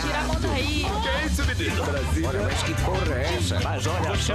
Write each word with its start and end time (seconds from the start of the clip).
Tira 0.00 0.18
a 0.18 0.24
mão 0.24 0.40
daí. 0.40 0.84
É. 0.84 2.26
Olha, 2.26 2.42
mas 2.42 2.62
que 2.62 2.74
porra 2.82 3.14
é 3.14 3.34
essa? 3.36 3.60
Mas 3.60 3.86
olha 3.86 4.16
só. 4.16 4.34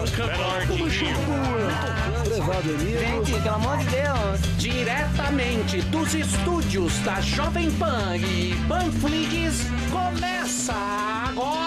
Prevado 2.23 2.70
Emílio. 2.70 3.00
Gente, 3.00 3.41
pelo 3.41 3.55
amor 3.55 3.77
de 3.77 3.86
Deus. 3.86 4.58
Diretamente 4.58 5.81
dos 5.84 6.13
estúdios 6.16 6.98
da 7.00 7.20
Jovem 7.21 7.71
Pan 7.71 8.16
e 8.18 8.55
Panflix, 8.68 9.66
começa 9.91 10.73
agora. 10.73 11.66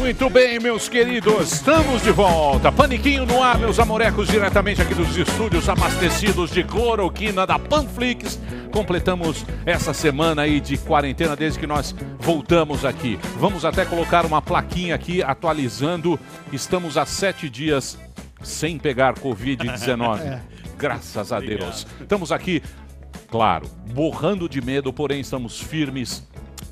Muito 0.00 0.30
bem, 0.30 0.58
meus 0.58 0.88
queridos, 0.88 1.52
estamos 1.52 2.02
de 2.02 2.10
volta. 2.10 2.72
Paniquinho 2.72 3.26
no 3.26 3.42
ar, 3.42 3.58
meus 3.58 3.78
amorecos, 3.78 4.28
diretamente 4.28 4.80
aqui 4.80 4.94
dos 4.94 5.14
estúdios 5.14 5.68
abastecidos 5.68 6.50
de 6.50 6.64
cloroquina 6.64 7.46
da 7.46 7.58
Panflix. 7.58 8.40
Completamos 8.72 9.44
essa 9.66 9.92
semana 9.92 10.40
aí 10.40 10.58
de 10.58 10.78
quarentena 10.78 11.36
desde 11.36 11.60
que 11.60 11.66
nós 11.66 11.94
voltamos 12.18 12.82
aqui. 12.86 13.18
Vamos 13.36 13.66
até 13.66 13.84
colocar 13.84 14.24
uma 14.24 14.40
plaquinha 14.40 14.94
aqui 14.94 15.22
atualizando. 15.22 16.18
Estamos 16.50 16.96
há 16.96 17.04
sete 17.04 17.50
dias 17.50 17.98
sem 18.42 18.78
pegar 18.78 19.12
Covid-19. 19.14 20.20
É. 20.24 20.40
Graças 20.78 21.30
a 21.30 21.38
Deus. 21.40 21.86
Estamos 22.00 22.32
aqui, 22.32 22.62
claro, 23.28 23.68
borrando 23.92 24.48
de 24.48 24.62
medo, 24.62 24.94
porém 24.94 25.20
estamos 25.20 25.60
firmes 25.60 26.26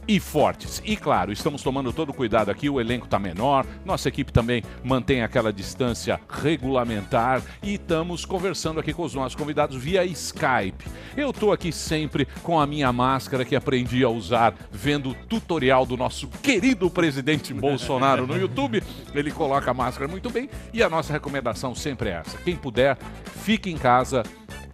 e 0.08 0.18
fortes. 0.18 0.82
E 0.84 0.96
claro, 0.96 1.30
estamos 1.30 1.62
tomando 1.62 1.92
todo 1.92 2.08
o 2.08 2.14
cuidado 2.14 2.50
aqui, 2.50 2.70
o 2.70 2.80
elenco 2.80 3.04
está 3.04 3.18
menor, 3.18 3.66
nossa 3.84 4.08
equipe 4.08 4.32
também 4.32 4.62
mantém 4.82 5.22
aquela 5.22 5.52
distância 5.52 6.18
regulamentar 6.28 7.42
e 7.62 7.74
estamos 7.74 8.24
conversando 8.24 8.80
aqui 8.80 8.94
com 8.94 9.02
os 9.02 9.14
nossos 9.14 9.36
convidados 9.36 9.76
via 9.76 10.04
Skype. 10.06 10.86
Eu 11.14 11.30
estou 11.30 11.52
aqui 11.52 11.70
sempre 11.70 12.26
com 12.42 12.58
a 12.58 12.66
minha 12.66 12.90
máscara 12.90 13.44
que 13.44 13.54
aprendi 13.54 14.02
a 14.02 14.08
usar 14.08 14.54
vendo 14.72 15.10
o 15.10 15.14
tutorial 15.14 15.84
do 15.84 15.96
nosso 15.96 16.26
querido 16.42 16.88
presidente 16.88 17.52
Bolsonaro 17.52 18.26
no 18.26 18.38
YouTube. 18.38 18.82
Ele 19.14 19.30
coloca 19.30 19.70
a 19.70 19.74
máscara 19.74 20.08
muito 20.08 20.30
bem 20.30 20.48
e 20.72 20.82
a 20.82 20.88
nossa 20.88 21.12
recomendação 21.12 21.74
sempre 21.74 22.08
é 22.08 22.12
essa. 22.12 22.38
Quem 22.38 22.56
puder, 22.56 22.96
fique 23.42 23.70
em 23.70 23.76
casa. 23.76 24.22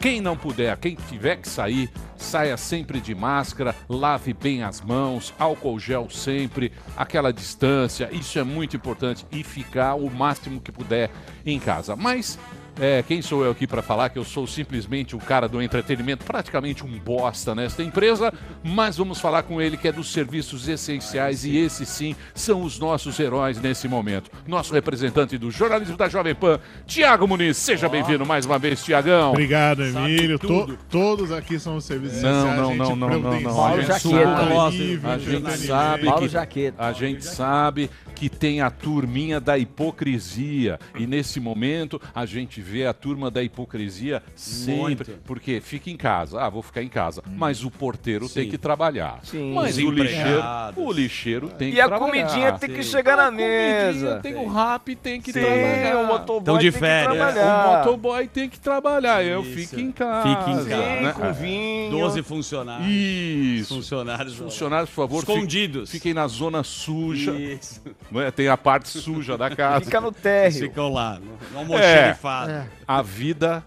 Quem 0.04 0.20
não 0.20 0.36
puder, 0.36 0.76
quem 0.76 0.96
tiver 0.96 1.36
que 1.36 1.48
sair, 1.48 1.90
saia 2.14 2.58
sempre 2.58 3.00
de 3.00 3.14
máscara, 3.14 3.74
lave 3.88 4.34
bem 4.34 4.62
as 4.62 4.82
mãos, 4.82 5.32
álcool 5.38 5.80
gel 5.80 6.10
sempre, 6.10 6.70
aquela 6.94 7.32
distância, 7.32 8.10
isso 8.12 8.38
é 8.38 8.44
muito 8.44 8.76
importante 8.76 9.24
e 9.32 9.42
ficar 9.42 9.94
o 9.94 10.10
máximo 10.10 10.60
que 10.60 10.70
puder 10.70 11.10
em 11.46 11.58
casa. 11.58 11.96
Mas 11.96 12.38
é, 12.80 13.02
quem 13.06 13.22
sou 13.22 13.44
eu 13.44 13.52
aqui 13.52 13.66
para 13.66 13.82
falar 13.82 14.08
que 14.08 14.18
eu 14.18 14.24
sou 14.24 14.46
simplesmente 14.46 15.14
o 15.14 15.18
cara 15.18 15.48
do 15.48 15.62
entretenimento, 15.62 16.24
praticamente 16.24 16.84
um 16.84 16.98
bosta 16.98 17.54
nesta 17.54 17.82
empresa, 17.82 18.32
mas 18.62 18.96
vamos 18.96 19.20
falar 19.20 19.42
com 19.44 19.60
ele 19.60 19.76
que 19.76 19.86
é 19.88 19.92
dos 19.92 20.12
serviços 20.12 20.66
essenciais 20.68 21.44
e 21.44 21.56
esses 21.56 21.88
sim 21.88 22.16
são 22.34 22.62
os 22.62 22.78
nossos 22.78 23.18
heróis 23.20 23.60
nesse 23.60 23.86
momento. 23.86 24.30
Nosso 24.46 24.74
representante 24.74 25.38
do 25.38 25.50
jornalismo 25.50 25.96
da 25.96 26.08
Jovem 26.08 26.34
Pan, 26.34 26.58
Tiago 26.86 27.28
Muniz. 27.28 27.56
Seja 27.56 27.88
bem-vindo 27.88 28.26
mais 28.26 28.44
uma 28.44 28.58
vez, 28.58 28.82
Tiagão. 28.82 29.30
Obrigado, 29.30 29.84
Emílio. 29.84 30.38
To- 30.38 30.76
todos 30.90 31.30
aqui 31.32 31.58
são 31.58 31.76
os 31.76 31.84
serviços 31.84 32.22
Não, 32.22 32.30
essenciais, 32.30 32.56
não, 32.60 32.74
não, 32.74 32.96
não, 32.96 33.08
não, 33.08 33.08
não. 33.08 33.20
providencia 33.20 33.62
A 33.64 33.76
gente 33.80 34.00
saúde, 34.00 34.24
sabe, 34.24 34.76
livre, 34.76 35.10
a 35.10 35.18
gente 35.18 35.50
sabe 35.58 36.04
Paulo 36.06 36.20
que 36.22 36.28
Jaqueta. 36.28 36.82
a 36.84 36.92
gente 36.92 37.24
sabe 37.24 37.90
que 38.14 38.28
tem 38.28 38.60
a 38.60 38.70
turminha 38.70 39.40
da 39.40 39.56
hipocrisia 39.58 40.78
e 40.98 41.06
nesse 41.06 41.40
momento 41.40 42.00
a 42.14 42.26
gente 42.26 42.60
vê 42.64 42.86
a 42.86 42.92
turma 42.94 43.30
da 43.30 43.42
hipocrisia 43.42 44.22
sempre 44.34 44.74
Muito. 44.74 45.04
porque 45.24 45.60
fica 45.60 45.90
em 45.90 45.96
casa. 45.96 46.40
Ah, 46.40 46.48
vou 46.48 46.62
ficar 46.62 46.82
em 46.82 46.88
casa. 46.88 47.22
Mas 47.30 47.62
o 47.62 47.70
porteiro 47.70 48.28
tem 48.28 48.44
Sim. 48.44 48.50
que 48.50 48.56
trabalhar. 48.58 49.20
Sim. 49.22 49.52
Mas 49.54 49.76
o 49.76 49.90
lixeiro, 49.90 50.42
o 50.76 50.92
lixeiro 50.92 51.48
tem 51.50 51.70
que 51.70 51.76
E 51.76 51.80
a 51.80 51.86
trabalhar. 51.88 52.06
comidinha 52.24 52.52
tem 52.58 52.70
que 52.70 52.82
chegar 52.82 53.16
na 53.16 53.30
mesa. 53.30 54.20
Tem 54.22 54.34
o 54.34 54.48
rap 54.50 54.96
tem 54.96 55.20
que 55.20 55.32
Sim, 55.32 55.40
trabalhar. 55.40 55.98
o 55.98 56.06
motoboy 56.06 56.58
de 56.58 56.70
tem 56.72 56.80
férias. 56.80 57.12
que 57.12 57.12
O 57.12 57.32
trabalhar. 57.32 57.76
motoboy 57.78 58.28
tem 58.28 58.48
que 58.48 58.58
trabalhar. 58.60 59.22
Eu 59.24 59.44
fico 59.44 59.78
em 59.80 59.92
casa. 59.92 60.28
Fique 60.28 60.50
em 60.50 60.54
casa. 60.56 60.64
Sim, 60.96 61.02
né? 61.02 61.12
com 61.12 61.32
vinho. 61.34 61.90
12 61.90 62.22
funcionários. 62.22 62.88
Isso. 62.88 63.74
Funcionários. 63.74 64.34
Funcionários, 64.36 64.88
por 64.90 64.96
favor, 64.96 65.18
Escondidos. 65.18 65.90
Fiquem 65.90 66.14
na 66.14 66.26
zona 66.26 66.62
suja. 66.62 67.32
Isso. 67.32 67.82
não 68.10 68.20
é? 68.20 68.30
Tem 68.30 68.48
a 68.48 68.56
parte 68.56 68.88
suja 68.88 69.36
da 69.36 69.54
casa. 69.54 69.84
Fica 69.84 70.00
no 70.00 70.12
térreo. 70.12 70.60
ficam 70.60 70.92
lá, 70.92 71.18
no, 71.52 71.64
no 71.64 71.74
É. 71.76 72.14
A 72.86 73.02
vida 73.02 73.64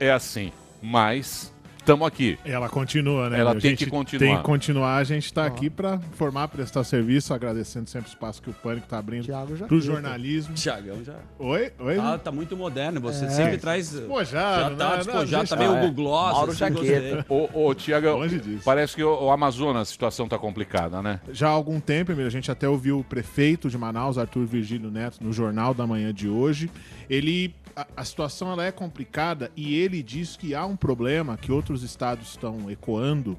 é 0.00 0.10
assim, 0.10 0.52
mas 0.82 1.52
estamos 1.78 2.08
aqui. 2.08 2.38
Ela 2.46 2.66
continua, 2.70 3.28
né? 3.28 3.38
Ela 3.38 3.52
meu? 3.52 3.60
tem 3.60 3.76
que 3.76 3.84
continuar. 3.84 4.26
Tem 4.26 4.36
que 4.38 4.42
continuar. 4.42 4.96
A 4.96 5.04
gente 5.04 5.26
está 5.26 5.44
aqui 5.44 5.68
para 5.68 6.00
formar, 6.14 6.48
prestar 6.48 6.82
serviço, 6.82 7.34
agradecendo 7.34 7.90
sempre 7.90 8.08
o 8.08 8.10
espaço 8.10 8.40
que 8.40 8.48
o 8.48 8.54
Pânico 8.54 8.86
está 8.86 8.96
abrindo 8.98 9.26
para 9.26 9.74
o 9.74 9.80
jornalismo. 9.82 10.54
Tiagão 10.54 11.04
já. 11.04 11.16
Oi? 11.38 11.72
Oi? 11.78 11.98
Ah, 11.98 12.16
tá 12.18 12.32
muito 12.32 12.56
moderno. 12.56 13.02
Você 13.02 13.26
É. 13.26 13.28
sempre 13.28 13.58
traz. 13.58 13.90
Despojado, 13.90 14.70
já 14.70 14.76
tá 14.76 14.90
né? 14.90 14.96
despojado, 14.96 15.42
Não, 15.42 15.46
tá 15.46 15.56
meio 15.56 15.72
é. 15.72 15.74
Google 15.80 15.92
Gloss. 15.92 16.32
Mauro 16.32 16.50
assim, 16.52 16.58
Jaqueta. 16.58 17.26
Ô, 17.28 17.66
ô 17.68 17.74
disso. 17.74 18.62
parece 18.64 18.96
que 18.96 19.04
o, 19.04 19.24
o 19.24 19.30
Amazonas 19.30 19.82
a 19.82 19.84
situação 19.84 20.26
tá 20.26 20.38
complicada, 20.38 21.02
né? 21.02 21.20
Já 21.32 21.48
há 21.48 21.52
algum 21.52 21.78
tempo, 21.80 22.12
Emílio, 22.12 22.28
a 22.28 22.30
gente 22.30 22.50
até 22.50 22.66
ouviu 22.66 22.98
o 23.00 23.04
prefeito 23.04 23.68
de 23.68 23.76
Manaus, 23.76 24.16
Arthur 24.16 24.46
Virgílio 24.46 24.90
Neto, 24.90 25.18
no 25.20 25.34
Jornal 25.34 25.74
da 25.74 25.86
Manhã 25.86 26.14
de 26.14 26.30
hoje. 26.30 26.70
Ele. 27.10 27.54
A, 27.96 28.04
situação 28.04 28.52
ela 28.52 28.64
é 28.64 28.70
complicada 28.70 29.50
e 29.56 29.74
ele 29.74 30.02
diz 30.02 30.36
que 30.36 30.54
há 30.54 30.64
um 30.64 30.76
problema 30.76 31.36
que 31.36 31.50
outros 31.50 31.82
estados 31.82 32.28
estão 32.28 32.70
ecoando 32.70 33.36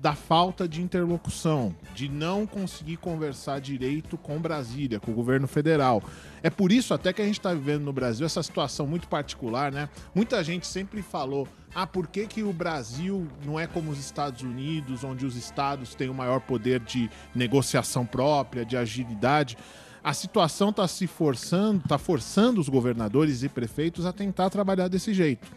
da 0.00 0.14
falta 0.14 0.68
de 0.68 0.80
interlocução, 0.80 1.74
de 1.94 2.08
não 2.08 2.46
conseguir 2.46 2.96
conversar 2.98 3.60
direito 3.60 4.16
com 4.16 4.38
Brasília, 4.38 5.00
com 5.00 5.10
o 5.10 5.14
governo 5.14 5.48
federal. 5.48 6.02
É 6.40 6.48
por 6.48 6.70
isso 6.70 6.94
até 6.94 7.12
que 7.12 7.20
a 7.20 7.24
gente 7.24 7.38
está 7.40 7.52
vivendo 7.52 7.82
no 7.82 7.92
Brasil 7.92 8.24
essa 8.24 8.42
situação 8.42 8.86
muito 8.86 9.08
particular, 9.08 9.72
né? 9.72 9.88
Muita 10.14 10.42
gente 10.44 10.66
sempre 10.66 11.02
falou: 11.02 11.48
ah, 11.74 11.86
por 11.86 12.06
que, 12.06 12.26
que 12.26 12.42
o 12.44 12.52
Brasil 12.52 13.26
não 13.44 13.58
é 13.58 13.66
como 13.66 13.90
os 13.90 13.98
Estados 13.98 14.42
Unidos, 14.42 15.02
onde 15.02 15.26
os 15.26 15.36
estados 15.36 15.94
têm 15.94 16.08
o 16.08 16.14
maior 16.14 16.40
poder 16.40 16.78
de 16.80 17.10
negociação 17.34 18.06
própria, 18.06 18.64
de 18.64 18.76
agilidade? 18.76 19.56
A 20.02 20.12
situação 20.14 20.70
está 20.70 20.86
se 20.88 21.06
forçando, 21.06 21.80
está 21.82 21.98
forçando 21.98 22.60
os 22.60 22.68
governadores 22.68 23.42
e 23.42 23.48
prefeitos 23.48 24.06
a 24.06 24.12
tentar 24.12 24.50
trabalhar 24.50 24.88
desse 24.88 25.12
jeito. 25.12 25.48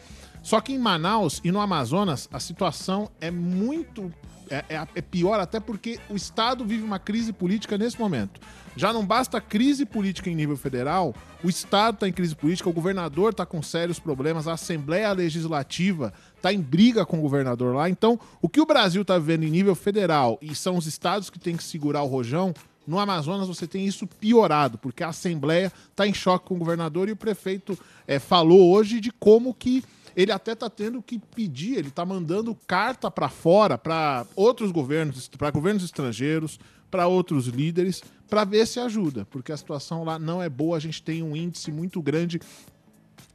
Só 0.42 0.60
que 0.60 0.74
em 0.74 0.80
Manaus 0.80 1.40
e 1.44 1.52
no 1.52 1.60
Amazonas 1.62 2.28
a 2.34 2.40
situação 2.40 3.10
é 3.22 3.30
muito. 3.30 4.12
É, 4.50 4.66
é- 4.76 4.88
é 4.96 5.02
pior 5.02 5.40
até 5.40 5.62
porque 5.62 5.98
o 6.10 6.16
Estado 6.16 6.66
vive 6.66 6.84
uma 6.84 7.00
crise 7.00 7.32
política 7.32 7.78
nesse 7.78 7.98
momento. 7.98 8.42
Já 8.76 8.92
não 8.92 9.06
basta 9.06 9.40
crise 9.40 9.86
política 9.86 10.30
em 10.30 10.36
nível 10.36 10.58
federal, 10.58 11.14
o 11.42 11.48
Estado 11.50 11.94
está 11.96 12.08
em 12.08 12.12
crise 12.12 12.36
política, 12.36 12.70
o 12.70 12.74
governador 12.74 13.32
está 13.32 13.46
com 13.46 13.62
sérios 13.62 13.98
problemas, 14.00 14.48
a 14.50 14.54
Assembleia 14.54 15.12
Legislativa 15.14 16.14
está 16.36 16.52
em 16.52 16.60
briga 16.60 17.06
com 17.06 17.20
o 17.20 17.22
governador 17.22 17.76
lá. 17.76 17.90
Então, 17.90 18.20
o 18.42 18.50
que 18.50 18.60
o 18.60 18.66
Brasil 18.66 19.04
está 19.04 19.18
vivendo 19.18 19.44
em 19.44 19.50
nível 19.50 19.76
federal 19.76 20.38
e 20.42 20.54
são 20.54 20.76
os 20.76 20.86
estados 20.86 21.30
que 21.30 21.40
têm 21.40 21.56
que 21.56 21.64
segurar 21.64 22.02
o 22.04 22.08
rojão, 22.08 22.54
no 22.88 23.00
Amazonas 23.00 23.48
você 23.48 23.68
tem 23.68 23.86
isso 23.86 24.08
piorado, 24.08 24.78
porque 24.78 25.04
a 25.04 25.10
Assembleia 25.10 25.72
está 25.90 26.08
em 26.08 26.14
choque 26.14 26.48
com 26.48 26.56
o 26.56 26.60
governador 26.60 27.08
e 27.08 27.12
o 27.12 27.16
prefeito 27.16 27.78
eh, 28.08 28.20
falou 28.20 28.72
hoje 28.72 29.00
de 29.00 29.12
como 29.12 29.54
que 29.54 29.84
ele 30.16 30.32
até 30.32 30.54
está 30.54 30.70
tendo 30.70 31.02
que 31.02 31.20
pedir, 31.20 31.78
ele 31.78 31.88
está 31.88 32.06
mandando 32.06 32.56
carta 32.68 33.10
para 33.10 33.30
fora, 33.30 33.78
para 33.78 34.26
outros 34.36 34.72
governos, 34.72 35.30
para 35.30 35.52
governos 35.52 35.84
estrangeiros, 35.84 36.60
para 36.90 37.08
outros 37.08 37.48
líderes, 37.48 38.04
para 38.30 38.44
ver 38.44 38.68
se 38.68 38.80
ajuda, 38.80 39.26
porque 39.30 39.52
a 39.52 39.58
situação 39.58 40.04
lá 40.04 40.20
não 40.20 40.42
é 40.42 40.50
boa, 40.50 40.76
a 40.76 40.80
gente 40.80 41.02
tem 41.02 41.24
um 41.24 41.36
índice 41.36 41.72
muito 41.72 42.02
grande 42.02 42.40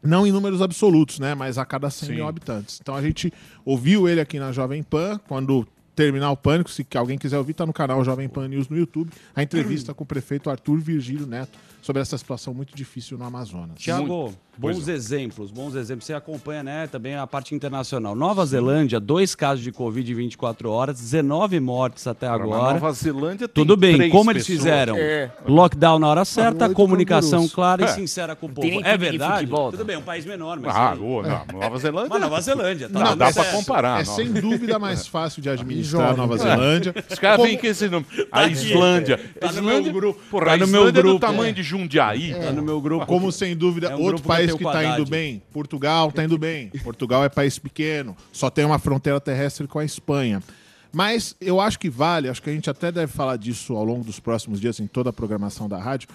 não 0.03 0.27
em 0.27 0.31
números 0.31 0.63
absolutos, 0.63 1.19
né? 1.19 1.35
Mas 1.35 1.59
a 1.59 1.65
cada 1.65 1.91
100 1.91 2.09
Sim. 2.09 2.15
mil 2.15 2.29
habitantes. 2.29 2.79
Então 2.81 2.95
a 2.95 3.03
gente 3.03 3.33
ouviu 3.65 4.09
ele 4.09 4.21
aqui 4.21 4.39
na 4.39 4.53
Jovem 4.53 4.83
Pan, 4.83 5.19
quando 5.27 5.67
terminar 5.97 6.31
o 6.31 6.37
pânico, 6.37 6.71
se 6.71 6.87
alguém 6.95 7.17
quiser 7.17 7.39
ouvir, 7.39 7.55
tá 7.55 7.65
no 7.65 7.73
canal 7.73 8.05
Jovem 8.05 8.29
Pan 8.29 8.47
News 8.47 8.69
no 8.69 8.77
YouTube, 8.77 9.11
a 9.35 9.43
entrevista 9.43 9.93
com 9.95 10.05
o 10.05 10.07
prefeito 10.07 10.51
Arthur 10.51 10.79
Virgílio 10.79 11.27
Neto 11.27 11.59
sobre 11.87 12.03
essa 12.03 12.19
situação 12.19 12.53
muito 12.53 12.75
difícil 12.75 13.17
no 13.17 13.25
Amazonas. 13.25 13.79
Tiago, 13.79 14.35
bons 14.59 14.89
exemplos, 14.89 15.53
bons 15.53 15.77
exemplos. 15.77 16.05
Você 16.05 16.15
acompanha, 16.15 16.65
né, 16.65 16.89
também 16.89 17.15
a 17.15 17.25
parte 17.29 17.55
internacional. 17.55 18.17
Nova 18.17 18.45
Zelândia, 18.45 18.99
dois 18.99 19.37
casos 19.37 19.63
de 19.63 19.71
Covid 19.71 20.11
em 20.11 20.15
24 20.17 20.69
horas, 20.69 20.99
19 20.99 21.61
mortes 21.61 22.05
até 22.09 22.27
Na 22.27 22.35
agora. 22.35 22.73
Nova 22.75 22.93
Zelândia 22.93 23.47
tem 23.47 23.55
Tudo 23.65 23.77
bem, 23.77 23.95
três 23.97 24.11
como 24.11 24.33
eles 24.33 24.45
pessoas. 24.45 24.59
fizeram? 24.65 24.97
É. 24.97 25.31
Lockdown 25.47 26.01
na 26.01 26.09
hora 26.09 26.25
certa, 26.25 26.65
Oito 26.67 26.75
comunicação 26.75 27.47
clara 27.49 27.85
É. 27.85 27.87
e 27.87 27.89
sincera 27.91 28.35
com 28.35 28.47
o 28.47 28.49
povo. 28.49 28.67
tem 28.69 28.83
É 28.85 28.97
verdade? 28.97 29.35
futebol, 29.35 29.71
Tudo 29.71 29.79
tá? 29.81 29.85
bem, 29.85 29.97
um 29.97 30.03
país 30.03 30.27
menor, 30.27 30.59
mas. 30.59 30.75
Ah, 30.75 30.97
não, 30.97 31.61
Nova 31.61 31.79
Zelândia. 31.79 32.09
Mas 32.11 32.21
Nova 32.21 32.41
Zelândia, 32.41 32.89
tá 32.89 32.99
Não, 32.99 33.17
dá 33.17 33.33
pra 33.33 33.45
comparar. 33.53 34.03
É 34.03 34.05
não. 34.05 34.13
sem 34.17 34.33
dúvida 34.33 34.77
mais 34.81 35.07
fácil 35.07 35.41
de 35.41 35.49
administrar 35.51 36.11
a. 36.11 36.17
Nova 36.17 36.37
Zelândia. 36.37 36.93
Os 37.09 37.19
caras 37.21 37.37
Como- 37.37 37.49
vêm 37.49 37.57
com 37.57 37.67
esse 37.69 37.89
nome. 37.89 38.07
A. 38.33 38.49
Islândia. 38.49 39.21
Tá 39.41 39.51
a 39.51 39.53
no 39.53 39.63
meu 39.63 39.71
Islândia, 39.71 39.93
grupo. 39.93 40.21
Porra, 40.29 40.47
Tá 40.47 40.57
no 40.57 40.67
meu 40.67 40.81
Islândia 40.81 40.89
é 40.99 41.03
do 41.03 41.09
grupo. 41.11 41.21
tamanho 41.21 41.53
de 41.55 41.63
Jundiaí. 41.79 42.35
Tá 42.35 42.53
no 42.53 42.63
meu 42.63 42.81
grupo. 42.81 43.07
Como 43.07 43.31
sem 43.31 43.57
dúvida, 43.57 43.89
É 43.89 43.97
um 43.97 44.01
outro 44.01 44.23
país 44.23 44.55
que 44.55 44.65
está 44.65 44.85
indo 44.85 45.05
bem, 45.09 45.43
Portugal 45.53 46.09
está 46.09 46.25
indo 46.25 46.39
bem. 46.39 46.69
Portugal 46.83 47.25
é 47.25 47.29
país 47.29 47.59
pequeno, 47.59 48.17
só 48.33 48.51
tem 48.51 48.65
uma 48.65 48.79
fronteira 48.79 49.21
terrestre 49.21 49.67
com 49.67 49.79
a 49.79 49.85
Espanha. 49.85 50.43
Mas 50.93 51.37
eu 51.41 51.61
acho 51.61 51.79
que 51.79 51.91
vale, 51.91 52.29
acho 52.29 52.43
que 52.43 52.49
a 52.49 52.53
gente 52.53 52.71
até 52.71 52.91
deve 52.91 53.13
falar 53.13 53.37
disso 53.37 53.77
ao 53.77 53.85
longo 53.85 54.03
dos 54.05 54.19
próximos 54.19 54.61
dias 54.61 54.81
em 54.81 54.87
toda 54.87 55.11
a 55.11 55.13
programação 55.13 55.69
da 55.69 55.79
rádio, 55.79 56.09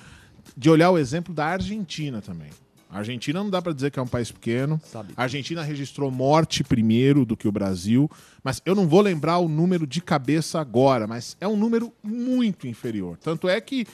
de 0.58 0.70
olhar 0.70 0.90
o 0.90 0.98
exemplo 0.98 1.34
da 1.34 1.46
Argentina 1.46 2.22
também. 2.22 2.50
A 2.90 2.98
Argentina 2.98 3.42
não 3.42 3.50
dá 3.50 3.62
para 3.62 3.72
dizer 3.72 3.90
que 3.90 4.00
é 4.00 4.02
um 4.02 4.08
país 4.08 4.32
pequeno. 4.32 4.82
Sabe. 4.84 5.14
A 5.16 5.24
Argentina 5.24 5.62
registrou 5.62 6.12
morte 6.12 6.62
primeiro 6.62 7.26
do 7.26 7.38
que 7.38 7.48
o 7.48 7.52
Brasil, 7.52 8.12
mas 8.44 8.62
eu 8.66 8.76
não 8.76 8.86
vou 8.86 9.00
lembrar 9.00 9.38
o 9.38 9.48
número 9.48 9.88
de 9.88 10.02
cabeça 10.02 10.60
agora, 10.60 11.08
mas 11.08 11.38
é 11.40 11.48
um 11.48 11.56
número 11.56 11.94
muito 12.04 12.68
inferior. 12.68 13.18
Tanto 13.18 13.48
é 13.48 13.62
que 13.62 13.88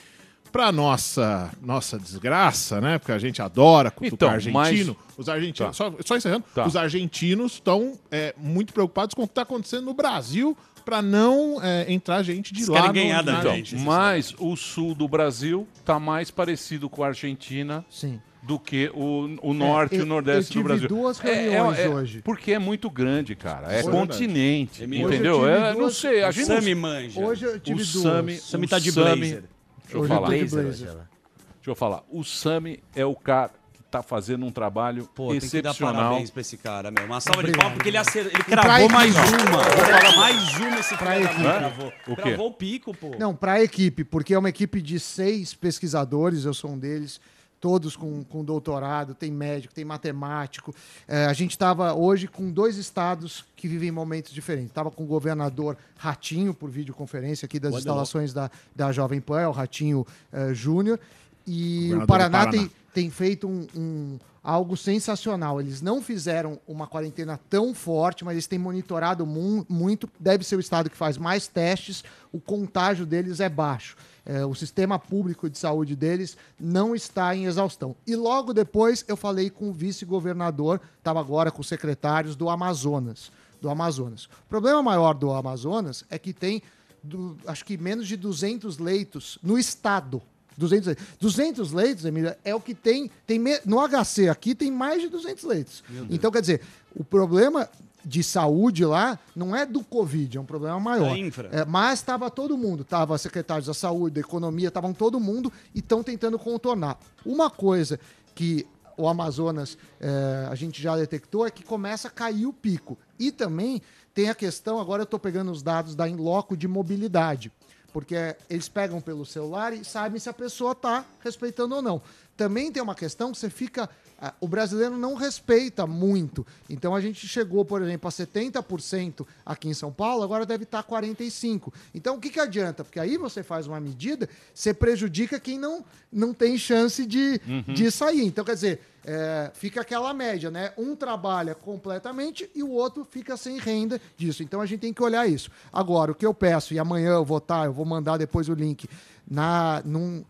para 0.52 0.70
nossa 0.72 1.50
nossa 1.60 1.98
desgraça, 1.98 2.80
né? 2.80 2.98
Porque 2.98 3.12
a 3.12 3.18
gente 3.18 3.40
adora 3.42 3.90
cutucar 3.90 4.14
Então, 4.14 4.28
argentino. 4.30 4.96
mas- 4.98 5.08
Os 5.18 5.28
argentinos, 5.28 5.58
Tá. 5.58 5.72
só, 5.72 5.92
só 6.04 6.16
encerrando, 6.16 6.44
Tá. 6.54 6.66
os 6.66 6.76
argentinos 6.76 7.54
estão 7.54 7.94
é, 8.10 8.34
muito 8.38 8.72
preocupados 8.72 9.14
com 9.14 9.22
o 9.22 9.26
que 9.26 9.32
está 9.32 9.42
acontecendo 9.42 9.84
no 9.84 9.94
Brasil 9.94 10.56
para 10.84 11.02
não 11.02 11.62
é, 11.62 11.92
entrar 11.92 12.22
gente 12.22 12.52
de 12.54 12.60
Eles 12.60 12.68
lá. 12.68 12.82
querem 12.82 12.88
no- 12.88 13.08
ganhar 13.08 13.22
da 13.22 13.32
na- 13.32 13.38
Então, 13.40 13.54
gente. 13.56 13.76
mas 13.76 14.34
o 14.38 14.56
sul 14.56 14.94
do 14.94 15.06
Brasil 15.08 15.66
tá 15.84 15.98
mais 15.98 16.30
parecido 16.30 16.88
com 16.88 17.02
a 17.02 17.08
Argentina 17.08 17.84
Sim. 17.90 18.20
do 18.42 18.58
que 18.58 18.90
o, 18.94 19.36
o 19.42 19.52
norte 19.52 19.96
e 19.96 19.98
eu- 19.98 20.04
o 20.04 20.06
nordeste 20.06 20.56
eu 20.56 20.62
do 20.62 20.68
Brasil. 20.68 20.88
duas 20.88 21.22
É- 21.24 21.28
é- 21.30 21.50
reuniões 21.50 21.78
é- 21.80 21.88
hoje. 21.88 22.22
Porque 22.22 22.52
é 22.52 22.58
muito 22.58 22.88
grande, 22.88 23.34
cara. 23.34 23.70
É 23.72 23.82
Foi 23.82 23.92
continente, 23.92 24.84
Emílio. 24.84 25.08
entendeu? 25.08 25.46
É, 25.48 25.72
não 25.72 25.80
duas- 25.80 25.96
sei, 25.96 26.22
a 26.22 26.28
O 26.28 26.32
gente 26.32 26.46
Sami 26.46 26.74
não... 26.74 26.80
manja. 26.82 27.20
Hoje 27.20 27.44
eu 27.44 27.54
O 27.56 27.58
tive 27.58 27.76
duas. 27.84 27.88
Sami, 27.88 28.36
Sami 28.38 28.66
o 28.66 28.68
tá 28.68 28.78
de 28.78 28.92
Sami- 28.92 29.16
blazer. 29.16 29.44
Deixa 29.88 29.96
eu 29.96 30.00
Hoje 30.02 30.12
eu 30.12 30.16
falar. 30.16 30.28
de 30.36 30.44
Blazer. 30.44 30.86
Deixa 30.86 31.70
eu 31.70 31.74
falar. 31.74 32.02
O 32.10 32.22
Sami 32.24 32.82
é 32.94 33.04
o 33.04 33.14
cara 33.14 33.50
que 33.72 33.82
tá 33.90 34.02
fazendo 34.02 34.44
um 34.44 34.50
trabalho 34.50 35.08
Pô, 35.14 35.30
tem 35.30 35.40
que 35.40 35.62
dar 35.62 35.70
excepcional. 35.70 35.94
parabéns 35.94 36.30
pra 36.30 36.40
esse 36.42 36.56
cara, 36.58 36.90
meu. 36.90 37.04
Uma 37.04 37.20
salva 37.20 37.42
de 37.42 37.48
Obrigado. 37.48 37.60
palmas, 37.62 37.76
porque 37.76 37.88
ele, 37.88 37.96
acer... 37.96 38.26
ele 38.26 38.42
pra 38.44 38.62
cravou 38.62 38.88
mais 38.90 39.14
não. 39.14 39.22
uma. 39.22 40.16
Mais 40.16 40.56
uma 40.58 40.78
esse 40.78 40.96
cara 40.96 41.20
equipe. 41.22 41.42
cravou. 41.42 41.92
O 42.06 42.16
quê? 42.16 42.22
Cravou 42.22 42.46
o 42.48 42.52
pico, 42.52 42.94
pô. 42.94 43.16
Não, 43.18 43.34
para 43.34 43.52
a 43.54 43.62
equipe, 43.62 44.04
porque 44.04 44.34
é 44.34 44.38
uma 44.38 44.48
equipe 44.50 44.80
de 44.82 45.00
seis 45.00 45.54
pesquisadores, 45.54 46.44
eu 46.44 46.52
sou 46.54 46.72
um 46.72 46.78
deles, 46.78 47.20
todos 47.60 47.96
com, 47.96 48.22
com 48.24 48.44
doutorado, 48.44 49.14
tem 49.14 49.30
médico, 49.30 49.74
tem 49.74 49.84
matemático. 49.84 50.74
É, 51.06 51.26
a 51.26 51.32
gente 51.32 51.52
estava 51.52 51.92
hoje 51.94 52.26
com 52.26 52.50
dois 52.50 52.76
estados 52.76 53.44
que 53.56 53.68
vivem 53.68 53.90
momentos 53.90 54.32
diferentes. 54.32 54.70
Estava 54.70 54.90
com 54.90 55.04
o 55.04 55.06
governador 55.06 55.76
Ratinho, 55.96 56.54
por 56.54 56.70
videoconferência 56.70 57.46
aqui 57.46 57.58
das 57.58 57.74
instalações 57.74 58.32
da, 58.32 58.50
da 58.74 58.92
Jovem 58.92 59.20
Pan, 59.20 59.40
é 59.40 59.48
o 59.48 59.52
Ratinho 59.52 60.06
eh, 60.32 60.54
Júnior. 60.54 60.98
E 61.48 61.94
o 61.94 62.06
Paraná, 62.06 62.38
Paraná. 62.44 62.50
tem, 62.52 62.70
tem 62.92 63.10
feito 63.10 63.48
um, 63.48 63.66
um- 63.74 64.18
algo 64.42 64.76
sensacional. 64.76 65.60
Eles 65.60 65.80
não 65.82 66.00
fizeram 66.02 66.58
uma 66.66 66.86
quarentena 66.86 67.38
tão 67.50 67.74
forte, 67.74 68.24
mas 68.24 68.32
eles 68.34 68.46
têm 68.46 68.58
monitorado 68.58 69.26
mu- 69.26 69.64
muito. 69.68 70.08
Deve 70.18 70.44
ser 70.44 70.56
o 70.56 70.60
estado 70.60 70.88
que 70.90 70.96
faz 70.96 71.18
mais 71.18 71.46
testes. 71.48 72.02
O 72.32 72.40
contágio 72.40 73.04
deles 73.06 73.40
é 73.40 73.48
baixo. 73.48 73.96
É, 74.24 74.44
o 74.44 74.54
sistema 74.54 74.98
público 74.98 75.48
de 75.48 75.56
saúde 75.58 75.96
deles 75.96 76.36
não 76.60 76.94
está 76.94 77.34
em 77.34 77.44
exaustão. 77.46 77.96
E 78.06 78.14
logo 78.14 78.52
depois 78.52 79.02
eu 79.08 79.16
falei 79.16 79.48
com 79.48 79.70
o 79.70 79.72
vice-governador, 79.72 80.80
estava 80.98 81.18
agora 81.20 81.50
com 81.50 81.60
os 81.62 81.68
secretários 81.68 82.36
do 82.36 82.48
Amazonas. 82.50 83.30
Do 83.60 83.68
Amazonas. 83.70 84.26
O 84.26 84.48
problema 84.48 84.82
maior 84.82 85.14
do 85.14 85.30
Amazonas 85.32 86.04
é 86.10 86.18
que 86.18 86.32
tem, 86.32 86.62
do- 87.02 87.36
acho 87.46 87.64
que 87.64 87.76
menos 87.76 88.06
de 88.06 88.16
200 88.16 88.78
leitos 88.78 89.38
no 89.42 89.58
estado. 89.58 90.22
200 90.58 90.86
leitos. 90.86 91.04
200 91.20 91.72
leitos, 91.72 92.04
Emília, 92.04 92.38
é 92.44 92.54
o 92.54 92.60
que 92.60 92.74
tem. 92.74 93.10
tem 93.26 93.40
no 93.64 93.78
HC 93.88 94.28
aqui 94.28 94.54
tem 94.54 94.70
mais 94.70 95.00
de 95.00 95.08
200 95.08 95.44
leitos. 95.44 95.84
Então, 96.10 96.30
quer 96.30 96.40
dizer, 96.40 96.60
o 96.94 97.04
problema 97.04 97.68
de 98.04 98.22
saúde 98.22 98.84
lá 98.84 99.18
não 99.34 99.54
é 99.54 99.64
do 99.64 99.82
Covid, 99.84 100.36
é 100.36 100.40
um 100.40 100.44
problema 100.44 100.78
maior. 100.80 101.10
Da 101.10 101.18
infra. 101.18 101.48
É, 101.52 101.64
mas 101.64 102.00
estava 102.00 102.30
todo 102.30 102.56
mundo, 102.56 102.82
estava 102.82 103.16
secretários 103.18 103.66
da 103.66 103.74
saúde, 103.74 104.14
da 104.14 104.20
economia, 104.20 104.68
estavam 104.68 104.92
todo 104.92 105.20
mundo 105.20 105.52
e 105.74 105.78
estão 105.78 106.02
tentando 106.02 106.38
contornar. 106.38 106.98
Uma 107.24 107.50
coisa 107.50 107.98
que 108.34 108.66
o 108.96 109.06
Amazonas 109.06 109.78
é, 110.00 110.48
a 110.50 110.54
gente 110.54 110.82
já 110.82 110.96
detectou 110.96 111.46
é 111.46 111.50
que 111.50 111.62
começa 111.62 112.08
a 112.08 112.10
cair 112.10 112.46
o 112.46 112.52
pico. 112.52 112.98
E 113.18 113.30
também 113.30 113.80
tem 114.12 114.28
a 114.28 114.34
questão, 114.34 114.80
agora 114.80 115.02
eu 115.02 115.04
estou 115.04 115.20
pegando 115.20 115.52
os 115.52 115.62
dados 115.62 115.94
da 115.94 116.08
Inloco 116.08 116.56
de 116.56 116.66
mobilidade, 116.66 117.52
porque 117.92 118.36
eles 118.48 118.68
pegam 118.68 119.00
pelo 119.00 119.24
celular 119.24 119.72
e 119.72 119.84
sabem 119.84 120.20
se 120.20 120.28
a 120.28 120.32
pessoa 120.32 120.72
está 120.72 121.04
respeitando 121.20 121.74
ou 121.76 121.82
não. 121.82 122.02
Também 122.38 122.70
tem 122.70 122.80
uma 122.80 122.94
questão 122.94 123.32
que 123.32 123.36
você 123.38 123.50
fica. 123.50 123.90
ah, 124.18 124.32
O 124.40 124.46
brasileiro 124.46 124.96
não 124.96 125.14
respeita 125.16 125.88
muito. 125.88 126.46
Então 126.70 126.94
a 126.94 127.00
gente 127.00 127.26
chegou, 127.26 127.64
por 127.64 127.82
exemplo, 127.82 128.06
a 128.08 128.12
70% 128.12 129.26
aqui 129.44 129.68
em 129.68 129.74
São 129.74 129.92
Paulo, 129.92 130.22
agora 130.22 130.46
deve 130.46 130.62
estar 130.62 130.84
45%. 130.84 131.72
Então 131.92 132.14
o 132.14 132.20
que, 132.20 132.30
que 132.30 132.38
adianta? 132.38 132.84
Porque 132.84 133.00
aí 133.00 133.16
você 133.18 133.42
faz 133.42 133.66
uma 133.66 133.80
medida, 133.80 134.28
você 134.54 134.72
prejudica 134.72 135.40
quem 135.40 135.58
não, 135.58 135.84
não 136.12 136.32
tem 136.32 136.56
chance 136.56 137.04
de, 137.04 137.40
de 137.74 137.90
sair. 137.90 138.24
Então, 138.24 138.44
quer 138.44 138.54
dizer, 138.54 138.80
é, 139.04 139.50
fica 139.54 139.80
aquela 139.80 140.14
média, 140.14 140.48
né? 140.48 140.72
Um 140.78 140.94
trabalha 140.94 141.56
completamente 141.56 142.48
e 142.54 142.62
o 142.62 142.70
outro 142.70 143.04
fica 143.04 143.36
sem 143.36 143.58
renda 143.58 144.00
disso. 144.16 144.44
Então 144.44 144.60
a 144.60 144.66
gente 144.66 144.78
tem 144.80 144.92
que 144.92 145.02
olhar 145.02 145.28
isso. 145.28 145.50
Agora, 145.72 146.12
o 146.12 146.14
que 146.14 146.24
eu 146.24 146.32
peço, 146.32 146.72
e 146.72 146.78
amanhã 146.78 147.10
eu 147.14 147.24
vou 147.24 147.38
estar, 147.38 147.64
eu 147.64 147.72
vou 147.72 147.84
mandar 147.84 148.16
depois 148.16 148.48
o 148.48 148.54
link, 148.54 148.88
na, 149.28 149.82
num, 149.84 150.24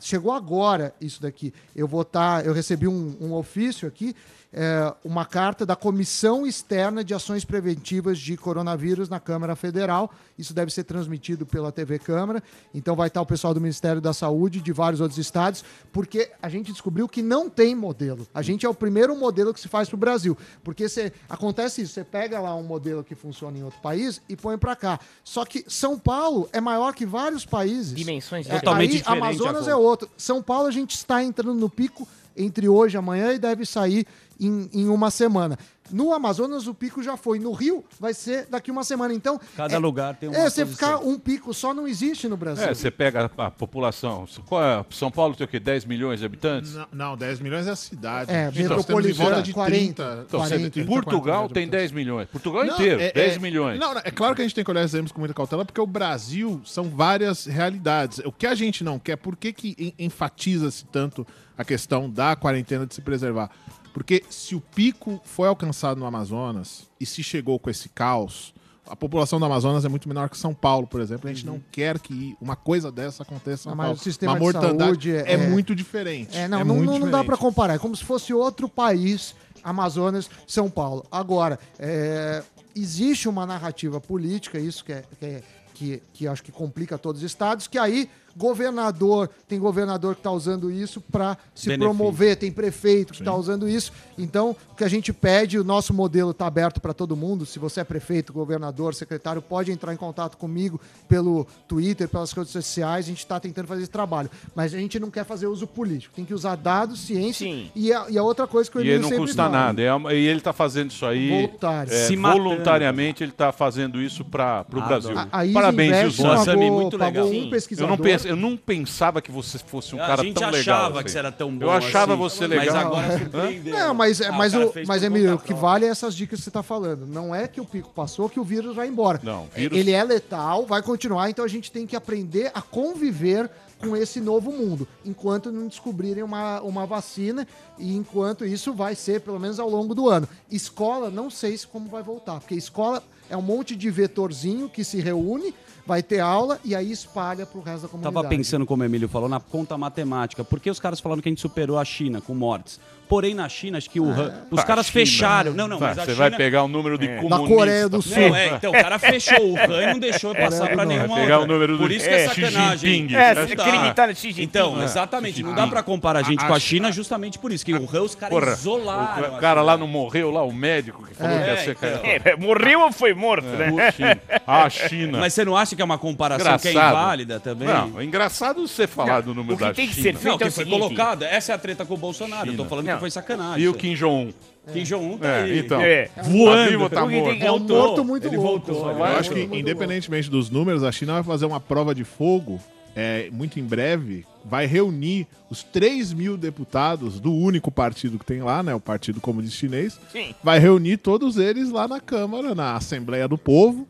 chegou 0.00 0.32
agora 0.32 0.94
isso 1.00 1.20
daqui. 1.20 1.52
Eu 1.74 1.86
vou 1.86 2.02
estar, 2.02 2.44
eu 2.44 2.52
recebi 2.52 2.88
um, 2.88 3.16
um 3.20 3.32
ofício 3.34 3.86
aqui, 3.86 4.14
é, 4.56 4.94
uma 5.04 5.26
carta 5.26 5.66
da 5.66 5.74
Comissão 5.74 6.46
Externa 6.46 7.02
de 7.02 7.12
Ações 7.12 7.44
Preventivas 7.44 8.20
de 8.20 8.36
Coronavírus 8.36 9.08
na 9.08 9.18
Câmara 9.18 9.56
Federal. 9.56 10.12
Isso 10.38 10.54
deve 10.54 10.72
ser 10.72 10.84
transmitido 10.84 11.44
pela 11.44 11.72
TV 11.72 11.98
Câmara. 11.98 12.40
Então 12.72 12.94
vai 12.94 13.08
estar 13.08 13.20
o 13.20 13.26
pessoal 13.26 13.52
do 13.52 13.60
Ministério 13.60 14.00
da 14.00 14.12
Saúde 14.12 14.60
de 14.60 14.72
vários 14.72 15.00
outros 15.00 15.18
estados, 15.18 15.64
porque 15.92 16.30
a 16.40 16.48
gente 16.48 16.70
descobriu 16.70 17.08
que 17.08 17.20
não 17.20 17.50
tem 17.50 17.74
modelo. 17.74 18.28
A 18.32 18.42
gente 18.42 18.64
é 18.64 18.68
o 18.68 18.74
primeiro 18.74 19.16
modelo 19.16 19.52
que 19.52 19.58
se 19.58 19.66
faz 19.66 19.88
para 19.88 19.96
o 19.96 19.98
Brasil. 19.98 20.38
Porque 20.62 20.88
você, 20.88 21.12
acontece 21.28 21.82
isso, 21.82 21.94
você 21.94 22.04
pega 22.04 22.38
lá 22.38 22.54
um 22.54 22.62
modelo 22.62 23.02
que 23.02 23.16
funciona 23.16 23.58
em 23.58 23.64
outro 23.64 23.80
país 23.80 24.22
e 24.28 24.36
põe 24.36 24.56
para 24.56 24.76
cá. 24.76 25.00
Só 25.24 25.44
que 25.44 25.64
São 25.66 25.98
Paulo 25.98 26.48
é 26.52 26.60
maior 26.60 26.94
que 26.94 27.04
vários 27.04 27.44
países. 27.44 27.92
Dimensões 27.92 28.48
É, 28.48 28.60
Totalmente 28.60 28.92
aí, 28.92 28.96
diferente, 28.98 29.18
Amazonas 29.18 29.66
é 29.66 29.74
outro. 29.74 30.08
São 30.16 30.40
Paulo 30.40 30.68
a 30.68 30.70
gente 30.70 30.94
está 30.94 31.24
entrando 31.24 31.58
no 31.58 31.68
pico 31.68 32.06
entre 32.36 32.68
hoje 32.68 32.96
e 32.96 32.98
amanhã 32.98 33.32
e 33.32 33.38
deve 33.38 33.64
sair 33.64 34.06
em, 34.40 34.68
em 34.72 34.88
uma 34.88 35.10
semana. 35.10 35.58
No 35.92 36.14
Amazonas 36.14 36.66
o 36.66 36.72
pico 36.72 37.02
já 37.02 37.14
foi. 37.14 37.38
No 37.38 37.52
Rio 37.52 37.84
vai 38.00 38.14
ser 38.14 38.46
daqui 38.46 38.70
uma 38.70 38.82
semana. 38.82 39.12
Então. 39.12 39.38
Cada 39.54 39.74
é, 39.74 39.78
lugar 39.78 40.16
tem 40.16 40.30
uma 40.30 40.38
É, 40.38 40.48
você 40.48 40.64
ficar 40.64 40.96
um 40.96 41.18
pico 41.18 41.52
só 41.52 41.74
não 41.74 41.86
existe 41.86 42.26
no 42.26 42.38
Brasil. 42.38 42.64
É, 42.64 42.72
você 42.72 42.90
pega 42.90 43.30
a, 43.36 43.46
a 43.46 43.50
população. 43.50 44.26
Qual 44.46 44.62
é? 44.64 44.82
São 44.90 45.10
Paulo 45.10 45.34
tem 45.36 45.44
o 45.44 45.48
quê? 45.48 45.60
10 45.60 45.84
milhões 45.84 46.20
de 46.20 46.26
habitantes? 46.26 46.74
Não, 46.74 46.86
não, 46.90 47.16
10 47.18 47.38
milhões 47.40 47.66
é 47.66 47.70
a 47.72 47.76
cidade. 47.76 48.32
É, 48.32 48.50
metropolitana, 48.50 49.42
de 49.42 49.52
40, 49.52 49.76
30. 49.76 50.24
Então, 50.26 50.40
você- 50.40 50.48
40, 50.54 50.70
30, 50.70 50.88
Portugal 50.88 51.20
40 51.42 51.54
tem 51.54 51.62
habitantes. 51.64 51.80
10 51.82 51.92
milhões. 51.92 52.28
Portugal 52.30 52.64
Não, 52.64 52.74
inteiro, 52.74 53.00
é- 53.02 53.12
10 53.12 53.36
é- 53.36 53.38
milhões. 53.38 53.78
Não, 53.78 53.92
é 53.98 54.10
claro 54.10 54.34
que 54.34 54.40
a 54.40 54.44
gente 54.44 54.54
tem 54.54 54.64
que 54.64 54.70
olhar 54.70 54.80
esses 54.80 54.94
exemplos 54.94 55.12
com 55.12 55.18
muita 55.20 55.34
cautela, 55.34 55.66
porque 55.66 55.80
o 55.82 55.86
Brasil 55.86 56.62
são 56.64 56.84
várias 56.84 57.44
realidades. 57.44 58.20
O 58.24 58.32
que 58.32 58.46
a 58.46 58.54
gente 58.54 58.82
não 58.82 58.98
quer, 58.98 59.16
por 59.16 59.36
que, 59.36 59.52
que 59.52 59.76
en- 59.78 60.06
enfatiza-se 60.06 60.86
tanto 60.86 61.26
a 61.58 61.64
questão 61.64 62.08
da 62.08 62.34
quarentena 62.34 62.86
de 62.86 62.94
se 62.94 63.02
preservar? 63.02 63.50
Porque 63.94 64.22
se 64.28 64.54
o 64.54 64.60
pico 64.60 65.20
foi 65.24 65.48
alcançado 65.48 65.98
no 65.98 66.04
Amazonas 66.04 66.82
e 67.00 67.06
se 67.06 67.22
chegou 67.22 67.58
com 67.60 67.70
esse 67.70 67.88
caos, 67.88 68.52
a 68.86 68.94
população 68.96 69.38
do 69.38 69.46
Amazonas 69.46 69.84
é 69.84 69.88
muito 69.88 70.08
menor 70.08 70.28
que 70.28 70.36
São 70.36 70.52
Paulo, 70.52 70.86
por 70.86 71.00
exemplo. 71.00 71.30
A 71.30 71.32
gente 71.32 71.46
não 71.46 71.62
quer 71.72 71.98
que 72.00 72.36
uma 72.40 72.56
coisa 72.56 72.90
dessa 72.92 73.22
aconteça 73.22 73.70
Ah, 73.70 73.74
mas 73.74 73.86
Paulo. 73.86 73.98
o 74.00 74.02
sistema 74.02 74.32
uma 74.34 74.52
de 74.52 74.60
saúde 74.60 75.12
é- 75.14 75.32
é, 75.32 75.36
muito 75.48 75.74
diferente. 75.74 76.36
É, 76.36 76.46
não, 76.48 76.58
é 76.60 76.64
não, 76.64 76.74
não, 76.74 76.84
não 76.84 76.92
dá 76.92 77.06
diferente. 77.06 77.26
para 77.26 77.36
comparar. 77.36 77.74
É 77.74 77.78
como 77.78 77.94
se 77.96 78.04
fosse 78.04 78.34
outro 78.34 78.68
país, 78.68 79.34
Amazonas, 79.62 80.28
São 80.46 80.68
Paulo. 80.68 81.06
Agora, 81.10 81.58
é, 81.78 82.42
existe 82.76 83.28
uma 83.28 83.46
narrativa 83.46 84.00
política, 84.00 84.58
isso 84.58 84.84
que, 84.84 84.92
é, 84.92 85.04
que, 85.18 85.24
é- 85.24 85.42
que, 85.72 86.02
que 86.12 86.26
acho 86.28 86.42
que 86.42 86.52
complica 86.52 86.98
todos 86.98 87.22
os 87.22 87.26
estados, 87.30 87.66
que 87.68 87.78
aí 87.78 88.10
governador, 88.36 89.28
tem 89.48 89.58
governador 89.58 90.14
que 90.14 90.20
está 90.20 90.30
usando 90.30 90.70
isso 90.70 91.00
para 91.00 91.36
se 91.54 91.68
Benefício. 91.68 91.78
promover, 91.94 92.36
tem 92.36 92.50
prefeito 92.52 93.12
que 93.12 93.20
está 93.20 93.34
usando 93.34 93.68
isso. 93.68 93.92
Então, 94.18 94.56
o 94.70 94.74
que 94.74 94.84
a 94.84 94.88
gente 94.88 95.12
pede, 95.12 95.58
o 95.58 95.64
nosso 95.64 95.92
modelo 95.92 96.30
está 96.30 96.46
aberto 96.46 96.80
para 96.80 96.92
todo 96.94 97.16
mundo. 97.16 97.44
Se 97.46 97.58
você 97.58 97.80
é 97.80 97.84
prefeito, 97.84 98.32
governador, 98.32 98.94
secretário, 98.94 99.42
pode 99.42 99.70
entrar 99.72 99.92
em 99.92 99.96
contato 99.96 100.36
comigo 100.36 100.80
pelo 101.08 101.46
Twitter, 101.68 102.08
pelas 102.08 102.32
redes 102.32 102.52
sociais. 102.52 103.06
A 103.06 103.08
gente 103.08 103.18
está 103.18 103.38
tentando 103.40 103.66
fazer 103.66 103.82
esse 103.82 103.90
trabalho. 103.90 104.30
Mas 104.54 104.74
a 104.74 104.78
gente 104.78 104.98
não 104.98 105.10
quer 105.10 105.24
fazer 105.24 105.46
uso 105.46 105.66
político. 105.66 106.14
Tem 106.14 106.24
que 106.24 106.34
usar 106.34 106.56
dados, 106.56 107.00
ciência. 107.00 107.46
Sim. 107.46 107.70
E 107.74 107.92
a, 107.92 108.06
e 108.08 108.18
a 108.18 108.22
outra 108.22 108.46
coisa 108.46 108.70
que 108.70 108.76
o 108.76 108.80
E 108.80 108.82
Emílio 108.88 109.06
ele 109.06 109.10
não 109.16 109.18
custa 109.24 109.42
fala. 109.44 109.56
nada. 109.58 109.82
É 109.82 109.92
uma- 109.92 110.14
E 110.14 110.26
ele 110.26 110.38
está 110.38 110.52
fazendo 110.52 110.90
isso 110.90 111.04
aí. 111.06 111.28
Voluntário. 111.30 111.92
é, 111.92 112.08
voluntariamente 112.16 113.22
ele 113.22 113.32
está 113.32 113.52
fazendo 113.52 114.00
isso 114.00 114.24
para 114.24 114.64
o 114.72 114.78
Ah, 114.78 114.86
Brasil. 114.86 115.18
A, 115.18 115.22
a 115.42 115.52
Parabéns, 115.52 116.14
Gilson. 116.14 116.36
Sami, 116.44 116.62
pagou, 116.66 116.80
muito 116.80 116.96
legal. 116.96 117.26
um 117.26 117.50
pesquisador. 117.50 117.90
Eu 117.92 117.96
não 117.96 118.02
pensei 118.02 118.23
Eu 118.24 118.36
não 118.36 118.56
pensava 118.56 119.20
que 119.22 119.30
você 119.30 119.58
fosse 119.58 119.94
um 119.94 120.02
A 120.02 120.06
cara 120.06 120.22
gente 120.22 120.34
tão 120.34 120.50
legal. 120.50 120.76
achava 120.76 120.94
assim. 120.96 121.04
que 121.04 121.10
você 121.10 121.18
era 121.18 121.32
tão 121.32 121.50
bom 121.56 121.64
Eu 121.66 121.70
achava 121.70 122.12
assim, 122.14 122.22
você 122.22 122.48
mas 122.48 122.58
legal. 122.58 122.76
agora 122.86 123.06
Hã? 123.14 123.18
surpreendeu. 123.18 123.78
Não, 123.78 123.94
mas, 123.94 124.20
Ah, 124.20 124.32
mas, 124.32 124.54
o 124.54 124.72
mas 124.86 125.02
Emílio, 125.02 125.34
o 125.34 125.38
que 125.38 125.54
vale 125.54 125.84
é 125.86 125.88
essas 125.88 126.14
dicas 126.14 126.38
que 126.38 126.44
você 126.44 126.50
está 126.50 126.62
falando. 126.62 127.06
Não 127.06 127.34
é 127.34 127.46
que 127.48 127.60
o 127.60 127.64
pico 127.64 127.90
passou 127.94 128.28
que 128.28 128.40
o 128.40 128.44
vírus 128.44 128.74
vai 128.76 128.88
embora. 128.88 129.20
Não, 129.22 129.46
vírus- 129.54 129.78
Ele 129.78 129.92
é 129.92 130.02
letal, 130.02 130.66
vai 130.66 130.82
continuar, 130.82 131.28
então 131.30 131.44
a 131.44 131.48
gente 131.48 131.70
tem 131.70 131.86
que 131.86 131.94
aprender 131.96 132.50
a 132.54 132.60
conviver 132.62 133.50
com 133.78 133.94
esse 133.96 134.18
novo 134.20 134.50
mundo, 134.50 134.88
enquanto 135.04 135.52
não 135.52 135.66
descobrirem 135.66 136.22
uma, 136.22 136.60
uma 136.62 136.86
vacina 136.86 137.46
e 137.78 137.94
enquanto 137.94 138.46
isso 138.46 138.72
vai 138.72 138.94
ser, 138.94 139.20
pelo 139.20 139.38
menos 139.38 139.60
ao 139.60 139.68
longo 139.68 139.94
do 139.94 140.08
ano. 140.08 140.26
Escola, 140.50 141.10
não 141.10 141.28
sei 141.28 141.56
se 141.56 141.66
como 141.66 141.88
vai 141.90 142.02
voltar, 142.02 142.40
porque 142.40 142.54
escola 142.54 143.02
é 143.28 143.36
um 143.36 143.42
monte 143.42 143.74
de 143.76 143.90
vetorzinho 143.90 144.68
que 144.70 144.84
se 144.84 145.00
reúne, 145.00 145.52
vai 145.86 146.02
ter 146.02 146.20
aula 146.20 146.58
e 146.64 146.74
aí 146.74 146.90
espalha 146.90 147.44
pro 147.44 147.60
resto 147.60 147.82
da 147.82 147.88
comunidade. 147.88 148.14
Tava 148.14 148.28
pensando, 148.28 148.64
como 148.66 148.82
o 148.82 148.86
Emílio 148.86 149.08
falou, 149.08 149.28
na 149.28 149.40
conta 149.40 149.76
matemática. 149.76 150.44
Por 150.44 150.60
que 150.60 150.70
os 150.70 150.80
caras 150.80 151.00
falaram 151.00 151.20
que 151.20 151.28
a 151.28 151.32
gente 151.32 151.40
superou 151.40 151.78
a 151.78 151.84
China 151.84 152.20
com 152.20 152.34
mortes? 152.34 152.80
Porém, 153.08 153.34
na 153.34 153.48
China, 153.48 153.76
acho 153.78 153.90
que 153.90 154.00
o 154.00 154.08
Han- 154.10 154.32
os 154.50 154.58
Ah, 154.60 154.62
caras 154.64 154.86
China. 154.86 154.92
fecharam. 155.04 155.52
Não, 155.52 155.68
não, 155.68 155.78
Tá, 155.78 155.88
mas 155.88 155.98
a 155.98 156.04
você 156.04 156.12
China... 156.14 156.28
vai 156.30 156.36
pegar 156.38 156.62
o 156.62 156.68
número 156.68 156.96
de 156.98 157.06
Na 157.08 157.20
comunistas. 157.20 157.48
Coreia 157.56 157.88
do 157.88 158.00
Sul. 158.02 158.16
Não, 158.28 158.36
é, 158.36 158.46
então, 158.48 158.70
o 158.70 158.74
cara 158.74 158.98
fechou 159.00 159.52
o 159.52 159.58
Han 159.58 159.82
e 159.82 159.86
não 159.92 159.98
deixou 159.98 160.34
passar 160.34 160.68
pra 160.70 160.84
nenhuma 160.86 161.08
Vai 161.08 161.20
pegar 161.22 161.38
outra. 161.38 161.50
o 161.50 161.54
número 161.54 161.76
do 161.76 161.82
Por 161.82 161.92
isso 161.92 162.08
que 162.08 162.14
é 162.14 162.28
Xi 162.30 162.40
sacanagem. 162.50 163.14
É, 163.14 163.34
dá. 163.34 163.42
acreditar 163.42 164.08
no 164.08 164.14
Xi 164.14 164.28
Jinping. 164.28 164.42
Então, 164.42 164.80
É. 164.80 164.84
exatamente. 164.84 165.42
Não 165.42 165.54
dá 165.54 165.66
pra 165.66 165.82
comparar 165.82 166.20
a 166.20 166.22
gente 166.22 166.42
A- 166.42 166.46
com 166.46 166.52
a 166.54 166.56
a- 166.56 166.60
China 166.60 166.90
justamente 166.90 167.38
por 167.38 167.52
isso, 167.52 167.64
que 167.64 167.74
o 167.74 167.88
Han 167.92 168.02
os 168.02 168.14
caras 168.14 168.58
isolaram. 168.60 169.36
o 169.36 169.38
cara 169.40 169.60
lá 169.62 169.74
né? 169.74 169.80
não 169.80 169.86
morreu, 169.86 170.30
lá 170.30 170.42
o 170.42 170.52
médico 170.52 171.04
que 171.06 171.14
falou 171.14 171.36
É, 171.36 171.42
que 171.44 171.50
ia 171.50 171.56
ser 171.58 171.70
então. 171.72 172.00
É, 172.32 172.36
morreu 172.36 172.80
ou 172.80 172.92
foi 172.92 173.12
morto, 173.14 173.46
né? 173.46 173.92
China. 173.92 174.18
A 174.46 174.70
China. 174.70 175.18
Mas 175.18 175.34
você 175.34 175.44
não 175.44 175.56
acha 175.56 175.76
que 175.76 175.82
é 175.82 175.84
uma 175.84 175.98
comparação 175.98 176.58
que 176.58 176.68
é 176.68 176.72
inválida 176.72 177.38
também? 177.38 177.68
Não, 177.68 178.00
é 178.00 178.04
engraçado 178.04 178.66
você 178.66 178.86
falar 178.86 179.20
do 179.20 179.34
número 179.34 179.54
o 179.54 179.58
que 179.58 179.64
da 179.64 179.74
tem 179.74 179.86
que 179.86 179.94
China. 179.94 180.04
ser 180.04 180.14
feito 180.16 180.42
é 180.42 180.46
o 180.46 180.50
foi 180.52 180.64
colocado. 180.64 181.22
Essa 181.24 181.52
é 181.52 181.54
a 181.54 181.58
treta 181.58 181.84
com 181.84 181.94
o 181.94 181.96
Bolsonaro. 181.96 182.46
Eu 182.48 182.52
tô 182.52 182.58
China. 182.58 182.68
falando 182.68 182.88
Não. 182.94 183.00
foi 183.00 183.10
sacanagem. 183.10 183.64
E 183.64 183.68
o 183.68 183.74
Kim 183.74 183.94
Jong-un? 183.94 184.32
aí. 184.66 184.72
Kim 184.72 184.82
Jong-un 184.84 185.18
tá 185.18 185.28
É, 185.28 185.42
aí. 185.42 185.58
então. 185.60 185.80
É. 185.80 186.10
Voando. 186.24 186.88
Tá 186.90 187.06
morto? 187.06 187.42
É 187.42 187.52
um 187.52 187.58
Voltou. 187.58 187.76
morto 187.78 188.04
muito 188.04 188.26
Ele 188.26 188.36
louco. 188.36 188.66
voltou, 188.72 188.90
ele 188.90 188.98
vai. 188.98 189.12
Eu 189.14 189.18
acho 189.18 189.30
que, 189.30 189.40
louco. 189.40 189.54
independentemente 189.56 190.30
dos 190.30 190.48
números, 190.50 190.82
a 190.82 190.90
China 190.92 191.14
vai 191.14 191.22
fazer 191.22 191.46
uma 191.46 191.60
prova 191.60 191.94
de 191.94 192.04
fogo 192.04 192.60
é, 192.96 193.28
muito 193.32 193.58
em 193.60 193.64
breve. 193.64 194.24
Vai 194.44 194.66
reunir 194.66 195.26
os 195.50 195.62
3 195.62 196.12
mil 196.12 196.36
deputados 196.36 197.18
do 197.18 197.32
único 197.34 197.70
partido 197.70 198.18
que 198.18 198.24
tem 198.24 198.42
lá, 198.42 198.62
né? 198.62 198.74
O 198.74 198.80
Partido 198.80 199.20
Comunista 199.20 199.56
Chinês. 199.58 199.98
Sim. 200.12 200.34
Vai 200.42 200.58
reunir 200.58 200.98
todos 200.98 201.36
eles 201.38 201.70
lá 201.70 201.88
na 201.88 202.00
Câmara, 202.00 202.54
na 202.54 202.76
Assembleia 202.76 203.26
do 203.26 203.36
Povo. 203.38 203.88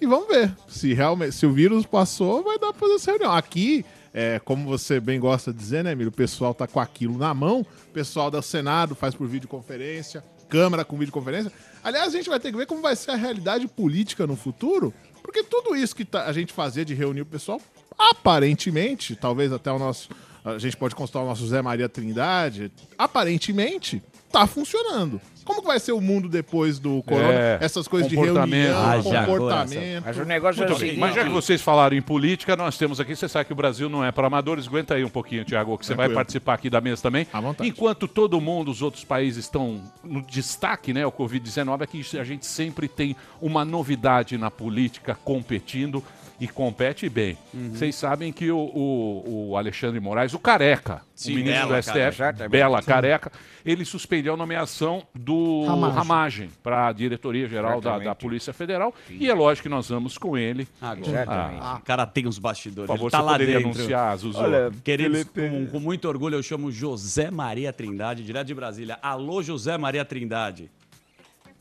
E 0.00 0.06
vamos 0.06 0.28
ver 0.28 0.54
se 0.68 0.94
realmente 0.94 1.34
se 1.34 1.44
o 1.44 1.52
vírus 1.52 1.84
passou, 1.84 2.42
vai 2.44 2.56
dar 2.58 2.68
pra 2.72 2.78
fazer 2.80 2.94
essa 2.94 3.10
reunião. 3.10 3.32
Aqui, 3.32 3.84
é, 4.20 4.40
como 4.40 4.64
você 4.66 4.98
bem 4.98 5.20
gosta 5.20 5.52
de 5.52 5.58
dizer, 5.60 5.84
né, 5.84 5.92
Emílio? 5.92 6.08
O 6.08 6.12
pessoal 6.12 6.52
tá 6.52 6.66
com 6.66 6.80
aquilo 6.80 7.16
na 7.16 7.32
mão. 7.32 7.60
O 7.60 7.92
pessoal 7.92 8.30
do 8.32 8.42
Senado 8.42 8.96
faz 8.96 9.14
por 9.14 9.28
videoconferência, 9.28 10.24
Câmara 10.48 10.84
com 10.84 10.96
videoconferência. 10.96 11.52
Aliás, 11.84 12.08
a 12.08 12.16
gente 12.16 12.28
vai 12.28 12.40
ter 12.40 12.50
que 12.50 12.56
ver 12.56 12.66
como 12.66 12.80
vai 12.82 12.96
ser 12.96 13.10
a 13.12 13.16
realidade 13.16 13.68
política 13.68 14.26
no 14.26 14.34
futuro, 14.34 14.92
porque 15.22 15.44
tudo 15.44 15.76
isso 15.76 15.94
que 15.94 16.04
tá- 16.06 16.24
a 16.24 16.32
gente 16.32 16.52
fazia 16.54 16.84
de 16.84 16.94
reunir 16.94 17.20
o 17.20 17.26
pessoal, 17.26 17.60
aparentemente, 17.96 19.14
talvez 19.14 19.52
até 19.52 19.70
o 19.70 19.78
nosso. 19.78 20.08
A 20.44 20.58
gente 20.58 20.76
pode 20.76 20.94
consultar 20.94 21.20
o 21.20 21.26
nosso 21.26 21.46
Zé 21.46 21.60
Maria 21.62 21.88
Trindade, 21.88 22.72
aparentemente, 22.96 24.02
tá 24.32 24.46
funcionando. 24.46 25.20
Como 25.48 25.62
que 25.62 25.66
vai 25.66 25.80
ser 25.80 25.92
o 25.92 26.00
mundo 26.00 26.28
depois 26.28 26.78
do 26.78 27.02
corona? 27.04 27.32
É, 27.32 27.58
Essas 27.62 27.88
coisas 27.88 28.06
de 28.06 28.14
comportamento. 28.16 28.66
reunião, 28.68 28.84
Haja 28.90 29.24
comportamento. 29.24 30.04
Mas 30.04 30.18
o 30.18 30.24
negócio 30.26 30.62
é 30.62 30.66
o 30.66 30.68
Muito 30.68 30.78
bem. 30.78 30.88
seguinte. 30.90 31.00
Mas 31.00 31.14
já 31.14 31.24
que 31.24 31.30
vocês 31.30 31.62
falaram 31.62 31.96
em 31.96 32.02
política, 32.02 32.54
nós 32.54 32.76
temos 32.76 33.00
aqui, 33.00 33.16
você 33.16 33.26
sabe 33.26 33.46
que 33.46 33.52
o 33.54 33.56
Brasil 33.56 33.88
não 33.88 34.04
é 34.04 34.12
para 34.12 34.26
amadores. 34.26 34.66
Aguenta 34.68 34.94
aí 34.94 35.02
um 35.02 35.08
pouquinho, 35.08 35.46
Tiago, 35.46 35.78
que 35.78 35.86
você 35.86 35.94
vai 35.94 36.10
participar 36.10 36.52
aqui 36.52 36.68
da 36.68 36.82
mesa 36.82 37.00
também. 37.00 37.26
À 37.32 37.40
vontade. 37.40 37.66
Enquanto 37.66 38.06
todo 38.06 38.38
mundo, 38.42 38.70
os 38.70 38.82
outros 38.82 39.04
países 39.04 39.46
estão 39.46 39.80
no 40.04 40.20
destaque, 40.20 40.92
né? 40.92 41.06
O 41.06 41.10
Covid-19, 41.12 41.80
aqui 41.82 42.04
a 42.18 42.24
gente 42.24 42.44
sempre 42.44 42.86
tem 42.86 43.16
uma 43.40 43.64
novidade 43.64 44.36
na 44.36 44.50
política 44.50 45.16
competindo 45.24 46.04
e 46.40 46.46
compete 46.46 47.08
bem. 47.08 47.36
Uhum. 47.52 47.70
Vocês 47.74 47.94
sabem 47.96 48.32
que 48.32 48.50
o, 48.50 48.56
o- 48.58 49.48
o 49.50 49.56
Alexandre 49.56 49.98
Moraes, 49.98 50.32
o 50.34 50.38
careca, 50.38 51.02
Sim, 51.14 51.32
o 51.32 51.36
ministro 51.36 51.68
Bela 51.68 51.80
do 51.80 51.82
STF, 51.82 52.18
Careca. 52.18 52.48
Bela 52.48 52.82
Careca, 52.82 53.32
ele 53.66 53.84
suspendeu 53.84 54.34
a 54.34 54.36
nomeação 54.36 55.02
do 55.14 55.64
Ramagem. 55.66 55.96
Ramagem 55.98 56.50
para 56.62 56.88
a 56.88 56.92
diretoria-geral 56.92 57.80
da, 57.80 57.98
da. 57.98 58.14
Polícia 58.14 58.52
Federal. 58.52 58.94
E 59.10 59.28
é 59.28 59.34
lógico 59.34 59.64
que 59.64 59.68
nós 59.68 59.88
vamos 59.88 60.16
com 60.16 60.36
ele. 60.38 60.66
Agora. 60.80 61.24
Ah, 61.60 61.78
o 61.80 61.84
cara 61.84 62.06
tem 62.06 62.26
os 62.26 62.38
bastidores. 62.38 62.86
Por 62.86 62.96
favor, 62.96 63.06
ele 63.06 63.10
tá 63.10 63.18
você 63.18 63.24
lá 63.24 63.32
poderia 63.32 63.58
dentro. 63.58 63.70
anunciar, 63.80 64.16
Zuzu? 64.16 64.38
Olha, 64.38 64.70
Queridos, 64.84 65.24
com, 65.24 65.66
com 65.66 65.80
muito 65.80 66.06
orgulho, 66.08 66.36
eu 66.36 66.42
chamo 66.42 66.70
José 66.70 67.30
Maria 67.30 67.72
Trindade, 67.72 68.22
direto 68.24 68.46
de 68.46 68.54
Brasília. 68.54 68.98
Alô, 69.02 69.42
José 69.42 69.76
Maria 69.76 70.04
Trindade. 70.04 70.70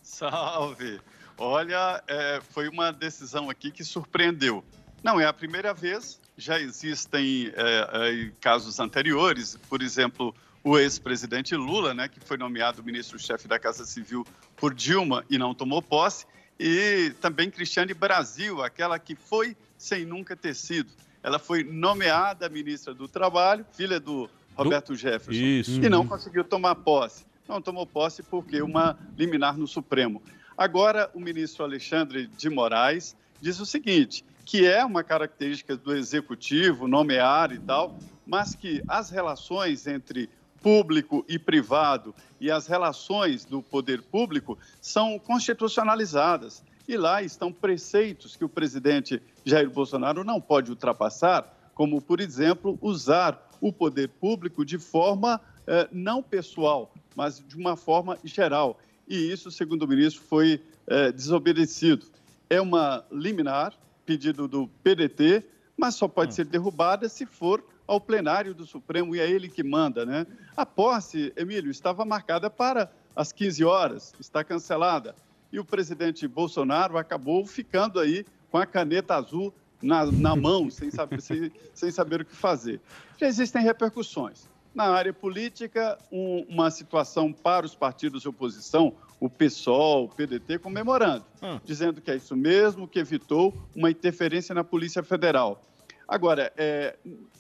Salve! 0.02 1.00
Olha, 1.38 2.04
é, 2.08 2.42
foi 2.50 2.68
uma 2.68 2.92
decisão 2.92 3.50
aqui 3.50 3.72
que 3.72 3.84
surpreendeu. 3.84 4.64
Não 5.04 5.20
é 5.20 5.26
a 5.26 5.34
primeira 5.34 5.74
vez, 5.74 6.20
já 6.36 6.60
existem 6.60 7.52
é, 7.56 8.26
é, 8.26 8.32
casos 8.42 8.80
anteriores, 8.80 9.58
por 9.70 9.82
exemplo, 9.82 10.34
o 10.64 10.78
ex-presidente 10.78 11.56
Lula, 11.56 11.94
né, 11.94 12.08
que 12.08 12.20
foi 12.20 12.38
nomeado 12.38 12.84
ministro-chefe 12.84 13.48
da 13.48 13.60
Casa 13.60 13.86
Civil 13.86 14.26
por 14.56 14.74
Dilma 14.74 15.24
e 15.30 15.38
não 15.38 15.54
tomou 15.54 15.82
posse, 15.82 16.26
e 16.60 17.14
também 17.22 17.52
Cristiane 17.52 17.94
Brasil, 17.94 18.64
aquela 18.64 18.98
que 18.98 19.16
foi 19.16 19.56
sem 19.78 20.06
nunca 20.06 20.36
ter 20.36 20.56
sido. 20.56 20.92
Ela 21.22 21.38
foi 21.38 21.64
nomeada 21.64 22.50
ministra 22.50 22.94
do 22.94 23.08
Trabalho, 23.08 23.66
filha 23.74 24.00
do 24.00 24.30
Roberto 24.56 24.96
Jefferson 24.96 25.32
Isso. 25.32 25.84
e 25.84 25.90
não 25.90 26.08
conseguiu 26.08 26.44
tomar 26.44 26.76
posse. 26.76 27.26
Não 27.48 27.62
tomou 27.62 27.86
posse 27.86 28.24
porque 28.24 28.62
uma 28.62 28.98
liminar 29.18 29.58
no 29.58 29.68
Supremo. 29.68 30.22
Agora, 30.58 31.12
o 31.14 31.20
ministro 31.20 31.64
Alexandre 31.64 32.26
de 32.26 32.50
Moraes 32.50 33.16
diz 33.40 33.60
o 33.60 33.66
seguinte, 33.66 34.26
que 34.44 34.66
é 34.66 34.84
uma 34.84 35.04
característica 35.04 35.78
do 35.78 35.96
executivo, 35.96 36.88
nomear 36.88 37.52
e 37.52 37.60
tal, 37.60 37.96
mas 38.26 38.56
que 38.56 38.82
as 38.88 39.12
relações 39.12 39.86
entre 39.86 40.28
público 40.62 41.24
e 41.30 41.38
privado 41.38 42.16
e 42.42 42.50
as 42.50 42.66
relações 42.66 43.46
do 43.46 43.62
poder 43.62 44.02
público 44.02 44.58
são 44.82 45.20
constitucionalizadas. 45.20 46.64
E 46.88 46.98
lá 46.98 47.22
estão 47.22 47.52
preceitos 47.54 48.36
que 48.36 48.44
o 48.44 48.50
presidente 48.50 49.22
Jair 49.46 49.70
Bolsonaro 49.70 50.24
não 50.24 50.42
pode 50.42 50.72
ultrapassar, 50.72 51.72
como, 51.76 52.02
por 52.02 52.20
exemplo, 52.20 52.80
usar 52.82 53.48
o 53.62 53.72
poder 53.72 54.10
público 54.10 54.66
de 54.66 54.80
forma 54.80 55.40
eh, 55.68 55.88
não 55.92 56.24
pessoal, 56.24 56.92
mas 57.16 57.44
de 57.46 57.56
uma 57.56 57.76
forma 57.76 58.18
geral. 58.24 58.80
E 59.08 59.32
isso, 59.32 59.50
segundo 59.50 59.84
o 59.84 59.88
ministro, 59.88 60.22
foi 60.22 60.62
eh, 60.88 61.12
desobedecido. 61.12 62.06
É 62.50 62.60
uma 62.60 63.06
liminar, 63.12 63.74
pedido 64.06 64.48
do 64.48 64.68
PDT, 64.84 65.44
mas 65.78 65.96
só 65.96 66.08
pode 66.08 66.34
ser 66.34 66.46
derrubada 66.46 67.08
se 67.08 67.26
for 67.26 67.64
ao 67.86 68.02
plenário 68.02 68.54
do 68.54 68.66
Supremo 68.66 69.16
e 69.16 69.20
é 69.20 69.30
ele 69.30 69.48
que 69.48 69.64
manda, 69.64 70.06
né? 70.06 70.28
A 70.56 70.66
posse, 70.66 71.32
Emílio, 71.38 71.72
estava 71.72 72.04
marcada 72.04 72.50
para 72.50 72.92
as 73.16 73.32
15 73.32 73.64
horas, 73.64 74.14
está 74.20 74.44
cancelada. 74.44 75.16
E 75.52 75.60
o 75.60 75.66
presidente 75.66 76.28
Bolsonaro 76.28 76.98
acabou 76.98 77.46
ficando 77.46 78.00
aí 78.00 78.26
com 78.52 78.58
a 78.58 78.66
caneta 78.66 79.16
azul 79.16 79.54
na, 79.82 80.06
na 80.06 80.36
mão, 80.36 80.70
sem 80.70 80.92
saber, 80.92 81.22
sem, 81.22 81.52
sem 81.74 81.92
saber 81.92 82.22
o 82.22 82.26
que 82.26 82.36
fazer. 82.36 82.82
Já 83.18 83.28
existem 83.28 83.64
repercussões. 83.64 84.50
Na 84.78 84.90
área 84.92 85.12
política, 85.12 85.98
um- 86.12 86.46
uma 86.48 86.70
situação 86.70 87.34
para 87.34 87.66
os 87.66 87.74
partidos 87.74 88.22
de 88.22 88.30
oposição, 88.30 88.94
o 89.20 89.28
PSOL, 89.28 90.04
o 90.06 90.08
PDT, 90.08 90.60
comemorando, 90.60 91.26
dizendo 91.66 92.00
que 92.00 92.12
é 92.12 92.16
isso 92.16 92.36
mesmo, 92.36 92.88
que 92.88 93.00
evitou 93.00 93.52
uma 93.76 93.90
interferência 93.90 94.54
na 94.54 94.64
Polícia 94.64 95.02
Federal. 95.02 95.64
Agora, 96.08 96.54
é, 96.56 96.96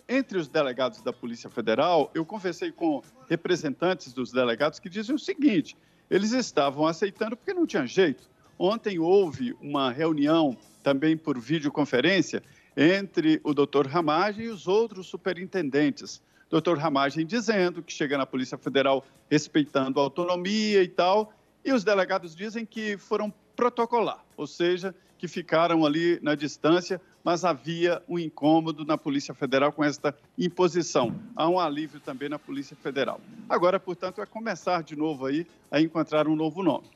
entre 0.09 0.39
os 0.39 0.47
delegados 0.47 0.99
da 1.03 1.13
Polícia 1.13 1.47
Federal, 1.47 2.09
eu 2.15 2.25
conversei 2.25 2.71
com 2.71 3.03
representantes 3.29 4.11
dos 4.13 4.31
delegados 4.31 4.79
que 4.79 4.89
dizem 4.89 5.13
o 5.13 5.19
seguinte: 5.19 5.77
eles 6.09 6.31
estavam 6.31 6.87
aceitando 6.87 7.37
porque 7.37 7.53
não 7.53 7.67
tinha 7.67 7.85
jeito. 7.85 8.27
Ontem 8.57 8.97
houve 8.97 9.55
uma 9.61 9.91
reunião, 9.91 10.57
também 10.81 11.15
por 11.15 11.37
videoconferência, 11.39 12.41
entre 12.75 13.39
o 13.43 13.53
doutor 13.53 13.85
Ramagem 13.85 14.45
e 14.45 14.49
os 14.49 14.67
outros 14.67 15.05
superintendentes. 15.05 16.19
Doutor 16.49 16.77
Ramagem 16.77 17.25
dizendo 17.25 17.83
que 17.83 17.91
chega 17.91 18.17
na 18.17 18.25
Polícia 18.25 18.57
Federal 18.57 19.05
respeitando 19.29 19.99
a 19.99 20.03
autonomia 20.03 20.81
e 20.81 20.87
tal, 20.87 21.33
e 21.63 21.73
os 21.73 21.83
delegados 21.83 22.35
dizem 22.35 22.65
que 22.65 22.97
foram 22.97 23.33
protocolar, 23.55 24.23
ou 24.37 24.47
seja, 24.47 24.95
que 25.17 25.27
ficaram 25.27 25.85
ali 25.85 26.19
na 26.21 26.35
distância, 26.35 27.01
mas 27.23 27.43
havia 27.43 28.01
um 28.07 28.17
incômodo 28.17 28.85
na 28.85 28.97
Polícia 28.97 29.33
Federal 29.33 29.71
com 29.73 29.83
esta 29.83 30.15
imposição. 30.37 31.13
Há 31.35 31.49
um 31.49 31.59
alívio 31.59 31.99
também 31.99 32.29
na 32.29 32.39
Polícia 32.39 32.77
Federal. 32.77 33.19
Agora, 33.49 33.79
portanto, 33.79 34.21
é 34.21 34.25
começar 34.25 34.83
de 34.83 34.95
novo 34.95 35.25
aí 35.25 35.45
a 35.69 35.81
encontrar 35.81 36.27
um 36.27 36.35
novo 36.35 36.63
nome. 36.63 36.87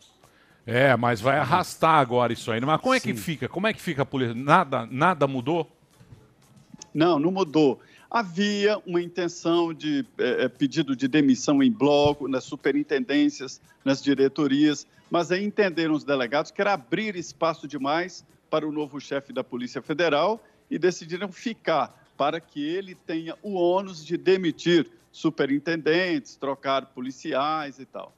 É, 0.65 0.95
mas 0.95 1.19
vai 1.19 1.37
arrastar 1.37 1.95
agora 1.95 2.31
isso 2.31 2.51
aí. 2.51 2.61
Mas 2.61 2.79
como 2.79 2.93
é 2.93 2.99
que 2.99 3.13
fica? 3.15 3.49
Como 3.49 3.67
é 3.67 3.73
que 3.73 3.81
fica 3.81 4.03
a 4.03 4.05
polícia? 4.05 4.35
Nada, 4.35 4.87
nada 4.89 5.27
mudou? 5.27 5.67
Não, 6.93 7.17
não 7.17 7.31
mudou. 7.31 7.81
Havia 8.11 8.77
uma 8.85 9.01
intenção 9.01 9.73
de 9.73 10.05
é, 10.17 10.49
pedido 10.49 10.97
de 10.97 11.07
demissão 11.07 11.63
em 11.63 11.71
bloco, 11.71 12.27
nas 12.27 12.43
superintendências, 12.43 13.61
nas 13.85 14.03
diretorias, 14.03 14.85
mas 15.09 15.31
aí 15.31 15.45
entenderam 15.45 15.93
os 15.93 16.03
delegados 16.03 16.51
que 16.51 16.59
era 16.59 16.73
abrir 16.73 17.15
espaço 17.15 17.69
demais 17.69 18.25
para 18.49 18.67
o 18.67 18.71
novo 18.71 18.99
chefe 18.99 19.31
da 19.31 19.45
Polícia 19.45 19.81
Federal 19.81 20.43
e 20.69 20.77
decidiram 20.77 21.31
ficar 21.31 21.97
para 22.17 22.41
que 22.41 22.61
ele 22.61 22.95
tenha 22.95 23.37
o 23.41 23.53
ônus 23.53 24.05
de 24.05 24.17
demitir 24.17 24.91
superintendentes, 25.09 26.35
trocar 26.35 26.87
policiais 26.87 27.79
e 27.79 27.85
tal. 27.85 28.13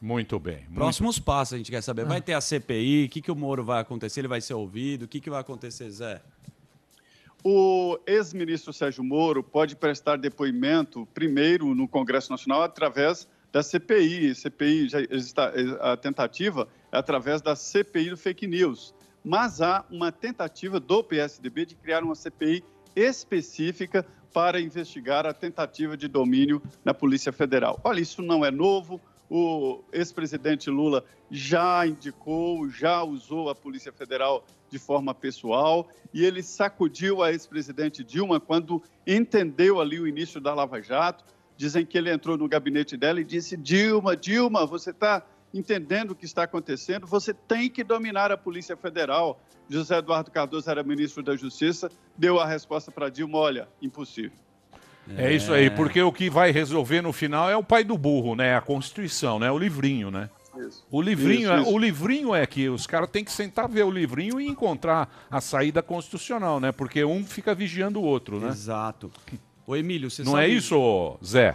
Muito 0.00 0.38
bem. 0.38 0.58
Muito... 0.64 0.74
Próximos 0.74 1.18
passos 1.18 1.54
a 1.54 1.56
gente 1.56 1.70
quer 1.70 1.82
saber. 1.82 2.04
Vai 2.04 2.20
ter 2.20 2.34
a 2.34 2.40
CPI? 2.40 3.06
O 3.06 3.08
que, 3.08 3.22
que 3.22 3.32
o 3.32 3.34
Moro 3.34 3.64
vai 3.64 3.80
acontecer? 3.80 4.20
Ele 4.20 4.28
vai 4.28 4.40
ser 4.40 4.54
ouvido? 4.54 5.04
O 5.04 5.08
que, 5.08 5.20
que 5.20 5.30
vai 5.30 5.40
acontecer, 5.40 5.90
Zé? 5.90 6.22
O 7.44 7.98
ex-ministro 8.06 8.72
Sérgio 8.72 9.04
Moro 9.04 9.42
pode 9.42 9.76
prestar 9.76 10.16
depoimento 10.16 11.06
primeiro 11.14 11.74
no 11.74 11.86
Congresso 11.86 12.30
Nacional 12.30 12.62
através 12.62 13.28
da 13.52 13.62
CPI. 13.62 14.34
CPI 14.34 14.88
já 14.88 15.00
está 15.02 15.52
a 15.80 15.96
tentativa 15.96 16.68
é 16.90 16.98
através 16.98 17.40
da 17.40 17.54
CPI 17.54 18.10
do 18.10 18.16
fake 18.16 18.46
news, 18.46 18.94
mas 19.24 19.60
há 19.60 19.84
uma 19.90 20.10
tentativa 20.10 20.80
do 20.80 21.02
PSDB 21.04 21.66
de 21.66 21.74
criar 21.74 22.02
uma 22.02 22.14
CPI 22.14 22.64
específica 22.96 24.04
para 24.32 24.60
investigar 24.60 25.26
a 25.26 25.32
tentativa 25.32 25.96
de 25.96 26.08
domínio 26.08 26.60
na 26.84 26.92
Polícia 26.92 27.32
Federal. 27.32 27.80
Olha, 27.84 28.00
isso 28.00 28.20
não 28.20 28.44
é 28.44 28.50
novo. 28.50 29.00
O 29.30 29.82
ex-presidente 29.92 30.70
Lula 30.70 31.04
já 31.30 31.86
indicou, 31.86 32.68
já 32.70 33.02
usou 33.02 33.50
a 33.50 33.54
Polícia 33.54 33.92
Federal 33.92 34.44
de 34.70 34.78
forma 34.78 35.14
pessoal 35.14 35.88
e 36.12 36.24
ele 36.24 36.42
sacudiu 36.42 37.22
a 37.22 37.30
ex-presidente 37.30 38.02
Dilma 38.02 38.40
quando 38.40 38.82
entendeu 39.06 39.80
ali 39.80 40.00
o 40.00 40.06
início 40.06 40.40
da 40.40 40.54
Lava 40.54 40.80
Jato. 40.80 41.24
Dizem 41.56 41.84
que 41.84 41.98
ele 41.98 42.10
entrou 42.10 42.38
no 42.38 42.48
gabinete 42.48 42.96
dela 42.96 43.20
e 43.20 43.24
disse: 43.24 43.56
Dilma, 43.56 44.16
Dilma, 44.16 44.64
você 44.64 44.90
está 44.90 45.26
entendendo 45.52 46.12
o 46.12 46.14
que 46.14 46.24
está 46.24 46.44
acontecendo, 46.44 47.06
você 47.06 47.34
tem 47.34 47.68
que 47.68 47.82
dominar 47.82 48.30
a 48.30 48.36
Polícia 48.36 48.76
Federal. 48.76 49.40
José 49.68 49.98
Eduardo 49.98 50.30
Cardoso 50.30 50.70
era 50.70 50.82
ministro 50.82 51.22
da 51.22 51.36
Justiça, 51.36 51.90
deu 52.16 52.38
a 52.38 52.46
resposta 52.46 52.90
para 52.90 53.10
Dilma: 53.10 53.38
olha, 53.38 53.68
impossível. 53.82 54.47
É 55.16 55.32
isso 55.32 55.52
aí, 55.52 55.70
porque 55.70 56.00
o 56.02 56.12
que 56.12 56.28
vai 56.28 56.50
resolver 56.50 57.00
no 57.00 57.12
final 57.12 57.50
é 57.50 57.56
o 57.56 57.62
pai 57.62 57.84
do 57.84 57.96
burro, 57.96 58.34
né? 58.34 58.56
A 58.56 58.60
Constituição, 58.60 59.38
né? 59.38 59.50
O 59.50 59.58
livrinho, 59.58 60.10
né? 60.10 60.28
Isso. 60.58 60.84
O 60.90 61.00
livrinho, 61.00 61.42
isso, 61.42 61.52
é, 61.52 61.60
isso. 61.62 61.70
o 61.72 61.78
livrinho 61.78 62.34
é 62.34 62.46
que 62.46 62.68
os 62.68 62.86
caras 62.86 63.08
têm 63.10 63.24
que 63.24 63.30
sentar 63.30 63.68
ver 63.68 63.84
o 63.84 63.90
livrinho 63.90 64.40
e 64.40 64.46
encontrar 64.46 65.26
a 65.30 65.40
saída 65.40 65.82
constitucional, 65.82 66.58
né? 66.58 66.72
Porque 66.72 67.04
um 67.04 67.24
fica 67.24 67.54
vigiando 67.54 68.00
o 68.00 68.02
outro, 68.02 68.40
né? 68.40 68.48
Exato. 68.48 69.10
Ô 69.66 69.76
Emílio, 69.76 70.10
você 70.10 70.24
Não 70.24 70.32
sabe... 70.32 70.44
é 70.44 70.48
isso, 70.48 71.18
Zé? 71.24 71.54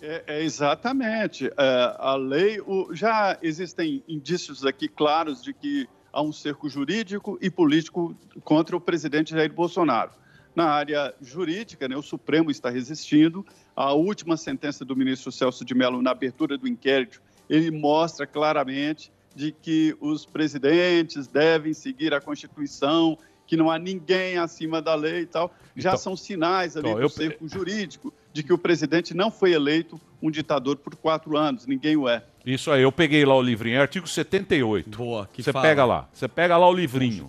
É, 0.00 0.24
é 0.26 0.42
exatamente. 0.42 1.46
É, 1.46 1.96
a 1.98 2.14
lei, 2.14 2.60
o, 2.60 2.94
já 2.94 3.36
existem 3.42 4.02
indícios 4.06 4.64
aqui 4.64 4.88
claros 4.88 5.42
de 5.42 5.52
que 5.52 5.88
há 6.12 6.22
um 6.22 6.32
cerco 6.32 6.68
jurídico 6.68 7.38
e 7.40 7.50
político 7.50 8.16
contra 8.44 8.76
o 8.76 8.80
presidente 8.80 9.32
Jair 9.32 9.52
Bolsonaro. 9.52 10.10
Na 10.54 10.66
área 10.66 11.14
jurídica, 11.20 11.88
né, 11.88 11.96
o 11.96 12.02
Supremo 12.02 12.50
está 12.50 12.70
resistindo. 12.70 13.44
A 13.74 13.92
última 13.92 14.36
sentença 14.36 14.84
do 14.84 14.96
ministro 14.96 15.30
Celso 15.30 15.64
de 15.64 15.74
Mello 15.74 16.02
na 16.02 16.10
abertura 16.10 16.58
do 16.58 16.66
inquérito, 16.66 17.22
ele 17.48 17.70
mostra 17.70 18.26
claramente 18.26 19.12
de 19.34 19.52
que 19.52 19.96
os 20.00 20.26
presidentes 20.26 21.26
devem 21.26 21.72
seguir 21.72 22.12
a 22.12 22.20
Constituição, 22.20 23.16
que 23.46 23.56
não 23.56 23.70
há 23.70 23.78
ninguém 23.78 24.38
acima 24.38 24.82
da 24.82 24.94
lei 24.94 25.22
e 25.22 25.26
tal. 25.26 25.54
Já 25.76 25.90
então, 25.90 25.98
são 25.98 26.16
sinais 26.16 26.76
ali 26.76 26.88
então, 26.88 26.98
do 26.98 27.04
eu... 27.04 27.08
cerco 27.08 27.48
jurídico 27.48 28.12
de 28.32 28.42
que 28.42 28.52
o 28.52 28.58
presidente 28.58 29.14
não 29.14 29.30
foi 29.30 29.52
eleito 29.52 30.00
um 30.22 30.30
ditador 30.30 30.76
por 30.76 30.94
quatro 30.94 31.36
anos, 31.36 31.66
ninguém 31.66 31.96
o 31.96 32.08
é. 32.08 32.22
Isso 32.44 32.70
aí, 32.70 32.82
eu 32.82 32.92
peguei 32.92 33.24
lá 33.24 33.34
o 33.34 33.42
livrinho, 33.42 33.76
é 33.76 33.80
artigo 33.80 34.06
78. 34.06 34.96
Boa, 34.96 35.28
que 35.32 35.42
Você 35.42 35.52
pega 35.52 35.84
lá, 35.84 36.08
você 36.12 36.28
pega 36.28 36.56
lá 36.56 36.68
o 36.68 36.72
livrinho. 36.72 37.26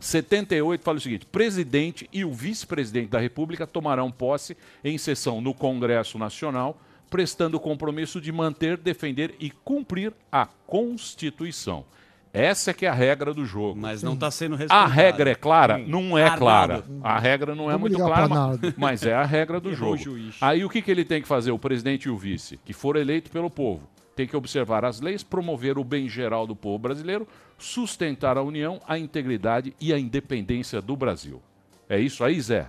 78 0.00 0.82
fala 0.82 0.98
o 0.98 1.00
seguinte: 1.00 1.26
presidente 1.26 2.08
e 2.12 2.24
o 2.24 2.32
vice-presidente 2.32 3.08
da 3.08 3.18
República 3.18 3.66
tomarão 3.66 4.10
posse 4.10 4.56
em 4.84 4.96
sessão 4.98 5.40
no 5.40 5.52
Congresso 5.52 6.18
Nacional, 6.18 6.80
prestando 7.10 7.56
o 7.56 7.60
compromisso 7.60 8.20
de 8.20 8.30
manter, 8.30 8.76
defender 8.76 9.34
e 9.40 9.50
cumprir 9.50 10.12
a 10.30 10.46
Constituição. 10.46 11.84
Essa 12.32 12.70
é 12.70 12.74
que 12.74 12.86
é 12.86 12.88
a 12.88 12.92
regra 12.92 13.32
do 13.32 13.44
jogo. 13.44 13.80
Mas 13.80 14.02
não 14.02 14.12
está 14.12 14.30
sendo 14.30 14.54
respeitada. 14.54 14.84
A 14.84 14.86
regra 14.86 15.30
é 15.30 15.34
clara? 15.34 15.78
Não 15.78 16.16
é 16.16 16.36
clara. 16.36 16.84
A 17.02 17.18
regra 17.18 17.54
não 17.54 17.70
é 17.70 17.72
Vamos 17.72 17.90
muito 17.90 18.04
clara, 18.04 18.28
mas, 18.28 18.58
mas, 18.76 19.02
é 19.06 19.14
a 19.14 19.24
regra 19.24 19.58
do 19.58 19.74
jogo. 19.74 19.98
Aí 20.40 20.64
o 20.64 20.68
que, 20.68 20.82
que 20.82 20.90
ele 20.90 21.04
tem 21.04 21.22
que 21.22 21.28
fazer, 21.28 21.50
o 21.50 21.58
presidente 21.58 22.04
e 22.04 22.10
o 22.10 22.16
vice, 22.16 22.58
que 22.64 22.72
for 22.72 22.96
eleito 22.96 23.30
pelo 23.30 23.50
povo? 23.50 23.88
Tem 24.18 24.26
que 24.26 24.36
observar 24.36 24.84
as 24.84 25.00
leis, 25.00 25.22
promover 25.22 25.78
o 25.78 25.84
bem 25.84 26.08
geral 26.08 26.44
do 26.44 26.56
povo 26.56 26.76
brasileiro, 26.76 27.28
sustentar 27.56 28.36
a 28.36 28.42
união, 28.42 28.80
a 28.84 28.98
integridade 28.98 29.76
e 29.80 29.92
a 29.92 29.98
independência 29.98 30.82
do 30.82 30.96
Brasil. 30.96 31.40
É 31.88 32.00
isso 32.00 32.24
aí, 32.24 32.40
Zé? 32.40 32.68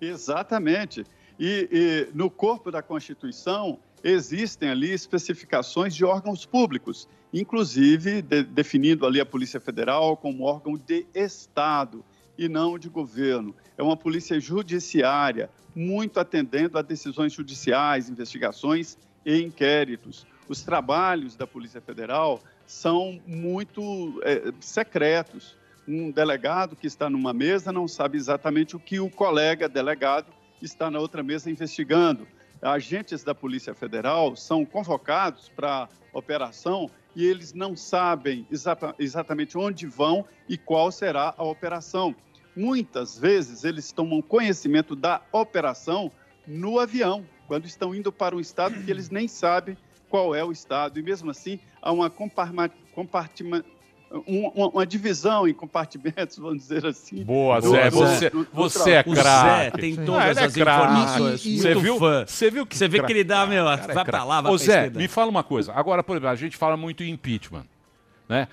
Exatamente. 0.00 1.04
E, 1.36 1.68
e 1.72 2.16
no 2.16 2.30
corpo 2.30 2.70
da 2.70 2.80
Constituição 2.80 3.80
existem 4.04 4.70
ali 4.70 4.92
especificações 4.92 5.96
de 5.96 6.04
órgãos 6.04 6.46
públicos 6.46 7.08
inclusive 7.32 8.20
de, 8.20 8.42
definindo 8.42 9.06
ali 9.06 9.20
a 9.20 9.26
Polícia 9.26 9.58
Federal 9.58 10.16
como 10.16 10.44
órgão 10.44 10.76
de 10.76 11.06
Estado 11.14 12.04
e 12.36 12.48
não 12.48 12.78
de 12.78 12.88
governo. 12.88 13.54
É 13.76 13.82
uma 13.82 13.96
polícia 13.96 14.38
judiciária, 14.38 15.48
muito 15.74 16.20
atendendo 16.20 16.78
a 16.78 16.82
decisões 16.82 17.32
judiciais, 17.32 18.08
investigações 18.08 18.98
e 19.24 19.40
inquéritos. 19.40 20.26
Os 20.48 20.62
trabalhos 20.62 21.36
da 21.36 21.46
Polícia 21.46 21.80
Federal 21.80 22.40
são 22.66 23.20
muito 23.26 24.20
é, 24.24 24.52
secretos. 24.60 25.56
Um 25.86 26.10
delegado 26.10 26.76
que 26.76 26.86
está 26.86 27.08
numa 27.08 27.32
mesa 27.32 27.72
não 27.72 27.86
sabe 27.86 28.16
exatamente 28.16 28.76
o 28.76 28.80
que 28.80 29.00
o 29.00 29.10
colega 29.10 29.68
delegado 29.68 30.32
está 30.60 30.90
na 30.90 30.98
outra 30.98 31.22
mesa 31.22 31.50
investigando. 31.50 32.26
Agentes 32.60 33.24
da 33.24 33.34
Polícia 33.34 33.74
Federal 33.74 34.36
são 34.36 34.64
convocados 34.64 35.48
para 35.48 35.88
operação 36.12 36.88
e 37.14 37.24
eles 37.24 37.52
não 37.52 37.76
sabem 37.76 38.46
exata, 38.50 38.94
exatamente 38.98 39.58
onde 39.58 39.86
vão 39.86 40.24
e 40.48 40.56
qual 40.56 40.92
será 40.92 41.34
a 41.36 41.42
operação. 41.42 42.14
Muitas 42.54 43.18
vezes 43.18 43.64
eles 43.64 43.90
tomam 43.92 44.22
conhecimento 44.22 44.94
da 44.94 45.22
operação 45.32 46.12
no 46.46 46.78
avião, 46.78 47.24
quando 47.46 47.66
estão 47.66 47.94
indo 47.94 48.12
para 48.12 48.36
um 48.36 48.40
estado 48.40 48.82
que 48.82 48.90
eles 48.90 49.10
nem 49.10 49.26
sabem 49.26 49.76
qual 50.12 50.34
é 50.34 50.44
o 50.44 50.52
estado. 50.52 51.00
E 51.00 51.02
mesmo 51.02 51.30
assim, 51.30 51.58
há 51.80 51.90
uma 51.90 52.10
compartimentação 52.10 53.72
uma, 54.26 54.68
uma, 54.68 54.86
divisão 54.86 55.48
em 55.48 55.54
compartimentos, 55.54 56.36
vamos 56.36 56.58
dizer 56.58 56.84
assim. 56.84 57.24
Boa, 57.24 57.58
Zé. 57.62 57.88
Do, 57.88 57.96
você, 57.96 58.28
do, 58.28 58.44
do, 58.44 58.50
você 58.52 58.90
é 58.90 59.02
craque. 59.02 59.80
tem 59.80 59.96
todas 59.96 60.36
ah, 60.36 60.42
é 60.42 60.44
as 60.44 60.54
informações. 60.54 61.42
você 61.42 61.74
viu? 61.74 61.98
Fã. 61.98 62.26
Você 62.26 62.50
viu 62.50 62.66
que 62.66 62.76
Você 62.76 62.88
vê 62.88 63.02
que 63.02 63.10
ele 63.10 63.24
dá, 63.24 63.46
meu, 63.46 63.64
vai 63.64 63.74
é 63.74 64.04
pra 64.04 64.22
lá, 64.22 64.42
vai 64.42 64.52
Ô, 64.52 64.58
Zé, 64.58 64.90
me 64.90 65.08
fala 65.08 65.30
uma 65.30 65.42
coisa. 65.42 65.72
Agora, 65.72 66.02
por 66.02 66.12
exemplo, 66.12 66.28
a 66.28 66.34
gente 66.34 66.58
fala 66.58 66.76
muito 66.76 67.02
em 67.02 67.08
impeachment, 67.08 67.64
né? 68.28 68.48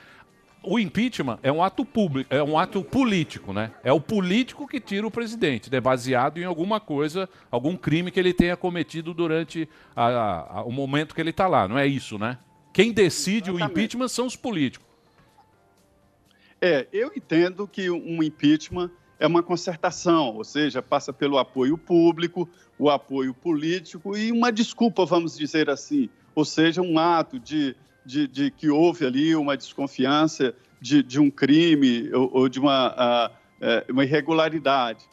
O 0.62 0.78
impeachment 0.78 1.40
é 1.42 1.52
um 1.52 1.64
ato 1.64 1.86
público, 1.86 2.34
é 2.34 2.44
um 2.44 2.60
ato 2.60 2.84
político, 2.84 3.54
né? 3.54 3.72
É 3.82 3.94
o 3.94 4.02
político 4.02 4.68
que 4.68 4.80
tira 4.80 5.08
o 5.08 5.12
presidente, 5.12 5.72
né? 5.72 5.80
baseado 5.80 6.38
em 6.38 6.44
alguma 6.44 6.80
coisa, 6.82 7.30
algum 7.50 7.78
crime 7.78 8.12
que 8.12 8.20
ele 8.20 8.34
tenha 8.34 8.58
cometido 8.58 9.14
durante 9.14 9.70
a, 9.96 10.06
a, 10.06 10.60
a, 10.60 10.64
o 10.64 10.72
momento 10.72 11.16
que 11.16 11.22
ele 11.22 11.30
está 11.30 11.48
lá. 11.48 11.68
Não 11.68 11.78
é 11.78 11.88
isso, 11.88 12.18
né? 12.18 12.38
Quem 12.74 12.92
decide 12.92 13.50
Exatamente. 13.50 13.62
o 13.62 13.72
impeachment 13.72 14.08
são 14.10 14.26
os 14.26 14.36
políticos. 14.36 14.86
É, 16.62 16.88
eu 16.92 17.12
entendo 17.16 17.66
que 17.66 17.90
um 17.90 18.22
impeachment 18.22 18.92
é 19.18 19.26
uma 19.26 19.42
concertação, 19.42 20.36
ou 20.36 20.44
seja, 20.44 20.82
passa 20.82 21.14
pelo 21.14 21.38
apoio 21.38 21.78
público, 21.78 22.50
o 22.78 22.90
apoio 22.90 23.34
político 23.34 24.16
e 24.16 24.32
uma 24.32 24.52
desculpa, 24.52 25.06
vamos 25.06 25.38
dizer 25.38 25.70
assim, 25.70 26.10
ou 26.36 26.46
seja, 26.46 26.82
um 26.82 26.98
ato 27.00 27.40
de, 27.40 27.76
de, 28.06 28.28
de 28.28 28.52
que 28.52 28.70
houve 28.70 29.06
ali 29.06 29.36
uma 29.36 29.56
desconfiança 29.56 30.54
de, 30.82 31.04
de 31.04 31.20
um 31.20 31.30
crime 31.30 32.12
ou, 32.14 32.30
ou 32.34 32.50
de 32.50 32.60
uma, 32.60 33.32
uh, 33.62 33.92
uma 33.92 34.04
irregularidade. 34.04 35.06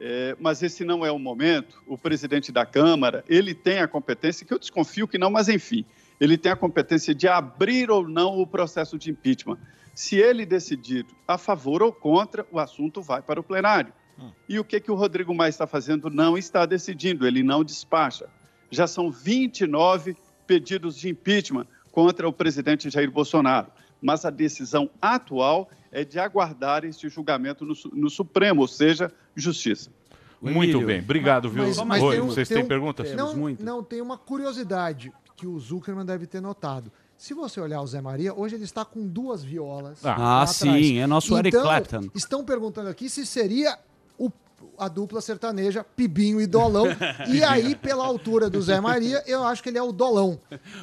É, 0.00 0.36
mas 0.40 0.62
esse 0.62 0.84
não 0.84 1.06
é 1.06 1.10
o 1.10 1.18
momento. 1.18 1.82
O 1.86 1.96
presidente 1.96 2.50
da 2.50 2.66
Câmara, 2.66 3.24
ele 3.28 3.54
tem 3.54 3.78
a 3.78 3.88
competência, 3.88 4.44
que 4.44 4.52
eu 4.52 4.58
desconfio 4.58 5.06
que 5.06 5.16
não, 5.16 5.30
mas 5.30 5.48
enfim, 5.48 5.84
ele 6.20 6.36
tem 6.36 6.50
a 6.52 6.56
competência 6.56 7.14
de 7.14 7.28
abrir 7.28 7.90
ou 7.90 8.06
não 8.08 8.38
o 8.38 8.46
processo 8.46 8.98
de 8.98 9.10
impeachment. 9.10 9.58
Se 9.94 10.16
ele 10.16 10.44
decidir 10.44 11.06
a 11.26 11.38
favor 11.38 11.82
ou 11.82 11.92
contra, 11.92 12.46
o 12.50 12.58
assunto 12.58 13.00
vai 13.00 13.22
para 13.22 13.38
o 13.38 13.42
plenário. 13.42 13.92
Hum. 14.18 14.30
E 14.48 14.58
o 14.58 14.64
que, 14.64 14.80
que 14.80 14.90
o 14.90 14.94
Rodrigo 14.94 15.34
Maia 15.34 15.48
está 15.48 15.66
fazendo? 15.66 16.10
Não 16.10 16.36
está 16.36 16.66
decidindo, 16.66 17.26
ele 17.26 17.42
não 17.42 17.62
despacha. 17.62 18.28
Já 18.70 18.86
são 18.86 19.10
29 19.10 20.16
pedidos 20.46 20.98
de 20.98 21.08
impeachment 21.08 21.66
contra 21.94 22.28
o 22.28 22.32
presidente 22.32 22.90
Jair 22.90 23.08
Bolsonaro. 23.10 23.68
Mas 24.02 24.24
a 24.24 24.30
decisão 24.30 24.90
atual 25.00 25.70
é 25.92 26.04
de 26.04 26.18
aguardar 26.18 26.84
este 26.84 27.08
julgamento 27.08 27.64
no, 27.64 27.74
no 27.92 28.10
Supremo, 28.10 28.62
ou 28.62 28.68
seja, 28.68 29.12
justiça. 29.36 29.90
Muito 30.42 30.80
bem, 30.84 31.00
obrigado, 31.00 31.48
viu? 31.48 31.62
Mas- 31.64 31.78
mas 31.78 32.02
Oi, 32.02 32.16
tem 32.16 32.20
um- 32.24 32.26
vocês 32.26 32.48
tem 32.48 32.56
têm 32.58 32.64
um- 32.64 32.68
perguntas? 32.68 33.14
Não, 33.14 33.34
muito. 33.36 33.64
não, 33.64 33.82
tem 33.82 34.02
uma 34.02 34.18
curiosidade 34.18 35.12
que 35.36 35.46
o 35.46 35.58
Zuckerman 35.58 36.04
deve 36.04 36.26
ter 36.26 36.40
notado. 36.40 36.90
Se 37.16 37.32
você 37.32 37.60
olhar 37.60 37.80
o 37.80 37.86
Zé 37.86 38.00
Maria, 38.00 38.34
hoje 38.34 38.56
ele 38.56 38.64
está 38.64 38.84
com 38.84 39.06
duas 39.06 39.42
violas. 39.44 40.04
Ah, 40.04 40.42
atrás. 40.42 40.50
sim, 40.50 40.98
é 40.98 41.06
nosso 41.06 41.34
Eric 41.38 41.56
Então, 41.56 41.62
Clapton. 41.66 42.10
Estão 42.14 42.44
perguntando 42.44 42.88
aqui 42.88 43.08
se 43.08 43.24
seria 43.24 43.78
o- 44.18 44.30
a 44.78 44.88
dupla 44.88 45.20
sertaneja 45.20 45.84
Pibinho 45.84 46.40
e 46.40 46.46
Dolão. 46.46 46.86
e 47.28 47.42
aí, 47.44 47.74
pela 47.74 48.04
altura 48.04 48.48
do 48.50 48.60
Zé 48.62 48.80
Maria, 48.80 49.22
eu 49.26 49.44
acho 49.44 49.62
que 49.62 49.68
ele 49.68 49.78
é 49.78 49.82
o 49.82 49.92
Dolão. 49.92 50.38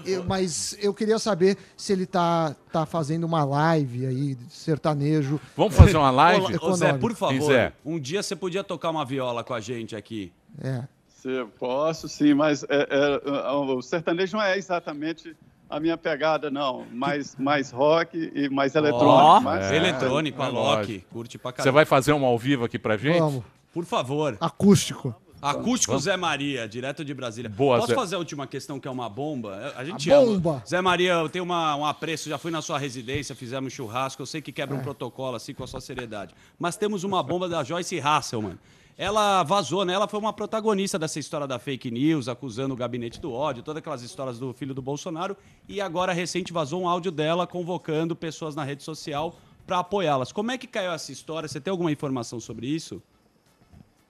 Eu- 0.06 0.24
mas 0.24 0.78
eu 0.82 0.94
queria 0.94 1.20
saber 1.20 1.58
se 1.76 1.92
ele 1.94 2.06
tá, 2.06 2.56
tá 2.72 2.86
fazendo 2.86 3.24
uma 3.26 3.44
live 3.44 4.06
aí, 4.06 4.36
de 4.36 4.54
sertanejo. 4.54 5.40
Vamos 5.56 5.76
fazer 5.76 5.98
uma 5.98 6.12
live? 6.12 6.58
Ô, 6.62 6.74
Zé, 6.74 6.94
por 6.94 7.14
favor, 7.16 7.52
Zé? 7.52 7.74
um 7.86 8.00
dia 8.00 8.22
você 8.24 8.36
podia 8.36 8.64
tocar 8.64 8.90
uma 8.90 9.06
viola 9.06 9.44
com 9.44 9.54
a 9.54 9.60
gente 9.60 9.96
aqui. 9.96 10.32
É. 10.64 10.84
Se- 11.10 11.46
Posso 11.60 12.08
sim, 12.10 12.34
mas 12.34 12.64
é, 12.64 12.88
é, 12.90 13.22
o 13.54 13.82
sertanejo 13.82 14.36
não 14.38 14.44
é 14.44 14.58
exatamente 14.58 15.36
a 15.70 15.80
minha 15.80 15.96
pegada, 15.96 16.50
não. 16.50 16.84
Mais, 16.92 17.36
mais 17.38 17.72
rock 17.72 18.32
e 18.36 18.50
mais 18.50 18.74
eletrônico. 18.76 19.08
Ó, 19.10 19.40
mas- 19.40 19.72
eletrônico, 19.72 20.42
é 20.42 20.46
a 20.46 20.50
lógico. 20.50 20.92
Loki. 20.94 21.06
Curte 21.14 21.38
pra 21.38 21.52
Você 21.52 21.58
caramba. 21.58 21.74
vai 21.76 21.86
fazer 21.86 22.12
uma 22.12 22.28
ao 22.28 22.38
vivo 22.38 22.66
aqui 22.66 22.78
pra 22.80 22.98
gente? 22.98 23.20
Vamos. 23.20 23.44
Por 23.74 23.86
favor. 23.86 24.38
Acústico. 24.40 25.16
Acústico 25.42 25.98
Zé 25.98 26.16
Maria, 26.16 26.68
direto 26.70 27.04
de 27.04 27.16
Brasília. 27.16 27.50
Boa, 27.50 27.78
Posso 27.78 27.88
Zé. 27.90 27.96
fazer 27.96 28.16
a 28.16 28.20
última 28.20 28.46
questão, 28.46 28.80
que 28.80 28.88
é 28.88 28.92
uma 28.92 29.10
bomba? 29.10 29.74
A 29.76 29.84
gente 29.84 30.12
A 30.12 30.18
ama. 30.18 30.26
bomba. 30.40 30.64
Zé 30.68 30.80
Maria, 30.82 31.14
eu 31.14 31.28
tenho 31.30 31.44
uma- 31.44 31.76
um 31.76 31.84
apreço, 31.84 32.30
já 32.30 32.38
fui 32.38 32.52
na 32.52 32.62
sua 32.62 32.78
residência, 32.78 33.34
fizemos 33.34 33.74
churrasco, 33.74 34.22
eu 34.22 34.26
sei 34.28 34.40
que 34.40 34.52
quebra 34.52 34.78
É. 34.78 34.80
um 34.80 34.84
protocolo 34.84 35.36
assim 35.36 35.52
com 35.52 35.64
a 35.64 35.68
sua 35.68 35.82
seriedade. 35.82 36.36
Mas 36.60 36.78
temos 36.78 37.04
uma 37.04 37.24
bomba 37.24 37.50
da 37.50 37.64
Joyce 37.64 38.00
Hasselman. 38.00 38.56
Ela 38.96 39.42
vazou, 39.42 39.84
né? 39.84 39.94
Ela 39.94 40.08
foi 40.08 40.20
uma 40.20 40.32
protagonista 40.32 41.00
dessa 41.00 41.18
história 41.18 41.48
da 41.48 41.58
fake 41.58 41.90
news, 41.90 42.28
acusando 42.28 42.76
o 42.76 42.78
gabinete 42.78 43.20
do 43.20 43.34
ódio, 43.34 43.64
todas 43.64 43.80
aquelas 43.80 44.04
histórias 44.04 44.38
do 44.38 44.54
filho 44.54 44.76
do 44.76 44.82
Bolsonaro. 44.82 45.36
E 45.68 45.82
agora, 45.82 46.14
recente, 46.14 46.54
vazou 46.54 46.84
um 46.84 46.88
áudio 46.88 47.12
dela 47.12 47.48
convocando 47.48 48.16
pessoas 48.16 48.54
na 48.54 48.64
rede 48.64 48.84
social 48.84 49.36
para 49.66 49.80
apoiá-las. 49.80 50.32
Como 50.32 50.52
é 50.52 50.58
que 50.58 50.68
caiu 50.68 50.92
essa 50.92 51.12
história? 51.12 51.50
Você 51.50 51.60
tem 51.60 51.72
alguma 51.72 51.92
informação 51.92 52.40
sobre 52.40 52.68
isso? 52.68 53.02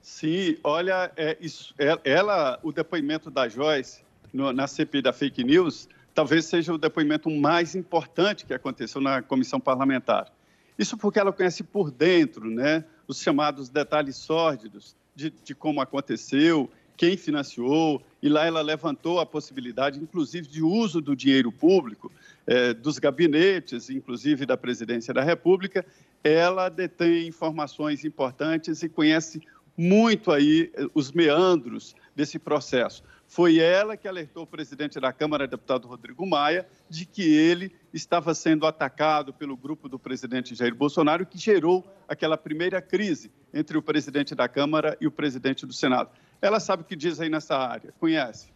Sim, 0.02 0.56
olha, 0.64 1.12
é, 1.16 1.36
isso, 1.40 1.72
é- 1.78 1.98
ela, 2.04 2.58
o 2.62 2.72
depoimento 2.72 3.30
da 3.30 3.48
Joyce 3.48 4.02
no- 4.32 4.52
na 4.52 4.66
CPI 4.66 5.00
da 5.00 5.12
fake 5.12 5.44
news, 5.44 5.88
talvez 6.12 6.44
seja 6.46 6.74
o 6.74 6.78
depoimento 6.78 7.30
mais 7.30 7.76
importante 7.76 8.44
que 8.44 8.52
aconteceu 8.52 9.00
na 9.00 9.22
comissão 9.22 9.60
parlamentar. 9.60 10.30
Isso 10.76 10.96
porque 10.98 11.20
ela 11.20 11.32
conhece 11.32 11.62
por 11.62 11.90
dentro, 11.90 12.50
né, 12.50 12.84
os 13.06 13.22
chamados 13.22 13.68
detalhes 13.68 14.16
sórdidos 14.16 14.96
de, 15.14 15.30
de 15.30 15.54
como 15.54 15.80
aconteceu, 15.80 16.68
quem 16.96 17.16
financiou, 17.16 18.02
e 18.20 18.28
lá 18.28 18.44
ela 18.44 18.60
levantou 18.60 19.20
a 19.20 19.26
possibilidade, 19.26 20.00
inclusive, 20.00 20.46
de 20.48 20.62
uso 20.62 21.00
do 21.00 21.14
dinheiro 21.14 21.50
público, 21.52 22.10
eh, 22.46 22.74
dos 22.74 22.98
gabinetes, 22.98 23.88
inclusive 23.88 24.44
da 24.46 24.56
presidência 24.56 25.12
da 25.14 25.22
República. 25.22 25.84
Ela 26.22 26.68
detém 26.68 27.26
informações 27.26 28.04
importantes 28.04 28.82
e 28.82 28.88
conhece 28.88 29.40
muito 29.76 30.30
aí 30.30 30.70
eh, 30.74 30.86
os 30.94 31.12
meandros 31.12 31.94
desse 32.14 32.38
processo. 32.38 33.02
Foi 33.26 33.58
ela 33.58 33.96
que 33.96 34.06
alertou 34.06 34.42
o 34.42 34.46
presidente 34.46 35.00
da 35.00 35.10
Câmara, 35.10 35.46
deputado 35.48 35.88
Rodrigo 35.88 36.26
Maia, 36.26 36.66
de 36.90 37.06
que 37.06 37.22
ele 37.22 37.74
estava 37.92 38.34
sendo 38.34 38.66
atacado 38.66 39.32
pelo 39.32 39.56
grupo 39.56 39.88
do 39.88 39.98
presidente 39.98 40.54
Jair 40.54 40.74
Bolsonaro, 40.74 41.24
que 41.24 41.38
gerou 41.38 41.82
aquela 42.06 42.36
primeira 42.36 42.82
crise 42.82 43.30
entre 43.54 43.78
o 43.78 43.82
presidente 43.82 44.34
da 44.34 44.46
Câmara 44.48 44.98
e 45.00 45.06
o 45.06 45.10
presidente 45.10 45.64
do 45.64 45.72
Senado. 45.72 46.10
Ela 46.42 46.60
sabe 46.60 46.82
o 46.82 46.84
que 46.84 46.94
diz 46.94 47.20
aí 47.20 47.30
nessa 47.30 47.56
área, 47.56 47.94
conhece. 47.98 48.48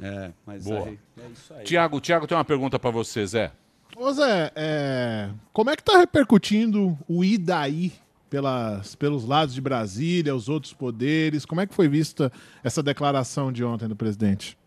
É, 0.00 0.30
mas 0.46 0.64
Boa. 0.64 0.86
aí- 0.88 0.98
é 1.18 1.28
isso 1.28 1.52
aí. 1.54 1.64
Tiago, 1.64 2.00
Tiago 2.00 2.26
tem 2.26 2.36
uma 2.36 2.44
pergunta 2.44 2.78
pra 2.78 2.90
você, 2.90 3.26
Zé. 3.26 3.52
Ô 3.94 4.10
Zé, 4.12 4.50
é, 4.56 5.30
como 5.52 5.68
é 5.70 5.76
que 5.76 5.82
tá 5.82 5.98
repercutindo 5.98 6.98
o 7.06 7.22
IDAI 7.22 7.92
pelas, 8.36 8.94
pelos 8.94 9.24
lados 9.24 9.54
de 9.54 9.62
Brasília, 9.62 10.36
os 10.36 10.46
outros 10.46 10.74
poderes? 10.74 11.46
Como 11.46 11.62
é 11.62 11.66
que 11.66 11.74
foi 11.74 11.88
vista 11.88 12.30
essa 12.62 12.82
declaração 12.82 13.50
de 13.50 13.64
ontem 13.64 13.88
do 13.88 13.96
presidente? 13.96 14.58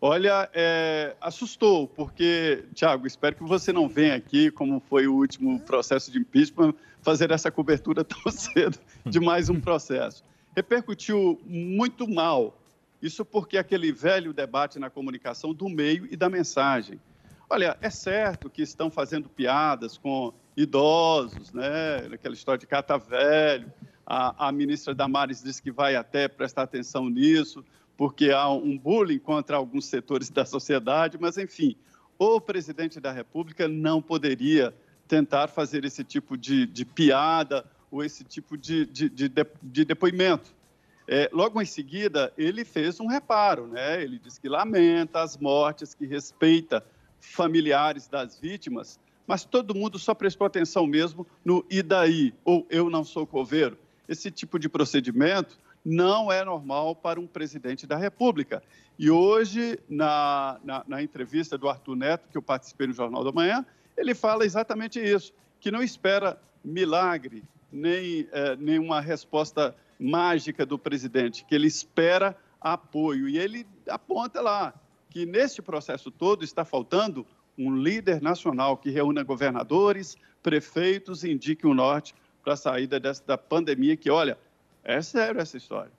Olha, 0.00 0.48
é, 0.54 1.16
assustou, 1.20 1.88
porque, 1.88 2.64
Tiago, 2.72 3.08
espero 3.08 3.34
que 3.34 3.42
você 3.42 3.72
não 3.72 3.88
venha 3.88 4.14
aqui, 4.14 4.52
como 4.52 4.80
foi 4.88 5.08
o 5.08 5.14
último 5.14 5.58
processo 5.58 6.12
de 6.12 6.20
impeachment, 6.20 6.74
fazer 7.02 7.32
essa 7.32 7.50
cobertura 7.50 8.04
tão 8.06 8.30
cedo 8.30 8.78
de 9.04 9.18
mais 9.18 9.50
um 9.50 9.60
processo. 9.60 10.22
Repercutiu 10.54 11.40
muito 11.44 12.08
mal. 12.08 12.56
Isso 13.02 13.24
porque 13.24 13.58
aquele 13.58 13.90
velho 13.90 14.32
debate 14.32 14.78
na 14.78 14.88
comunicação 14.88 15.52
do 15.52 15.68
meio 15.68 16.06
e 16.08 16.16
da 16.16 16.30
mensagem. 16.30 17.00
Olha, 17.50 17.76
é 17.80 17.90
certo 17.90 18.48
que 18.48 18.62
estão 18.62 18.92
fazendo 18.92 19.28
piadas 19.28 19.98
com 19.98 20.32
idosos, 20.62 21.52
né? 21.52 22.08
Aquela 22.12 22.34
história 22.34 22.58
de 22.58 22.66
cata 22.66 22.98
velho. 22.98 23.72
A, 24.06 24.48
a 24.48 24.52
ministra 24.52 24.94
Damares 24.94 25.42
disse 25.42 25.62
que 25.62 25.70
vai 25.70 25.94
até 25.94 26.26
prestar 26.28 26.62
atenção 26.62 27.08
nisso, 27.08 27.64
porque 27.96 28.30
há 28.30 28.48
um 28.50 28.76
bullying 28.76 29.18
contra 29.18 29.56
alguns 29.56 29.84
setores 29.86 30.30
da 30.30 30.44
sociedade, 30.44 31.18
mas, 31.20 31.36
enfim, 31.38 31.76
o 32.18 32.40
presidente 32.40 32.98
da 33.00 33.12
República 33.12 33.68
não 33.68 34.02
poderia 34.02 34.74
tentar 35.06 35.48
fazer 35.48 35.84
esse 35.84 36.02
tipo 36.02 36.36
de, 36.36 36.66
de 36.66 36.84
piada 36.84 37.64
ou 37.90 38.02
esse 38.04 38.24
tipo 38.24 38.56
de, 38.56 38.84
de, 38.86 39.08
de, 39.08 39.28
de- 39.28 39.46
de 39.62 39.84
depoimento. 39.84 40.52
É, 41.06 41.30
logo 41.32 41.60
em 41.62 41.64
seguida, 41.64 42.32
ele 42.36 42.64
fez 42.64 43.00
um 43.00 43.06
reparo, 43.06 43.66
né? 43.66 44.02
Ele 44.02 44.18
disse 44.18 44.40
que 44.40 44.48
lamenta 44.48 45.22
as 45.22 45.36
mortes, 45.38 45.94
que 45.94 46.04
respeita 46.06 46.84
familiares 47.20 48.06
das 48.08 48.38
vítimas, 48.38 49.00
mas 49.28 49.44
todo 49.44 49.74
mundo 49.74 49.98
só 49.98 50.14
prestou 50.14 50.46
atenção 50.46 50.86
mesmo 50.86 51.26
no 51.44 51.62
e 51.70 51.82
daí, 51.82 52.32
ou 52.42 52.66
eu 52.70 52.88
não 52.88 53.04
sou 53.04 53.26
coveiro. 53.26 53.76
Esse 54.08 54.30
tipo 54.30 54.58
de 54.58 54.70
procedimento 54.70 55.58
não 55.84 56.32
é 56.32 56.42
normal 56.42 56.96
para 56.96 57.20
um 57.20 57.26
presidente 57.26 57.86
da 57.86 57.96
República. 57.96 58.62
E 58.98 59.10
hoje, 59.10 59.78
na, 59.86 60.58
na, 60.64 60.84
na 60.88 61.02
entrevista 61.02 61.58
do 61.58 61.68
Arthur 61.68 61.94
Neto, 61.94 62.28
que 62.30 62.38
eu 62.38 62.42
participei 62.42 62.86
no 62.86 62.94
Jornal 62.94 63.22
da 63.22 63.30
Manhã, 63.30 63.66
ele 63.98 64.14
fala 64.14 64.46
exatamente 64.46 64.98
isso, 64.98 65.32
que 65.60 65.70
não 65.70 65.82
espera 65.82 66.40
milagre, 66.64 67.44
nem 67.70 68.26
eh, 68.32 68.56
nenhuma 68.56 68.98
resposta 68.98 69.76
mágica 70.00 70.64
do 70.64 70.78
presidente, 70.78 71.44
que 71.44 71.54
ele 71.54 71.66
espera 71.66 72.34
apoio. 72.58 73.28
E 73.28 73.36
ele 73.36 73.66
aponta 73.86 74.40
lá 74.40 74.72
que 75.10 75.26
neste 75.26 75.60
processo 75.60 76.10
todo 76.10 76.44
está 76.44 76.64
faltando 76.64 77.26
um 77.58 77.76
líder 77.76 78.22
nacional 78.22 78.76
que 78.76 78.90
reúna 78.90 79.22
governadores, 79.22 80.16
prefeitos 80.42 81.24
e 81.24 81.32
indique 81.32 81.66
o 81.66 81.74
norte 81.74 82.14
para 82.44 82.54
a 82.54 82.56
saída 82.56 83.00
desta 83.00 83.36
pandemia, 83.36 83.96
que, 83.96 84.10
olha, 84.10 84.38
é 84.84 85.02
sério 85.02 85.40
essa 85.40 85.56
história. 85.56 85.90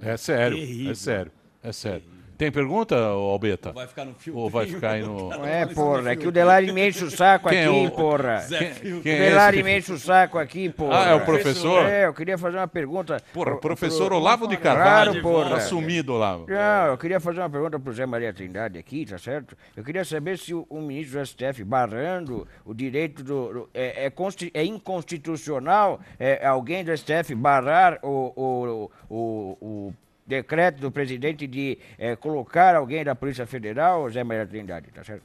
É 0.00 0.16
sério, 0.16 0.56
Terrível. 0.56 0.92
é 0.92 0.94
sério, 0.94 1.32
é 1.62 1.72
sério. 1.72 2.21
Tem 2.42 2.50
pergunta, 2.50 2.96
Albeta? 2.96 3.70
Vai 3.70 3.86
ficar 3.86 4.04
no 4.04 4.14
filme. 4.14 4.40
Ou 4.40 4.50
vai 4.50 4.66
ficar 4.66 4.90
aí 4.94 5.02
no... 5.02 5.30
É, 5.46 5.64
porra, 5.64 6.10
é 6.10 6.16
que 6.16 6.26
o 6.26 6.32
Delari 6.32 6.72
me 6.72 6.88
enche 6.88 7.04
o 7.04 7.10
saco 7.10 7.48
Quem 7.48 7.58
é 7.58 7.66
aqui, 7.66 7.86
o- 7.86 7.90
porra. 7.92 8.38
Zé 8.40 8.70
O 8.70 8.74
Filme. 8.74 9.00
Quem 9.02 9.12
é 9.12 9.18
Delari 9.28 9.56
esse? 9.58 9.64
me 9.64 9.78
enche 9.78 9.92
o 9.92 9.98
saco 9.98 10.38
aqui, 10.38 10.68
porra. 10.68 11.04
Ah, 11.04 11.10
é 11.10 11.14
o 11.14 11.24
professor? 11.24 11.86
É, 11.86 12.06
eu 12.06 12.12
queria 12.12 12.36
fazer 12.36 12.56
uma 12.56 12.66
pergunta. 12.66 13.22
Porra, 13.32 13.52
pro- 13.52 13.60
professor 13.60 14.06
pro- 14.06 14.16
Olavo 14.16 14.48
de 14.48 14.56
Carvalho. 14.56 15.12
Claro, 15.12 15.22
porra. 15.22 15.50
Tá 15.50 15.60
sumido, 15.60 16.14
Olavo. 16.14 16.46
Não, 16.48 16.86
eu 16.88 16.98
queria 16.98 17.20
fazer 17.20 17.38
uma 17.38 17.50
pergunta 17.50 17.78
pro 17.78 17.92
Zé 17.92 18.06
Maria 18.06 18.32
Trindade 18.32 18.76
aqui, 18.76 19.06
tá 19.06 19.18
certo? 19.18 19.56
Eu 19.76 19.84
queria 19.84 20.04
saber 20.04 20.36
se 20.36 20.52
o, 20.52 20.66
o 20.68 20.80
ministro 20.80 21.20
do 21.20 21.26
STF 21.26 21.62
barrando 21.62 22.48
o 22.64 22.74
direito 22.74 23.22
do. 23.22 23.52
do- 23.52 23.70
é, 23.72 24.06
é 24.06 24.12
é 24.54 24.64
inconstitucional 24.64 26.00
é, 26.18 26.44
alguém 26.44 26.82
do 26.84 26.90
STF 26.96 27.36
barrar 27.36 28.00
o, 28.02 28.32
o, 28.34 28.90
o, 29.08 29.56
o 29.60 29.94
decreto 30.26 30.80
do 30.80 30.90
presidente 30.90 31.46
de 31.46 31.78
é, 31.98 32.16
colocar 32.16 32.74
alguém 32.74 33.04
da 33.04 33.14
Polícia 33.14 33.46
Federal, 33.46 34.08
Zé 34.10 34.22
Maria 34.24 34.46
Trindade, 34.46 34.90
tá 34.92 35.02
certo? 35.04 35.24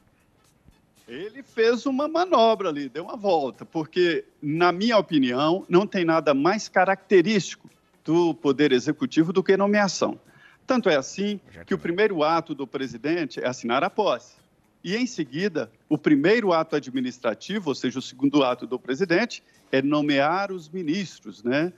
Ele 1.07 1.41
fez 1.41 1.85
uma 1.85 2.07
manobra 2.07 2.67
ali, 2.67 2.89
deu 2.89 3.05
uma 3.05 3.15
volta, 3.15 3.65
porque, 3.65 4.25
na 4.41 4.73
minha 4.73 4.97
opinião, 4.97 5.65
não 5.69 5.87
tem 5.87 6.03
nada 6.03 6.33
mais 6.33 6.67
característico 6.67 7.69
do 8.03 8.33
Poder 8.33 8.73
Executivo 8.73 9.31
do 9.31 9.41
que 9.41 9.55
nomeação. 9.55 10.19
Tanto 10.65 10.89
é 10.89 10.97
assim 10.97 11.39
que 11.65 11.73
o 11.73 11.77
primeiro 11.77 12.23
ato 12.23 12.53
do 12.53 12.67
presidente 12.67 13.39
é 13.39 13.47
assinar 13.47 13.85
a 13.85 13.89
posse. 13.89 14.35
E, 14.83 14.97
em 14.97 15.05
seguida, 15.05 15.71
o 15.87 15.97
primeiro 15.97 16.51
ato 16.51 16.75
administrativo, 16.75 17.69
ou 17.69 17.75
seja, 17.75 17.99
o 17.99 18.01
segundo 18.01 18.43
ato 18.43 18.67
do 18.67 18.77
presidente, 18.77 19.41
é 19.71 19.81
nomear 19.81 20.51
os 20.51 20.67
ministros, 20.67 21.41
né? 21.41 21.71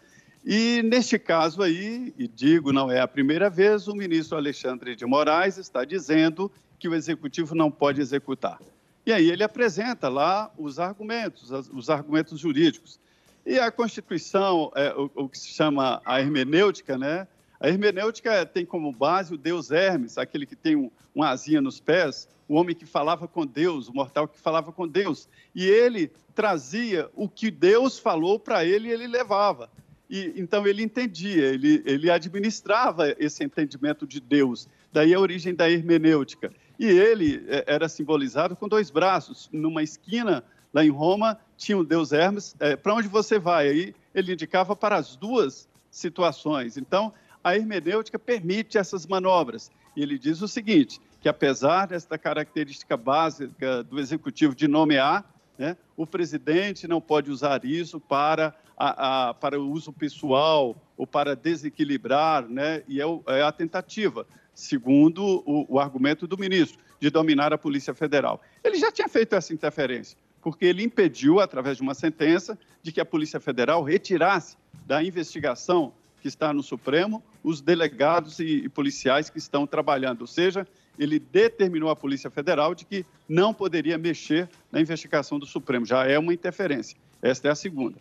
E, 0.46 0.82
neste 0.84 1.20
caso 1.20 1.62
aí, 1.62 2.14
e 2.18 2.28
digo, 2.28 2.72
não 2.72 2.90
é 2.90 3.02
a 3.02 3.08
primeira 3.08 3.50
vez, 3.50 3.88
o 3.88 3.96
ministro 3.96 4.38
Alexandre 4.38 4.96
de 4.96 5.06
Moraes 5.06 5.58
está 5.58 5.84
dizendo 5.84 6.52
que 6.78 6.88
o 6.88 6.96
executivo 6.96 7.54
não 7.54 7.70
pode 7.70 8.00
executar. 8.00 8.60
E 9.06 9.12
aí 9.12 9.30
ele 9.30 9.44
apresenta 9.44 10.08
lá 10.08 10.52
os 10.58 10.80
argumentos, 10.80 11.50
os 11.52 11.90
argumentos 11.90 12.40
jurídicos. 12.40 13.00
E 13.46 13.60
a 13.60 13.72
Constituição, 13.72 14.72
é, 14.76 14.94
o, 14.94 15.10
o 15.16 15.30
que 15.30 15.38
se 15.38 15.50
chama 15.50 16.02
a 16.06 16.20
hermenêutica, 16.20 16.98
né? 16.98 17.28
A 17.60 17.68
hermenêutica 17.68 18.46
tem 18.46 18.66
como 18.66 18.92
base 18.92 19.34
o 19.34 19.38
deus 19.38 19.72
Hermes, 19.72 20.18
aquele 20.18 20.46
que 20.46 20.56
tem 20.56 20.76
um, 20.76 20.90
uma 21.14 21.30
asinha 21.30 21.60
nos 21.60 21.80
pés, 21.80 22.28
o 22.48 22.56
homem 22.56 22.76
que 22.76 22.86
falava 22.86 23.28
com 23.28 23.46
Deus, 23.46 23.90
o 23.90 23.94
mortal 23.94 24.28
que 24.28 24.40
falava 24.40 24.72
com 24.72 24.88
Deus. 24.88 25.28
E 25.54 25.66
ele 25.66 26.12
trazia 26.34 27.10
o 27.16 27.28
que 27.28 27.52
Deus 27.52 28.00
falou 28.00 28.40
para 28.40 28.64
ele 28.64 28.88
e 28.88 28.92
ele 28.92 29.08
levava. 29.08 29.70
E, 30.10 30.34
então 30.36 30.66
ele 30.66 30.82
entendia, 30.82 31.46
ele, 31.46 31.84
ele 31.86 32.10
administrava 32.10 33.16
esse 33.20 33.44
entendimento 33.44 34.08
de 34.08 34.20
Deus. 34.20 34.68
Daí 34.92 35.14
a 35.14 35.20
origem 35.20 35.54
da 35.54 35.70
hermenêutica. 35.70 36.52
E 36.80 36.86
ele 36.86 37.46
eh, 37.48 37.64
era 37.68 37.88
simbolizado 37.88 38.56
com 38.56 38.68
dois 38.68 38.90
braços. 38.90 39.50
Numa 39.52 39.84
esquina, 39.84 40.44
lá 40.74 40.84
em 40.84 40.90
Roma, 40.90 41.38
tinha 41.58 41.78
o 41.78 41.84
deus 41.84 42.12
Hermes. 42.12 42.56
É, 42.60 42.76
para 42.76 42.96
onde 42.96 43.08
você 43.08 43.38
vai? 43.38 43.68
Aí 43.68 43.96
ele 44.16 44.34
indicava 44.34 44.76
para 44.76 44.96
as 44.96 45.16
duas 45.16 45.68
situações. 45.92 46.78
Então, 46.78 47.14
a 47.44 47.56
hermenêutica 47.56 48.18
permite 48.18 48.78
essas 48.78 49.06
manobras. 49.06 49.70
E 49.96 50.02
ele 50.02 50.18
diz 50.18 50.42
o 50.42 50.48
seguinte, 50.48 51.00
que 51.22 51.30
apesar 51.30 51.88
desta 51.88 52.18
característica 52.18 52.96
básica 52.96 53.84
do 53.84 54.00
executivo 54.00 54.56
de 54.56 54.68
nomear, 54.68 55.26
né, 55.60 55.76
o 55.98 56.08
presidente 56.08 56.88
não 56.88 57.02
pode 57.02 57.30
usar 57.30 57.66
isso 57.66 58.00
para, 58.00 58.56
a, 58.78 59.30
a, 59.30 59.34
para 59.34 59.60
o 59.60 59.70
uso 59.70 59.92
pessoal 59.92 60.82
ou 60.98 61.06
para 61.06 61.36
desequilibrar, 61.36 62.48
né, 62.48 62.82
e 62.88 63.02
é, 63.02 63.06
o, 63.06 63.22
é 63.28 63.44
a 63.44 63.52
tentativa, 63.52 64.26
segundo 64.56 65.44
o, 65.46 65.66
o 65.68 65.78
argumento 65.78 66.26
do 66.26 66.38
ministro, 66.38 66.80
de 66.98 67.10
dominar 67.10 67.52
a 67.54 67.58
Polícia 67.58 67.94
Federal. 67.94 68.42
Ele 68.64 68.78
já 68.78 68.90
tinha 68.90 69.10
feito 69.10 69.36
essa 69.36 69.54
interferência, 69.54 70.18
porque 70.42 70.66
ele 70.66 70.82
impediu, 70.82 71.42
através 71.42 71.76
de 71.76 71.84
uma 71.84 71.94
sentença, 71.94 72.58
de 72.82 72.94
que 72.94 73.02
a 73.02 73.06
Polícia 73.06 73.40
Federal 73.40 73.84
retirasse 73.84 74.58
da 74.88 75.04
investigação 75.04 75.92
que 76.22 76.28
está 76.30 76.54
no 76.54 76.64
Supremo 76.64 77.22
os 77.44 77.62
delegados 77.62 78.40
e, 78.40 78.68
policiais 78.70 79.30
que 79.30 79.38
estão 79.38 79.68
trabalhando, 79.68 80.22
ou 80.22 80.28
seja, 80.28 80.66
ele 81.00 81.18
determinou 81.18 81.90
à 81.90 81.96
Polícia 81.96 82.30
Federal 82.30 82.76
de 82.76 82.86
que 82.86 83.06
não 83.28 83.54
poderia 83.54 83.98
mexer 83.98 84.50
na 84.70 84.82
investigação 84.82 85.40
do 85.40 85.46
Supremo. 85.46 85.86
Já 85.86 86.06
é 86.06 86.20
uma 86.20 86.34
interferência. 86.34 86.98
Esta 87.22 87.48
é 87.48 87.52
a 87.52 87.56
segunda. 87.56 87.98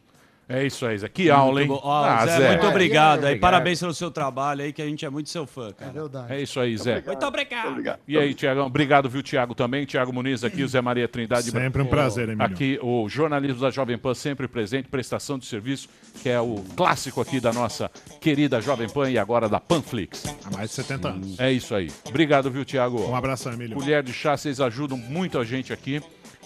É 0.48 0.64
isso 0.64 0.86
aí, 0.86 0.96
Zé. 0.96 1.08
Que 1.10 1.28
aula, 1.30 1.60
hein? 1.60 1.68
Muito. 1.68 1.84
Ó, 1.84 2.04
Ah, 2.04 2.24
Zé, 2.26 2.38
Zé. 2.38 2.48
muito 2.52 2.66
obrigado. 2.68 3.18
aí. 3.18 3.24
Obrigado. 3.24 3.40
Parabéns 3.40 3.80
pelo 3.80 3.92
seu 3.92 4.10
trabalho 4.10 4.62
aí, 4.62 4.72
que 4.72 4.80
a 4.80 4.86
gente 4.86 5.04
é 5.04 5.10
muito 5.10 5.28
seu 5.28 5.46
fã, 5.46 5.68
É 5.68 5.72
cara. 5.74 5.92
verdade. 5.92 6.32
É 6.32 6.40
isso 6.40 6.58
aí, 6.58 6.74
Zé. 6.76 7.02
Muito 7.06 7.26
obrigado. 7.26 7.68
Obrigado. 7.68 7.98
E 8.08 8.16
aí, 8.16 8.32
Tiagão? 8.32 8.66
Obrigado, 8.66 9.10
viu, 9.10 9.22
Tiago, 9.22 9.54
também. 9.54 9.84
Tiago 9.84 10.10
Muniz 10.10 10.42
aqui, 10.44 10.62
o 10.62 10.68
Zé 10.68 10.80
Maria 10.80 11.06
Trindade. 11.06 11.50
Sempre 11.50 11.82
um 11.82 11.86
prazer, 11.86 12.30
Emílio. 12.30 12.42
Aqui, 12.44 12.78
o 12.82 13.06
jornalismo 13.10 13.60
da 13.60 13.70
Jovem 13.70 13.98
Pan 13.98 14.14
sempre 14.14 14.48
presente, 14.48 14.88
prestação 14.88 15.38
de 15.38 15.44
serviço, 15.44 15.86
que 16.22 16.30
é 16.30 16.40
o 16.40 16.64
clássico 16.74 17.20
aqui 17.20 17.40
da 17.40 17.52
nossa 17.52 17.90
querida 18.18 18.58
Jovem 18.60 18.88
Pan 18.88 19.10
e 19.10 19.18
agora 19.18 19.50
da 19.50 19.60
Panflix. 19.60 20.24
Há 20.46 20.50
mais 20.56 20.70
de 20.70 20.76
70 20.76 21.08
anos. 21.08 21.38
É 21.38 21.52
isso 21.52 21.74
aí. 21.74 21.90
Obrigado, 22.06 22.50
viu, 22.50 22.64
Tiago? 22.64 23.06
Um 23.06 23.14
abraço, 23.14 23.50
Emílio. 23.50 23.76
Colher 23.76 24.02
de 24.02 24.14
chá, 24.14 24.34
vocês 24.34 24.60
ajudam 24.62 24.96
muito 24.96 25.38
a 25.38 25.44
gente 25.44 25.74
aqui, 25.74 26.00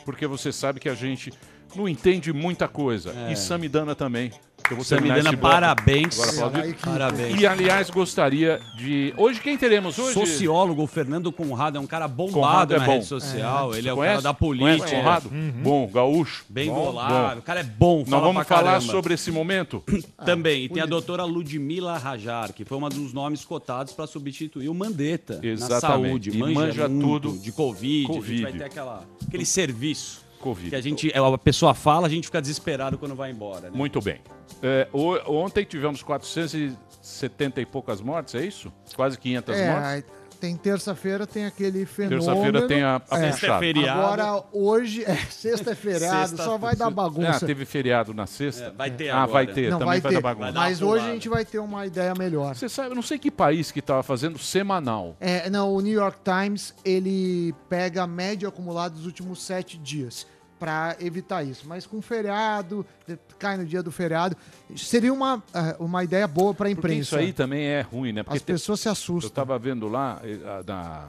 porque 0.05 0.27
você 0.27 0.51
sabe 0.51 0.81
que 0.81 0.89
a 0.89 0.95
gente 0.95 1.33
não 1.77 1.89
entende 1.89 2.33
muita 2.33 2.69
coisa. 2.69 3.13
E 3.31 3.37
Samidana 3.37 3.95
também. 3.95 4.31
Eu 4.71 4.77
vou 4.77 4.85
Samidana, 4.85 5.37
parabéns. 5.37 6.39
Agora 6.39 6.75
Parabéns. 6.85 7.41
E, 7.41 7.47
aliás, 7.47 7.91
gostaria 7.91 8.61
de... 8.77 9.13
Hoje, 9.17 9.41
quem 9.41 9.59
teremos 9.59 9.99
hoje? 9.99 10.15
Sociólogo, 10.15 10.87
Fernando 10.87 11.33
Conrado 11.33 11.79
é 11.79 11.81
um 11.81 11.87
cara 11.87 12.07
bombado 12.07 12.33
Conrado 12.33 12.75
é 12.75 12.79
na 12.79 12.87
bom. 12.87 12.93
rede 12.93 13.07
social. 13.07 13.75
Ele 13.75 13.89
é 13.89 13.93
o 13.93 13.97
Conhece? 13.97 14.23
cara 14.23 14.23
da 14.23 14.35
Conhece 14.35 14.79
política. 14.79 14.97
Conrado? 14.97 15.31
Bom, 15.63 15.91
gaúcho. 15.93 16.45
Bem 16.49 16.69
Bom, 16.71 16.75
bolado. 16.87 17.35
bom. 17.35 17.39
O 17.41 17.43
cara 17.43 17.61
é 17.61 17.65
bom, 17.65 18.05
Nós 18.07 18.21
vamos 18.21 18.47
pra 18.47 18.57
falar 18.57 18.81
sobre 18.81 19.15
esse 19.15 19.31
momento? 19.31 19.83
Também. 20.25 20.65
E 20.65 20.69
tem 20.69 20.83
a 20.83 20.87
doutora 20.87 21.25
Ludmila 21.25 21.99
Rajar, 21.99 22.53
que 22.53 22.65
foi 22.65 22.79
uma 22.79 22.89
dos 22.89 23.13
nomes 23.13 23.45
cotados 23.45 23.93
para 23.93 24.07
substituir 24.07 24.69
o 24.69 24.75
Mandetta 24.75 25.41
na 25.43 25.49
Exatamente. 25.49 25.81
saúde. 26.31 26.31
E 26.31 26.39
Manja, 26.39 26.55
manja 26.55 26.89
tudo. 26.89 27.33
de 27.39 27.53
Covid. 27.53 28.05
A 28.05 28.13
gente 28.13 28.17
Covid. 28.17 28.43
vai 28.43 28.53
ter 28.53 28.65
aquela, 28.65 29.05
aquele 29.27 29.45
serviço 29.45 30.22
Covid. 30.43 30.71
que 30.71 30.77
a 30.77 30.81
gente, 30.81 31.13
a 31.15 31.39
pessoa 31.39 31.73
fala, 31.75 32.07
a 32.07 32.11
gente 32.11 32.25
fica 32.27 32.41
desesperado 32.41 32.99
quando 32.99 33.15
vai 33.15 33.31
embora. 33.31 33.71
Né? 33.71 33.77
Muito 33.77 34.01
bem. 34.01 34.21
É, 34.63 34.87
o- 34.93 35.17
ontem 35.43 35.65
tivemos 35.65 36.03
470 36.03 37.61
e 37.61 37.67
poucas 37.67 38.01
mortes, 38.01 38.35
é 38.35 38.45
isso? 38.45 38.73
Quase 38.95 39.19
500 39.19 39.57
É, 39.57 39.71
mortes. 39.73 40.05
Tem 40.43 40.57
terça-feira, 40.57 41.25
tem 41.25 41.47
aquele 41.47 41.87
fenômeno. 41.87 42.21
Terça-feira 42.25 42.67
tem 42.67 42.83
a, 42.83 43.01
a 43.09 43.19
É. 43.21 43.31
puxada. 43.31 43.59
feriado. 43.61 44.01
Agora, 44.01 44.45
hoje, 44.53 45.05
é, 45.05 45.15
sexta 45.31 45.71
é 45.71 45.75
feriado, 45.77 46.29
Sexta- 46.31 46.43
só 46.45 46.59
vai 46.59 46.75
dar 46.75 46.89
Ah, 46.89 46.91
bagunça. 46.91 47.47
teve 47.47 47.65
feriado 47.65 48.13
na 48.13 48.27
sexta? 48.27 48.65
É, 48.65 48.71
vai 48.73 48.91
ter 48.91 49.11
Ah, 49.11 49.23
agora. 49.23 49.33
vai 49.33 49.47
ter. 49.47 49.71
Não, 49.71 49.79
Também 49.79 49.87
vai 49.87 50.01
vai, 50.01 50.11
ter. 50.11 50.15
dar 50.17 50.21
bagunça. 50.21 50.45
Vai 50.47 50.53
dar 50.53 50.61
Mas 50.61 50.83
hoje 50.83 51.05
a 51.07 51.13
gente 51.13 51.29
vai 51.29 51.45
ter 51.45 51.61
uma 51.61 51.87
ideia 51.87 52.13
melhor. 52.19 52.57
Você 52.57 52.69
sabe, 52.69 52.91
eu 52.91 52.95
não 52.97 53.03
sei 53.03 53.21
que 53.21 53.31
país 53.31 53.71
que 53.71 53.79
estava 53.79 54.03
fazendo 54.03 54.37
semanal. 54.37 55.17
É, 55.21 55.49
não, 55.49 55.73
o 55.73 55.81
New 55.81 55.93
York 55.93 56.19
Times, 56.25 56.75
ele 56.85 57.55
pega 57.69 58.03
a 58.03 58.07
média 58.09 58.49
acumulada 58.49 58.97
dos 58.97 59.07
últimos 59.07 59.41
sete 59.41 59.79
dias 59.79 60.27
para 60.63 60.97
evitar 61.01 61.43
isso. 61.43 61.65
Mas 61.67 61.85
com 61.89 62.01
feriado, 62.01 62.87
cai 63.37 63.57
no 63.57 63.65
dia 63.67 63.83
do 63.83 63.91
feriado, 63.91 64.37
seria 64.77 65.13
uma, 65.13 65.43
eh, 65.53 65.75
uma 65.81 66.05
ideia 66.05 66.29
boa 66.29 66.55
para 66.55 66.69
a 66.69 66.71
Porque 66.75 66.87
imprensa. 66.87 67.01
isso 67.01 67.17
aí 67.17 67.33
também 67.33 67.65
é 67.67 67.81
ruim, 67.81 68.13
né? 68.13 68.23
Porque 68.23 68.37
As 68.37 68.43
tem- 68.45 68.55
pessoas 68.55 68.79
se 68.79 68.87
eu 68.87 68.93
assustam. 68.93 69.27
estava 69.29 69.59
vendo 69.59 69.89
lá, 69.89 70.21
eh, 70.23 70.39
na- 70.65 71.09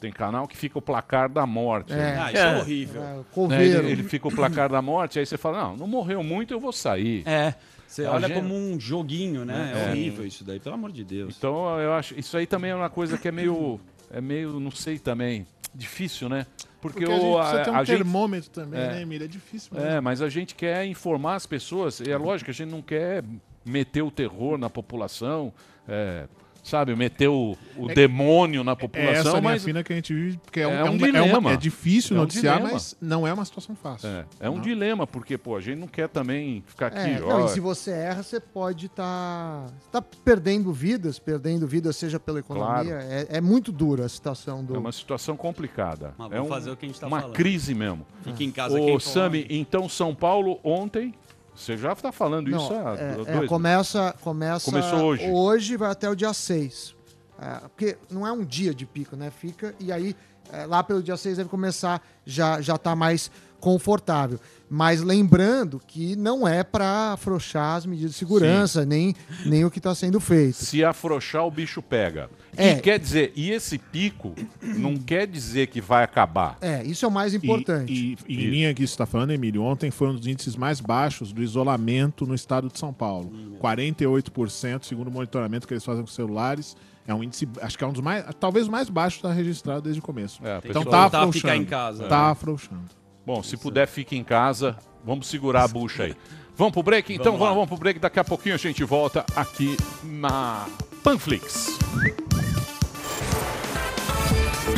tem 0.00 0.10
canal 0.10 0.48
que 0.48 0.56
fica 0.56 0.78
o 0.78 0.82
placar 0.82 1.28
da 1.28 1.44
morte. 1.44 1.92
É. 1.92 1.96
né? 1.96 2.18
Ah, 2.18 2.32
isso 2.32 2.40
é, 2.42 2.58
horrível. 2.58 3.02
É, 3.02 3.04
Né, 3.16 3.24
coveiro. 3.32 3.78
Ele, 3.84 3.92
ele 3.92 4.02
fica 4.04 4.26
o 4.28 4.34
placar 4.34 4.70
da 4.70 4.80
morte, 4.80 5.18
aí 5.18 5.26
você 5.26 5.36
fala, 5.36 5.58
não, 5.64 5.76
não 5.76 5.86
morreu 5.86 6.22
muito, 6.22 6.54
eu 6.54 6.58
vou 6.58 6.72
sair. 6.72 7.22
É. 7.28 7.52
Você 7.86 8.06
olha 8.06 8.28
gente- 8.28 8.36
como 8.36 8.54
um 8.56 8.80
joguinho, 8.80 9.44
né? 9.44 9.74
É, 9.76 9.78
É. 9.78 9.90
horrível 9.90 10.24
isso 10.26 10.42
daí, 10.42 10.58
pelo 10.58 10.74
amor 10.76 10.90
de 10.90 11.04
Deus. 11.04 11.34
Então 11.36 11.78
eu 11.78 11.92
acho, 11.92 12.18
isso 12.18 12.34
aí 12.38 12.46
também 12.46 12.70
é 12.70 12.74
uma 12.74 12.88
coisa 12.88 13.18
que 13.18 13.28
é 13.28 13.32
meio, 13.32 13.78
é 14.10 14.22
meio, 14.22 14.58
não 14.58 14.70
sei 14.70 14.98
também, 14.98 15.46
difícil, 15.74 16.30
né? 16.30 16.46
Porque, 16.80 17.00
Porque 17.00 17.12
a 17.12 17.16
gente 17.16 17.26
o, 17.26 17.36
precisa 17.38 17.62
ter 17.64 17.70
um 17.70 17.74
a 17.74 17.84
gente, 17.84 17.96
termômetro 17.96 18.50
também, 18.50 18.80
É. 18.80 18.86
né, 18.88 19.02
Emílio? 19.02 19.24
É 19.24 19.28
difícil 19.28 19.70
mesmo. 19.74 19.88
é, 19.88 20.00
mas 20.00 20.22
a 20.22 20.28
gente 20.28 20.54
quer 20.54 20.84
informar 20.86 21.34
as 21.34 21.44
pessoas, 21.46 22.00
e 22.00 22.10
é 22.10 22.16
lógico 22.16 22.46
que 22.46 22.50
a 22.50 22.54
gente 22.54 22.70
não 22.70 22.80
quer 22.82 23.22
meter 23.64 24.02
o 24.02 24.10
terror 24.10 24.56
na 24.56 24.70
população, 24.70 25.52
é, 25.86 26.26
sabe, 26.62 26.94
meter 26.94 27.28
o, 27.28 27.56
o 27.76 27.88
demônio 27.88 28.62
na 28.64 28.72
É 28.72 28.74
essa 28.74 28.80
população, 28.80 29.32
linha 29.32 29.42
mas 29.42 29.64
fina 29.64 29.82
que 29.82 29.92
a 29.92 29.96
gente 29.96 30.12
vive, 30.14 30.38
porque 30.38 30.60
é, 30.60 30.66
um, 30.66 30.70
é 30.70 30.78
é, 30.78 30.84
um 30.84 30.94
é, 30.94 30.98
dilema. 30.98 31.38
uma- 31.38 31.52
é 31.52 31.56
difícil 31.56 32.16
É 32.16 32.18
um 32.20 32.22
noticiar, 32.22 32.56
dilema. 32.56 32.74
mas 32.74 32.96
não 33.00 33.26
é 33.26 33.32
uma 33.32 33.44
situação 33.44 33.74
fácil. 33.74 34.08
é, 34.08 34.24
é 34.40 34.50
um 34.50 34.60
dilema, 34.60 35.06
porque 35.06 35.36
pô, 35.38 35.56
a 35.56 35.60
gente 35.60 35.78
não 35.78 35.88
quer 35.88 36.08
também 36.08 36.62
ficar 36.66 36.88
aqui, 36.88 36.98
É, 36.98 37.22
ó, 37.22 37.38
não, 37.40 37.46
e 37.46 37.48
se 37.48 37.60
você 37.60 37.90
erra, 37.90 38.22
você 38.22 38.38
pode 38.40 38.86
estar 38.86 39.66
tá 39.90 40.02
perdendo 40.24 40.72
vidas, 40.72 41.18
perdendo 41.18 41.66
vidas, 41.66 41.96
seja 41.96 42.18
pela 42.20 42.38
economia. 42.40 42.94
É, 42.94 43.26
é 43.30 43.40
muito 43.40 43.72
dura 43.72 44.04
a 44.04 44.08
situação 44.08 44.64
do. 44.64 44.74
é 44.74 44.78
uma 44.78 44.92
situação 44.92 45.36
complicada. 45.36 46.14
Mas 46.18 46.32
é 46.32 46.34
vamos 46.36 46.46
um- 46.50 46.54
fazer 46.54 46.70
o 46.70 46.76
que 46.76 46.84
a 46.86 46.88
gente 46.88 47.00
tá 47.00 47.06
uma 47.06 47.20
falando. 47.20 47.34
crise 47.34 47.74
mesmo. 47.74 48.06
Fica 48.22 48.44
em 48.44 48.50
casa 48.50 48.78
Ô. 48.80 49.00
Sami, 49.00 49.46
então 49.50 49.88
São 49.88 50.14
Paulo 50.14 50.58
ontem, 50.62 51.14
você 51.60 51.76
já 51.76 51.92
está 51.92 52.10
falando 52.10 52.50
Não, 52.50 52.58
isso 52.58 52.72
há 52.72 52.94
é, 52.98 53.14
dois 53.14 53.28
é, 53.28 53.46
começa, 53.46 54.14
começa 54.22 54.64
Começou 54.64 55.04
hoje. 55.04 55.30
Hoje 55.30 55.76
vai 55.76 55.90
até 55.90 56.08
o 56.08 56.16
dia 56.16 56.32
6. 56.32 56.96
É, 57.38 57.68
porque 57.68 57.98
não 58.10 58.26
é 58.26 58.32
um 58.32 58.44
dia 58.44 58.74
de 58.74 58.86
pico, 58.86 59.14
né? 59.16 59.30
Fica 59.30 59.74
e 59.78 59.92
aí 59.92 60.16
é, 60.52 60.66
lá 60.66 60.82
pelo 60.82 61.02
dia 61.02 61.16
6 61.16 61.36
deve 61.36 61.48
começar 61.48 62.02
já 62.24 62.60
já 62.60 62.76
tá 62.78 62.96
mais 62.96 63.30
confortável. 63.60 64.40
Mas 64.72 65.02
lembrando 65.02 65.80
que 65.84 66.14
não 66.14 66.46
é 66.46 66.62
para 66.62 67.12
afrouxar 67.12 67.76
as 67.76 67.84
medidas 67.84 68.12
de 68.12 68.16
segurança, 68.18 68.84
nem, 68.84 69.14
nem 69.44 69.64
o 69.64 69.70
que 69.70 69.78
está 69.78 69.92
sendo 69.96 70.20
feito. 70.20 70.54
Se 70.54 70.84
afrouxar, 70.84 71.44
o 71.44 71.50
bicho 71.50 71.82
pega. 71.82 72.30
É. 72.56 72.72
E 72.72 72.80
quer 72.80 72.98
dizer, 73.00 73.32
e 73.34 73.50
esse 73.50 73.78
pico 73.78 74.32
não 74.62 74.96
quer 74.96 75.26
dizer 75.26 75.66
que 75.66 75.80
vai 75.80 76.04
acabar. 76.04 76.56
É, 76.60 76.84
isso 76.84 77.04
é 77.04 77.08
o 77.08 77.10
mais 77.10 77.34
E- 77.34 77.36
importante. 77.38 77.92
E, 77.92 78.16
e 78.28 78.34
em 78.36 78.38
Isso. 78.40 78.50
linha 78.50 78.72
que 78.74 78.86
você 78.86 78.92
está 78.92 79.06
falando, 79.06 79.32
Emílio, 79.32 79.62
ontem 79.62 79.90
foi 79.90 80.08
um 80.08 80.14
dos 80.14 80.26
índices 80.26 80.54
mais 80.54 80.80
baixos 80.80 81.32
do 81.32 81.42
isolamento 81.42 82.24
no 82.24 82.34
estado 82.34 82.68
de 82.68 82.78
São 82.78 82.92
Paulo. 82.92 83.32
48%, 83.60 84.84
segundo 84.84 85.08
o 85.08 85.10
monitoramento 85.10 85.66
que 85.66 85.74
eles 85.74 85.84
fazem 85.84 86.02
com 86.04 86.10
celulares. 86.10 86.76
É 87.06 87.14
um 87.14 87.24
índice, 87.24 87.48
acho 87.60 87.76
que 87.76 87.82
é 87.82 87.86
um 87.86 87.92
dos 87.92 88.02
mais, 88.02 88.24
talvez 88.38 88.68
o 88.68 88.70
mais 88.70 88.88
baixo 88.88 89.20
da 89.22 89.32
registrado 89.32 89.82
desde 89.82 89.98
o 89.98 90.02
começo. 90.02 90.40
É, 90.46 90.60
então 90.64 90.84
tá 90.84 91.00
a 91.00 91.06
afrouxando. 91.06 91.54
em. 91.54 91.64
Tá 92.08 92.30
afrouxando. 92.30 92.99
Bom, 93.24 93.42
se 93.42 93.56
puder, 93.56 93.86
fique 93.86 94.16
em 94.16 94.24
casa. 94.24 94.76
Vamos 95.04 95.28
segurar 95.28 95.64
a 95.64 95.68
bucha 95.68 96.04
aí. 96.04 96.14
Vamos 96.56 96.72
pro 96.72 96.82
break? 96.82 97.12
Então 97.14 97.32
Vamos 97.32 97.40
vamos, 97.40 97.54
vamos 97.54 97.68
pro 97.68 97.78
break. 97.78 97.98
Daqui 97.98 98.18
a 98.20 98.24
pouquinho 98.24 98.54
a 98.54 98.58
gente 98.58 98.84
volta 98.84 99.24
aqui 99.34 99.76
na 100.02 100.66
Panflix. 101.02 101.78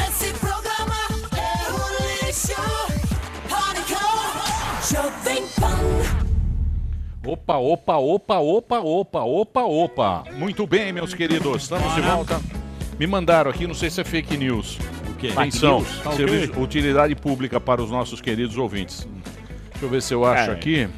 Esse 0.09 0.33
programa 0.35 0.94
é 1.37 1.72
um 1.72 2.26
lixo. 2.26 2.55
Pânico, 3.48 4.00
Jovem 4.92 5.46
Pan. 5.59 5.78
Opa, 7.26 7.57
opa, 7.57 7.96
opa, 7.96 8.38
opa, 8.38 8.81
opa, 8.81 9.20
opa, 9.22 9.62
opa. 9.62 10.24
Muito 10.37 10.66
bem, 10.66 10.92
meus 10.92 11.14
queridos. 11.14 11.62
Estamos 11.62 11.94
de 11.94 12.00
volta. 12.00 12.40
Me 12.98 13.07
mandaram 13.07 13.50
aqui, 13.50 13.66
não 13.66 13.74
sei 13.74 13.90
se 13.90 14.00
é 14.00 14.05
fake 14.05 14.37
news. 14.37 14.78
O 15.31 15.35
quê? 15.35 15.39
Atenção, 15.39 15.85
Tá 16.03 16.13
serviço- 16.13 16.61
utilidade 16.61 17.15
pública 17.15 17.61
para 17.61 17.81
os 17.83 17.91
nossos 17.91 18.21
queridos 18.21 18.57
ouvintes. 18.57 19.07
Deixa 19.71 19.85
eu 19.85 19.89
ver 19.89 20.03
se 20.03 20.13
eu 20.15 20.25
acho 20.25 20.51
É. 20.51 20.55
aqui. 20.55 20.89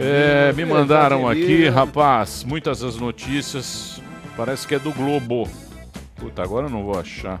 É, 0.00 0.52
me 0.52 0.64
mandaram 0.64 1.28
aqui, 1.28 1.68
rapaz, 1.68 2.44
muitas 2.44 2.80
das 2.80 2.96
notícias. 2.96 4.00
Parece 4.36 4.66
que 4.66 4.74
é 4.74 4.78
do 4.78 4.92
Globo. 4.92 5.48
Puta, 6.16 6.42
agora 6.42 6.66
eu 6.66 6.70
não 6.70 6.84
vou 6.84 6.98
achar. 6.98 7.40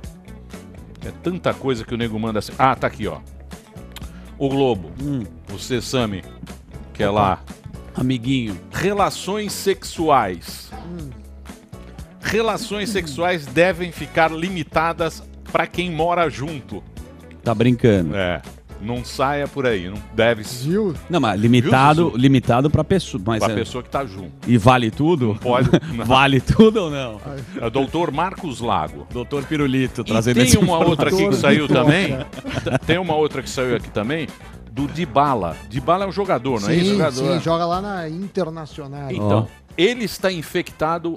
É 1.04 1.12
tanta 1.22 1.54
coisa 1.54 1.84
que 1.84 1.94
o 1.94 1.96
nego 1.96 2.18
manda 2.18 2.38
assim. 2.40 2.52
Ah, 2.58 2.74
tá 2.74 2.86
aqui, 2.88 3.06
ó. 3.06 3.18
O 4.36 4.48
Globo. 4.48 4.90
Você, 5.48 5.80
Sami, 5.80 6.24
que 6.94 7.02
é 7.02 7.10
lá. 7.10 7.40
Amiguinho. 7.94 8.58
Relações 8.72 9.52
sexuais. 9.52 10.70
Relações 12.20 12.90
sexuais 12.90 13.46
devem 13.46 13.90
ficar 13.92 14.30
limitadas 14.30 15.22
pra 15.50 15.66
quem 15.66 15.90
mora 15.90 16.28
junto. 16.28 16.82
Tá 17.42 17.54
brincando. 17.54 18.14
É. 18.14 18.40
Não 18.80 19.04
saia 19.04 19.48
por 19.48 19.66
aí, 19.66 19.88
não 19.88 19.98
deve 20.14 20.44
Viu? 20.44 20.94
Não, 21.10 21.18
mas 21.18 21.40
limitado, 21.40 22.10
Viu, 22.10 22.18
limitado 22.18 22.70
pra 22.70 22.84
pessoa. 22.84 23.20
Mas 23.26 23.42
pra 23.42 23.52
é- 23.52 23.56
pessoa 23.56 23.82
que 23.82 23.90
tá 23.90 24.04
junto. 24.04 24.32
E 24.46 24.56
vale 24.56 24.90
tudo? 24.90 25.36
Pode. 25.40 25.68
vale 26.06 26.40
tudo 26.40 26.84
ou 26.84 26.90
não? 26.90 27.20
É 27.60 27.68
doutor 27.68 28.12
Marcos 28.12 28.60
Lago. 28.60 29.06
Doutor 29.10 29.44
Pirulito 29.44 30.02
E 30.02 30.04
trazendo 30.04 30.36
tem 30.36 30.44
esse 30.44 30.58
uma 30.58 30.78
outra 30.78 31.08
aqui 31.08 31.28
que 31.28 31.34
saiu 31.36 31.66
também. 31.66 32.18
Tem 32.86 32.98
uma 32.98 33.16
outra 33.16 33.42
que 33.42 33.50
saiu 33.50 33.74
aqui 33.74 33.90
também. 33.90 34.28
Do 34.70 34.86
Dybala. 34.86 35.56
Dybala 35.68 36.04
é 36.04 36.08
um 36.08 36.12
jogador, 36.12 36.60
não 36.60 36.68
é 36.68 36.76
isso? 36.76 36.94
Sim, 36.94 37.10
sim, 37.10 37.40
joga 37.40 37.66
lá 37.66 37.80
na 37.80 38.08
Internacional. 38.08 39.10
Então, 39.10 39.48
ele 39.76 40.04
está 40.04 40.30
infectado 40.30 41.16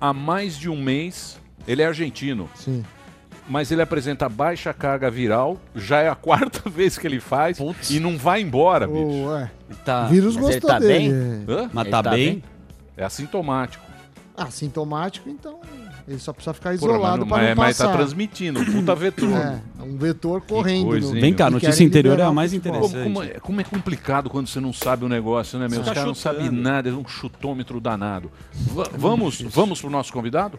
há 0.00 0.12
mais 0.12 0.56
de 0.56 0.68
um 0.68 0.80
mês. 0.80 1.40
Ele 1.66 1.82
é 1.82 1.86
argentino. 1.86 2.48
Sim. 2.54 2.84
Mas 3.48 3.70
ele 3.72 3.82
apresenta 3.82 4.28
baixa 4.28 4.72
carga 4.72 5.10
viral. 5.10 5.58
Já 5.74 6.00
é 6.00 6.08
a 6.08 6.14
quarta 6.16 6.68
vez 6.70 6.96
que 6.96 7.06
ele 7.06 7.20
faz. 7.20 7.58
E 7.90 7.98
não 7.98 8.16
vai 8.16 8.40
embora, 8.40 8.86
bicho. 8.86 9.24
Ué. 9.26 9.50
Tá. 9.84 10.06
Vírus 10.06 10.36
Mas 10.36 10.44
ele 10.44 10.52
gostou 10.54 10.70
tá 10.70 10.78
dele. 10.78 11.10
Hã? 11.48 11.70
Mas 11.72 11.84
Ele 11.84 11.90
tá 11.90 12.02
tá 12.02 12.10
bem? 12.10 12.26
bem? 12.34 12.44
É 12.96 13.04
assintomático. 13.04 13.84
Ah, 14.36 14.50
sintomático, 14.50 15.28
então 15.28 15.60
ele 16.08 16.18
só 16.18 16.32
precisa 16.32 16.54
ficar 16.54 16.72
isolado 16.74 17.24
mas, 17.26 17.28
para 17.28 17.38
mas, 17.38 17.56
não 17.56 17.64
mas 17.64 17.76
tá 17.78 17.84
passar. 17.84 17.96
transmitindo. 17.98 18.60
um 18.60 18.64
Puta 18.64 18.94
vetor. 18.94 19.30
É, 19.30 19.60
um 19.82 19.96
vetor 19.98 20.40
correndo. 20.40 20.86
coisa, 20.86 21.14
no-? 21.14 21.20
Vem 21.20 21.34
cá, 21.34 21.46
a 21.46 21.50
notícia 21.50 21.84
interior 21.84 22.18
é 22.18 22.22
a 22.22 22.32
mais 22.32 22.52
interessante. 22.54 22.92
Como, 22.92 23.04
como 23.04 23.22
é, 23.22 23.28
como 23.40 23.60
é 23.60 23.64
complicado 23.64 24.30
quando 24.30 24.46
você 24.46 24.58
não 24.58 24.72
sabe 24.72 25.04
o 25.04 25.08
negócio, 25.08 25.58
né, 25.58 25.68
meu? 25.68 25.80
Os 25.80 25.86
tá 25.86 25.92
caras 25.94 26.08
não 26.08 26.14
sabem 26.14 26.50
nada, 26.50 26.88
é 26.88 26.92
um 26.92 27.06
chutômetro 27.06 27.78
danado. 27.80 28.30
Va- 28.52 28.88
vamos, 28.96 29.42
vamos 29.42 29.80
pro 29.80 29.90
nosso 29.90 30.12
convidado? 30.12 30.58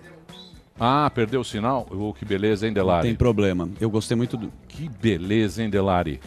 Ah, 0.79 1.09
perdeu 1.13 1.41
o 1.41 1.45
sinal? 1.45 1.87
Oh, 1.91 2.13
que 2.13 2.25
beleza, 2.25 2.65
hein, 2.65 2.71
Não 2.71 2.81
Delari? 2.81 3.07
tem 3.07 3.15
problema. 3.15 3.69
Eu 3.79 3.89
gostei 3.89 4.17
muito 4.17 4.35
do. 4.35 4.51
Que 4.67 4.89
beleza, 5.01 5.63
hein, 5.63 5.69
Delari? 5.69 6.19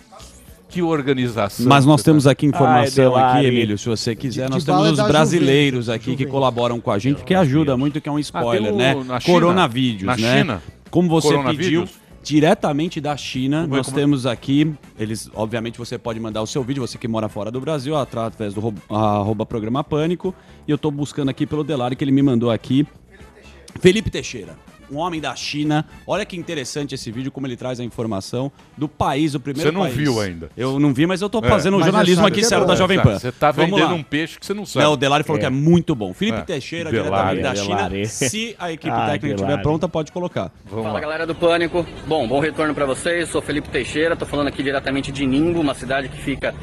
Que 0.69 0.83
organização. 0.83 1.67
Mas 1.67 1.85
nós 1.87 2.03
temos 2.03 2.27
aqui 2.27 2.47
informação 2.47 3.17
Ai, 3.17 3.39
aqui. 3.39 3.47
Emílio, 3.49 3.79
se 3.79 3.89
você 3.89 4.15
quiser. 4.15 4.49
Nós 4.51 4.65
Dybala 4.65 4.85
temos 4.85 4.99
é 4.99 5.03
os 5.03 5.07
da 5.07 5.13
brasileiros 5.13 5.85
Juventus, 5.87 5.89
aqui 5.89 6.05
que 6.05 6.11
Juventus. 6.13 6.31
colaboram 6.33 6.81
com 6.81 6.91
a 6.91 6.99
gente, 6.99 7.25
que 7.25 7.35
ajuda 7.35 7.77
muito, 7.77 8.01
que 8.01 8.09
é 8.09 8.13
um 8.13 8.19
spoiler, 8.19 8.73
o- 8.73 8.77
né? 8.77 8.95
na 8.95 9.21
China? 9.21 9.35
Coronavídeos, 9.35 10.07
Na 10.07 10.17
né? 10.17 10.39
China? 10.39 10.63
Como 10.91 11.09
você 11.09 11.37
pediu 11.45 11.89
diretamente 12.23 13.01
da 13.01 13.17
China, 13.17 13.63
Como 13.63 13.75
é- 13.75 13.77
nós 13.79 13.87
como 13.87 13.99
é- 13.99 14.01
temos 14.03 14.27
aqui, 14.27 14.73
eles, 14.99 15.31
obviamente 15.35 15.79
você 15.79 15.97
pode 15.97 16.19
mandar 16.19 16.43
o 16.43 16.47
seu 16.47 16.63
vídeo, 16.65 16.85
você 16.87 16.99
que 16.99 17.07
mora 17.07 17.29
fora 17.29 17.51
do 17.51 17.61
Brasil, 17.61 17.97
através 17.97 18.53
do 18.53 18.61
arroba- 18.61 18.83
arroba 18.91 19.47
programa 19.47 19.85
Pânico, 19.85 20.35
e 20.67 20.71
eu 20.71 20.77
tô 20.79 20.91
buscando 20.91 21.29
aqui 21.31 21.47
pelo 21.47 21.63
Delari 21.63 21.95
que 21.95 22.03
ele 22.03 22.13
me 22.13 22.23
mandou 22.23 22.51
aqui. 22.51 22.85
Felipe 23.81 24.11
Teixeira, 24.11 24.57
um 24.91 24.97
homem 24.99 25.21
da 25.21 25.35
China. 25.35 25.85
Olha 26.07 26.25
que 26.25 26.37
interessante 26.37 26.95
esse 26.95 27.11
vídeo, 27.11 27.31
como 27.33 27.47
ele 27.47 27.57
traz 27.57 27.81
a 27.81 27.85
informação 27.85 28.53
do 28.77 28.89
país, 28.89 29.35
o 29.35 29.41
primeiro 29.41 29.71
Você 29.71 29.75
não 29.75 29.83
país. 29.83 29.95
viu 29.97 30.21
ainda. 30.21 30.49
Eu 30.57 30.79
não 30.79 30.95
vi, 30.95 31.07
mas 31.07 31.21
eu 31.23 31.29
tô 31.29 31.41
É. 31.45 31.49
fazendo 31.49 31.77
um 31.77 31.81
já 31.81 31.87
jornalismo 31.87 32.17
sabe 32.23 32.29
aqui 32.29 32.41
que 32.41 32.47
é 32.47 32.49
sério 32.49 32.65
bom. 32.65 32.69
da 32.71 32.77
Jovem 32.77 33.01
Pan. 33.03 33.19
Você 33.19 33.33
tá 33.33 33.51
Vamos 33.51 33.71
vendendo 33.73 33.89
lá. 33.91 33.95
um 33.95 34.03
peixe 34.03 34.39
que 34.39 34.47
você 34.47 34.55
não 34.55 34.65
sabe. 34.65 34.85
Não, 34.85 34.93
o 34.93 34.97
Delari 34.97 35.25
falou 35.25 35.39
É. 35.39 35.41
que 35.41 35.47
é 35.47 35.51
muito 35.51 35.95
bom. 35.95 36.13
Felipe 36.15 36.39
É. 36.39 36.43
Teixeira, 36.43 36.91
Delari, 36.91 37.37
diretamente 37.39 37.43
da 37.43 37.55
China. 37.57 37.77
Delari. 37.89 38.07
Se 38.07 38.55
a 38.59 38.71
equipe 38.73 38.95
Ah, 38.95 39.07
técnica 39.11 39.35
estiver 39.35 39.61
pronta, 39.63 39.89
pode 39.89 40.13
colocar. 40.13 40.53
Vamos 40.67 40.85
Fala 40.85 40.95
lá. 40.95 41.01
galera 41.01 41.27
do 41.27 41.35
Pânico. 41.35 41.85
Bom, 42.07 42.27
bom 42.29 42.39
retorno 42.39 42.75
pra 42.75 42.87
vocês. 42.87 43.29
Sou 43.29 43.43
Felipe 43.43 43.69
Teixeira, 43.69 44.15
tô 44.15 44.25
falando 44.27 44.49
aqui 44.49 44.63
diretamente 44.63 45.11
de 45.11 45.27
Ningbo, 45.27 45.61
uma 45.61 45.75
cidade 45.75 46.09
que 46.09 46.19
fica 46.23 46.55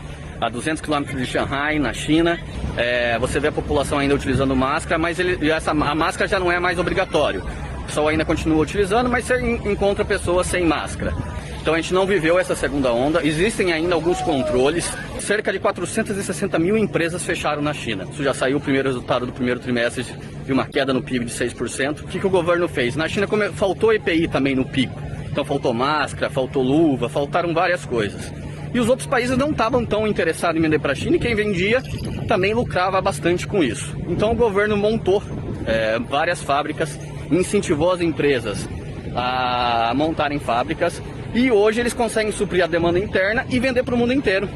a 0.46 0.50
200 0.50 0.82
quilômetros 0.82 1.18
de 1.20 1.26
Shanghai, 1.26 1.80
na 1.80 1.94
China. 1.94 2.40
É, 2.78 3.18
você 3.20 3.40
vê 3.40 3.48
a 3.48 3.52
população 3.52 4.00
ainda 4.00 4.16
utilizando 4.16 4.56
máscara, 4.56 4.98
mas 5.00 5.20
ele- 5.20 5.50
essa, 5.52 5.72
a 5.72 5.96
máscara 5.96 6.28
já 6.28 6.40
não 6.40 6.52
é 6.52 6.60
mais 6.60 6.78
obrigatório. 6.80 7.44
O 7.82 7.84
pessoal 7.86 8.08
ainda 8.08 8.24
continua 8.26 8.62
utilizando, 8.62 9.10
mas 9.10 9.26
você 9.26 9.40
en- 9.40 9.72
encontra 9.72 10.04
pessoas 10.06 10.48
sem 10.48 10.66
máscara. 10.66 11.14
Então 11.62 11.74
a 11.74 11.78
gente 11.80 11.94
não 11.94 12.06
viveu 12.06 12.38
essa 12.38 12.56
segunda 12.56 12.92
onda. 12.92 13.26
Existem 13.26 13.72
ainda 13.72 13.96
alguns 13.96 14.20
controles. 14.22 14.92
Cerca 15.20 15.52
de 15.52 15.60
460 15.60 16.60
mil 16.60 16.78
empresas 16.78 17.24
fecharam 17.24 17.62
na 17.62 17.74
China. 17.74 18.06
Isso 18.12 18.22
já 18.22 18.34
saiu 18.34 18.58
o 18.58 18.60
primeiro 18.60 18.90
resultado 18.90 19.26
do 19.26 19.32
primeiro 19.32 19.62
trimestre 19.62 20.06
de 20.46 20.52
uma 20.52 20.66
queda 20.66 20.94
no 20.94 21.02
PIB 21.02 21.24
de 21.26 21.32
6%. 21.32 22.02
O 22.02 22.08
que, 22.08 22.20
que 22.20 22.28
o 22.28 22.30
governo 22.30 22.68
fez? 22.68 22.98
Na 22.98 23.08
China 23.08 23.28
faltou 23.54 23.94
EPI 23.94 24.28
também 24.28 24.56
no 24.56 24.66
pico. 24.66 25.02
Então 25.32 25.46
faltou 25.46 25.74
máscara, 25.74 26.30
faltou 26.30 26.62
luva, 26.62 27.08
faltaram 27.08 27.54
várias 27.54 27.86
coisas. 27.86 28.30
E 28.74 28.80
os 28.80 28.90
outros 28.90 29.08
países 29.08 29.38
não 29.38 29.52
estavam 29.52 29.86
tão 29.86 30.08
interessados 30.08 30.58
em 30.58 30.62
vender 30.62 30.80
para 30.80 30.94
a 30.94 30.96
China 30.96 31.16
e 31.16 31.20
quem 31.20 31.36
vendia 31.36 31.82
também 32.28 32.54
lucrava 32.54 33.00
bastante 33.00 33.46
com 33.46 33.64
isso. 33.64 33.96
Então 34.08 34.32
o 34.32 34.36
governo 34.36 34.76
montou 34.76 35.22
eh, 35.68 36.00
várias 36.10 36.42
fábricas, 36.42 37.00
incentivou 37.32 37.92
as 37.92 38.02
empresas 38.02 38.68
a 39.16 39.94
montarem 39.96 40.40
fábricas 40.40 41.02
e 41.34 41.52
hoje 41.52 41.80
eles 41.80 41.94
conseguem 41.94 42.32
suprir 42.32 42.64
a 42.64 42.68
demanda 42.68 42.98
interna 42.98 43.46
e 43.50 43.60
vender 43.60 43.84
para 43.84 43.94
o 43.94 43.98
mundo 43.98 44.14
inteiro. 44.14 44.50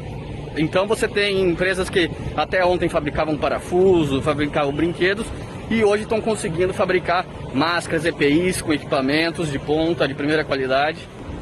Então 0.56 0.86
você 0.86 1.06
tem 1.06 1.40
empresas 1.40 1.88
que 1.88 2.10
até 2.36 2.64
ontem 2.64 2.88
fabricavam 2.88 3.36
parafuso, 3.36 4.20
fabricavam 4.20 4.72
brinquedos 4.72 5.26
e 5.70 5.84
hoje 5.84 6.04
estão 6.04 6.20
conseguindo 6.20 6.74
fabricar 6.74 7.24
máscaras, 7.52 8.04
EPIs 8.04 8.62
com 8.62 8.72
equipamentos 8.72 9.50
de 9.52 9.58
ponta, 9.58 10.08
de 10.08 10.14
primeira 10.14 10.44
qualidade, 10.44 10.98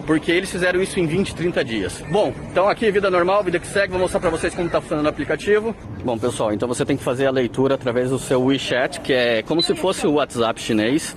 porque 0.07 0.31
eles 0.31 0.51
fizeram 0.51 0.81
isso 0.81 0.99
em 1.01 1.07
20, 1.07 1.35
30 1.35 1.65
dias. 1.65 2.05
Bom, 2.11 2.33
então 2.51 2.69
aqui 2.69 2.91
vida 2.91 3.11
normal, 3.11 3.43
vida 3.43 3.59
que 3.59 3.67
segue, 3.67 3.91
vou 3.93 4.01
mostrar 4.01 4.21
para 4.21 4.31
vocês 4.31 4.55
como 4.55 4.67
está 4.67 4.81
funcionando 4.81 5.07
o 5.07 5.09
aplicativo. 5.09 5.75
Bom 6.05 6.17
pessoal, 6.17 6.53
então 6.53 6.69
você 6.69 6.85
tem 6.85 6.97
que 6.97 7.03
fazer 7.03 7.27
a 7.27 7.31
leitura 7.31 7.75
através 7.75 8.11
do 8.11 8.19
seu 8.19 8.43
WeChat, 8.43 9.01
que 9.01 9.13
é 9.13 9.43
como 9.43 9.61
se 9.61 9.75
fosse 9.75 10.07
o 10.07 10.15
WhatsApp 10.15 10.61
chinês. 10.61 11.17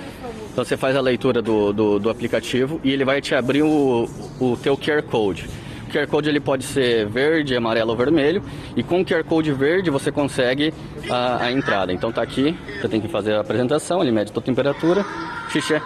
Então 0.52 0.66
você 0.66 0.76
faz 0.76 0.96
a 0.96 1.02
leitura 1.02 1.42
do, 1.42 1.72
do, 1.72 2.00
do 2.00 2.10
aplicativo 2.10 2.82
e 2.84 2.92
ele 2.92 3.06
vai 3.06 3.22
te 3.22 3.36
abrir 3.36 3.62
o, 3.62 4.10
o 4.40 4.58
teu 4.58 4.76
QR 4.76 5.04
Code. 5.04 5.48
O 5.88 5.92
QR 5.92 6.08
Code 6.08 6.30
ele 6.30 6.40
pode 6.40 6.64
ser 6.64 7.08
verde, 7.08 7.56
amarelo 7.56 7.92
ou 7.92 7.98
vermelho. 7.98 8.44
E 8.76 8.84
com 8.84 9.02
o 9.02 9.06
QR 9.06 9.24
Code 9.24 9.52
verde 9.54 9.90
você 9.90 10.12
consegue 10.12 10.74
a, 11.10 11.46
a 11.46 11.52
entrada. 11.52 11.94
Então 11.94 12.12
tá 12.12 12.22
aqui, 12.22 12.58
você 12.82 12.88
tem 12.88 13.00
que 13.00 13.08
fazer 13.08 13.36
a 13.36 13.42
apresentação, 13.42 14.02
ele 14.02 14.12
mede 14.12 14.32
a 14.32 14.34
tua 14.34 14.44
temperatura, 14.44 15.06
xixi, 15.50 15.82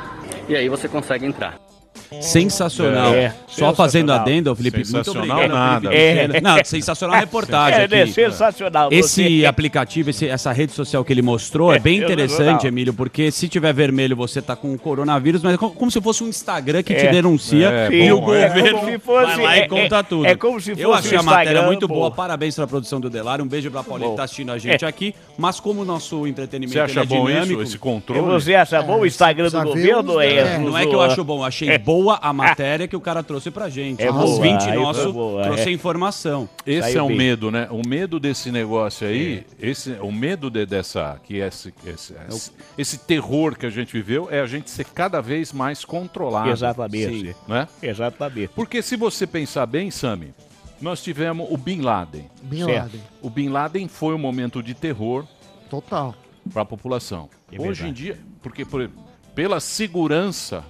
e 0.47 0.55
aí 0.55 0.69
você 0.69 0.87
consegue 0.87 1.25
entrar. 1.25 1.72
Sensacional. 2.21 3.13
É, 3.13 3.29
Só 3.29 3.35
sensacional. 3.47 3.75
fazendo 3.75 4.11
adendo, 4.13 4.55
Felipe, 4.55 4.77
muito 4.77 4.87
Sensacional 4.89 5.37
obrigado. 5.37 5.51
nada. 5.57 5.89
Felipe 5.89 6.05
Teixeira. 6.15 6.41
Não, 6.41 6.63
sensacional 6.65 7.15
a 7.15 7.19
reportagem 7.19 7.79
É, 7.79 7.83
aqui. 7.85 7.95
é 7.95 8.07
sensacional. 8.07 8.89
Esse 8.91 9.39
Você- 9.39 9.45
aplicativo, 9.45 10.09
esse- 10.09 10.27
essa 10.27 10.51
rede 10.51 10.71
social 10.73 11.03
que 11.03 11.11
ele 11.13 11.21
mostrou 11.21 11.73
é 11.73 11.79
bem 11.79 11.99
É, 11.99 12.03
interessante, 12.03 12.29
sensacional. 12.37 12.65
Emílio, 12.67 12.93
porque 12.93 13.31
se 13.31 13.47
tiver 13.47 13.73
vermelho 13.73 14.15
você 14.15 14.41
tá 14.41 14.55
com 14.55 14.73
o 14.73 14.77
coronavírus, 14.79 15.41
mas 15.43 15.53
é 15.53 15.57
co- 15.57 15.71
como 15.71 15.91
se 15.91 15.99
fosse 16.01 16.23
um 16.23 16.27
Instagram 16.27 16.81
que 16.83 16.93
te 16.93 17.05
É. 17.07 17.11
denuncia 17.11 17.69
É, 17.69 17.89
e 17.93 18.09
bom, 18.09 18.15
o 18.17 18.21
governo 18.21 18.67
é 18.67 18.71
como 18.73 18.85
se 18.91 18.99
fosse- 18.99 19.25
vai 19.35 19.43
lá 19.43 19.57
e 19.57 19.59
é- 19.61 19.67
conta 19.67 19.95
é- 19.97 20.03
tudo. 20.03 20.25
é 20.27 20.35
como 20.35 20.61
se 20.61 20.71
Eu 20.71 20.89
fosse 20.91 21.07
achei 21.07 21.17
o 21.17 21.21
a 21.21 21.23
matéria 21.23 21.49
Instagram, 21.51 21.67
muito 21.67 21.87
pô. 21.87 21.93
boa, 21.95 22.11
parabéns 22.11 22.55
pela 22.55 22.67
produção 22.67 22.99
do 22.99 23.09
Delário, 23.09 23.43
um 23.43 23.47
beijo 23.47 23.69
pra 23.71 23.83
Paulinho 23.83 24.11
que 24.11 24.17
tá 24.17 24.23
assistindo 24.23 24.51
a 24.51 24.57
gente 24.57 24.85
É. 24.85 24.87
aqui, 24.87 25.13
mas 25.37 25.59
como 25.59 25.81
o 25.81 25.85
nosso 25.85 26.25
entretenimento 26.27 26.73
Você 26.73 26.79
acha 26.79 27.01
é 27.01 27.05
bom 27.05 27.25
dinâmico, 27.25 27.53
isso, 27.61 27.71
esse 27.73 27.77
controle? 27.77 28.21
você 28.21 28.55
acha 28.55 28.81
bom 28.81 28.99
o 29.01 29.05
Instagram 29.05 29.49
do 29.49 29.61
governo? 29.63 30.19
É, 30.21 30.33
é, 30.37 30.57
Não 30.57 30.77
é 30.77 30.85
que 30.85 30.93
eu 30.93 31.01
acho 31.01 31.23
bom, 31.23 31.39
eu 31.39 31.43
achei 31.45 31.77
boa 31.83 32.19
a 32.21 32.31
matéria 32.33 32.87
que 32.87 32.95
o 32.95 33.01
cara 33.01 33.21
trouxe 33.23 33.51
pra 33.51 33.69
gente. 33.69 34.01
É 34.01 34.09
o 34.09 34.13
boa, 34.13 34.25
ouvinte 34.25 34.63
aí 34.65 34.73
foi 34.75 34.83
nosso 34.83 35.13
boa, 35.13 35.43
trouxe 35.43 35.63
é. 35.63 35.67
a 35.67 35.71
informação. 35.71 36.49
Esse 36.65 36.81
Saiu 36.93 36.99
é 36.99 37.03
o 37.03 37.07
bem. 37.07 37.17
medo, 37.17 37.51
né? 37.51 37.67
O 37.71 37.87
medo 37.87 38.19
desse 38.19 38.51
negócio 38.51 39.07
aí, 39.07 39.45
esse, 39.59 39.91
o 40.01 40.11
medo 40.11 40.49
de- 40.49 40.65
dessa, 40.65 41.19
que 41.23 41.37
esse, 41.37 41.73
esse, 41.85 42.13
esse, 42.29 42.51
esse 42.77 42.97
terror 42.97 43.57
que 43.57 43.65
a 43.65 43.69
gente 43.69 43.91
viveu 43.93 44.27
é 44.31 44.39
a 44.39 44.45
gente 44.45 44.69
ser 44.69 44.85
cada 44.85 45.21
vez 45.21 45.51
mais 45.53 45.83
controlado. 45.85 46.49
Exatamente. 46.49 47.27
Sim. 47.31 47.35
Né? 47.47 47.67
Exatamente. 47.81 48.49
Porque 48.55 48.81
se 48.81 48.95
você 48.95 49.25
pensar 49.27 49.65
bem, 49.65 49.91
Sami, 49.91 50.33
nós 50.81 51.01
tivemos 51.01 51.47
o 51.49 51.57
Bin 51.57 51.81
Laden. 51.81 52.25
Bin 52.43 52.65
Certo. 52.65 52.75
Laden. 52.83 53.01
O 53.21 53.29
Bin 53.29 53.49
Laden 53.49 53.87
foi 53.87 54.13
um 54.13 54.17
momento 54.17 54.61
de 54.61 54.73
terror 54.73 55.25
Total. 55.69 56.13
para 56.51 56.61
a 56.63 56.65
população. 56.65 57.29
É 57.51 57.61
Hoje 57.61 57.87
em 57.87 57.93
dia, 57.93 58.19
porque 58.41 58.65
por- 58.65 58.89
pela 59.35 59.59
segurança 59.59 60.63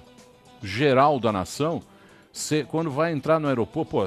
geral 0.64 1.18
da 1.20 1.30
nação, 1.32 1.82
você, 2.32 2.64
quando 2.64 2.90
vai 2.90 3.12
entrar 3.12 3.38
no 3.38 3.48
aeroporto, 3.48 3.90
pô, 3.90 4.06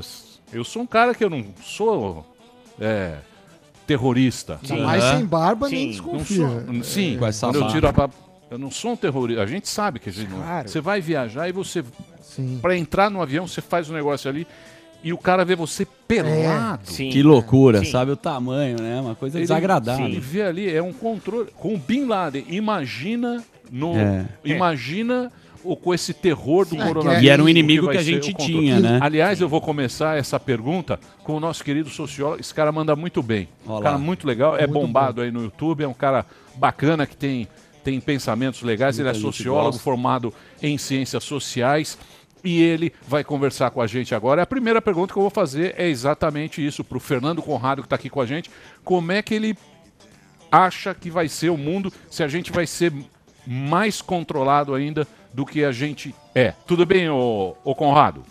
eu 0.51 0.63
sou 0.63 0.81
um 0.81 0.87
cara 0.87 1.13
que 1.15 1.23
eu 1.23 1.29
não 1.29 1.45
sou 1.63 2.25
é, 2.79 3.15
terrorista. 3.85 4.59
Ainda 4.69 4.83
mais 4.83 5.03
sem 5.03 5.25
barba, 5.25 5.69
nem 5.69 5.93
Sim. 5.93 6.01
Não 6.01 6.17
desconfia. 6.17 6.47
sou, 6.65 6.83
sim, 6.83 7.17
Com 7.17 7.25
essa 7.25 7.47
quando 7.47 7.55
eu 7.59 7.67
tiro 7.69 7.87
a 7.87 7.91
barba, 7.91 8.13
eu 8.49 8.57
não 8.57 8.69
sou 8.71 8.91
um 8.91 8.95
terrorista. 8.95 9.41
A 9.43 9.45
gente 9.45 9.67
sabe 9.67 9.99
que 9.99 10.09
a 10.09 10.11
gente 10.13 10.29
não- 10.29 10.41
Claro. 10.41 10.69
você 10.69 10.81
vai 10.81 10.99
viajar 11.01 11.47
e 11.47 11.51
você 11.51 11.83
Sim. 12.21 12.59
para 12.61 12.75
entrar 12.77 13.09
no 13.09 13.21
avião 13.21 13.47
você 13.47 13.61
faz 13.61 13.89
um 13.89 13.93
negócio 13.93 14.29
ali 14.29 14.45
e 15.03 15.13
o 15.13 15.17
cara 15.17 15.45
vê 15.45 15.55
você 15.55 15.85
pelado. 16.07 16.85
que 16.91 17.21
loucura, 17.23 17.83
sabe 17.85 18.11
o 18.11 18.15
tamanho, 18.17 18.81
né? 18.81 18.99
Uma 18.99 19.15
coisa 19.15 19.39
desagradável. 19.39 20.05
Ele 20.05 20.19
vê 20.19 20.41
ali, 20.41 20.73
é 20.73 20.81
um 20.81 20.91
controle. 20.93 21.49
Com 21.55 21.75
o 21.75 21.77
Bin 21.77 22.05
Laden, 22.05 22.45
imagina 22.49 23.43
no. 23.71 23.95
É. 23.95 24.25
Imagina 24.43 25.31
o, 25.63 25.75
com 25.75 25.93
esse 25.93 26.13
terror 26.13 26.65
do 26.65 26.71
Sim. 26.71 26.81
coronavírus. 26.81 27.23
E 27.23 27.29
era 27.29 27.41
um 27.41 27.45
o 27.45 27.49
inimigo 27.49 27.85
vai 27.85 27.95
que 27.95 28.01
a 28.01 28.03
gente 28.03 28.33
tinha, 28.33 28.79
né? 28.79 28.99
Aliás, 29.01 29.41
eu 29.41 29.49
vou 29.49 29.61
começar 29.61 30.17
essa 30.17 30.39
pergunta 30.39 30.99
com 31.23 31.35
o 31.35 31.39
nosso 31.39 31.63
querido 31.63 31.89
sociólogo. 31.89 32.39
Esse 32.39 32.53
cara 32.53 32.71
manda 32.71 32.95
muito 32.95 33.21
bem. 33.21 33.47
Olha 33.65 33.79
um 33.79 33.83
cara 33.83 33.97
muito 33.97 34.27
legal, 34.27 34.55
é 34.55 34.67
Muito 34.67 34.73
bombado 34.73 35.21
aí 35.21 35.31
no 35.31 35.43
YouTube, 35.43 35.83
é 35.83 35.87
um 35.87 35.93
cara 35.93 36.25
bacana 36.55 37.05
que 37.05 37.15
tem, 37.15 37.47
tem 37.83 37.99
pensamentos 37.99 38.61
legais. 38.61 38.97
Muita 38.97 39.11
ele 39.11 39.17
é 39.17 39.21
sociólogo 39.21 39.65
gosta. 39.67 39.83
formado 39.83 40.33
em 40.61 40.77
ciências 40.77 41.23
sociais. 41.23 41.97
E 42.43 42.61
ele 42.61 42.93
vai 43.07 43.23
conversar 43.23 43.71
com 43.71 43.81
a 43.81 43.87
gente 43.87 44.13
agora. 44.13 44.43
A 44.43 44.45
primeira 44.45 44.81
pergunta 44.81 45.11
que 45.11 45.17
eu 45.17 45.23
vou 45.23 45.31
fazer 45.31 45.73
é 45.77 45.89
exatamente 45.89 46.65
isso 46.65 46.83
para 46.83 46.97
o 46.97 46.99
Fernando 46.99 47.41
Conrado, 47.41 47.81
que 47.81 47.87
está 47.87 47.95
aqui 47.95 48.09
com 48.09 48.21
a 48.21 48.25
gente. 48.25 48.49
Como 48.83 49.11
é 49.11 49.21
que 49.21 49.33
ele 49.33 49.57
acha 50.51 50.93
que 50.93 51.09
vai 51.09 51.27
ser 51.27 51.49
o 51.49 51.57
mundo 51.57 51.91
se 52.09 52.23
a 52.23 52.27
gente 52.27 52.51
vai 52.51 52.65
ser 52.65 52.93
mais 53.47 54.01
controlado 54.01 54.73
ainda 54.75 55.07
do 55.33 55.45
que 55.45 55.63
a 55.63 55.71
gente 55.71 56.13
é? 56.35 56.53
Tudo 56.65 56.85
bem, 56.85 57.09
ô, 57.09 57.55
ô 57.63 57.73
Conrado? 57.73 58.23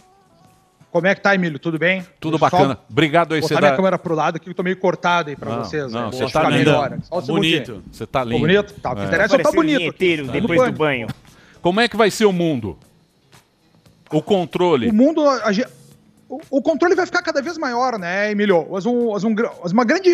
Como 0.90 1.06
é 1.06 1.14
que 1.14 1.20
tá, 1.20 1.34
Emílio? 1.34 1.58
Tudo 1.58 1.78
bem? 1.78 2.04
Tudo 2.18 2.38
Deixa 2.38 2.50
bacana. 2.56 2.78
Obrigado 2.90 3.34
aí, 3.34 3.40
Botar 3.40 3.54
você 3.54 3.60
minha 3.60 3.70
dá- 3.70 3.76
câmera 3.76 3.98
pro 3.98 4.14
lado 4.14 4.36
aqui, 4.36 4.44
que 4.46 4.50
eu 4.50 4.54
tô 4.54 4.62
meio 4.62 4.76
cortado 4.78 5.28
aí 5.28 5.36
pra 5.36 5.56
Não, 5.56 5.64
vocês. 5.64 5.92
não, 5.92 6.06
né? 6.06 6.12
você 6.12 6.22
Vou 6.22 6.30
tá 6.30 6.48
lindo. 6.48 6.70
Só. 7.02 7.20
Bonito. 7.20 7.82
Você 7.92 8.06
tá 8.06 8.22
Tô 8.22 8.28
lindo. 8.30 8.40
bonito? 8.40 8.74
Tá, 8.80 8.92
o 8.92 8.94
que 8.96 9.02
É. 9.02 9.04
interessa 9.04 9.36
é 9.36 9.40
eu 9.40 9.42
tá 9.42 9.52
bonito. 9.52 9.92
Tá 9.92 10.32
depois 10.32 10.62
do 10.72 10.72
banho. 10.72 11.06
Como 11.60 11.80
é 11.80 11.88
que 11.88 11.96
vai 11.96 12.10
ser 12.10 12.24
o 12.24 12.32
mundo? 12.32 12.78
O 14.10 14.22
controle. 14.22 14.88
O 14.88 14.94
mundo. 14.94 15.28
a 15.28 15.52
gen- 15.52 15.66
o, 16.28 16.60
controle 16.60 16.96
vai 16.96 17.06
ficar 17.06 17.22
cada 17.22 17.40
vez 17.40 17.56
maior, 17.56 17.98
né, 17.98 18.32
Emílio? 18.32 18.66
Mas, 18.70 18.84
um- 18.84 19.12
mas 19.12 19.22
um 19.22 19.34
mas 19.62 19.72
uma 19.72 19.84
grande. 19.84 20.10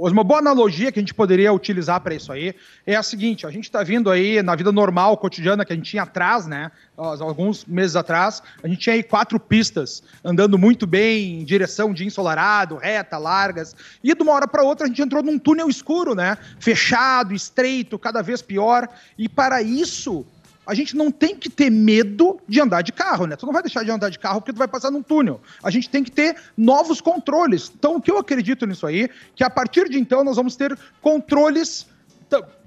mas 0.00 0.12
uma 0.12 0.24
boa 0.24 0.38
analogia 0.38 0.90
que 0.90 0.98
a 0.98 1.02
gente 1.02 1.12
poderia 1.12 1.52
utilizar 1.52 2.00
para 2.00 2.14
isso 2.14 2.32
aí 2.32 2.54
é 2.86 2.96
a 2.96 3.02
seguinte: 3.02 3.46
a 3.46 3.50
gente 3.50 3.64
está 3.64 3.82
vindo 3.82 4.10
aí 4.10 4.42
na 4.42 4.56
vida 4.56 4.72
normal, 4.72 5.16
cotidiana 5.18 5.64
que 5.64 5.72
a 5.72 5.76
gente 5.76 5.90
tinha 5.90 6.04
atrás, 6.04 6.46
né? 6.46 6.70
Alguns 6.96 7.66
meses 7.66 7.96
atrás, 7.96 8.42
a 8.62 8.68
gente 8.68 8.78
tinha 8.80 8.94
aí 8.94 9.02
quatro 9.02 9.38
pistas 9.38 10.02
andando 10.24 10.56
muito 10.56 10.86
bem 10.86 11.40
em 11.40 11.44
direção 11.44 11.92
de 11.92 12.06
ensolarado, 12.06 12.76
reta, 12.76 13.18
largas. 13.18 13.74
E 14.02 14.14
de 14.14 14.22
uma 14.22 14.32
hora 14.32 14.48
para 14.48 14.62
outra 14.62 14.86
a 14.86 14.88
gente 14.88 15.02
entrou 15.02 15.22
num 15.22 15.38
túnel 15.38 15.68
escuro, 15.68 16.14
né? 16.14 16.38
Fechado, 16.60 17.34
estreito, 17.34 17.98
cada 17.98 18.22
vez 18.22 18.40
pior. 18.40 18.88
E 19.18 19.28
para 19.28 19.60
isso 19.60 20.24
a 20.66 20.74
gente 20.74 20.96
não 20.96 21.10
tem 21.10 21.36
que 21.36 21.50
ter 21.50 21.70
medo 21.70 22.40
de 22.48 22.60
andar 22.60 22.82
de 22.82 22.92
carro, 22.92 23.26
né? 23.26 23.36
Tu 23.36 23.44
não 23.44 23.52
vai 23.52 23.62
deixar 23.62 23.84
de 23.84 23.90
andar 23.90 24.08
de 24.08 24.18
carro 24.18 24.40
porque 24.40 24.52
tu 24.52 24.58
vai 24.58 24.68
passar 24.68 24.90
num 24.90 25.02
túnel. 25.02 25.40
A 25.62 25.70
gente 25.70 25.90
tem 25.90 26.04
que 26.04 26.10
ter 26.10 26.36
novos 26.56 27.00
controles. 27.00 27.70
Então, 27.74 27.96
o 27.96 28.00
que 28.00 28.10
eu 28.10 28.18
acredito 28.18 28.66
nisso 28.66 28.86
aí, 28.86 29.10
que 29.34 29.42
a 29.42 29.50
partir 29.50 29.88
de 29.88 29.98
então 29.98 30.22
nós 30.22 30.36
vamos 30.36 30.56
ter 30.56 30.78
controles. 31.00 31.86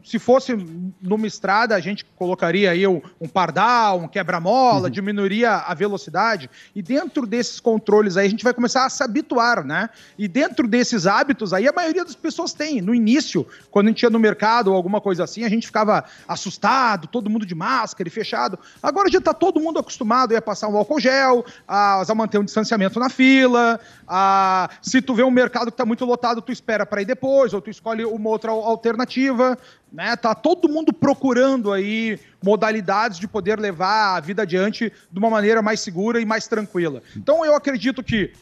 Se 0.06 0.20
fosse 0.20 0.56
numa 1.02 1.26
estrada, 1.26 1.76
a 1.76 1.80
gente 1.80 2.06
colocaria 2.06 2.70
aí 2.70 2.86
um, 2.86 3.02
um 3.20 3.28
pardal, 3.28 4.02
um 4.02 4.08
quebra-mola, 4.08 4.90
diminuiria 4.90 5.56
a 5.56 5.74
velocidade. 5.74 6.48
E 6.76 6.82
dentro 6.82 7.26
desses 7.26 7.60
controles 7.60 8.16
aí, 8.16 8.28
a 8.28 8.30
gente 8.30 8.44
vai 8.44 8.54
começar 8.54 8.86
a 8.86 8.90
se 8.90 9.04
habituar, 9.04 9.66
né? 9.66 9.90
E 10.16 10.28
dentro 10.28 10.68
desses 10.68 11.08
hábitos 11.08 11.54
aí, 11.54 11.68
a 11.68 11.74
maioria 11.74 12.06
das 12.06 12.14
pessoas 12.14 12.54
tem. 12.54 12.82
No 12.82 12.94
início, 12.94 13.48
quando 13.72 13.88
a 13.88 13.90
gente 13.90 14.04
ia 14.04 14.10
no 14.12 14.20
mercado 14.20 14.68
ou 14.70 14.76
alguma 14.76 15.02
coisa 15.02 15.24
assim, 15.24 15.44
a 15.44 15.50
gente 15.50 15.66
ficava 15.66 16.06
assustado, 16.28 17.08
todo 17.08 17.28
mundo 17.28 17.44
de 17.44 17.56
máscara 17.56 18.08
e 18.08 18.12
fechado. 18.12 18.60
Agora 18.84 19.10
já 19.10 19.18
está 19.18 19.34
todo 19.34 19.60
mundo 19.60 19.80
acostumado 19.80 20.36
a 20.36 20.42
passar 20.42 20.68
um 20.68 20.78
álcool 20.78 21.00
gel, 21.00 21.44
a, 21.68 22.04
a 22.08 22.16
manter 22.16 22.38
um 22.38 22.44
distanciamento 22.44 23.00
na 23.00 23.10
fila. 23.10 23.80
A, 24.08 24.70
se 24.84 25.02
tu 25.02 25.16
vê 25.16 25.24
um 25.24 25.32
mercado 25.32 25.66
que 25.66 25.74
está 25.74 25.86
muito 25.86 26.06
lotado, 26.06 26.44
tu 26.44 26.52
espera 26.52 26.86
para 26.86 27.02
ir 27.02 27.06
depois, 27.06 27.56
ou 27.56 27.60
tu 27.60 27.72
escolhe 27.72 28.06
uma 28.06 28.30
outra 28.30 28.52
al- 28.52 28.64
alternativa. 28.64 29.58
Né? 29.92 30.16
Tá 30.16 30.36
todo 30.36 30.68
mundo 30.68 30.92
procurando 30.92 31.72
aí 31.72 32.20
modalidades 32.44 33.18
de 33.18 33.28
poder 33.28 33.60
levar 33.60 34.16
a 34.16 34.20
vida 34.20 34.42
adiante 34.42 34.92
de 35.12 35.20
uma 35.20 35.30
maneira 35.30 35.62
mais 35.62 35.80
segura 35.80 36.20
e 36.20 36.26
mais 36.26 36.48
tranquila. 36.48 37.02
Então 37.16 37.46
eu 37.46 37.56
acredito 37.56 38.04
que 38.04 38.34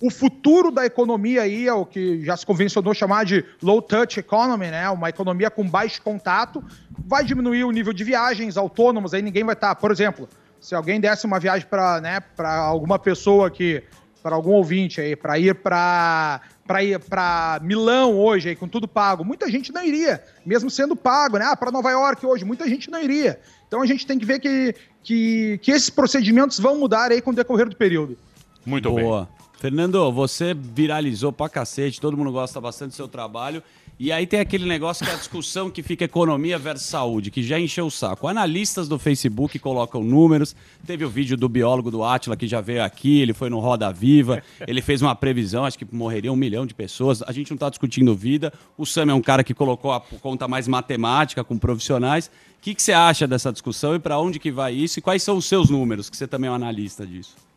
o 0.00 0.10
futuro 0.10 0.70
da 0.70 0.86
economia 0.86 1.42
aí 1.42 1.66
é 1.66 1.72
o 1.72 1.84
que 1.84 2.24
já 2.24 2.36
se 2.36 2.46
convencionou 2.46 2.94
chamar 2.94 3.24
de 3.24 3.44
low 3.60 3.82
touch 3.82 4.20
economy, 4.20 4.68
né? 4.68 4.88
Uma 4.90 5.08
economia 5.08 5.50
com 5.50 5.68
baixo 5.68 6.00
contato, 6.02 6.62
vai 6.90 7.24
diminuir 7.24 7.64
o 7.64 7.70
nível 7.72 7.92
de 7.92 8.04
viagens 8.04 8.56
autônomas, 8.56 9.12
aí 9.12 9.22
ninguém 9.22 9.44
vai 9.44 9.54
estar, 9.54 9.74
por 9.74 9.90
exemplo, 9.90 10.28
se 10.60 10.74
alguém 10.74 11.00
desse 11.00 11.26
uma 11.26 11.40
viagem 11.40 11.66
para, 11.68 12.00
né, 12.00 12.20
para 12.20 12.54
alguma 12.54 12.98
pessoa 12.98 13.50
que 13.50 13.82
para 14.22 14.34
algum 14.34 14.52
ouvinte 14.52 15.00
aí, 15.00 15.16
para 15.16 15.38
ir 15.38 15.54
para 15.54 16.40
para 16.66 16.84
ir 16.84 17.00
para 17.00 17.60
Milão 17.62 18.18
hoje 18.18 18.50
aí 18.50 18.56
com 18.56 18.68
tudo 18.68 18.86
pago, 18.86 19.24
muita 19.24 19.50
gente 19.50 19.72
não 19.72 19.82
iria, 19.82 20.22
mesmo 20.44 20.68
sendo 20.68 20.94
pago, 20.94 21.38
né? 21.38 21.46
Ah, 21.46 21.56
para 21.56 21.70
Nova 21.70 21.90
York 21.90 22.26
hoje, 22.26 22.44
muita 22.44 22.68
gente 22.68 22.90
não 22.90 23.02
iria. 23.02 23.40
Então 23.66 23.80
a 23.80 23.86
gente 23.86 24.06
tem 24.06 24.18
que 24.18 24.26
ver 24.26 24.38
que, 24.38 24.74
que, 25.02 25.58
que 25.62 25.70
esses 25.70 25.88
procedimentos 25.88 26.58
vão 26.58 26.78
mudar 26.78 27.10
aí 27.10 27.22
com 27.22 27.30
o 27.30 27.34
decorrer 27.34 27.68
do 27.68 27.76
período. 27.76 28.18
Muito 28.66 28.90
Boa. 28.90 29.28
Fernando, 29.58 30.12
você 30.12 30.54
viralizou 30.54 31.32
pra 31.32 31.48
cacete, 31.48 32.00
todo 32.00 32.16
mundo 32.16 32.30
gosta 32.30 32.60
bastante 32.60 32.90
do 32.90 32.96
seu 32.96 33.08
trabalho. 33.08 33.62
E 34.00 34.12
aí 34.12 34.28
tem 34.28 34.38
aquele 34.38 34.64
negócio 34.64 35.04
que 35.04 35.10
é 35.10 35.14
a 35.14 35.18
discussão 35.18 35.68
que 35.68 35.82
fica 35.82 36.04
economia 36.04 36.56
versus 36.56 36.86
saúde, 36.86 37.32
que 37.32 37.42
já 37.42 37.58
encheu 37.58 37.86
o 37.86 37.90
saco. 37.90 38.28
Analistas 38.28 38.86
do 38.86 38.96
Facebook 38.96 39.58
colocam 39.58 40.04
números. 40.04 40.54
Teve 40.86 41.04
o 41.04 41.10
vídeo 41.10 41.36
do 41.36 41.48
biólogo 41.48 41.90
do 41.90 42.04
Atila 42.04 42.36
que 42.36 42.46
já 42.46 42.60
veio 42.60 42.84
aqui, 42.84 43.20
ele 43.20 43.34
foi 43.34 43.50
no 43.50 43.58
Roda 43.58 43.92
Viva, 43.92 44.40
ele 44.68 44.80
fez 44.80 45.02
uma 45.02 45.16
previsão, 45.16 45.64
acho 45.64 45.76
que 45.76 45.86
morreria 45.90 46.32
um 46.32 46.36
milhão 46.36 46.64
de 46.64 46.74
pessoas. 46.74 47.22
A 47.22 47.32
gente 47.32 47.50
não 47.50 47.56
está 47.56 47.68
discutindo 47.68 48.14
vida. 48.14 48.52
O 48.76 48.86
Sam 48.86 49.10
é 49.10 49.14
um 49.14 49.20
cara 49.20 49.42
que 49.42 49.52
colocou 49.52 49.90
a 49.90 50.00
conta 50.00 50.46
mais 50.46 50.68
matemática 50.68 51.42
com 51.42 51.58
profissionais. 51.58 52.28
O 52.28 52.60
que, 52.60 52.76
que 52.76 52.82
você 52.82 52.92
acha 52.92 53.26
dessa 53.26 53.50
discussão 53.50 53.96
e 53.96 53.98
para 53.98 54.16
onde 54.20 54.38
que 54.38 54.52
vai 54.52 54.74
isso? 54.74 55.00
E 55.00 55.02
quais 55.02 55.24
são 55.24 55.36
os 55.36 55.46
seus 55.46 55.70
números, 55.70 56.08
que 56.08 56.16
você 56.16 56.28
também 56.28 56.46
é 56.46 56.52
um 56.52 56.54
analista 56.54 57.04
disso? 57.04 57.47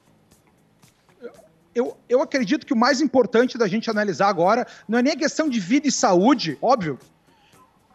Eu, 1.74 1.98
eu 2.10 2.22
acredito 2.22 2.66
que 2.66 2.74
o 2.74 2.78
mais 2.78 3.02
importante 3.02 3.58
da 3.58 3.68
gente 3.68 3.90
analisar 3.90 4.28
agora 4.28 4.68
não 4.88 5.00
é 5.00 5.02
nem 5.02 5.14
a 5.14 5.18
questão 5.18 5.50
de 5.50 5.60
vida 5.60 5.88
e 5.88 5.92
saúde, 5.92 6.58
óbvio. 6.62 7.00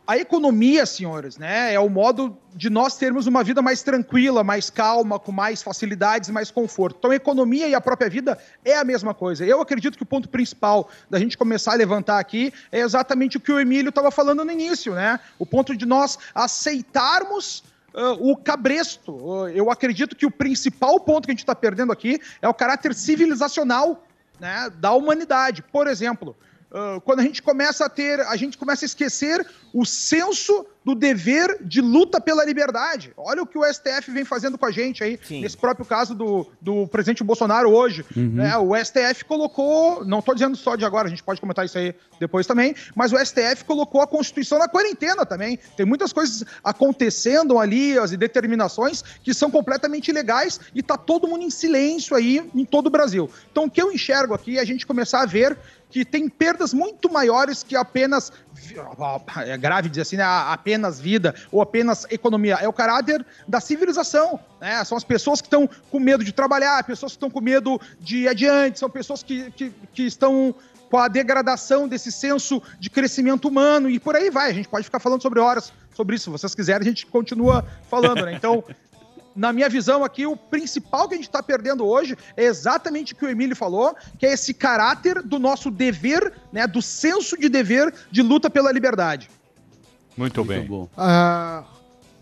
A 0.06 0.16
economia, 0.16 0.86
senhores, 0.86 1.36
né, 1.36 1.74
é 1.74 1.80
o 1.80 1.88
modo 1.88 2.38
de 2.54 2.70
nós 2.70 2.96
termos 2.96 3.26
uma 3.26 3.42
vida 3.42 3.60
mais 3.60 3.82
tranquila, 3.82 4.44
mais 4.44 4.70
calma, 4.70 5.18
com 5.18 5.32
mais 5.32 5.64
facilidades, 5.64 6.30
mais 6.30 6.48
conforto. 6.48 6.96
Então, 6.98 7.10
a 7.10 7.16
economia 7.16 7.66
e 7.66 7.74
a 7.74 7.80
própria 7.80 8.08
vida 8.08 8.38
é 8.64 8.76
a 8.76 8.84
mesma 8.84 9.12
coisa. 9.12 9.44
Eu 9.44 9.60
acredito 9.60 9.96
que 9.96 10.04
o 10.04 10.06
ponto 10.06 10.28
principal 10.28 10.88
da 11.10 11.18
gente 11.18 11.36
começar 11.36 11.72
a 11.72 11.74
levantar 11.74 12.20
aqui 12.20 12.52
é 12.70 12.80
exatamente 12.80 13.36
o 13.36 13.40
que 13.40 13.50
o 13.50 13.58
Emílio 13.58 13.88
estava 13.88 14.12
falando 14.12 14.44
no 14.44 14.52
início, 14.52 14.94
né? 14.94 15.18
O 15.40 15.44
ponto 15.44 15.76
de 15.76 15.84
nós 15.84 16.16
aceitarmos 16.32 17.64
ah, 17.96 18.12
o 18.20 18.36
cabresto. 18.36 19.44
Ah, 19.44 19.50
eu 19.50 19.70
acredito 19.70 20.14
que 20.14 20.26
o 20.26 20.30
principal 20.30 21.00
ponto 21.00 21.24
que 21.24 21.30
a 21.30 21.34
gente 21.34 21.40
está 21.40 21.54
perdendo 21.54 21.90
aqui 21.90 22.20
é 22.42 22.48
o 22.48 22.54
caráter 22.54 22.94
civilizacional 22.94 24.04
né, 24.38 24.70
da 24.76 24.92
humanidade. 24.92 25.62
Por 25.62 25.86
exemplo, 25.86 26.36
ah, 26.76 27.00
quando 27.02 27.20
a 27.20 27.22
gente 27.22 27.42
começa 27.42 27.86
a 27.86 27.88
ter, 27.88 28.20
a 28.20 28.36
gente 28.36 28.58
começa 28.58 28.84
a 28.84 28.86
esquecer 28.86 29.46
o 29.72 29.86
senso 29.86 30.66
do 30.84 30.94
dever 30.94 31.58
de 31.62 31.80
luta 31.80 32.20
pela 32.20 32.44
liberdade. 32.44 33.12
Olha 33.16 33.42
o 33.42 33.46
que 33.46 33.58
o 33.58 33.64
STF 33.64 34.10
vem 34.12 34.24
fazendo 34.24 34.56
com 34.56 34.66
a 34.66 34.70
gente 34.70 35.02
aí, 35.02 35.18
nesse 35.28 35.56
próprio 35.56 35.84
caso 35.84 36.14
do, 36.14 36.46
do 36.60 36.86
presidente 36.86 37.24
Bolsonaro 37.24 37.70
hoje. 37.70 38.04
Uhum. 38.16 38.34
né, 38.34 38.56
o 38.56 38.72
STF 38.76 39.24
colocou, 39.24 40.04
não 40.04 40.20
estou 40.20 40.34
dizendo 40.34 40.56
só 40.56 40.76
de 40.76 40.84
agora, 40.84 41.08
a 41.08 41.10
gente 41.10 41.24
pode 41.24 41.40
comentar 41.40 41.64
isso 41.64 41.76
aí 41.76 41.92
depois 42.20 42.46
também, 42.46 42.74
mas 42.94 43.12
o 43.12 43.18
STF 43.18 43.64
colocou 43.64 44.00
a 44.00 44.06
Constituição 44.06 44.58
na 44.58 44.68
quarentena 44.68 45.26
também. 45.26 45.58
Tem 45.76 45.84
muitas 45.84 46.12
coisas 46.12 46.44
acontecendo 46.62 47.58
ali, 47.58 47.98
as 47.98 48.12
determinações 48.12 49.02
que 49.24 49.34
são 49.34 49.50
completamente 49.50 50.08
ilegais 50.08 50.60
e 50.74 50.82
tá 50.82 50.96
todo 50.96 51.26
mundo 51.26 51.42
em 51.42 51.50
silêncio 51.50 52.14
aí 52.14 52.48
em 52.54 52.64
todo 52.64 52.86
o 52.86 52.90
Brasil. 52.90 53.28
Então 53.50 53.64
o 53.64 53.70
que 53.70 53.82
eu 53.82 53.90
enxergo 53.90 54.34
aqui 54.34 54.58
é 54.58 54.60
a 54.60 54.64
gente 54.64 54.86
começar 54.86 55.22
a 55.22 55.26
ver 55.26 55.58
que 55.90 56.04
tem 56.04 56.28
perdas 56.28 56.74
muito 56.74 57.10
maiores 57.10 57.62
que 57.62 57.76
apenas 57.76 58.32
é 59.46 59.56
grave 59.56 59.88
dizer 59.88 60.02
assim, 60.02 60.16
né, 60.16 60.24
apenas 60.24 61.00
vida 61.00 61.34
ou 61.52 61.62
apenas 61.62 62.06
economia, 62.10 62.56
é 62.56 62.68
o 62.68 62.72
caráter 62.72 63.24
da 63.46 63.60
civilização, 63.60 64.40
né? 64.60 64.82
São 64.84 64.96
as 64.96 65.04
pessoas 65.04 65.40
que 65.40 65.46
estão 65.46 65.68
com 65.90 66.00
medo 66.00 66.24
de 66.24 66.32
trabalhar, 66.32 66.82
pessoas 66.84 67.12
que 67.12 67.16
estão 67.16 67.30
com 67.30 67.40
medo 67.40 67.80
de 68.00 68.18
ir 68.18 68.28
adiante, 68.28 68.78
são 68.78 68.90
pessoas 68.90 69.22
que, 69.22 69.50
que, 69.52 69.72
que 69.92 70.02
estão 70.02 70.54
com 70.90 70.98
a 70.98 71.08
degradação 71.08 71.88
desse 71.88 72.12
senso 72.12 72.62
de 72.78 72.88
crescimento 72.88 73.48
humano 73.48 73.90
e 73.90 73.98
por 73.98 74.16
aí 74.16 74.30
vai. 74.30 74.50
A 74.50 74.54
gente 74.54 74.68
pode 74.68 74.84
ficar 74.84 75.00
falando 75.00 75.22
sobre 75.22 75.40
horas 75.40 75.72
sobre 75.94 76.14
isso, 76.14 76.24
se 76.24 76.30
vocês 76.30 76.54
quiserem, 76.54 76.82
a 76.82 76.90
gente 76.90 77.06
continua 77.06 77.64
falando, 77.88 78.24
né? 78.26 78.34
Então, 78.34 78.62
na 79.36 79.52
minha 79.52 79.68
visão 79.68 80.02
aqui, 80.02 80.26
o 80.26 80.36
principal 80.36 81.08
que 81.08 81.14
a 81.14 81.16
gente 81.18 81.28
está 81.28 81.42
perdendo 81.42 81.84
hoje 81.86 82.16
é 82.36 82.44
exatamente 82.44 83.12
o 83.12 83.16
que 83.16 83.24
o 83.24 83.28
Emílio 83.28 83.54
falou, 83.54 83.94
que 84.18 84.26
é 84.26 84.32
esse 84.32 84.54
caráter 84.54 85.22
do 85.22 85.38
nosso 85.38 85.70
dever, 85.70 86.32
né, 86.52 86.66
do 86.66 86.80
senso 86.80 87.36
de 87.36 87.48
dever 87.48 87.92
de 88.10 88.22
luta 88.22 88.48
pela 88.48 88.72
liberdade. 88.72 89.28
Muito, 90.16 90.42
bem. 90.42 90.66
Ah, 90.96 91.64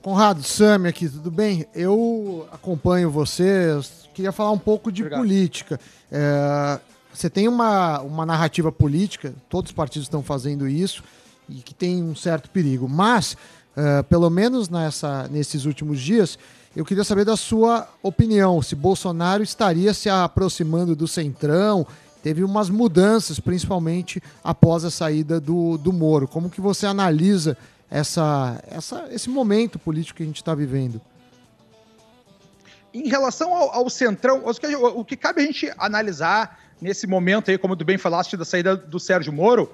Conrado, 0.05 0.43
Sami 0.43 0.89
aqui, 0.89 1.09
tudo 1.09 1.31
bem? 1.31 1.65
Eu 1.75 2.47
acompanho 2.53 3.11
você, 3.11 3.71
eu 3.71 3.83
queria 4.13 4.33
falar 4.33 4.51
um 4.51 4.59
pouco 4.59 4.93
de 4.93 5.03
política. 5.05 5.81
É, 6.13 6.79
você 7.11 7.31
tem 7.31 7.49
uma, 7.49 8.01
uma 8.01 8.27
narrativa 8.27 8.71
política, 8.71 9.33
todos 9.49 9.71
os 9.71 9.75
partidos 9.75 10.07
estão 10.07 10.23
fazendo 10.23 10.69
isso, 10.69 11.03
e 11.49 11.55
que 11.55 11.73
tem 11.73 12.03
um 12.03 12.15
certo 12.15 12.51
perigo. 12.51 12.87
Mas, 12.87 13.35
é, 13.75 14.03
pelo 14.03 14.29
menos 14.29 14.69
nessa, 14.69 15.27
nesses 15.29 15.65
últimos 15.65 15.99
dias, 16.01 16.39
eu 16.77 16.85
queria 16.85 17.05
saber 17.05 17.25
da 17.25 17.37
sua 17.37 17.89
opinião, 18.03 18.61
se 18.61 18.75
Bolsonaro 18.75 19.43
estaria 19.43 19.95
se 19.95 20.09
aproximando 20.09 20.97
do 20.97 21.07
Centrão, 21.07 21.87
teve 22.23 22.43
umas 22.43 22.69
mudanças, 22.69 23.39
principalmente 23.39 24.21
após 24.43 24.85
a 24.85 24.91
saída 24.91 25.39
do, 25.39 25.79
do 25.79 25.93
Moro. 25.93 26.27
Como 26.27 26.51
que 26.51 26.61
você 26.61 26.87
analisa 26.87 27.57
essa, 27.91 28.61
essa, 28.69 29.07
esse 29.11 29.31
momento 29.31 29.79
político 29.79 30.17
que 30.17 30.23
a 30.25 30.27
gente 30.27 30.37
está 30.37 30.55
vivendo? 30.55 31.01
Em 32.93 33.09
relação 33.09 33.55
ao, 33.55 33.73
ao 33.73 33.91
Centrão, 33.91 34.43
o 34.45 34.55
que, 34.55 34.75
o 34.77 35.05
que 35.05 35.17
cabe 35.17 35.43
a 35.43 35.45
gente 35.45 35.73
analisar 35.79 36.59
nesse 36.81 37.07
momento 37.07 37.51
aí, 37.51 37.59
como 37.59 37.77
tu 37.77 37.85
bem 37.85 37.99
falaste, 37.99 38.37
da 38.37 38.45
saída 38.45 38.77
do 38.77 38.99
Sérgio 38.99 39.33
Moro, 39.33 39.71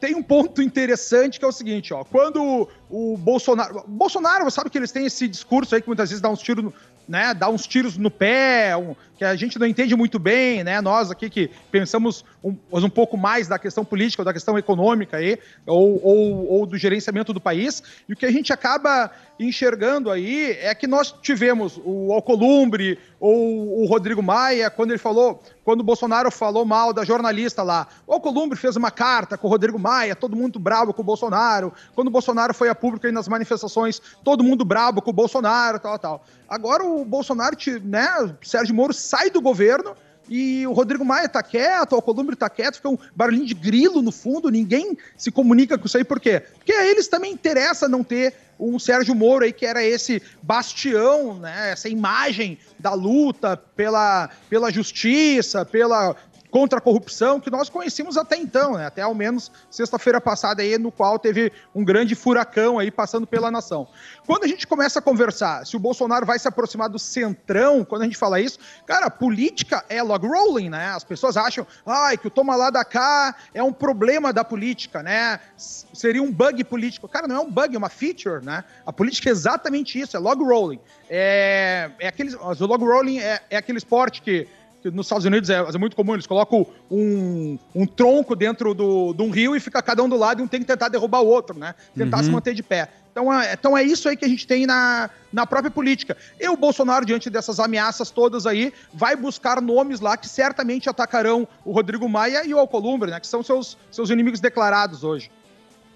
tem 0.00 0.14
um 0.14 0.22
ponto 0.22 0.62
interessante 0.62 1.38
que 1.38 1.44
é 1.44 1.48
o 1.48 1.52
seguinte, 1.52 1.92
ó. 1.92 2.02
Quando 2.02 2.68
o 2.88 3.16
Bolsonaro. 3.18 3.84
Bolsonaro, 3.86 4.44
você 4.44 4.54
sabe 4.54 4.70
que 4.70 4.78
eles 4.78 4.90
têm 4.90 5.04
esse 5.04 5.28
discurso 5.28 5.74
aí 5.74 5.82
que 5.82 5.88
muitas 5.88 6.08
vezes 6.08 6.22
dá 6.22 6.30
uns 6.30 6.40
tiros, 6.40 6.72
né? 7.10 7.34
Dá 7.34 7.48
uns 7.48 7.66
tiros 7.66 7.98
no 7.98 8.08
pé, 8.10 8.76
um- 8.76 8.94
que 9.18 9.24
a 9.24 9.36
gente 9.36 9.58
não 9.58 9.66
entende 9.66 9.94
muito 9.94 10.18
bem, 10.18 10.64
né? 10.64 10.80
Nós 10.80 11.10
aqui 11.10 11.28
que 11.28 11.50
pensamos 11.70 12.24
um, 12.42 12.56
um 12.72 12.88
pouco 12.88 13.18
mais 13.18 13.48
da 13.48 13.58
questão 13.58 13.84
política 13.84 14.22
ou 14.22 14.24
da 14.24 14.32
questão 14.32 14.56
econômica 14.56 15.18
aí, 15.18 15.38
ou, 15.66 16.00
ou, 16.02 16.46
ou 16.52 16.66
do 16.66 16.78
gerenciamento 16.78 17.30
do 17.34 17.40
país. 17.40 17.82
E 18.08 18.14
o 18.14 18.16
que 18.16 18.24
a 18.24 18.30
gente 18.30 18.50
acaba 18.50 19.10
enxergando 19.38 20.10
aí 20.10 20.52
é 20.62 20.74
que 20.74 20.86
nós 20.86 21.12
tivemos 21.20 21.78
o 21.84 22.12
Alcolumbre 22.12 22.98
ou 23.18 23.82
o 23.82 23.86
Rodrigo 23.86 24.22
Maia, 24.22 24.70
quando 24.70 24.90
ele 24.92 24.98
falou, 24.98 25.42
quando 25.64 25.80
o 25.80 25.84
Bolsonaro 25.84 26.30
falou 26.30 26.64
mal 26.64 26.92
da 26.92 27.04
jornalista 27.04 27.62
lá. 27.62 27.88
O 28.06 28.14
Alcolumbre 28.14 28.56
fez 28.58 28.76
uma 28.76 28.90
carta 28.90 29.36
com 29.36 29.46
o 29.46 29.50
Rodrigo 29.50 29.78
Maia, 29.78 30.16
todo 30.16 30.34
mundo 30.36 30.58
bravo 30.58 30.94
com 30.94 31.02
o 31.02 31.04
Bolsonaro. 31.04 31.72
Quando 31.94 32.08
o 32.08 32.10
Bolsonaro 32.10 32.54
foi 32.54 32.70
a 32.70 32.74
público 32.74 33.06
aí 33.06 33.12
nas 33.12 33.28
manifestações, 33.28 34.00
todo 34.24 34.42
mundo 34.42 34.64
bravo 34.64 35.02
com 35.02 35.10
o 35.10 35.14
Bolsonaro, 35.14 35.78
tal, 35.78 35.98
tal. 35.98 36.24
Agora 36.48 36.82
o 36.84 36.99
Bolsonaro, 37.04 37.56
te- 37.56 37.80
né, 37.80 38.08
Sérgio 38.42 38.74
Moro 38.74 38.92
sai 38.92 39.30
do 39.30 39.40
governo 39.40 39.94
e 40.28 40.64
o 40.66 40.72
Rodrigo 40.72 41.04
Maia 41.04 41.28
tá 41.28 41.42
quieto, 41.42 41.92
o 41.92 41.96
Alcolumbre 41.96 42.36
tá 42.36 42.48
quieto, 42.48 42.76
fica 42.76 42.88
um 42.88 42.98
barulhinho 43.16 43.46
de 43.46 43.54
grilo 43.54 44.00
no 44.00 44.12
fundo, 44.12 44.48
ninguém 44.48 44.96
se 45.16 45.30
comunica 45.30 45.76
com 45.76 45.86
isso 45.86 45.96
aí, 45.96 46.04
por 46.04 46.20
quê? 46.20 46.40
Porque 46.54 46.72
a 46.72 46.86
eles 46.86 47.08
também 47.08 47.32
interessa 47.32 47.88
não 47.88 48.04
ter 48.04 48.34
um 48.58 48.78
Sérgio 48.78 49.14
Moro 49.14 49.44
aí 49.44 49.52
que 49.52 49.66
era 49.66 49.82
esse 49.82 50.22
bastião, 50.42 51.38
né, 51.40 51.70
essa 51.72 51.88
imagem 51.88 52.58
da 52.78 52.92
luta 52.94 53.56
pela, 53.56 54.30
pela 54.48 54.70
justiça, 54.70 55.64
pela 55.64 56.14
contra 56.50 56.78
a 56.78 56.82
corrupção 56.82 57.40
que 57.40 57.50
nós 57.50 57.68
conhecíamos 57.68 58.16
até 58.16 58.36
então, 58.36 58.74
né? 58.74 58.86
Até 58.86 59.02
ao 59.02 59.14
menos 59.14 59.50
sexta-feira 59.70 60.20
passada 60.20 60.62
aí, 60.62 60.76
no 60.78 60.90
qual 60.90 61.18
teve 61.18 61.52
um 61.74 61.84
grande 61.84 62.14
furacão 62.14 62.78
aí 62.78 62.90
passando 62.90 63.26
pela 63.26 63.50
nação. 63.50 63.86
Quando 64.26 64.44
a 64.44 64.48
gente 64.48 64.66
começa 64.66 64.98
a 64.98 65.02
conversar 65.02 65.64
se 65.66 65.76
o 65.76 65.78
Bolsonaro 65.78 66.26
vai 66.26 66.38
se 66.38 66.48
aproximar 66.48 66.88
do 66.88 66.98
centrão, 66.98 67.84
quando 67.84 68.02
a 68.02 68.04
gente 68.04 68.16
fala 68.16 68.40
isso, 68.40 68.58
cara, 68.86 69.08
política 69.08 69.84
é 69.88 70.02
log 70.02 70.26
rolling, 70.26 70.68
né? 70.68 70.88
As 70.88 71.04
pessoas 71.04 71.36
acham, 71.36 71.66
ai, 71.86 72.16
que 72.16 72.26
o 72.26 72.30
toma 72.30 72.56
lá 72.56 72.70
da 72.70 72.84
cá 72.84 73.34
é 73.54 73.62
um 73.62 73.72
problema 73.72 74.32
da 74.32 74.44
política, 74.44 75.02
né? 75.02 75.40
Seria 75.56 76.22
um 76.22 76.32
bug 76.32 76.64
político. 76.64 77.08
Cara, 77.08 77.26
não 77.26 77.36
é 77.36 77.40
um 77.40 77.50
bug, 77.50 77.74
é 77.74 77.78
uma 77.78 77.88
feature, 77.88 78.44
né? 78.44 78.64
A 78.84 78.92
política 78.92 79.28
é 79.28 79.32
exatamente 79.32 80.00
isso, 80.00 80.16
é 80.16 80.20
log 80.20 80.42
rolling. 80.42 80.80
É, 81.08 81.90
é 81.98 82.12
o 82.40 82.66
log 82.66 82.84
rolling 82.84 83.18
é, 83.18 83.40
é 83.50 83.56
aquele 83.56 83.78
esporte 83.78 84.22
que 84.22 84.48
que 84.82 84.90
nos 84.90 85.06
Estados 85.06 85.24
Unidos 85.24 85.50
é, 85.50 85.56
é 85.58 85.78
muito 85.78 85.94
comum, 85.94 86.14
eles 86.14 86.26
colocam 86.26 86.66
um, 86.90 87.58
um 87.74 87.86
tronco 87.86 88.34
dentro 88.34 88.74
do, 88.74 89.12
de 89.12 89.22
um 89.22 89.30
rio 89.30 89.54
e 89.54 89.60
fica 89.60 89.82
cada 89.82 90.02
um 90.02 90.08
do 90.08 90.16
lado 90.16 90.40
e 90.40 90.42
um 90.42 90.48
tem 90.48 90.60
que 90.60 90.66
tentar 90.66 90.88
derrubar 90.88 91.20
o 91.20 91.26
outro, 91.26 91.58
né? 91.58 91.74
Tentar 91.96 92.18
Uhum. 92.18 92.24
se 92.24 92.30
manter 92.30 92.54
de 92.54 92.62
pé. 92.62 92.88
Então 93.12 93.32
é, 93.32 93.52
então 93.52 93.76
é 93.76 93.82
isso 93.82 94.08
aí 94.08 94.16
que 94.16 94.24
a 94.24 94.28
gente 94.28 94.46
tem 94.46 94.66
na, 94.66 95.10
na 95.32 95.46
própria 95.46 95.70
política. 95.70 96.16
E 96.38 96.48
o 96.48 96.56
Bolsonaro, 96.56 97.04
diante 97.04 97.28
dessas 97.28 97.58
ameaças 97.60 98.10
todas 98.10 98.46
aí, 98.46 98.72
vai 98.94 99.16
buscar 99.16 99.60
nomes 99.60 100.00
lá 100.00 100.16
que 100.16 100.28
certamente 100.28 100.88
atacarão 100.88 101.46
o 101.64 101.72
Rodrigo 101.72 102.08
Maia 102.08 102.44
e 102.46 102.54
o 102.54 102.58
Alcolumbre, 102.58 103.10
né? 103.10 103.20
Que 103.20 103.26
são 103.26 103.42
seus, 103.42 103.76
seus 103.90 104.10
inimigos 104.10 104.40
declarados 104.40 105.04
hoje. 105.04 105.30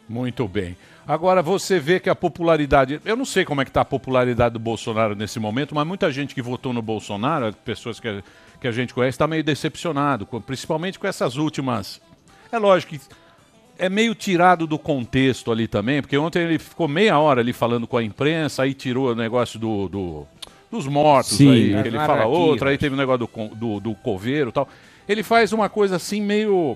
Muito 0.09 0.47
bem. 0.47 0.77
Agora 1.07 1.43
você 1.43 1.79
vê 1.79 2.01
que 2.01 2.09
a 2.09 2.15
popularidade. 2.15 3.01
Eu 3.05 3.17
não 3.17 3.25
sei 3.25 3.45
como 3.45 3.61
é 3.61 3.65
que 3.65 3.71
está 3.71 3.83
a 3.83 3.85
popularidade 3.85 4.55
do 4.55 4.59
Bolsonaro 4.59 5.15
nesse 5.15 5.39
momento, 5.39 5.75
mas 5.75 5.87
muita 5.87 6.11
gente 6.11 6.35
que 6.35 6.43
votou 6.43 6.73
no 6.73 6.81
Bolsonaro, 6.83 7.53
pessoas 7.65 8.01
que, 8.01 8.23
que 8.65 8.69
a 8.69 8.73
gente 8.73 8.95
conhece, 8.95 9.17
está 9.17 9.27
meio 9.27 9.45
decepcionado, 9.45 10.25
com- 10.25 10.41
principalmente 10.41 10.99
com 10.99 11.07
essas 11.07 11.37
últimas. 11.37 12.01
É 12.51 12.57
lógico 12.59 12.95
que 12.95 13.01
é 13.79 13.91
meio 13.91 14.15
tirado 14.15 14.67
do 14.67 14.79
contexto 14.79 15.53
ali 15.53 15.69
também, 15.69 16.01
porque 16.01 16.17
ontem 16.17 16.45
ele 16.45 16.59
ficou 16.59 16.89
meia 16.89 17.19
hora 17.19 17.43
ali 17.43 17.53
falando 17.53 17.87
com 17.87 17.99
a 17.99 18.03
imprensa, 18.03 18.63
aí 18.63 18.73
tirou 18.73 19.11
o 19.13 19.15
negócio 19.15 19.59
do, 19.59 19.87
do- 19.91 20.27
dos 20.71 20.87
mortos 20.87 21.37
Sim. 21.37 21.51
aí, 21.77 21.83
que 21.83 21.89
ele 21.89 21.99
fala 21.99 22.25
outra, 22.25 22.71
aí 22.71 22.79
teve 22.79 22.95
o 22.95 22.97
negócio 22.99 23.29
do, 23.29 23.49
do, 23.55 23.81
do 23.81 23.95
coveiro 23.97 24.49
e 24.49 24.53
tal. 24.53 24.67
Ele 25.07 25.23
faz 25.23 25.53
uma 25.53 25.69
coisa 25.69 25.97
assim 25.97 26.23
meio. 26.23 26.75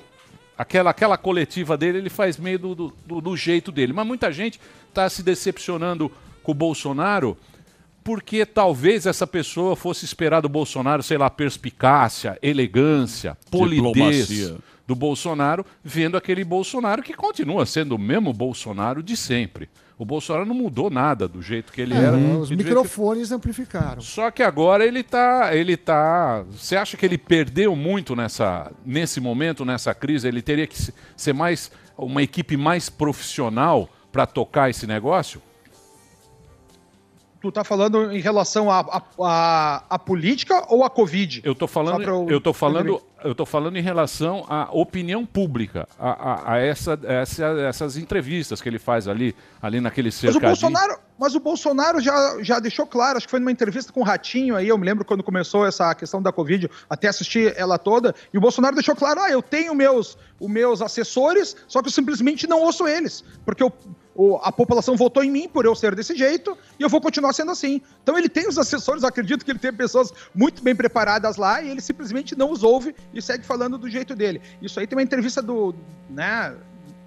Aquela, 0.59 0.91
aquela 0.91 1.17
coletiva 1.17 1.75
dele, 1.77 1.99
ele 1.99 2.11
faz 2.11 2.37
meio 2.37 2.59
do, 2.59 2.75
do- 2.75 3.21
do 3.23 3.35
jeito 3.37 3.73
dele. 3.73 3.95
Mas 3.95 4.07
muita 4.07 4.31
gente 4.31 4.61
está 4.91 5.09
se 5.09 5.23
decepcionando 5.23 6.13
com 6.43 6.53
o 6.53 6.55
Bolsonaro 6.55 7.35
porque 8.09 8.47
talvez 8.47 9.05
essa 9.05 9.27
pessoa 9.27 9.77
fosse 9.77 10.07
esperar 10.07 10.41
do 10.41 10.49
Bolsonaro, 10.49 11.03
sei 11.03 11.19
lá, 11.19 11.29
perspicácia, 11.29 12.39
elegância, 12.41 13.37
polidez 13.51 14.29
Diplomacia. 14.29 14.57
do 14.87 14.95
Bolsonaro, 14.95 15.63
vendo 15.85 16.17
aquele 16.17 16.43
Bolsonaro 16.43 17.03
que 17.03 17.13
continua 17.13 17.67
sendo 17.67 17.97
o 17.97 17.99
mesmo 17.99 18.33
Bolsonaro 18.33 19.03
de 19.03 19.15
sempre. 19.15 19.69
O 19.99 20.07
Bolsonaro 20.07 20.47
não 20.47 20.55
mudou 20.55 20.89
nada 20.89 21.29
do 21.29 21.43
jeito 21.43 21.71
que 21.71 21.83
ele 21.83 21.93
É, 21.93 21.99
era. 21.99 22.17
Os 22.17 22.47
e 22.47 22.49
jeito 22.49 22.49
que- 22.49 22.65
microfones 22.71 23.31
amplificaram. 23.31 24.01
só 24.01 24.31
que 24.31 24.43
agora 24.43 24.87
ele 24.87 25.03
tá, 25.03 25.51
ele 25.55 25.77
tá. 25.77 26.45
Você 26.51 26.77
acha 26.77 26.97
que 26.97 27.05
ele 27.05 27.19
perdeu 27.19 27.77
muito 27.77 28.17
nessa, 28.17 28.73
nesse 28.87 29.21
momento, 29.21 29.67
nessa 29.67 29.93
crise? 29.93 30.27
Ele 30.27 30.41
teria 30.41 30.67
que 30.67 30.79
se- 30.81 30.95
ser 31.15 31.35
mais 31.35 31.71
uma 31.99 32.23
equipe 32.23 32.57
mais 32.57 32.89
profissional 32.89 33.87
para 34.11 34.25
tocar 34.25 34.71
esse 34.71 34.87
negócio? 34.87 35.43
Tu 37.41 37.53
tá 37.53 37.63
falando 37.63 38.11
em 38.13 38.21
relação 38.21 38.69
à 38.71 38.81
a, 38.81 39.03
a, 39.25 39.85
a 39.91 39.99
política 39.99 40.65
ou 40.69 40.83
à 40.85 40.91
Covid? 40.91 41.41
Eu 41.45 41.55
tô 41.55 41.69
falando, 41.69 42.03
pra 42.03 42.13
eu 42.35 42.41
tô 42.41 42.53
falando, 42.53 43.01
eu 43.23 43.35
tô 43.35 43.47
falando 43.47 43.77
em 43.77 43.81
relação 43.83 44.45
à 44.49 44.69
opinião 44.73 45.25
pública, 45.25 45.87
a, 45.99 46.11
a, 46.11 46.53
a 46.55 46.59
essa, 46.59 46.99
essa- 47.05 47.45
essas 47.69 47.97
entrevistas 47.97 48.61
que 48.61 48.69
ele 48.69 48.79
faz 48.81 49.07
ali, 49.07 49.37
ali 49.63 49.81
naquele 49.81 50.09
Mas 50.09 50.17
o 50.17 50.19
cercadinho. 50.19 50.49
Bolsonaro, 50.71 50.99
mas 51.19 51.35
o 51.35 51.41
Bolsonaro 51.41 52.01
já, 52.01 52.37
já 52.43 52.59
deixou 52.59 52.87
claro, 52.87 53.19
acho 53.19 53.27
que 53.27 53.31
foi 53.31 53.41
numa 53.41 53.53
entrevista 53.53 53.93
com 53.93 54.01
o 54.01 54.05
Ratinho 54.05 54.55
aí, 54.55 54.69
eu 54.69 54.79
me 54.79 54.87
lembro 54.87 55.05
quando 55.05 55.23
começou 55.23 55.67
essa 55.67 55.95
questão 55.95 56.23
da 56.23 56.33
Covid, 56.33 56.71
até 56.89 57.09
assisti 57.09 57.53
ela 57.57 57.79
toda, 57.79 58.15
e 58.33 58.39
o 58.39 58.41
Bolsonaro 58.41 58.75
deixou 58.75 58.95
claro, 58.95 59.21
ah, 59.21 59.31
eu 59.31 59.43
tenho 59.43 59.75
meus, 59.75 60.17
os 60.39 60.49
meus 60.49 60.81
assessores, 60.81 61.57
só 61.67 61.83
que 61.83 61.89
eu 61.89 61.93
simplesmente 61.93 62.47
não 62.47 62.61
ouço 62.61 62.87
eles, 62.87 63.25
porque 63.45 63.63
eu, 63.63 63.73
a 64.43 64.51
população 64.51 64.97
votou 64.97 65.23
em 65.23 65.31
mim 65.31 65.49
por 65.49 65.65
eu 65.65 65.75
ser 65.75 65.95
desse 65.95 66.17
jeito, 66.17 66.57
e 66.79 66.83
eu 66.83 66.89
vou 66.89 67.01
continuar 67.01 67.33
sendo 67.33 67.53
assim. 67.53 67.81
Então 68.03 68.19
ele 68.19 68.29
tem 68.29 68.49
os 68.49 68.59
assessores, 68.59 69.05
acredito 69.05 69.45
que 69.45 69.51
ele 69.51 69.61
tem 69.61 69.73
pessoas 69.73 70.13
muito 70.35 70.63
bem 70.63 70.75
preparadas 70.75 71.37
lá, 71.37 71.63
e 71.63 71.69
ele 71.69 71.81
simplesmente 71.81 72.37
não 72.37 72.51
os 72.51 72.63
ouve 72.63 72.95
e 73.15 73.23
segue 73.23 73.45
falando 73.45 73.79
do 73.79 73.89
jeito 73.89 74.17
dele. 74.17 74.41
Isso 74.61 74.81
aí 74.81 74.87
tem 74.87 74.97
uma 74.97 75.03
entrevista 75.03 75.41
do, 75.41 75.75
né, 76.11 76.55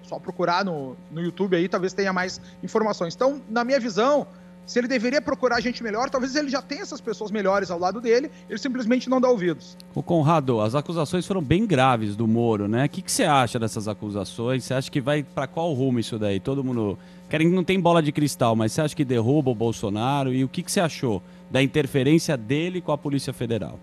só 0.02 0.18
procurar 0.18 0.64
no, 0.64 0.96
no 1.10 1.20
YouTube 1.20 1.56
aí, 1.56 1.68
talvez 1.68 1.92
tenha 1.92 2.12
mais 2.12 2.40
informações. 2.62 3.14
Então, 3.14 3.40
na 3.48 3.64
minha 3.64 3.78
visão, 3.80 4.26
se 4.66 4.78
ele 4.78 4.86
deveria 4.88 5.20
procurar 5.20 5.60
gente 5.60 5.82
melhor, 5.82 6.08
talvez 6.08 6.36
ele 6.36 6.48
já 6.48 6.62
tenha 6.62 6.82
essas 6.82 7.00
pessoas 7.00 7.30
melhores 7.30 7.70
ao 7.70 7.78
lado 7.78 8.00
dele, 8.00 8.30
ele 8.48 8.58
simplesmente 8.58 9.10
não 9.10 9.20
dá 9.20 9.28
ouvidos. 9.28 9.76
Ô 9.94 10.02
Conrado, 10.02 10.60
as 10.60 10.74
acusações 10.74 11.26
foram 11.26 11.42
bem 11.42 11.66
graves 11.66 12.14
do 12.14 12.26
Moro, 12.28 12.68
né? 12.68 12.84
O 12.84 12.88
que, 12.88 13.02
que 13.02 13.10
você 13.10 13.24
acha 13.24 13.58
dessas 13.58 13.88
acusações? 13.88 14.64
Você 14.64 14.74
acha 14.74 14.90
que 14.90 15.00
vai 15.00 15.22
pra 15.22 15.46
qual 15.46 15.72
rumo 15.72 15.98
isso 15.98 16.18
daí? 16.18 16.38
Todo 16.38 16.62
mundo. 16.62 16.98
Querem 17.28 17.48
não 17.48 17.64
tem 17.64 17.80
bola 17.80 18.02
de 18.02 18.12
cristal, 18.12 18.54
mas 18.54 18.72
você 18.72 18.82
acha 18.82 18.94
que 18.94 19.04
derruba 19.04 19.50
o 19.50 19.54
Bolsonaro? 19.54 20.32
E 20.32 20.44
o 20.44 20.48
que, 20.48 20.62
que 20.62 20.70
você 20.70 20.80
achou 20.80 21.22
da 21.50 21.62
interferência 21.62 22.36
dele 22.36 22.80
com 22.80 22.92
a 22.92 22.98
Polícia 22.98 23.32
Federal? 23.32 23.78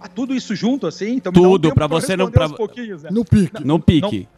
Ah, 0.00 0.08
tudo 0.08 0.34
isso 0.34 0.54
junto, 0.54 0.86
assim? 0.86 1.14
Então 1.14 1.30
um 1.30 1.32
Tudo, 1.32 1.68
eu 1.68 1.88
você 1.88 2.14
não- 2.16 2.30
pra- 2.30 2.48
pouquinhos, 2.50 3.02
né? 3.02 3.10
No 3.10 3.24
pique. 3.24 3.64
No 3.64 3.80
pique. 3.80 4.28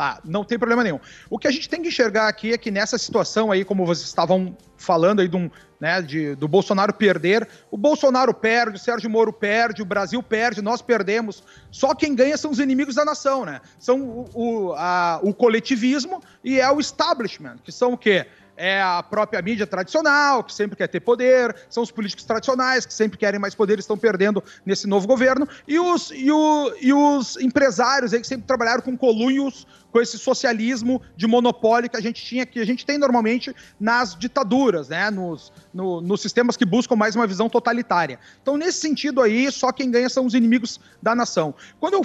Tá, 0.00 0.18
não 0.24 0.42
tem 0.44 0.58
problema 0.58 0.82
nenhum. 0.82 0.98
O 1.28 1.38
que 1.38 1.46
a 1.46 1.50
gente 1.50 1.68
tem 1.68 1.82
que 1.82 1.88
enxergar 1.88 2.26
aqui 2.26 2.54
é 2.54 2.56
que 2.56 2.70
nessa 2.70 2.96
situação 2.96 3.52
aí, 3.52 3.66
como 3.66 3.84
vocês 3.84 4.08
estavam 4.08 4.56
falando 4.78 5.20
aí 5.20 5.28
de 5.28 5.36
um, 5.36 5.50
né, 5.78 6.00
de, 6.00 6.34
do 6.36 6.48
Bolsonaro 6.48 6.94
perder, 6.94 7.46
o 7.70 7.76
Bolsonaro 7.76 8.32
perde, 8.32 8.76
o 8.76 8.78
Sérgio 8.78 9.10
Moro 9.10 9.30
perde, 9.30 9.82
o 9.82 9.84
Brasil 9.84 10.22
perde, 10.22 10.62
nós 10.62 10.80
perdemos. 10.80 11.42
Só 11.70 11.94
quem 11.94 12.14
ganha 12.14 12.38
são 12.38 12.50
os 12.50 12.58
inimigos 12.58 12.94
da 12.94 13.04
nação, 13.04 13.44
né? 13.44 13.60
São 13.78 14.00
o, 14.00 14.30
o, 14.32 14.72
a- 14.72 15.20
o 15.22 15.34
coletivismo 15.34 16.22
e 16.42 16.58
é 16.58 16.72
o 16.72 16.80
establishment, 16.80 17.56
que 17.62 17.70
são 17.70 17.92
o 17.92 17.98
quê? 17.98 18.26
É 18.60 18.82
a 18.82 19.02
própria 19.02 19.40
mídia 19.40 19.66
tradicional, 19.66 20.44
que 20.44 20.52
sempre 20.52 20.76
quer 20.76 20.86
ter 20.86 21.00
poder, 21.00 21.56
são 21.70 21.82
os 21.82 21.90
políticos 21.90 22.24
tradicionais, 22.26 22.84
que 22.84 22.92
sempre 22.92 23.16
querem 23.16 23.40
mais 23.40 23.54
poder 23.54 23.78
e 23.78 23.80
estão 23.80 23.96
perdendo 23.96 24.44
nesse 24.66 24.86
novo 24.86 25.06
governo, 25.06 25.48
e 25.66 25.78
os, 25.80 26.10
e, 26.10 26.30
o, 26.30 26.72
e 26.78 26.92
os 26.92 27.38
empresários 27.38 28.12
aí 28.12 28.20
que 28.20 28.26
sempre 28.26 28.46
trabalharam 28.46 28.82
com 28.82 28.96
colunhos 28.96 29.66
com 29.90 30.00
esse 30.00 30.18
socialismo 30.18 31.02
de 31.16 31.26
monopólio 31.26 31.90
que 31.90 31.96
a 31.96 32.00
gente 32.00 32.22
tinha, 32.24 32.46
que 32.46 32.60
a 32.60 32.66
gente 32.66 32.86
tem 32.86 32.96
normalmente 32.96 33.52
nas 33.80 34.14
ditaduras, 34.14 34.88
né? 34.88 35.10
Nos, 35.10 35.52
no- 35.74 36.00
nos 36.00 36.20
sistemas 36.20 36.56
que 36.56 36.64
buscam 36.64 36.94
mais 36.94 37.16
uma 37.16 37.26
visão 37.26 37.48
totalitária. 37.48 38.18
Então, 38.40 38.56
nesse 38.56 38.78
sentido 38.78 39.20
aí, 39.20 39.50
só 39.50 39.72
quem 39.72 39.90
ganha 39.90 40.08
são 40.08 40.26
os 40.26 40.34
inimigos 40.34 40.78
da 41.02 41.12
nação. 41.14 41.54
Quando 41.80 41.94
eu, 41.94 42.02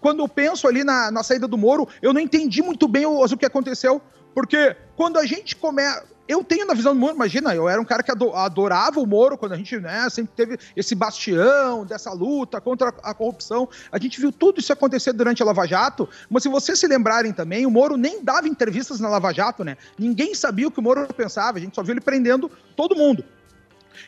quando 0.00 0.20
eu 0.20 0.28
penso 0.28 0.66
ali 0.66 0.82
na, 0.82 1.10
na 1.12 1.22
saída 1.22 1.46
do 1.46 1.56
Moro, 1.56 1.86
eu 2.02 2.12
não 2.12 2.20
entendi 2.20 2.62
muito 2.62 2.88
bem 2.88 3.06
o, 3.06 3.22
o 3.24 3.36
que 3.36 3.46
aconteceu, 3.46 4.02
porque 4.34 4.76
quando 4.96 5.18
a 5.18 5.26
gente 5.26 5.56
começa. 5.56 6.04
Eu 6.28 6.44
tenho 6.44 6.64
na 6.64 6.74
visão 6.74 6.94
do 6.94 7.00
Moro, 7.00 7.12
imagina, 7.12 7.52
eu 7.56 7.68
era 7.68 7.80
um 7.80 7.84
cara 7.84 8.04
que 8.04 8.10
ado- 8.12 8.32
adorava 8.36 9.00
o 9.00 9.06
Moro 9.06 9.36
quando 9.36 9.50
a 9.50 9.56
gente 9.56 9.76
né, 9.80 10.08
sempre 10.08 10.32
teve 10.36 10.58
esse 10.76 10.94
bastião 10.94 11.84
dessa 11.84 12.12
luta 12.12 12.60
contra 12.60 12.94
a 13.02 13.12
corrupção. 13.12 13.68
A 13.90 13.98
gente 13.98 14.20
viu 14.20 14.30
tudo 14.30 14.60
isso 14.60 14.72
acontecer 14.72 15.12
durante 15.12 15.42
a 15.42 15.44
Lava 15.46 15.66
Jato, 15.66 16.08
mas 16.30 16.44
se 16.44 16.48
vocês 16.48 16.78
se 16.78 16.86
lembrarem 16.86 17.32
também, 17.32 17.66
o 17.66 17.70
Moro 17.70 17.96
nem 17.96 18.22
dava 18.22 18.46
entrevistas 18.46 19.00
na 19.00 19.08
Lava 19.08 19.32
Jato, 19.32 19.64
né? 19.64 19.76
Ninguém 19.98 20.32
sabia 20.32 20.68
o 20.68 20.70
que 20.70 20.78
o 20.78 20.82
Moro 20.82 21.04
pensava, 21.12 21.58
a 21.58 21.60
gente 21.60 21.74
só 21.74 21.82
viu 21.82 21.94
ele 21.94 22.00
prendendo 22.00 22.48
todo 22.76 22.94
mundo. 22.94 23.24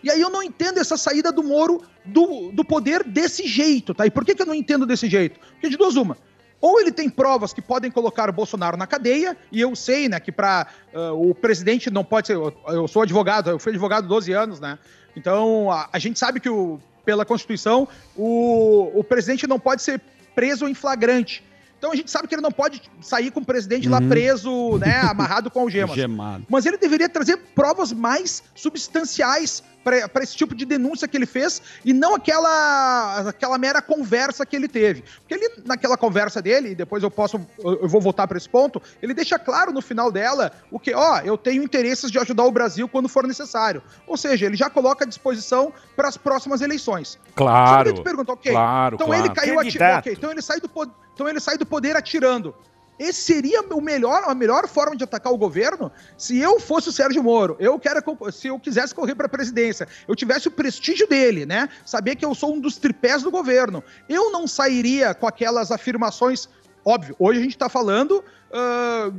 E 0.03 0.09
aí 0.09 0.21
eu 0.21 0.31
não 0.31 0.45
entendo 0.45 0.79
essa 0.79 0.97
saída 0.97 1.33
do 1.33 1.43
Moro 1.43 1.83
do, 2.05 2.53
do 2.53 2.65
poder 2.65 3.03
desse 3.03 3.49
jeito, 3.49 3.95
tá? 3.95 4.07
E 4.07 4.13
por 4.13 4.25
que, 4.25 4.35
que 4.35 4.43
eu 4.43 4.47
não 4.47 4.55
entendo 4.55 4.87
desse 4.87 5.09
jeito? 5.09 5.41
Porque 5.55 5.69
de 5.69 5.77
duas 5.77 5.97
uma. 5.97 6.17
Ou 6.63 6.81
ele 6.81 6.93
tem 6.93 7.11
provas 7.11 7.53
que 7.53 7.61
podem 7.61 7.91
colocar 7.91 8.31
o 8.31 8.33
Bolsonaro 8.33 8.77
na 8.77 8.87
cadeia, 8.87 9.37
e 9.51 9.61
eu 9.61 9.75
sei, 9.75 10.09
né, 10.09 10.21
que 10.21 10.31
para 10.31 10.69
o 11.15 11.35
presidente 11.35 11.91
não 11.91 12.05
pode 12.05 12.29
ser. 12.29 12.37
Eu, 12.37 12.57
eu 12.69 12.87
sou 12.87 13.03
advogado, 13.03 13.51
eu 13.51 13.59
fui 13.59 13.73
advogado 13.73 14.07
12 14.07 14.33
anos, 14.33 14.61
né? 14.61 14.79
Então 15.17 15.71
a, 15.73 15.89
a 15.93 15.99
gente 15.99 16.19
sabe 16.19 16.39
que 16.39 16.49
o, 16.49 16.79
pela 17.05 17.25
Constituição 17.25 17.89
o, 18.17 18.93
o 18.95 19.03
presidente 19.03 19.45
não 19.47 19.59
pode 19.59 19.83
ser 19.83 20.01
preso 20.37 20.69
em 20.69 20.75
flagrante. 20.75 21.43
Então 21.83 21.91
a 21.91 21.97
gente 21.97 22.13
sabe 22.13 22.29
que 22.29 22.35
ele 22.37 22.43
não 22.43 22.53
pode 22.53 22.81
sair 23.01 23.33
com 23.33 23.41
o 23.41 23.45
presidente 23.45 23.89
lá 23.89 23.99
Uhum. 23.99 24.09
preso, 24.09 24.79
né, 24.79 25.01
amarrado 25.11 25.51
com 25.51 25.59
algemas. 25.59 25.97
Gemado. 25.97 26.47
Mas 26.49 26.65
ele 26.65 26.77
deveria 26.77 27.09
trazer 27.09 27.37
provas 27.57 27.93
mais 27.93 28.41
substanciais 28.55 29.65
para 29.83 30.23
esse 30.23 30.37
tipo 30.37 30.55
de 30.55 30.65
denúncia 30.65 31.09
que 31.09 31.17
ele 31.17 31.27
fez 31.27 31.61
e 31.85 31.93
não 31.93 32.15
aquela, 32.15 33.29
aquela 33.29 33.59
mera 33.59 33.83
conversa 33.83 34.47
que 34.47 34.55
ele 34.55 34.69
teve. 34.69 35.03
Porque 35.19 35.35
ele, 35.35 35.55
naquela 35.65 35.97
conversa 35.97 36.41
dele, 36.41 36.71
e 36.71 36.75
depois 36.77 37.03
eu 37.03 37.11
posso, 37.11 37.41
eu 37.59 37.81
eu 37.83 37.89
vou 37.89 38.01
voltar 38.01 38.29
para 38.29 38.39
esse 38.39 38.49
ponto, 38.49 38.81
ele 39.03 39.13
deixa 39.13 39.41
claro 39.41 39.73
no 39.73 39.83
final 39.83 40.13
dela 40.13 40.53
o 40.71 40.79
que, 40.79 40.95
ó, 40.95 41.19
eu 41.25 41.37
tenho 41.37 41.65
interesses 41.65 42.13
de 42.13 42.19
ajudar 42.21 42.45
o 42.45 42.53
Brasil 42.53 42.89
quando 42.89 43.09
for 43.09 43.27
necessário. 43.27 43.83
Ou 44.07 44.17
seja, 44.17 44.47
ele 44.47 44.55
já 44.57 44.71
coloca 44.71 45.05
à 45.05 45.09
disposição 45.09 45.73
para 45.97 46.07
as 46.07 46.17
próximas 46.17 46.61
eleições. 46.61 47.19
Claro, 47.35 47.89
Só 47.89 47.95
que 47.97 48.01
tu 48.01 48.05
pergunta, 48.05 48.33
ok, 48.35 48.53
claro, 48.53 48.95
então 48.95 49.09
claro. 49.09 49.25
ele 49.25 49.35
caiu 49.35 49.57
Candidato. 49.57 49.99
ok, 49.99 50.13
então 50.13 50.31
ele 50.31 50.43
sai 50.43 50.61
do 50.61 50.69
poder, 50.69 50.93
então 51.15 51.29
ele 51.29 51.41
sai 51.41 51.57
do 51.57 51.67
poder 51.67 51.97
atirando. 51.97 52.55
Esse 52.99 53.23
seria 53.23 53.63
o 53.63 53.81
melhor, 53.81 54.23
a 54.27 54.35
melhor 54.35 54.69
forma 54.69 54.95
de 54.95 55.03
atacar 55.03 55.33
o 55.33 55.39
governo 55.39 55.91
se 56.17 56.39
eu 56.39 56.61
fosse 56.61 56.89
o 56.89 56.93
Sérgio 56.93 57.23
Moro. 57.23 57.57
Eu 57.59 57.79
quero 57.79 58.01
se 58.31 58.49
eu 58.49 58.61
quisesse 58.61 58.95
correr 58.95 59.15
para 59.15 59.27
a 59.27 59.31
presidência, 59.31 59.89
eu 60.07 60.15
tivesse 60.15 60.47
o 60.47 60.51
prestígio 60.51 61.09
dele, 61.09 61.47
né? 61.47 61.69
Saber 61.85 62.17
que 62.17 62.25
eu 62.25 62.35
sou 62.35 62.55
um 62.55 62.61
dos 62.61 62.77
tripés 62.77 63.23
do 63.23 63.31
governo. 63.31 63.83
Eu 64.09 64.31
não 64.31 64.47
sairia 64.47 65.15
com 65.15 65.27
aquelas 65.27 65.73
afirmações 65.73 66.49
Óbvio, 66.85 67.15
hoje 67.19 67.39
a 67.39 67.43
gente 67.43 67.53
está 67.53 67.69
falando 67.69 68.25
ah, 68.53 69.11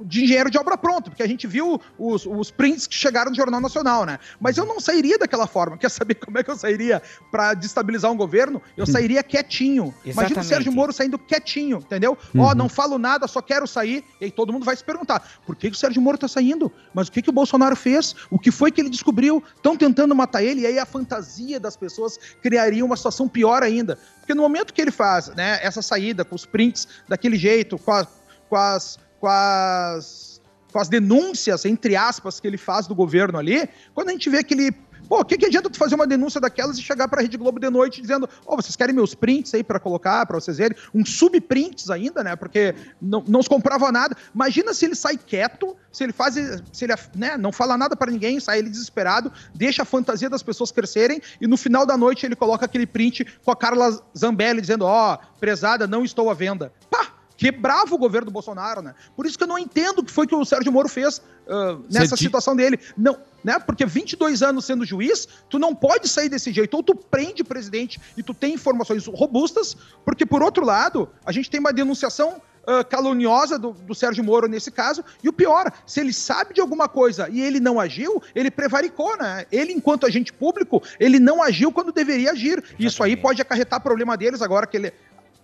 de 0.00 0.22
engenheiro 0.22 0.48
de 0.48 0.56
obra 0.56 0.78
pronta, 0.78 1.10
porque 1.10 1.22
a 1.24 1.26
gente 1.26 1.44
viu 1.46 1.80
os, 1.98 2.24
os 2.24 2.52
prints 2.52 2.86
que 2.86 2.94
chegaram 2.94 3.30
no 3.30 3.36
Jornal 3.36 3.60
Nacional, 3.60 4.06
né? 4.06 4.18
Mas 4.40 4.56
eu 4.56 4.64
não 4.64 4.78
sairia 4.78 5.18
daquela 5.18 5.46
forma. 5.46 5.76
Quer 5.76 5.90
saber 5.90 6.14
como 6.14 6.38
é 6.38 6.44
que 6.44 6.50
eu 6.50 6.56
sairia 6.56 7.02
para 7.32 7.52
destabilizar 7.54 8.10
um 8.12 8.16
governo? 8.16 8.62
Eu 8.76 8.86
sairia 8.86 9.22
quietinho. 9.24 9.92
Imagina 10.04 10.06
o 10.06 10.10
Exatamente. 10.22 10.46
Sérgio 10.46 10.72
Moro 10.72 10.92
saindo 10.92 11.18
quietinho, 11.18 11.78
entendeu? 11.78 12.16
Ó, 12.36 12.48
Uhum. 12.50 12.54
não 12.54 12.68
falo 12.68 12.96
nada, 12.96 13.26
só 13.26 13.42
quero 13.42 13.66
sair. 13.66 14.04
E 14.20 14.26
aí 14.26 14.30
todo 14.30 14.52
mundo 14.52 14.64
vai 14.64 14.76
se 14.76 14.84
perguntar: 14.84 15.20
por 15.44 15.56
que, 15.56 15.68
que 15.68 15.76
o 15.76 15.78
Sérgio 15.78 16.00
Moro 16.00 16.16
tá 16.16 16.28
saindo? 16.28 16.70
Mas 16.94 17.08
o 17.08 17.12
que, 17.12 17.20
que 17.20 17.30
o 17.30 17.32
Bolsonaro 17.32 17.74
fez? 17.74 18.14
O 18.30 18.38
que 18.38 18.52
foi 18.52 18.70
que 18.70 18.80
ele 18.80 18.90
descobriu? 18.90 19.42
Estão 19.56 19.76
tentando 19.76 20.14
matar 20.14 20.42
ele, 20.44 20.60
e 20.60 20.66
aí 20.66 20.78
a 20.78 20.86
fantasia 20.86 21.58
das 21.58 21.76
pessoas 21.76 22.18
criaria 22.40 22.84
uma 22.84 22.96
situação 22.96 23.26
pior 23.28 23.64
ainda. 23.64 23.98
Porque 24.20 24.32
no 24.32 24.42
momento 24.42 24.72
que 24.72 24.80
ele 24.80 24.92
faz 24.92 25.28
né, 25.34 25.58
essa 25.60 25.82
saída 25.82 26.24
com 26.24 26.36
os 26.36 26.46
prints 26.46 26.86
daquele 27.08 27.36
jeito, 27.36 27.76
com, 27.78 27.90
a- 27.92 28.06
com 28.48 28.56
as. 28.56 28.98
Com 29.20 29.26
as 29.26 30.28
com 30.72 30.78
as 30.78 30.88
denúncias, 30.88 31.64
entre 31.64 31.96
aspas, 31.96 32.40
que 32.40 32.46
ele 32.46 32.58
faz 32.58 32.86
do 32.86 32.94
governo 32.94 33.38
ali, 33.38 33.68
quando 33.94 34.10
a 34.10 34.12
gente 34.12 34.28
vê 34.28 34.42
que 34.42 34.54
ele. 34.54 34.72
Pô, 35.08 35.20
o 35.20 35.24
que, 35.24 35.38
que 35.38 35.46
adianta 35.46 35.70
tu 35.70 35.78
fazer 35.78 35.94
uma 35.94 36.06
denúncia 36.06 36.38
daquelas 36.38 36.76
e 36.76 36.82
chegar 36.82 37.08
pra 37.08 37.22
Rede 37.22 37.38
Globo 37.38 37.58
de 37.58 37.70
noite 37.70 38.02
dizendo, 38.02 38.28
ó, 38.46 38.56
vocês 38.56 38.76
querem 38.76 38.94
meus 38.94 39.14
prints 39.14 39.54
aí 39.54 39.64
pra 39.64 39.80
colocar, 39.80 40.26
pra 40.26 40.38
vocês 40.38 40.58
verem? 40.58 40.76
Um 40.94 41.02
subprints 41.02 41.88
ainda, 41.88 42.22
né? 42.22 42.36
Porque 42.36 42.74
não, 43.00 43.24
não 43.26 43.42
se 43.42 43.48
comprava 43.48 43.90
nada. 43.90 44.14
Imagina 44.34 44.74
se 44.74 44.84
ele 44.84 44.94
sai 44.94 45.16
quieto, 45.16 45.74
se 45.90 46.04
ele 46.04 46.12
faz, 46.12 46.34
se 46.34 46.84
ele 46.84 46.92
né, 47.14 47.38
não 47.38 47.50
fala 47.50 47.78
nada 47.78 47.96
pra 47.96 48.12
ninguém, 48.12 48.38
sai 48.38 48.58
ele 48.58 48.68
desesperado, 48.68 49.32
deixa 49.54 49.80
a 49.80 49.86
fantasia 49.86 50.28
das 50.28 50.42
pessoas 50.42 50.70
crescerem 50.70 51.22
e 51.40 51.46
no 51.46 51.56
final 51.56 51.86
da 51.86 51.96
noite 51.96 52.26
ele 52.26 52.36
coloca 52.36 52.66
aquele 52.66 52.86
print 52.86 53.24
com 53.42 53.50
a 53.50 53.56
Carla 53.56 53.98
Zambelli 54.14 54.60
dizendo, 54.60 54.84
ó, 54.84 55.16
prezada, 55.40 55.86
não 55.86 56.04
estou 56.04 56.28
à 56.28 56.34
venda. 56.34 56.70
Pá! 56.90 57.07
Quebrava 57.38 57.94
o 57.94 57.98
governo 57.98 58.26
do 58.26 58.32
Bolsonaro, 58.32 58.82
né? 58.82 58.96
Por 59.16 59.24
isso 59.24 59.38
que 59.38 59.44
eu 59.44 59.48
não 59.48 59.56
entendo 59.56 60.00
o 60.00 60.04
que 60.04 60.10
foi 60.10 60.26
que 60.26 60.34
o 60.34 60.44
Sérgio 60.44 60.72
Moro 60.72 60.88
fez 60.88 61.22
ah, 61.48 61.78
nessa 61.88 62.16
situação 62.16 62.56
dele. 62.56 62.80
Não, 62.96 63.16
né? 63.44 63.60
Porque 63.60 63.86
22 63.86 64.42
anos 64.42 64.64
sendo 64.64 64.84
juiz, 64.84 65.28
tu 65.48 65.56
não 65.56 65.72
pode 65.72 66.08
sair 66.08 66.28
desse 66.28 66.52
jeito. 66.52 66.74
Ou 66.74 66.82
tu 66.82 66.96
prende 66.96 67.42
o 67.42 67.44
presidente 67.44 68.00
e 68.16 68.24
tu 68.24 68.34
tem 68.34 68.54
informações 68.54 69.06
robustas, 69.06 69.76
porque 70.04 70.26
por 70.26 70.42
outro 70.42 70.64
lado, 70.64 71.08
a 71.24 71.30
gente 71.30 71.48
tem 71.48 71.60
uma 71.60 71.72
denunciação 71.72 72.42
ah, 72.70 72.84
caluniosa 72.84 73.58
do, 73.58 73.72
do 73.72 73.94
Sérgio 73.94 74.22
Moro 74.22 74.46
nesse 74.46 74.70
caso. 74.70 75.02
E 75.24 75.28
o 75.28 75.32
pior, 75.32 75.72
se 75.86 76.00
ele 76.00 76.12
sabe 76.12 76.52
de 76.52 76.60
alguma 76.60 76.86
coisa 76.86 77.26
e 77.30 77.40
ele 77.40 77.60
não 77.60 77.80
agiu, 77.80 78.22
ele 78.34 78.50
prevaricou, 78.50 79.16
né? 79.16 79.46
Ele, 79.50 79.72
enquanto 79.72 80.04
agente 80.04 80.34
público, 80.34 80.82
ele 81.00 81.18
não 81.18 81.42
agiu 81.42 81.72
quando 81.72 81.92
deveria 81.92 82.32
agir. 82.32 82.62
Isso 82.78 83.02
aí 83.02 83.16
pode 83.16 83.40
acarretar 83.40 83.80
problema 83.80 84.18
deles 84.18 84.42
agora 84.42 84.66
que 84.66 84.76
ele 84.76 84.92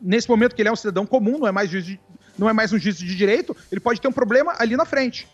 nesse 0.00 0.28
momento 0.28 0.54
que 0.54 0.62
ele 0.62 0.68
é 0.68 0.72
um 0.72 0.76
cidadão 0.76 1.06
comum, 1.06 1.38
não 1.38 1.46
é 1.46 1.52
mais 1.52 1.70
juiz 1.70 1.84
de- 1.86 2.00
não 2.38 2.48
é 2.48 2.52
mais 2.52 2.72
um 2.72 2.78
juiz 2.78 2.98
de 2.98 3.14
direito, 3.16 3.56
ele 3.70 3.80
pode 3.80 4.00
ter 4.00 4.08
um 4.08 4.12
problema 4.12 4.54
ali 4.58 4.76
na 4.76 4.84
frente. 4.84 5.26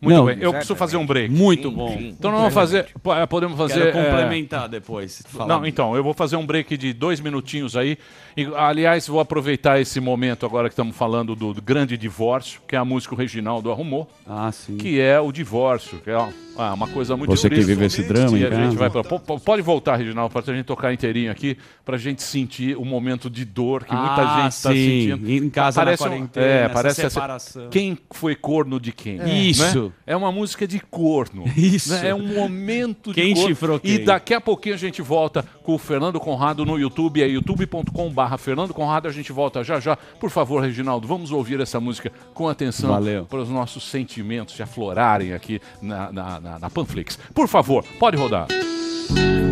Muito 0.00 0.16
Não, 0.16 0.24
bem, 0.26 0.36
eu 0.40 0.50
preciso 0.52 0.74
fazer 0.74 0.96
um 0.96 1.06
break. 1.06 1.32
Muito 1.32 1.70
bom. 1.70 1.92
Então 1.96 2.32
nós 2.32 2.40
vamos 2.40 2.54
fazer. 2.54 2.88
eh, 3.20 3.26
Podemos 3.26 3.56
fazer. 3.56 3.92
Quero 3.92 3.98
eh, 4.00 4.04
complementar 4.10 4.68
depois. 4.68 5.22
tu 5.22 5.28
falar. 5.28 5.46
Não, 5.46 5.64
então, 5.64 5.94
eu 5.94 6.02
vou 6.02 6.12
fazer 6.12 6.34
um 6.34 6.44
break 6.44 6.76
de 6.76 6.92
dois 6.92 7.20
minutinhos 7.20 7.76
aí. 7.76 7.96
E, 8.36 8.44
aliás, 8.56 9.06
vou 9.06 9.20
aproveitar 9.20 9.80
esse 9.80 10.00
momento 10.00 10.44
agora 10.44 10.68
que 10.68 10.72
estamos 10.72 10.96
falando 10.96 11.36
do, 11.36 11.54
do 11.54 11.62
grande 11.62 11.96
divórcio, 11.96 12.60
que 12.66 12.74
é 12.74 12.78
a 12.80 12.84
música 12.84 13.14
que 13.14 13.14
o 13.14 13.22
Reginaldo 13.22 13.70
arrumou. 13.70 14.10
Ah, 14.26 14.50
sim. 14.50 14.76
Que 14.76 14.98
é 15.00 15.20
o 15.20 15.30
divórcio, 15.30 16.00
que 16.00 16.10
é 16.10 16.16
uma, 16.18 16.32
ah, 16.56 16.74
uma 16.74 16.86
coisa 16.88 17.16
muito 17.16 17.30
Você 17.30 17.48
que 17.48 17.60
vive 17.60 17.84
esse 17.86 18.02
drama 18.02 18.36
E 18.38 18.44
a 18.46 18.50
gente 18.50 18.64
casa. 18.64 18.76
vai 18.76 18.90
pra, 18.90 19.02
po- 19.04 19.18
po- 19.20 19.40
Pode 19.40 19.62
voltar, 19.62 19.96
Reginaldo, 19.96 20.32
para 20.32 20.52
a 20.52 20.54
gente 20.54 20.66
tocar 20.66 20.92
inteirinho 20.92 21.30
aqui, 21.30 21.56
para 21.84 21.96
a 21.96 21.98
gente 21.98 22.22
sentir 22.22 22.76
o 22.76 22.84
momento 22.84 23.30
de 23.30 23.44
dor 23.44 23.84
que 23.84 23.94
muita 23.94 24.22
Ah, 24.22 24.42
gente 24.42 24.52
está 24.52 24.70
sentindo. 24.70 25.30
Em 25.30 25.50
casa 25.50 25.80
na 25.80 25.84
parece 25.86 26.02
um- 26.02 26.06
quarentena, 26.08 26.46
é, 26.46 26.64
essa 26.64 26.74
parece 26.74 27.00
essa- 27.00 27.10
separação. 27.10 27.68
quem 27.70 27.98
foi 28.10 28.34
corno 28.34 28.78
de 28.78 28.92
quem. 28.92 29.20
É. 29.20 29.28
Isso. 29.28 29.84
né? 29.86 29.92
É 30.06 30.16
uma 30.16 30.30
música 30.30 30.66
de 30.66 30.78
corno. 30.80 31.44
Isso. 31.56 31.92
né? 31.94 32.08
É 32.08 32.14
um 32.14 32.26
momento 32.34 33.12
Quem 33.12 33.28
de 33.28 33.34
corno. 33.34 33.48
chifrou 33.48 33.76
E 33.82 33.96
quem? 33.98 34.04
daqui 34.04 34.34
a 34.34 34.40
pouquinho 34.40 34.74
a 34.74 34.78
gente 34.78 35.00
volta 35.02 35.42
com 35.62 35.74
o 35.74 35.78
Fernando 35.78 36.20
Conrado 36.20 36.64
no 36.64 36.78
YouTube, 36.78 37.22
é 37.22 37.26
youtube.com/barra 37.28 38.36
Fernando 38.38 38.74
Conrado. 38.74 39.08
A 39.08 39.12
gente 39.12 39.32
volta 39.32 39.62
já 39.64 39.80
já. 39.80 39.96
Por 39.96 40.30
favor, 40.30 40.62
Reginaldo, 40.62 41.06
vamos 41.08 41.30
ouvir 41.32 41.60
essa 41.60 41.80
música 41.80 42.12
com 42.34 42.48
atenção 42.48 42.98
para 43.28 43.38
os 43.40 43.48
nossos 43.48 43.84
sentimentos 43.84 44.54
se 44.54 44.62
aflorarem 44.62 45.32
aqui 45.32 45.60
na, 45.80 46.12
na, 46.12 46.40
na, 46.42 46.58
na 46.58 46.70
Panflix. 46.70 47.18
Por 47.34 47.48
favor, 47.48 47.84
pode 47.98 48.16
rodar. 48.16 48.48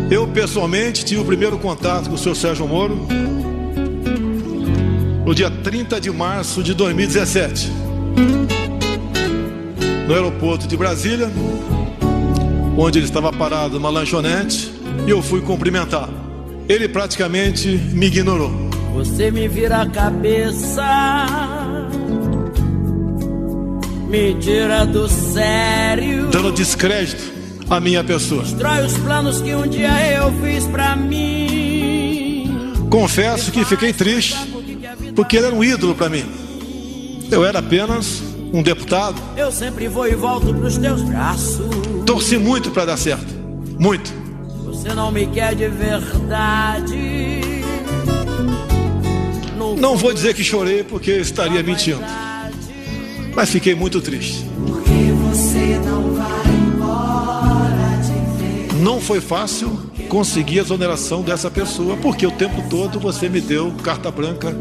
Eu, 0.09 0.27
pessoalmente, 0.27 1.05
tive 1.05 1.21
o 1.21 1.25
primeiro 1.25 1.57
contato 1.57 2.09
com 2.09 2.15
o 2.15 2.17
senhor 2.17 2.35
Sérgio 2.35 2.67
Moro 2.67 3.07
no 5.25 5.35
dia 5.35 5.49
30 5.49 6.01
de 6.01 6.11
março 6.11 6.61
de 6.63 6.73
2017, 6.73 7.71
no 10.07 10.13
aeroporto 10.13 10.67
de 10.67 10.75
Brasília, 10.75 11.31
onde 12.77 12.99
ele 12.99 13.05
estava 13.05 13.31
parado 13.31 13.75
numa 13.75 13.89
lanchonete, 13.89 14.73
e 15.07 15.09
eu 15.09 15.21
fui 15.21 15.41
cumprimentar. 15.41 16.09
Ele 16.67 16.89
praticamente 16.89 17.67
me 17.69 18.07
ignorou. 18.07 18.51
Você 18.93 19.31
me 19.31 19.47
vira 19.47 19.83
a 19.83 19.89
cabeça, 19.89 20.83
me 24.11 24.33
tira 24.35 24.85
do 24.85 25.07
sério, 25.07 26.27
dando 26.27 26.51
descrédito 26.51 27.23
à 27.69 27.79
minha 27.79 28.03
pessoa. 28.03 28.43
destrói 28.43 28.85
os 28.85 28.97
planos 28.97 29.41
que 29.41 29.55
um 29.55 29.65
dia 29.65 29.89
eu 30.11 30.33
fiz 30.41 30.67
pra 30.67 30.97
mim. 30.97 32.51
Confesso 32.89 33.53
que 33.53 33.63
fiquei 33.63 33.93
triste, 33.93 34.35
porque 35.15 35.37
ele 35.37 35.45
era 35.45 35.55
um 35.55 35.63
ídolo 35.63 35.95
para 35.95 36.09
mim. 36.09 36.25
Eu 37.31 37.45
era 37.45 37.59
apenas 37.59 38.21
um 38.51 38.61
deputado, 38.61 39.15
Eu 39.37 39.49
sempre 39.49 39.87
vou 39.87 40.05
e 40.05 40.13
volto 40.13 40.53
pros 40.53 40.77
teus 40.77 41.01
braços. 41.03 41.65
torci 42.05 42.37
muito 42.37 42.69
para 42.69 42.83
dar 42.83 42.97
certo. 42.97 43.33
Muito. 43.79 44.11
Você 44.65 44.93
não 44.93 45.09
me 45.09 45.25
quer 45.27 45.55
de 45.55 45.69
verdade. 45.69 47.41
Não 49.79 49.95
vou 49.95 50.13
dizer 50.13 50.33
que 50.33 50.43
chorei 50.43 50.83
porque 50.83 51.11
estaria 51.11 51.63
mentindo. 51.63 52.03
Mas 53.35 53.49
fiquei 53.49 53.73
muito 53.75 54.01
triste. 54.01 54.45
Porque 54.67 55.11
você 55.29 55.79
não 55.85 56.13
vai 56.13 56.53
embora 56.67 58.01
de 58.03 58.67
vez. 58.67 58.81
Não 58.81 58.99
foi 58.99 59.21
fácil 59.21 59.91
conseguir 60.09 60.59
a 60.59 60.61
exoneração 60.63 61.21
dessa 61.21 61.49
pessoa, 61.49 61.95
porque 61.97 62.27
o 62.27 62.31
tempo 62.31 62.61
todo 62.69 62.99
você 62.99 63.29
me 63.29 63.39
deu 63.39 63.71
carta 63.83 64.11
branca. 64.11 64.55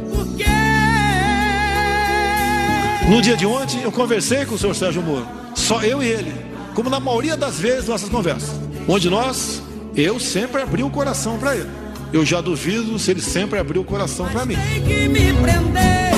No 3.09 3.21
dia 3.21 3.37
de 3.37 3.45
ontem, 3.45 3.83
eu 3.83 3.91
conversei 3.91 4.47
com 4.47 4.55
o 4.55 4.59
senhor 4.59 4.75
Sérgio 4.75 5.03
Moro. 5.03 5.27
Só 5.57 5.83
eu 5.83 6.01
e 6.01 6.07
ele. 6.07 6.33
Como 6.75 6.89
na 6.89 7.01
maioria 7.01 7.37
das 7.37 7.59
vezes 7.59 7.89
nossas 7.89 8.09
conversas. 8.09 8.51
Onde 8.87 9.11
nós, 9.11 9.61
eu 9.97 10.21
sempre 10.21 10.63
abri 10.63 10.85
o 10.85 10.91
coração 10.91 11.37
para 11.37 11.57
ele. 11.57 11.69
Eu 12.13 12.25
já 12.25 12.41
duvido 12.41 12.97
se 12.99 13.11
ele 13.11 13.21
sempre 13.21 13.59
abriu 13.59 13.83
o 13.83 13.85
coração 13.85 14.29
para 14.29 14.47
mim. 14.47 14.55
Tem 14.55 14.83
que 14.83 15.09
me 15.09 15.33
prender, 15.33 16.11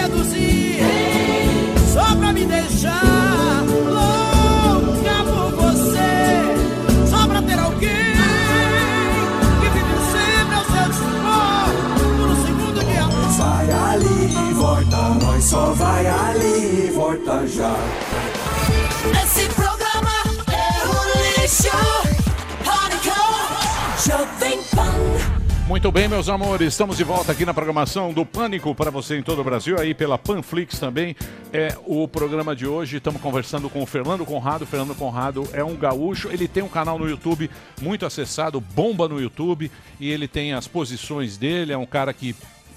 seduzir, 0.00 0.80
só 1.92 2.16
pra 2.16 2.32
me 2.32 2.46
deixar 2.46 3.64
louca 3.84 5.24
por 5.24 5.50
você, 5.52 7.06
só 7.06 7.26
pra 7.26 7.42
ter 7.42 7.58
alguém 7.58 7.90
que 9.60 9.68
vive 9.68 9.96
sempre 10.12 10.54
ao 10.56 10.64
seu 10.64 10.88
dispor, 10.88 11.68
por 12.16 12.28
um 12.30 12.46
segundo 12.46 12.80
de 12.84 12.96
amor. 12.98 13.30
Vai 13.38 13.70
ali 13.70 14.54
volta, 14.54 15.02
nós 15.22 15.44
só 15.44 15.72
vai 15.72 16.06
ali 16.06 16.90
volta 16.94 17.46
já. 17.46 17.74
Muito 25.70 25.92
bem, 25.92 26.08
meus 26.08 26.28
amores, 26.28 26.66
estamos 26.66 26.96
de 26.96 27.04
volta 27.04 27.30
aqui 27.30 27.46
na 27.46 27.54
programação 27.54 28.12
do 28.12 28.26
Pânico 28.26 28.74
para 28.74 28.90
você 28.90 29.16
em 29.16 29.22
todo 29.22 29.40
o 29.40 29.44
Brasil, 29.44 29.78
aí 29.78 29.94
pela 29.94 30.18
Panflix 30.18 30.80
também. 30.80 31.14
É 31.52 31.78
o 31.86 32.08
programa 32.08 32.56
de 32.56 32.66
hoje. 32.66 32.96
Estamos 32.96 33.22
conversando 33.22 33.70
com 33.70 33.80
o 33.80 33.86
Fernando 33.86 34.26
Conrado. 34.26 34.66
Fernando 34.66 34.96
Conrado 34.96 35.48
é 35.52 35.62
um 35.62 35.76
gaúcho, 35.76 36.28
ele 36.28 36.48
tem 36.48 36.60
um 36.60 36.68
canal 36.68 36.98
no 36.98 37.08
YouTube 37.08 37.48
muito 37.80 38.04
acessado, 38.04 38.60
bomba 38.60 39.08
no 39.08 39.20
YouTube, 39.20 39.70
e 40.00 40.10
ele 40.10 40.26
tem 40.26 40.54
as 40.54 40.66
posições 40.66 41.36
dele. 41.36 41.72
É 41.72 41.78
um 41.78 41.86
cara 41.86 42.12
que 42.12 42.34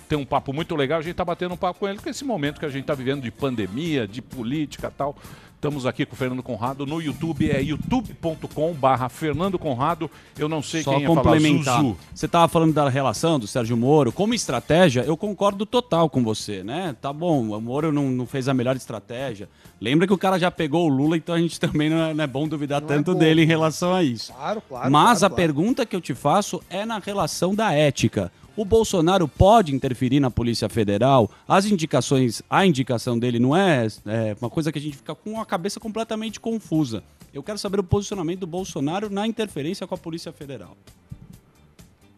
tem 0.08 0.16
um 0.16 0.24
papo 0.24 0.54
muito 0.54 0.76
legal. 0.76 1.00
A 1.00 1.02
gente 1.02 1.14
está 1.14 1.26
batendo 1.26 1.56
um 1.56 1.58
papo 1.58 1.80
com 1.80 1.88
ele 1.88 1.98
com 1.98 2.08
esse 2.08 2.24
momento 2.24 2.60
que 2.60 2.66
a 2.68 2.70
gente 2.70 2.82
está 2.82 2.94
vivendo 2.94 3.24
de 3.24 3.32
pandemia, 3.32 4.08
de 4.08 4.22
política 4.22 4.94
tal. 4.96 5.16
Estamos 5.64 5.86
aqui 5.86 6.06
com 6.06 6.14
o 6.14 6.18
Fernando 6.18 6.44
Conrado 6.44 6.86
no 6.86 7.02
YouTube, 7.02 7.50
é 7.50 7.62
youtube.com 7.62 8.74
barra 8.74 9.08
Fernando 9.08 9.58
Conrado. 9.58 10.12
Eu 10.38 10.50
não 10.50 10.62
sei 10.62 10.84
Só 10.84 10.98
quem 10.98 11.08
complementar. 11.08 11.64
falar, 11.64 11.82
Zuzu. 11.84 11.98
Você 12.14 12.26
estava 12.26 12.50
falando 12.50 12.74
da 12.74 12.90
relação 12.90 13.40
do 13.40 13.48
Sérgio 13.48 13.78
Moro. 13.78 14.12
Como 14.12 14.34
estratégia, 14.34 15.06
eu 15.08 15.16
concordo 15.16 15.66
total 15.66 16.10
com 16.10 16.22
você, 16.22 16.66
né? 16.66 16.94
Tá 17.02 17.14
bom, 17.14 17.56
o 17.56 17.62
Moro 17.62 17.94
não, 17.94 18.10
não 18.10 18.26
fez 18.26 18.50
a 18.50 18.54
melhor 18.54 18.76
estratégia. 18.76 19.48
Lembra 19.80 20.06
que 20.06 20.12
o 20.12 20.18
cara 20.18 20.38
já 20.38 20.52
pegou 20.52 20.86
o 20.86 20.90
Lula, 20.90 21.16
então 21.16 21.34
a 21.34 21.40
gente 21.40 21.58
também 21.62 21.90
não 21.90 22.08
é, 22.08 22.14
não 22.14 22.24
é 22.26 22.28
bom 22.28 22.46
duvidar 22.46 22.82
tanto 22.82 23.14
bom. 23.14 23.20
dele 23.20 23.44
em 23.44 23.48
relação 23.48 23.94
a 23.94 24.04
isso. 24.04 24.34
Claro, 24.34 24.62
claro. 24.68 24.92
Mas 24.92 25.20
claro, 25.20 25.34
a 25.34 25.38
pergunta 25.38 25.86
que 25.86 25.96
eu 25.96 26.02
te 26.02 26.14
faço 26.14 26.62
é 26.70 26.86
na 26.86 27.00
relação 27.00 27.56
da 27.56 27.72
ética. 27.72 28.30
O 28.56 28.64
Bolsonaro 28.64 29.28
pode 29.28 29.74
interferir 29.74 30.20
na 30.20 30.30
Polícia 30.30 30.70
Federal? 30.70 31.30
As 31.48 31.66
indicações, 31.66 32.44
a 32.48 32.64
indicação 32.64 33.18
dele 33.18 33.40
não 33.40 33.58
é, 33.58 33.88
é 34.06 34.36
uma 34.40 34.50
coisa 34.50 34.72
que 34.72 34.78
a 34.78 34.82
gente 34.82 34.98
fica 34.98 35.16
com 35.16 35.42
a 35.42 35.46
cabeça 35.46 35.80
completamente 35.80 36.40
confusa. 36.40 37.04
Eu 37.34 37.42
quero 37.42 37.58
saber 37.58 37.80
o 37.80 37.84
posicionamento 37.84 38.42
do 38.42 38.48
Bolsonaro 38.48 39.10
na 39.10 39.26
interferência 39.26 39.88
com 39.88 39.96
a 39.96 39.98
Polícia 39.98 40.32
Federal. 40.32 40.78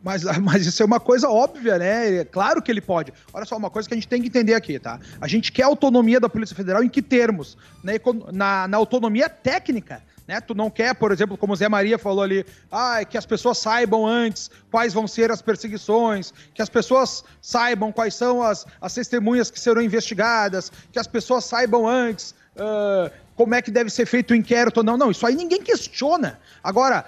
Mas, 0.03 0.23
mas 0.43 0.65
isso 0.65 0.83
é 0.83 0.85
uma 0.85 0.99
coisa 0.99 1.29
óbvia, 1.29 1.79
né? 1.79 2.17
É 2.17 2.25
claro 2.25 2.61
que 2.61 2.69
ele 2.69 2.81
pode. 2.81 3.13
Olha 3.33 3.45
só, 3.45 3.55
uma 3.55 3.69
coisa 3.69 3.87
que 3.87 3.93
a 3.93 3.97
gente 3.97 4.07
tem 4.09 4.21
que 4.21 4.27
entender 4.27 4.55
aqui, 4.55 4.77
tá? 4.77 4.99
A 5.21 5.27
gente 5.29 5.53
quer 5.53 5.63
autonomia 5.63 6.19
da 6.19 6.27
Polícia 6.27 6.55
Federal 6.55 6.83
em 6.83 6.89
que 6.89 7.01
termos? 7.01 7.57
Na, 7.81 7.93
na, 8.33 8.67
na 8.67 8.77
autonomia 8.77 9.29
técnica. 9.29 10.03
Né? 10.27 10.41
Tu 10.41 10.55
não 10.55 10.69
quer, 10.69 10.95
por 10.95 11.11
exemplo, 11.11 11.37
como 11.37 11.53
o 11.53 11.55
Zé 11.55 11.69
Maria 11.69 11.97
falou 11.99 12.23
ali, 12.23 12.45
ah, 12.71 13.03
que 13.05 13.17
as 13.17 13.25
pessoas 13.25 13.57
saibam 13.57 14.05
antes 14.05 14.49
quais 14.71 14.93
vão 14.93 15.07
ser 15.07 15.31
as 15.31 15.41
perseguições, 15.41 16.33
que 16.53 16.61
as 16.61 16.69
pessoas 16.69 17.23
saibam 17.41 17.91
quais 17.91 18.15
são 18.15 18.41
as, 18.41 18.65
as 18.81 18.93
testemunhas 18.93 19.51
que 19.51 19.59
serão 19.59 19.81
investigadas, 19.81 20.71
que 20.91 20.99
as 20.99 21.07
pessoas 21.07 21.45
saibam 21.45 21.87
antes 21.87 22.33
ah, 22.57 23.11
como 23.35 23.53
é 23.53 23.61
que 23.61 23.69
deve 23.69 23.89
ser 23.89 24.05
feito 24.05 24.31
o 24.31 24.35
inquérito 24.35 24.77
ou 24.77 24.83
não. 24.83 24.97
Não, 24.97 25.11
isso 25.11 25.27
aí 25.27 25.35
ninguém 25.35 25.61
questiona. 25.61 26.39
Agora, 26.63 27.05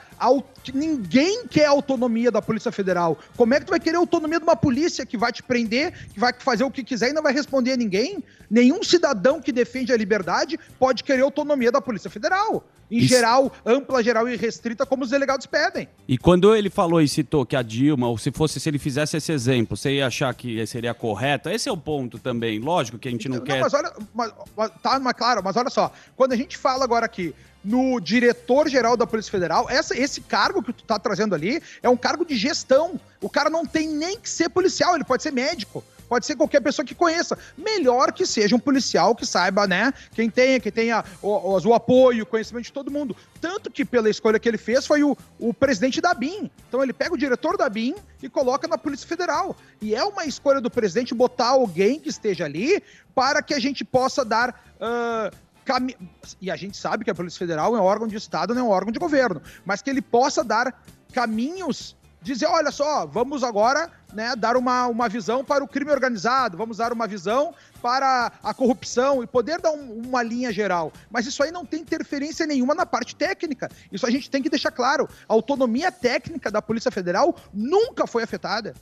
ninguém 0.73 1.45
quer 1.47 1.65
autonomia 1.65 2.31
da 2.31 2.41
Polícia 2.41 2.71
Federal. 2.71 3.17
Como 3.35 3.53
é 3.53 3.59
que 3.59 3.65
tu 3.65 3.69
vai 3.69 3.79
querer 3.79 3.97
autonomia 3.97 4.39
de 4.39 4.43
uma 4.43 4.55
polícia 4.55 5.05
que 5.05 5.17
vai 5.17 5.31
te 5.31 5.43
prender, 5.43 5.93
que 6.13 6.19
vai 6.19 6.33
fazer 6.37 6.63
o 6.63 6.71
que 6.71 6.83
quiser 6.83 7.09
e 7.09 7.13
não 7.13 7.23
vai 7.23 7.33
responder 7.33 7.73
a 7.73 7.77
ninguém? 7.77 8.23
Nenhum 8.49 8.81
cidadão 8.83 9.41
que 9.41 9.51
defende 9.51 9.91
a 9.91 9.97
liberdade 9.97 10.59
pode 10.79 11.03
querer 11.03 11.21
autonomia 11.21 11.71
da 11.71 11.81
Polícia 11.81 12.09
Federal. 12.09 12.63
Em 12.89 12.99
Isso- 12.99 13.09
geral, 13.09 13.51
ampla, 13.65 14.01
geral 14.01 14.29
e 14.29 14.37
restrita, 14.37 14.85
como 14.85 15.03
os 15.03 15.09
delegados 15.09 15.45
pedem. 15.45 15.89
E 16.07 16.17
quando 16.17 16.55
ele 16.55 16.69
falou 16.69 17.01
e 17.01 17.07
citou 17.07 17.45
que 17.45 17.53
a 17.55 17.61
Dilma, 17.61 18.07
ou 18.07 18.17
se 18.17 18.31
fosse, 18.31 18.61
se 18.61 18.69
ele 18.69 18.79
fizesse 18.79 19.17
esse 19.17 19.29
exemplo, 19.31 19.75
você 19.75 19.95
ia 19.95 20.07
achar 20.07 20.33
que 20.33 20.65
seria 20.65 20.93
correto? 20.93 21.49
Esse 21.49 21.67
é 21.67 21.71
o 21.71 21.75
ponto 21.75 22.17
também. 22.17 22.59
Lógico 22.59 22.97
que 22.97 23.09
a 23.09 23.11
gente 23.11 23.27
não, 23.27 23.41
quer. 23.41 23.55
Não, 23.55 23.61
mas 23.63 23.73
olha, 23.73 23.93
mas- 24.13 24.31
mas- 24.55 24.71
tá, 24.81 24.97
mas 25.01 25.13
claro, 25.13 25.41
mas 25.43 25.57
olha 25.57 25.69
só, 25.69 25.91
quando 26.15 26.31
a 26.31 26.37
gente 26.37 26.55
fala 26.57 26.85
agora 26.85 27.05
aqui 27.05 27.35
no 27.63 27.99
diretor-geral 27.99 28.95
da 28.95 29.05
Polícia 29.07 29.31
Federal, 29.31 29.69
essa, 29.69 29.97
esse 29.97 30.21
cargo 30.21 30.61
que 30.63 30.71
tu 30.73 30.83
tá 30.83 30.97
trazendo 30.97 31.35
ali 31.35 31.61
é 31.83 31.89
um 31.89 31.97
cargo 31.97 32.25
de 32.25 32.35
gestão. 32.35 32.99
O 33.21 33.29
cara 33.29 33.49
não 33.49 33.65
tem 33.65 33.87
nem 33.87 34.19
que 34.19 34.29
ser 34.29 34.49
policial, 34.49 34.95
ele 34.95 35.03
pode 35.03 35.23
ser 35.23 35.31
médico. 35.31 35.83
Pode 36.07 36.25
ser 36.25 36.37
qualquer 36.37 36.61
pessoa 36.61 36.85
que 36.85 36.95
conheça. 36.95 37.37
Melhor 37.57 38.13
que 38.13 38.25
seja 38.25 38.55
um 38.55 38.59
policial 38.59 39.13
que 39.13 39.25
saiba, 39.25 39.67
né? 39.67 39.93
Quem 40.13 40.29
tenha, 40.29 40.57
que 40.57 40.71
tenha 40.71 41.03
o, 41.21 41.27
o- 41.27 41.59
o 41.67 41.73
apoio, 41.73 42.23
o 42.23 42.25
conhecimento 42.25 42.63
de 42.63 42.71
todo 42.71 42.89
mundo. 42.89 43.13
Tanto 43.41 43.69
que 43.69 43.83
pela 43.83 44.09
escolha 44.09 44.39
que 44.39 44.47
ele 44.47 44.57
fez 44.57 44.87
foi 44.87 45.03
o, 45.03 45.17
o 45.37 45.53
presidente 45.53 45.99
da 45.99 46.13
BIM. 46.13 46.49
Então 46.69 46.81
ele 46.81 46.93
pega 46.93 47.13
o 47.13 47.17
diretor 47.17 47.57
da 47.57 47.67
BIM 47.67 47.93
e 48.23 48.29
coloca 48.29 48.69
na 48.69 48.77
Polícia 48.77 49.05
Federal. 49.05 49.53
E 49.81 49.93
é 49.93 50.01
uma 50.05 50.23
escolha 50.23 50.61
do 50.61 50.71
presidente 50.71 51.13
botar 51.13 51.47
alguém 51.49 51.99
que 51.99 52.07
esteja 52.07 52.45
ali 52.45 52.81
para 53.13 53.41
que 53.41 53.53
a 53.53 53.59
gente 53.59 53.83
possa 53.83 54.23
dar. 54.23 54.63
ah, 54.79 55.29
cami- 55.67 55.97
E 56.41 56.49
a 56.49 56.55
gente 56.55 56.77
sabe 56.77 57.03
que 57.03 57.11
a 57.11 57.15
Polícia 57.15 57.37
Federal 57.37 57.75
é 57.75 57.79
um 57.79 57.83
órgão 57.83 58.07
de 58.07 58.15
Estado, 58.15 58.55
não 58.55 58.61
é 58.61 58.63
um 58.63 58.69
órgão 58.69 58.91
de 58.91 58.97
governo. 58.99 59.41
Mas 59.65 59.81
que 59.81 59.89
ele 59.89 60.01
possa 60.01 60.43
dar 60.43 60.73
caminhos, 61.13 61.95
dizer, 62.21 62.45
olha 62.47 62.71
só, 62.71 63.05
vamos 63.05 63.43
agora 63.43 63.91
né, 64.13 64.35
dar 64.35 64.55
uma, 64.57 64.87
uma 64.87 65.09
visão 65.09 65.43
para 65.43 65.63
o 65.63 65.67
crime 65.67 65.91
organizado, 65.91 66.57
vamos 66.57 66.77
dar 66.77 66.91
uma 66.93 67.05
visão 67.07 67.53
para 67.81 68.31
a 68.41 68.53
corrupção 68.53 69.21
e 69.21 69.27
poder 69.27 69.59
dar 69.61 69.71
um- 69.71 70.01
uma 70.07 70.23
linha 70.23 70.51
geral. 70.51 70.91
Mas 71.11 71.25
isso 71.25 71.43
aí 71.43 71.51
não 71.51 71.65
tem 71.65 71.81
interferência 71.81 72.45
nenhuma 72.45 72.73
na 72.73 72.85
parte 72.85 73.15
técnica. 73.15 73.69
Isso 73.91 74.05
a 74.05 74.09
gente 74.09 74.29
tem 74.29 74.41
que 74.41 74.49
deixar 74.49 74.71
claro. 74.71 75.07
A 75.27 75.33
autonomia 75.33 75.91
técnica 75.91 76.49
da 76.49 76.61
Polícia 76.61 76.89
Federal 76.91 77.35
nunca 77.53 78.07
foi 78.07 78.23
afetada. 78.23 78.73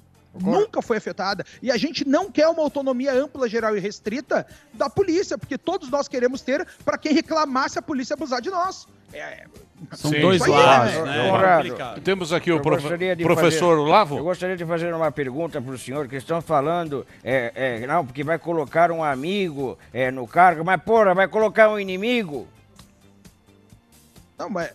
Nunca 0.41 0.81
foi 0.81 0.97
afetada. 0.97 1.45
E 1.61 1.71
a 1.71 1.77
gente 1.77 2.07
não 2.07 2.29
quer 2.31 2.47
uma 2.47 2.61
autonomia 2.61 3.13
ampla, 3.13 3.47
geral 3.47 3.75
e 3.75 3.79
restrita 3.79 4.45
da 4.73 4.89
polícia, 4.89 5.37
porque 5.37 5.57
todos 5.57 5.89
nós 5.89 6.07
queremos 6.07 6.41
ter 6.41 6.67
para 6.83 6.97
quem 6.97 7.13
reclamar 7.13 7.69
se 7.69 7.79
a 7.79 7.81
polícia 7.81 8.13
abusar 8.13 8.41
de 8.41 8.49
nós. 8.49 8.87
É, 9.13 9.45
São 9.93 10.11
Sim, 10.11 10.19
dois 10.19 10.41
aí, 10.41 10.49
lados, 10.49 10.93
né? 10.93 11.03
né? 11.03 11.29
Conrado, 11.29 11.61
Complicado. 11.63 12.01
Temos 12.01 12.33
aqui 12.33 12.51
o 12.51 12.61
prof- 12.61 12.81
professor 13.21 13.77
fazer- 13.77 13.89
Lavo. 13.91 14.17
Eu 14.17 14.23
gostaria 14.23 14.57
de 14.57 14.65
fazer 14.65 14.93
uma 14.93 15.11
pergunta 15.11 15.61
para 15.61 15.73
o 15.73 15.77
senhor, 15.77 16.07
que 16.07 16.15
estão 16.17 16.41
falando, 16.41 17.05
é, 17.23 17.51
é, 17.83 17.87
não, 17.87 18.05
porque 18.05 18.23
vai 18.23 18.37
colocar 18.39 18.91
um 18.91 19.03
amigo 19.03 19.77
é, 19.93 20.11
no 20.11 20.27
cargo, 20.27 20.65
mas 20.65 20.81
porra, 20.81 21.13
vai 21.13 21.27
colocar 21.27 21.69
um 21.69 21.79
inimigo? 21.79 22.47
Não, 24.37 24.49
mas. 24.49 24.69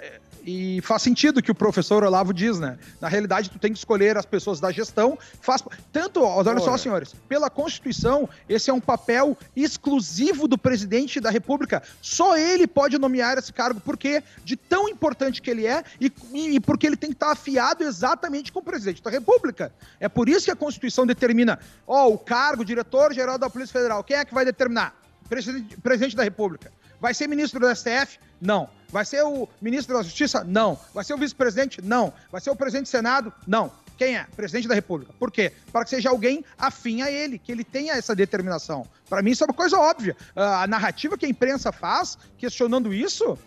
E 0.44 0.80
faz 0.82 1.02
sentido 1.02 1.38
o 1.38 1.42
que 1.42 1.50
o 1.50 1.54
professor 1.54 2.02
Olavo 2.02 2.32
diz, 2.32 2.58
né? 2.58 2.78
Na 3.00 3.08
realidade, 3.08 3.50
tu 3.50 3.58
tem 3.58 3.72
que 3.72 3.78
escolher 3.78 4.16
as 4.16 4.24
pessoas 4.24 4.60
da 4.60 4.70
gestão. 4.72 5.18
Faz... 5.40 5.62
Tanto, 5.92 6.22
olha 6.22 6.58
só, 6.60 6.70
Ora. 6.70 6.78
senhores, 6.78 7.14
pela 7.28 7.50
Constituição, 7.50 8.28
esse 8.48 8.70
é 8.70 8.72
um 8.72 8.80
papel 8.80 9.36
exclusivo 9.54 10.48
do 10.48 10.56
presidente 10.56 11.20
da 11.20 11.30
República. 11.30 11.82
Só 12.00 12.36
ele 12.36 12.66
pode 12.66 12.98
nomear 12.98 13.38
esse 13.38 13.52
cargo, 13.52 13.80
porque 13.80 14.22
de 14.44 14.56
tão 14.56 14.88
importante 14.88 15.42
que 15.42 15.50
ele 15.50 15.66
é 15.66 15.84
e, 16.00 16.12
e 16.34 16.60
porque 16.60 16.86
ele 16.86 16.96
tem 16.96 17.10
que 17.10 17.16
estar 17.16 17.32
afiado 17.32 17.84
exatamente 17.84 18.52
com 18.52 18.60
o 18.60 18.62
presidente 18.62 19.02
da 19.02 19.10
República. 19.10 19.72
É 19.98 20.08
por 20.08 20.28
isso 20.28 20.46
que 20.46 20.50
a 20.50 20.56
Constituição 20.56 21.06
determina, 21.06 21.58
ó, 21.86 22.08
o 22.08 22.18
cargo, 22.18 22.64
diretor-geral 22.64 23.38
da 23.38 23.50
Polícia 23.50 23.72
Federal. 23.72 24.02
Quem 24.02 24.16
é 24.16 24.24
que 24.24 24.34
vai 24.34 24.44
determinar? 24.44 24.94
Presidente, 25.28 25.76
presidente 25.76 26.16
da 26.16 26.22
República. 26.22 26.72
Vai 27.00 27.14
ser 27.14 27.28
ministro 27.28 27.60
do 27.60 27.74
STF? 27.74 28.18
Não. 28.40 28.68
Vai 28.90 29.04
ser 29.04 29.22
o 29.22 29.48
ministro 29.60 29.96
da 29.96 30.02
Justiça? 30.02 30.44
Não. 30.44 30.78
Vai 30.92 31.04
ser 31.04 31.14
o 31.14 31.16
vice-presidente? 31.16 31.80
Não. 31.82 32.12
Vai 32.30 32.40
ser 32.40 32.50
o 32.50 32.56
presidente 32.56 32.86
do 32.86 32.88
Senado? 32.90 33.32
Não. 33.46 33.72
Quem 33.96 34.16
é? 34.16 34.26
Presidente 34.34 34.66
da 34.66 34.74
República. 34.74 35.12
Por 35.18 35.30
quê? 35.30 35.52
Para 35.70 35.84
que 35.84 35.90
seja 35.90 36.08
alguém 36.08 36.44
afim 36.58 37.02
a 37.02 37.10
ele, 37.10 37.38
que 37.38 37.52
ele 37.52 37.62
tenha 37.62 37.92
essa 37.92 38.14
determinação. 38.16 38.86
Para 39.08 39.22
mim, 39.22 39.30
isso 39.30 39.44
é 39.44 39.46
uma 39.46 39.54
coisa 39.54 39.78
óbvia. 39.78 40.16
Ah, 40.34 40.62
A 40.62 40.66
narrativa 40.66 41.18
que 41.18 41.26
a 41.26 41.28
imprensa 41.28 41.70
faz, 41.70 42.16
questionando 42.38 42.94
isso, 42.94 43.38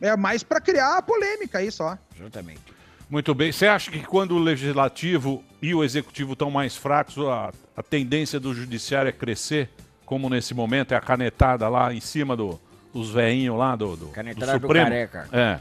é 0.00 0.16
mais 0.16 0.42
para 0.42 0.60
criar 0.60 1.00
polêmica 1.02 1.58
aí 1.58 1.70
só. 1.70 1.96
Exatamente. 2.18 2.60
Muito 3.08 3.34
bem. 3.34 3.52
Você 3.52 3.66
acha 3.66 3.90
que 3.90 4.00
quando 4.00 4.34
o 4.34 4.38
legislativo 4.38 5.44
e 5.60 5.74
o 5.74 5.84
executivo 5.84 6.32
estão 6.32 6.50
mais 6.50 6.74
fracos, 6.74 7.16
a, 7.18 7.52
a 7.76 7.82
tendência 7.82 8.40
do 8.40 8.52
judiciário 8.52 9.08
é 9.08 9.12
crescer? 9.12 9.70
Como 10.04 10.28
nesse 10.28 10.52
momento 10.52 10.92
é 10.92 10.96
a 10.96 11.00
canetada 11.00 11.68
lá 11.68 11.94
em 11.94 12.00
cima 12.00 12.36
do, 12.36 12.60
dos 12.92 13.10
veinhos 13.10 13.56
lá 13.56 13.74
do, 13.76 13.96
do, 13.96 14.06
do 14.06 14.06
Canetada 14.08 14.58
do 14.58 14.60
Supremo? 14.62 14.86
careca. 14.86 15.28
É. 15.32 15.58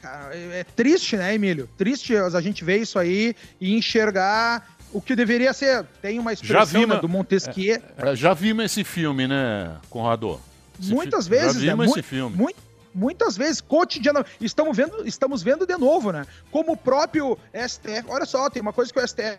Cara, 0.00 0.34
é 0.36 0.60
é 0.60 0.64
triste, 0.64 1.16
né, 1.16 1.34
Emílio? 1.34 1.68
Triste 1.78 2.16
a 2.16 2.40
gente 2.40 2.64
ver 2.64 2.78
isso 2.78 2.98
aí 2.98 3.34
e 3.60 3.74
enxergar 3.76 4.68
o 4.92 5.00
que 5.00 5.14
deveria 5.14 5.52
ser. 5.52 5.84
Tem 6.02 6.18
uma 6.18 6.30
Já 6.30 6.34
expressão 6.34 6.80
vimos, 6.80 6.96
né, 6.96 7.00
do 7.00 7.08
Montesquieu. 7.08 7.80
é, 7.96 8.16
já 8.16 8.34
vimos 8.34 8.64
esse 8.64 8.82
filme, 8.84 9.26
né, 9.28 9.76
Conrado? 9.88 10.40
Esse 10.80 10.92
muitas 10.92 11.26
fi- 11.28 11.30
vezes, 11.30 11.62
Já 11.62 11.66
né? 11.66 11.72
vimos 11.72 11.86
Mu- 11.86 11.92
esse 11.92 12.02
filme. 12.02 12.36
mu- 12.36 12.50
muitas 12.94 13.36
vezes, 13.36 13.60
cotidiano. 13.60 14.24
Estamos 14.40 14.76
vendo, 14.76 15.06
estamos 15.06 15.42
vendo 15.42 15.64
de 15.66 15.76
novo, 15.78 16.10
né? 16.10 16.26
Como 16.50 16.72
o 16.72 16.76
próprio 16.76 17.38
STF. 17.54 18.04
Olha 18.08 18.24
só, 18.26 18.50
tem 18.50 18.60
uma 18.60 18.72
coisa 18.72 18.92
que 18.92 18.98
o 18.98 19.06
STF. 19.06 19.38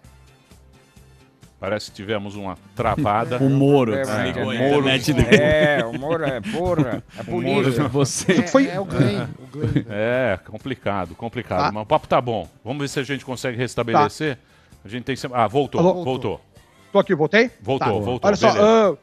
Parece 1.64 1.90
que 1.92 1.96
tivemos 1.96 2.36
uma 2.36 2.58
travada. 2.76 3.38
O 3.38 3.50
Moro 3.50 3.94
É, 3.96 4.02
a 4.02 4.44
o 4.44 4.54
Moro. 4.54 4.90
É, 4.90 5.86
o 5.86 5.98
Moro 5.98 6.26
é 6.26 6.42
porra. 6.42 7.02
É 7.18 7.24
polícia. 7.24 7.88
Você. 7.88 8.46
Foi- 8.48 8.68
É 8.68 8.78
o 8.82 8.84
Glenn. 8.84 9.28
O 9.40 9.48
Glenn. 9.48 9.86
É, 9.90 10.38
complicado, 10.46 11.16
complicado. 11.16 11.68
Ah. 11.68 11.72
Mas 11.72 11.84
o 11.84 11.86
papo 11.86 12.06
tá 12.06 12.20
bom. 12.20 12.50
Vamos 12.66 12.82
ver 12.82 12.90
se 12.90 13.00
a 13.00 13.04
gente 13.04 13.24
consegue 13.24 13.56
restabelecer. 13.58 14.38
A 14.84 14.90
gente 14.90 15.06
tem 15.06 15.16
sempre... 15.16 15.38
Ah, 15.40 15.48
voltou, 15.48 15.80
Alô? 15.80 16.04
voltou. 16.04 16.42
Tô 16.92 17.00
aqui, 17.00 17.16
voltei? 17.16 17.50
Voltou, 17.62 17.88
Tá. 17.88 17.94
voltou, 17.94 18.28
Olha 18.28 18.36
só, 18.36 18.52
beleza. 18.52 18.68
ah, 18.70 18.98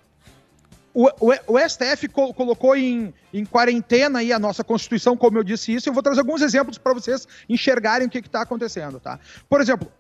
o, 0.93 1.09
o- 1.31 1.55
o 1.55 1.59
STF 1.67 2.09
co- 2.09 2.35
colocou 2.35 2.77
em, 2.77 3.15
em 3.33 3.43
quarentena 3.47 4.19
aí 4.19 4.35
a 4.35 4.39
nossa 4.39 4.63
Constituição, 4.63 5.17
como 5.17 5.39
eu 5.39 5.43
disse 5.43 5.73
isso, 5.73 5.89
e 5.89 5.91
eu 5.91 5.95
vou 5.95 6.03
trazer 6.03 6.21
alguns 6.21 6.43
exemplos 6.43 6.77
para 6.77 6.93
vocês 6.93 7.27
enxergarem 7.49 8.07
o 8.07 8.11
que 8.11 8.19
está 8.19 8.43
acontecendo, 8.43 9.01
tá? 9.01 9.19
Por 9.49 9.63
exemplo, 9.63 9.91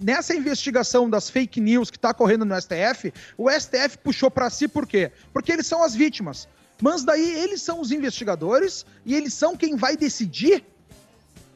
nessa 0.00 0.34
investigação 0.34 1.10
das 1.10 1.28
fake 1.28 1.60
news 1.60 1.90
que 1.90 1.98
está 1.98 2.14
correndo 2.14 2.44
no 2.44 2.58
STF, 2.60 3.12
o 3.36 3.50
STF 3.50 3.98
puxou 3.98 4.30
para 4.30 4.48
si 4.48 4.66
por 4.66 4.86
quê? 4.86 5.12
Porque 5.32 5.52
eles 5.52 5.66
são 5.66 5.82
as 5.82 5.94
vítimas. 5.94 6.48
Mas 6.82 7.04
daí 7.04 7.38
eles 7.38 7.62
são 7.62 7.80
os 7.80 7.92
investigadores 7.92 8.84
e 9.04 9.14
eles 9.14 9.34
são 9.34 9.56
quem 9.56 9.76
vai 9.76 9.96
decidir 9.96 10.64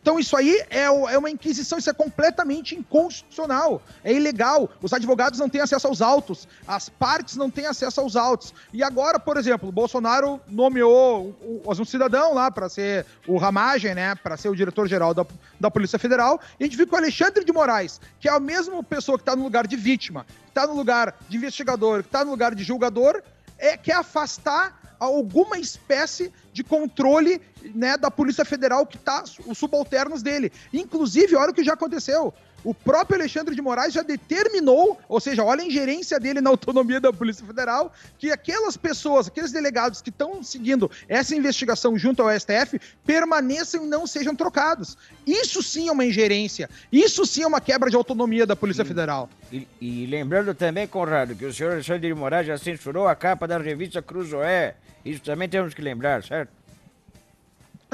então 0.01 0.18
isso 0.18 0.36
aí 0.36 0.62
é, 0.70 0.84
é 0.84 1.18
uma 1.18 1.30
inquisição, 1.30 1.78
isso 1.78 1.90
é 1.90 1.92
completamente 1.92 2.74
inconstitucional, 2.74 3.82
é 4.03 4.12
ilegal. 4.12 4.70
Os 4.82 4.92
advogados 4.92 5.38
não 5.38 5.49
têm 5.49 5.61
acesso 5.61 5.86
aos 5.86 6.01
autos, 6.01 6.49
as 6.66 6.88
partes 6.88 7.36
não 7.36 7.51
têm 7.51 7.66
acesso 7.66 8.01
aos 8.01 8.16
autos. 8.16 8.55
E 8.72 8.82
agora, 8.82 9.18
por 9.18 9.36
exemplo, 9.36 9.70
Bolsonaro 9.70 10.40
nomeou 10.49 11.36
um 11.66 11.84
cidadão 11.84 12.34
lá 12.34 12.51
para 12.51 12.68
ser 12.68 13.07
o 13.26 13.36
Ramagem, 13.36 13.94
né, 13.94 14.14
para 14.14 14.36
ser 14.36 14.49
o 14.49 14.57
diretor-geral 14.57 15.12
da, 15.12 15.26
da 15.59 15.70
Polícia 15.70 15.99
Federal. 15.99 16.40
E 16.59 16.64
a 16.64 16.66
gente 16.66 16.76
viu 16.76 16.86
que 16.86 16.94
o 16.94 16.96
Alexandre 16.96 17.44
de 17.44 17.53
Moraes, 17.53 18.01
que 18.20 18.28
é 18.28 18.32
a 18.32 18.40
mesma 18.40 18.82
pessoa 18.82 19.18
que 19.18 19.22
está 19.22 19.34
no 19.34 19.42
lugar 19.42 19.66
de 19.66 19.76
vítima, 19.76 20.24
que 20.24 20.49
está 20.49 20.66
no 20.66 20.74
lugar 20.74 21.14
de 21.28 21.36
investigador, 21.36 22.03
que 22.03 22.09
está 22.09 22.24
no 22.24 22.30
lugar 22.30 22.55
de 22.55 22.62
julgador, 22.62 23.22
é, 23.59 23.76
quer 23.76 23.96
afastar 23.96 24.78
alguma 24.99 25.59
espécie 25.59 26.32
de 26.53 26.64
controle 26.64 27.40
né, 27.74 27.96
da 27.96 28.11
Polícia 28.11 28.44
Federal 28.44 28.86
que 28.86 28.96
está 28.96 29.22
os 29.46 29.59
subalternos 29.59 30.22
dele. 30.22 30.53
Inclusive, 30.72 31.36
olha 31.36 31.51
o 31.51 31.55
que 31.55 31.64
já 31.64 31.74
aconteceu. 31.74 32.34
O 32.69 32.75
próprio 32.75 33.19
Alexandre 33.19 33.55
de 33.55 33.62
Moraes 33.62 33.95
já 33.95 34.03
determinou, 34.03 35.01
ou 35.09 35.19
seja, 35.19 35.43
olha 35.43 35.62
a 35.62 35.66
ingerência 35.66 36.21
dele 36.21 36.43
na 36.43 36.51
autonomia 36.51 37.01
da 37.01 37.11
Polícia 37.11 37.43
Federal, 37.47 37.91
que 38.19 38.31
aquelas 38.31 38.77
pessoas, 38.77 39.27
aqueles 39.27 39.51
delegados 39.51 40.03
que 40.03 40.11
estão 40.11 40.43
seguindo 40.43 40.91
essa 41.09 41.35
investigação 41.35 41.97
junto 41.97 42.21
ao 42.21 42.29
STF, 42.39 42.79
permaneçam 43.07 43.87
e 43.87 43.89
não 43.89 44.07
sejam 44.07 44.37
trocados. 44.37 44.99
Isso 45.27 45.62
sim 45.62 45.89
é 45.89 45.93
uma 45.93 46.05
ingerência. 46.05 46.69
Isso 46.93 47.25
sim 47.25 47.43
é 47.43 47.47
uma 47.47 47.59
quebra 47.59 47.89
de 47.89 47.97
autonomia 47.97 48.45
da 48.45 48.55
Polícia 48.55 48.85
Federal. 48.85 49.31
E, 49.51 49.66
e 49.81 50.05
lembrando 50.05 50.53
também, 50.53 50.87
Conrado, 50.87 51.35
que 51.35 51.47
o 51.47 51.55
senhor 51.55 51.73
Alexandre 51.73 52.07
de 52.07 52.12
Moraes 52.14 52.47
já 52.47 52.59
censurou 52.59 53.09
a 53.09 53.16
capa 53.16 53.49
da 53.49 53.57
revista 53.57 54.03
Cruzoé. 54.03 54.77
Isso 55.03 55.23
também 55.23 55.49
temos 55.49 55.73
que 55.73 55.81
lembrar, 55.81 56.23
certo? 56.23 56.58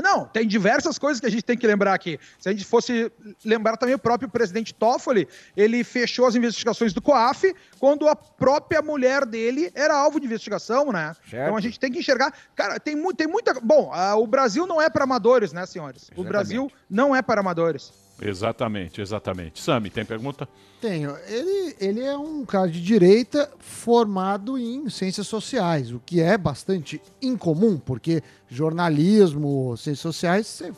Não, 0.02 0.26
tem 0.26 0.46
diversas 0.46 0.98
coisas 0.98 1.20
que 1.20 1.26
a 1.26 1.30
gente 1.30 1.44
tem 1.44 1.56
que 1.56 1.66
lembrar 1.66 1.94
aqui. 1.94 2.18
Se 2.38 2.48
a 2.48 2.52
gente 2.52 2.64
fosse 2.64 3.10
lembrar 3.44 3.76
também 3.76 3.94
o 3.94 3.98
próprio 3.98 4.28
presidente 4.28 4.74
Toffoli, 4.74 5.28
ele 5.56 5.84
fechou 5.84 6.26
as 6.26 6.34
investigações 6.34 6.92
do 6.92 7.00
COAF 7.00 7.54
quando 7.78 8.08
a 8.08 8.16
própria 8.16 8.82
mulher 8.82 9.24
dele 9.24 9.70
era 9.74 9.94
alvo 9.94 10.18
de 10.18 10.26
investigação, 10.26 10.90
né? 10.90 11.14
Certo. 11.30 11.44
Então 11.44 11.56
a 11.56 11.60
gente 11.60 11.78
tem 11.78 11.92
que 11.92 11.98
enxergar. 11.98 12.34
Cara, 12.54 12.80
tem, 12.80 12.96
mu 12.96 13.14
tem 13.14 13.26
muita. 13.26 13.54
Bom, 13.60 13.90
ah, 13.92 14.16
o 14.16 14.26
Brasil 14.26 14.66
não 14.66 14.80
é 14.82 14.90
para 14.90 15.04
amadores, 15.04 15.52
né, 15.52 15.64
senhores? 15.66 16.02
O 16.02 16.04
Exatamente. 16.04 16.28
Brasil 16.28 16.72
não 16.90 17.14
é 17.14 17.22
para 17.22 17.40
amadores. 17.40 18.03
Exatamente, 18.20 19.00
exatamente. 19.00 19.60
Sami, 19.60 19.90
tem 19.90 20.04
pergunta? 20.04 20.48
Tenho. 20.80 21.16
Ele, 21.26 21.76
ele 21.80 22.00
é 22.02 22.16
um 22.16 22.44
cara 22.44 22.68
de 22.70 22.80
direita 22.80 23.50
formado 23.58 24.58
em 24.58 24.88
ciências 24.88 25.26
sociais, 25.26 25.90
o 25.92 26.00
que 26.04 26.20
é 26.20 26.36
bastante 26.38 27.00
incomum, 27.22 27.78
porque 27.78 28.22
jornalismo, 28.48 29.76
ciências 29.76 30.00
sociais, 30.00 30.46
você, 30.46 30.72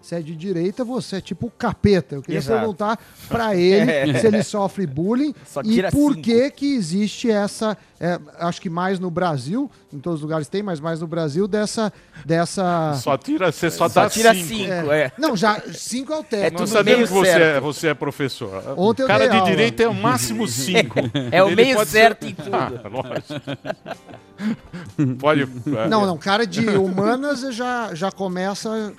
você 0.00 0.16
é 0.16 0.20
de 0.20 0.34
direita, 0.34 0.84
você 0.84 1.16
é 1.16 1.20
tipo 1.20 1.50
capeta. 1.56 2.16
Eu 2.16 2.22
queria 2.22 2.38
Exato. 2.38 2.58
perguntar 2.58 2.98
pra 3.28 3.54
ele 3.56 3.90
É. 4.12 4.18
se 4.18 4.26
ele 4.26 4.42
sofre 4.42 4.86
bullying 4.86 5.32
e 5.64 5.82
por 5.90 6.14
cinco. 6.14 6.22
que 6.22 6.50
que 6.50 6.74
existe 6.74 7.30
essa, 7.30 7.76
é, 8.02 8.18
acho 8.40 8.60
que 8.60 8.68
mais 8.68 8.98
no 8.98 9.10
Brasil, 9.12 9.70
em 9.92 9.98
todos 10.00 10.18
os 10.18 10.22
lugares 10.22 10.48
tem, 10.48 10.60
mas 10.62 10.80
mais 10.80 11.00
no 11.00 11.06
Brasil, 11.06 11.46
dessa... 11.46 11.92
dessa 12.26 12.94
Só 13.00 13.16
tira, 13.16 13.52
você 13.52 13.70
só, 13.70 13.88
Só 13.88 14.02
dá 14.02 14.10
tira 14.10 14.34
cinco. 14.34 14.46
cinco, 14.48 14.90
é. 14.92 15.12
Não, 15.16 15.36
já 15.36 15.62
cinco 15.72 16.12
é 16.12 16.18
o 16.18 16.24
teto. 16.24 16.42
É 16.46 16.50
Nós 16.50 16.60
tudo 16.62 16.68
sabemos 16.78 17.10
meio 17.10 17.22
que 17.22 17.30
você 17.30 17.40
é, 17.42 17.60
você 17.60 17.88
é 17.88 17.94
professor. 17.94 18.74
Ontem 18.76 19.02
eu 19.02 19.06
cara 19.06 19.20
dei 19.20 19.28
de 19.30 19.36
aula. 19.36 19.50
direito 19.50 19.80
é 19.80 19.88
o 19.88 19.94
máximo 19.94 20.48
cinco. 20.48 20.98
É 21.30 21.42
o 21.42 21.46
Ele 21.46 21.56
meio 21.56 21.86
certo 21.86 22.24
ser- 22.24 22.30
em 22.30 22.34
tudo. 22.34 22.50
Ah, 22.56 22.70
lógico. 22.88 23.34
pode. 25.18 25.42
é, 25.42 25.88
Não, 25.88 26.04
não, 26.06 26.16
cara 26.18 26.46
de 26.46 26.68
humanas 26.70 27.40
já, 27.54 27.94
já 27.94 28.10
começa. 28.10 28.92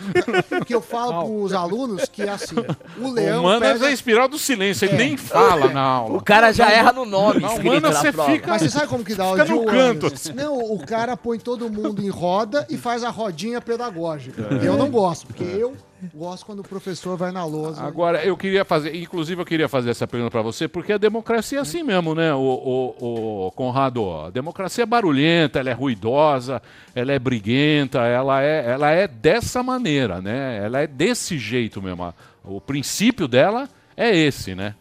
Porque 0.49 0.73
eu 0.73 0.81
falo 0.81 1.25
pros 1.25 1.53
alunos 1.53 2.05
que 2.05 2.21
assim, 2.23 2.55
o 2.99 3.09
leão. 3.11 3.41
Humanas 3.41 3.73
pega- 3.73 3.89
é 3.89 3.93
espiral 3.93 4.27
do 4.27 4.37
silêncio, 4.39 4.85
ele 4.87 4.95
nem 4.97 5.17
fala 5.17 5.67
na 5.69 5.81
aula. 5.81 6.17
O 6.17 6.23
cara 6.23 6.51
já 6.53 6.69
erra 6.71 6.93
no 6.93 7.05
nome 7.05 7.43
humanas 7.43 7.93
na 7.93 7.99
você 8.01 8.11
fica. 8.13 8.47
Mas 8.51 8.61
você 8.61 8.69
sabe 8.69 8.87
como 8.93 9.03
que 9.03 9.15
dá 9.15 9.31
Fica 9.31 9.45
de 9.45 9.51
no 9.51 9.65
canto. 9.65 10.07
Não, 10.35 10.57
o 10.73 10.79
cara 10.85 11.17
põe 11.17 11.37
todo 11.39 11.69
mundo 11.69 12.01
em 12.01 12.09
roda 12.09 12.65
e 12.69 12.77
faz 12.77 13.03
a 13.03 13.09
rodinha 13.09 13.59
pedagógica. 13.59 14.41
Eu 14.63 14.77
não 14.77 14.89
gosto, 14.89 15.27
porque 15.27 15.43
eu 15.43 15.75
gosto 16.13 16.45
quando 16.45 16.59
o 16.59 16.63
professor 16.63 17.15
vai 17.17 17.31
na 17.31 17.45
lousa. 17.45 17.81
Agora, 17.81 18.23
eu 18.25 18.35
queria 18.35 18.63
fazer, 18.65 18.95
inclusive 18.95 19.41
eu 19.41 19.45
queria 19.45 19.69
fazer 19.69 19.89
essa 19.91 20.05
pergunta 20.07 20.31
para 20.31 20.41
você, 20.41 20.67
porque 20.67 20.93
a 20.93 20.97
democracia 20.97 21.59
é 21.59 21.61
assim 21.61 21.81
mesmo, 21.83 22.13
né, 22.13 22.33
o, 22.33 22.39
o, 22.39 23.47
o 23.47 23.51
Conrado? 23.51 24.09
A 24.25 24.29
democracia 24.29 24.83
é 24.83 24.85
barulhenta, 24.85 25.59
ela 25.59 25.69
é 25.69 25.73
ruidosa, 25.73 26.61
ela 26.93 27.11
é 27.13 27.19
briguenta, 27.19 27.99
ela 27.99 28.41
é, 28.43 28.71
ela 28.71 28.91
é 28.91 29.07
dessa 29.07 29.63
maneira, 29.63 30.21
né? 30.21 30.61
Ela 30.63 30.81
é 30.81 30.87
desse 30.87 31.37
jeito 31.37 31.81
mesmo. 31.81 32.13
O 32.43 32.59
princípio 32.59 33.27
dela 33.27 33.69
é 33.95 34.13
esse, 34.15 34.53
né? 34.55 34.75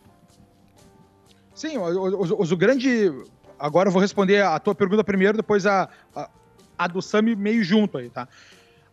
Sim, 1.54 1.76
o, 1.78 1.82
o, 1.84 2.22
o- 2.24 2.42
o 2.42 2.56
grande. 2.56 3.12
Agora 3.62 3.88
eu 3.88 3.92
vou 3.92 4.02
responder 4.02 4.42
a 4.42 4.58
tua 4.58 4.74
pergunta 4.74 5.04
primeiro, 5.04 5.36
depois 5.36 5.64
a, 5.66 5.88
a, 6.16 6.28
a 6.76 6.88
do 6.88 7.00
Sami 7.00 7.36
meio 7.36 7.62
junto 7.62 7.96
aí, 7.96 8.10
tá? 8.10 8.26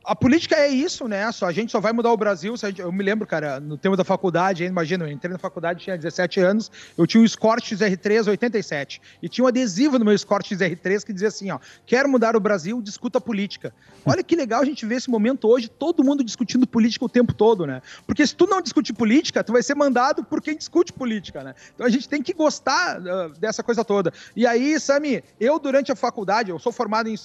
A 0.10 0.16
política 0.16 0.56
é 0.56 0.68
isso, 0.68 1.08
né? 1.08 1.32
Só, 1.32 1.46
a 1.46 1.52
gente 1.52 1.72
só 1.72 1.80
vai 1.80 1.94
mudar 1.94 2.12
o 2.12 2.18
Brasil. 2.18 2.58
gente- 2.58 2.82
eu 2.82 2.92
me 2.92 3.04
lembro, 3.04 3.28
cara, 3.28 3.60
no 3.60 3.78
tempo 3.78 3.96
da 3.96 4.04
faculdade, 4.04 4.64
imagina, 4.64 5.06
eu 5.06 5.12
entrei 5.12 5.32
na 5.32 5.38
faculdade, 5.38 5.84
tinha 5.84 5.96
17 5.96 6.40
anos, 6.40 6.72
eu 6.98 7.06
tinha 7.06 7.22
um 7.22 7.24
Escort 7.24 7.64
XR3 7.64 8.28
87. 8.28 9.00
E 9.22 9.30
tinha 9.30 9.46
um 9.46 9.48
adesivo 9.48 10.00
no 10.00 10.06
meu 10.06 10.16
Escort 10.16 10.48
XR3 10.52 11.06
que 11.06 11.14
dizia 11.14 11.28
assim: 11.28 11.52
ó, 11.52 11.60
quero 11.86 12.10
mudar 12.10 12.36
o 12.36 12.40
Brasil, 12.40 12.82
discuta 12.82 13.22
política. 13.22 13.72
Olha 14.04 14.24
que 14.24 14.36
legal 14.36 14.64
a 14.64 14.66
gente 14.66 14.84
ver 14.84 14.96
esse 14.96 15.12
momento 15.12 15.48
hoje, 15.48 15.70
todo 15.70 16.04
mundo 16.04 16.24
discutindo 16.24 16.66
política 16.66 17.06
o 17.06 17.10
tempo 17.10 17.32
todo, 17.32 17.68
né? 17.68 17.80
Porque 18.08 18.26
se 18.26 18.36
tu 18.36 18.48
não 18.48 18.64
discutir 18.64 18.94
política, 18.94 19.44
tu 19.44 19.54
vai 19.54 19.62
ser 19.62 19.76
mandado 19.76 20.24
por 20.24 20.42
quem 20.42 20.58
discute 20.58 20.92
política, 20.92 21.44
né? 21.44 21.54
Então 21.76 21.86
a 21.86 21.90
gente 21.90 22.10
tem 22.10 22.24
que 22.24 22.34
gostar 22.34 23.00
ah, 23.00 23.28
dessa 23.40 23.62
coisa 23.62 23.86
toda. 23.86 24.12
E 24.36 24.48
aí, 24.48 24.80
Sami, 24.80 25.24
eu 25.40 25.60
durante 25.60 25.92
a 25.92 25.96
faculdade, 25.96 26.50
eu 26.50 26.58
sou 26.58 26.72
formado 26.72 27.08
em. 27.10 27.16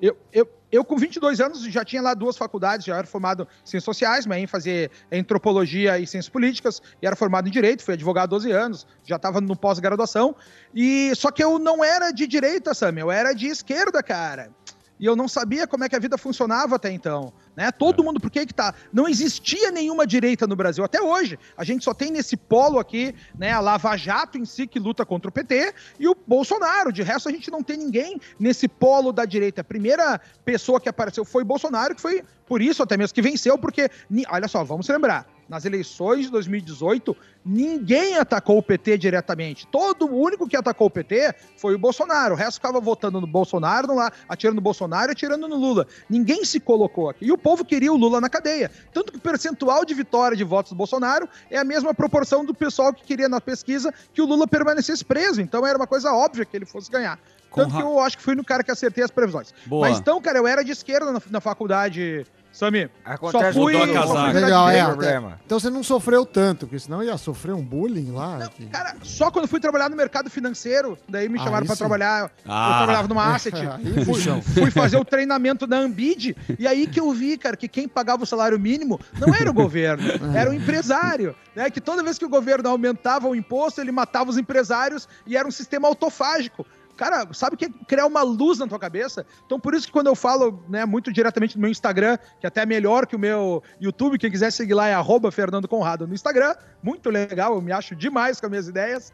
Eu, 0.00 0.16
eu, 0.32 0.48
eu 0.72 0.84
com 0.84 0.96
22 0.96 1.40
anos 1.40 1.62
já 1.62 1.84
tinha 1.84 2.02
lá 2.02 2.14
duas 2.14 2.36
faculdades, 2.36 2.84
já 2.84 2.96
era 2.96 3.06
formado 3.06 3.44
em 3.44 3.66
ciências 3.66 3.84
sociais, 3.84 4.26
mas 4.26 4.42
em 4.42 4.46
fazer 4.46 4.90
antropologia 5.12 5.98
e 5.98 6.06
ciências 6.06 6.28
políticas, 6.28 6.82
e 7.00 7.06
era 7.06 7.14
formado 7.14 7.48
em 7.48 7.50
direito, 7.50 7.84
fui 7.84 7.94
advogado 7.94 8.24
há 8.24 8.38
12 8.38 8.50
anos, 8.50 8.86
já 9.04 9.16
estava 9.16 9.40
no 9.40 9.56
pós-graduação. 9.56 10.34
E 10.74 11.14
só 11.14 11.30
que 11.30 11.42
eu 11.42 11.58
não 11.58 11.84
era 11.84 12.10
de 12.10 12.26
direita, 12.26 12.74
Sami, 12.74 13.00
eu 13.00 13.10
era 13.10 13.32
de 13.32 13.46
esquerda, 13.46 14.02
cara. 14.02 14.50
E 14.98 15.06
eu 15.06 15.16
não 15.16 15.26
sabia 15.26 15.66
como 15.66 15.84
é 15.84 15.88
que 15.88 15.96
a 15.96 15.98
vida 15.98 16.16
funcionava 16.16 16.76
até 16.76 16.90
então. 16.90 17.32
Né? 17.56 17.70
Todo 17.72 18.02
mundo, 18.02 18.20
por 18.20 18.30
que 18.30 18.46
que 18.46 18.54
tá? 18.54 18.74
Não 18.92 19.08
existia 19.08 19.70
nenhuma 19.70 20.06
direita 20.06 20.46
no 20.46 20.56
Brasil 20.56 20.84
até 20.84 21.00
hoje. 21.00 21.38
A 21.56 21.64
gente 21.64 21.84
só 21.84 21.92
tem 21.92 22.10
nesse 22.10 22.36
polo 22.36 22.78
aqui, 22.78 23.14
né, 23.36 23.52
a 23.52 23.60
Lava 23.60 23.96
Jato 23.96 24.38
em 24.38 24.44
si 24.44 24.66
que 24.66 24.78
luta 24.78 25.04
contra 25.04 25.28
o 25.28 25.32
PT 25.32 25.74
e 25.98 26.08
o 26.08 26.16
Bolsonaro. 26.26 26.92
De 26.92 27.02
resto, 27.02 27.28
a 27.28 27.32
gente 27.32 27.50
não 27.50 27.62
tem 27.62 27.76
ninguém 27.76 28.20
nesse 28.38 28.68
polo 28.68 29.12
da 29.12 29.24
direita. 29.24 29.60
A 29.60 29.64
primeira 29.64 30.20
pessoa 30.44 30.80
que 30.80 30.88
apareceu 30.88 31.24
foi 31.24 31.44
Bolsonaro, 31.44 31.94
que 31.94 32.00
foi 32.00 32.22
por 32.46 32.60
isso 32.60 32.82
até 32.82 32.96
mesmo 32.96 33.14
que 33.14 33.22
venceu, 33.22 33.58
porque, 33.58 33.90
olha 34.28 34.48
só, 34.48 34.62
vamos 34.62 34.88
lembrar, 34.88 35.26
nas 35.48 35.64
eleições 35.64 36.26
de 36.26 36.30
2018, 36.30 37.16
ninguém 37.44 38.18
atacou 38.18 38.58
o 38.58 38.62
PT 38.62 38.98
diretamente. 38.98 39.66
Todo 39.66 40.06
o 40.06 40.16
único 40.16 40.48
que 40.48 40.56
atacou 40.56 40.86
o 40.86 40.90
PT 40.90 41.34
foi 41.56 41.74
o 41.74 41.78
Bolsonaro. 41.78 42.34
O 42.34 42.36
resto 42.36 42.54
ficava 42.54 42.80
votando 42.80 43.20
no 43.20 43.26
Bolsonaro, 43.26 43.94
lá, 43.94 44.10
atirando 44.28 44.56
no 44.56 44.62
Bolsonaro 44.62 45.10
e 45.10 45.12
atirando 45.12 45.46
no 45.46 45.56
Lula. 45.56 45.86
Ninguém 46.08 46.44
se 46.44 46.58
colocou 46.58 47.10
aqui. 47.10 47.26
E 47.26 47.32
o 47.32 47.38
povo 47.38 47.64
queria 47.64 47.92
o 47.92 47.96
Lula 47.96 48.20
na 48.20 48.28
cadeia. 48.28 48.70
Tanto 48.92 49.12
que 49.12 49.18
o 49.18 49.20
percentual 49.20 49.84
de 49.84 49.94
vitória 49.94 50.36
de 50.36 50.44
votos 50.44 50.72
do 50.72 50.76
Bolsonaro 50.76 51.28
é 51.50 51.58
a 51.58 51.64
mesma 51.64 51.94
proporção 51.94 52.44
do 52.44 52.54
pessoal 52.54 52.92
que 52.92 53.04
queria 53.04 53.28
na 53.28 53.40
pesquisa 53.40 53.92
que 54.12 54.22
o 54.22 54.26
Lula 54.26 54.46
permanecesse 54.46 55.04
preso. 55.04 55.40
Então 55.40 55.66
era 55.66 55.76
uma 55.76 55.86
coisa 55.86 56.12
óbvia 56.12 56.44
que 56.44 56.56
ele 56.56 56.66
fosse 56.66 56.90
ganhar. 56.90 57.18
Tanto 57.54 57.76
que 57.76 57.82
eu 57.82 58.00
acho 58.00 58.16
que 58.16 58.22
fui 58.22 58.34
no 58.34 58.44
cara 58.44 58.64
que 58.64 58.70
acertei 58.70 59.04
as 59.04 59.10
previsões. 59.10 59.54
Boa. 59.66 59.88
Mas 59.88 59.98
então, 59.98 60.20
cara, 60.20 60.38
eu 60.38 60.46
era 60.46 60.64
de 60.64 60.72
esquerda 60.72 61.12
na, 61.12 61.22
na 61.30 61.40
faculdade, 61.40 62.26
Sami. 62.54 62.88
Acontece, 63.04 63.52
Só 63.52 63.60
fui, 63.60 63.92
casaca. 63.92 64.32
Legal, 64.38 64.68
é. 64.70 64.84
problema. 64.84 65.40
Então 65.44 65.58
você 65.58 65.68
não 65.68 65.82
sofreu 65.82 66.24
tanto, 66.24 66.66
porque 66.68 66.78
senão 66.78 67.02
ia 67.02 67.18
sofrer 67.18 67.52
um 67.52 67.60
bullying 67.64 68.12
lá. 68.12 68.48
que- 68.48 68.66
Cara, 68.66 68.94
só 69.02 69.28
quando 69.28 69.48
fui 69.48 69.58
trabalhar 69.58 69.88
no 69.90 69.96
mercado 69.96 70.30
financeiro, 70.30 70.96
daí 71.08 71.28
me 71.28 71.36
Ah, 71.40 71.42
chamaram 71.42 71.66
pra 71.66 71.72
isso. 71.74 71.80
trabalhar. 71.82 72.30
Ah. 72.46 72.70
Eu 72.70 72.76
trabalhava 72.76 73.08
numa 73.08 73.34
asset. 73.34 73.56
Fui, 74.04 74.14
bichão. 74.14 74.40
fui 74.40 74.70
fazer 74.70 74.96
o 74.96 75.04
treinamento 75.04 75.66
da 75.66 75.78
Ambid. 75.78 76.36
E 76.56 76.66
aí 76.68 76.86
que 76.86 77.00
eu 77.00 77.10
vi, 77.12 77.36
cara, 77.36 77.56
que 77.56 77.66
quem 77.66 77.88
pagava 77.88 78.22
o 78.22 78.26
salário 78.26 78.58
mínimo 78.58 79.00
não 79.18 79.34
era 79.34 79.50
o 79.50 79.54
governo, 79.54 80.04
era 80.32 80.48
o 80.48 80.54
empresário. 80.54 81.34
Né? 81.56 81.68
Que 81.70 81.80
toda 81.80 82.04
vez 82.04 82.18
que 82.18 82.24
o 82.24 82.28
governo 82.28 82.68
aumentava 82.68 83.26
o 83.26 83.34
imposto, 83.34 83.80
ele 83.80 83.90
matava 83.90 84.30
os 84.30 84.38
empresários 84.38 85.08
e 85.26 85.36
era 85.36 85.46
um 85.46 85.50
sistema 85.50 85.88
autofágico. 85.88 86.64
Cara, 86.96 87.26
sabe 87.32 87.54
o 87.54 87.58
que 87.58 87.66
é 87.66 87.68
criar 87.86 88.06
uma 88.06 88.22
luz 88.22 88.58
na 88.58 88.66
tua 88.66 88.78
cabeça? 88.78 89.26
Então, 89.46 89.58
por 89.58 89.74
isso 89.74 89.86
que 89.86 89.92
quando 89.92 90.06
eu 90.06 90.14
falo 90.14 90.62
né, 90.68 90.84
muito 90.84 91.12
diretamente 91.12 91.56
no 91.56 91.62
meu 91.62 91.70
Instagram, 91.70 92.18
que 92.40 92.46
até 92.46 92.62
é 92.62 92.66
melhor 92.66 93.06
que 93.06 93.16
o 93.16 93.18
meu 93.18 93.62
YouTube, 93.80 94.18
quem 94.18 94.30
quiser 94.30 94.50
seguir 94.50 94.74
lá 94.74 94.88
é 94.88 94.94
arroba 94.94 95.30
Fernando 95.30 95.68
Conrado 95.68 96.06
no 96.06 96.14
Instagram. 96.14 96.54
Muito 96.82 97.10
legal, 97.10 97.54
eu 97.54 97.62
me 97.62 97.72
acho 97.72 97.94
demais 97.96 98.40
com 98.40 98.46
as 98.46 98.50
minhas 98.50 98.68
ideias. 98.68 99.12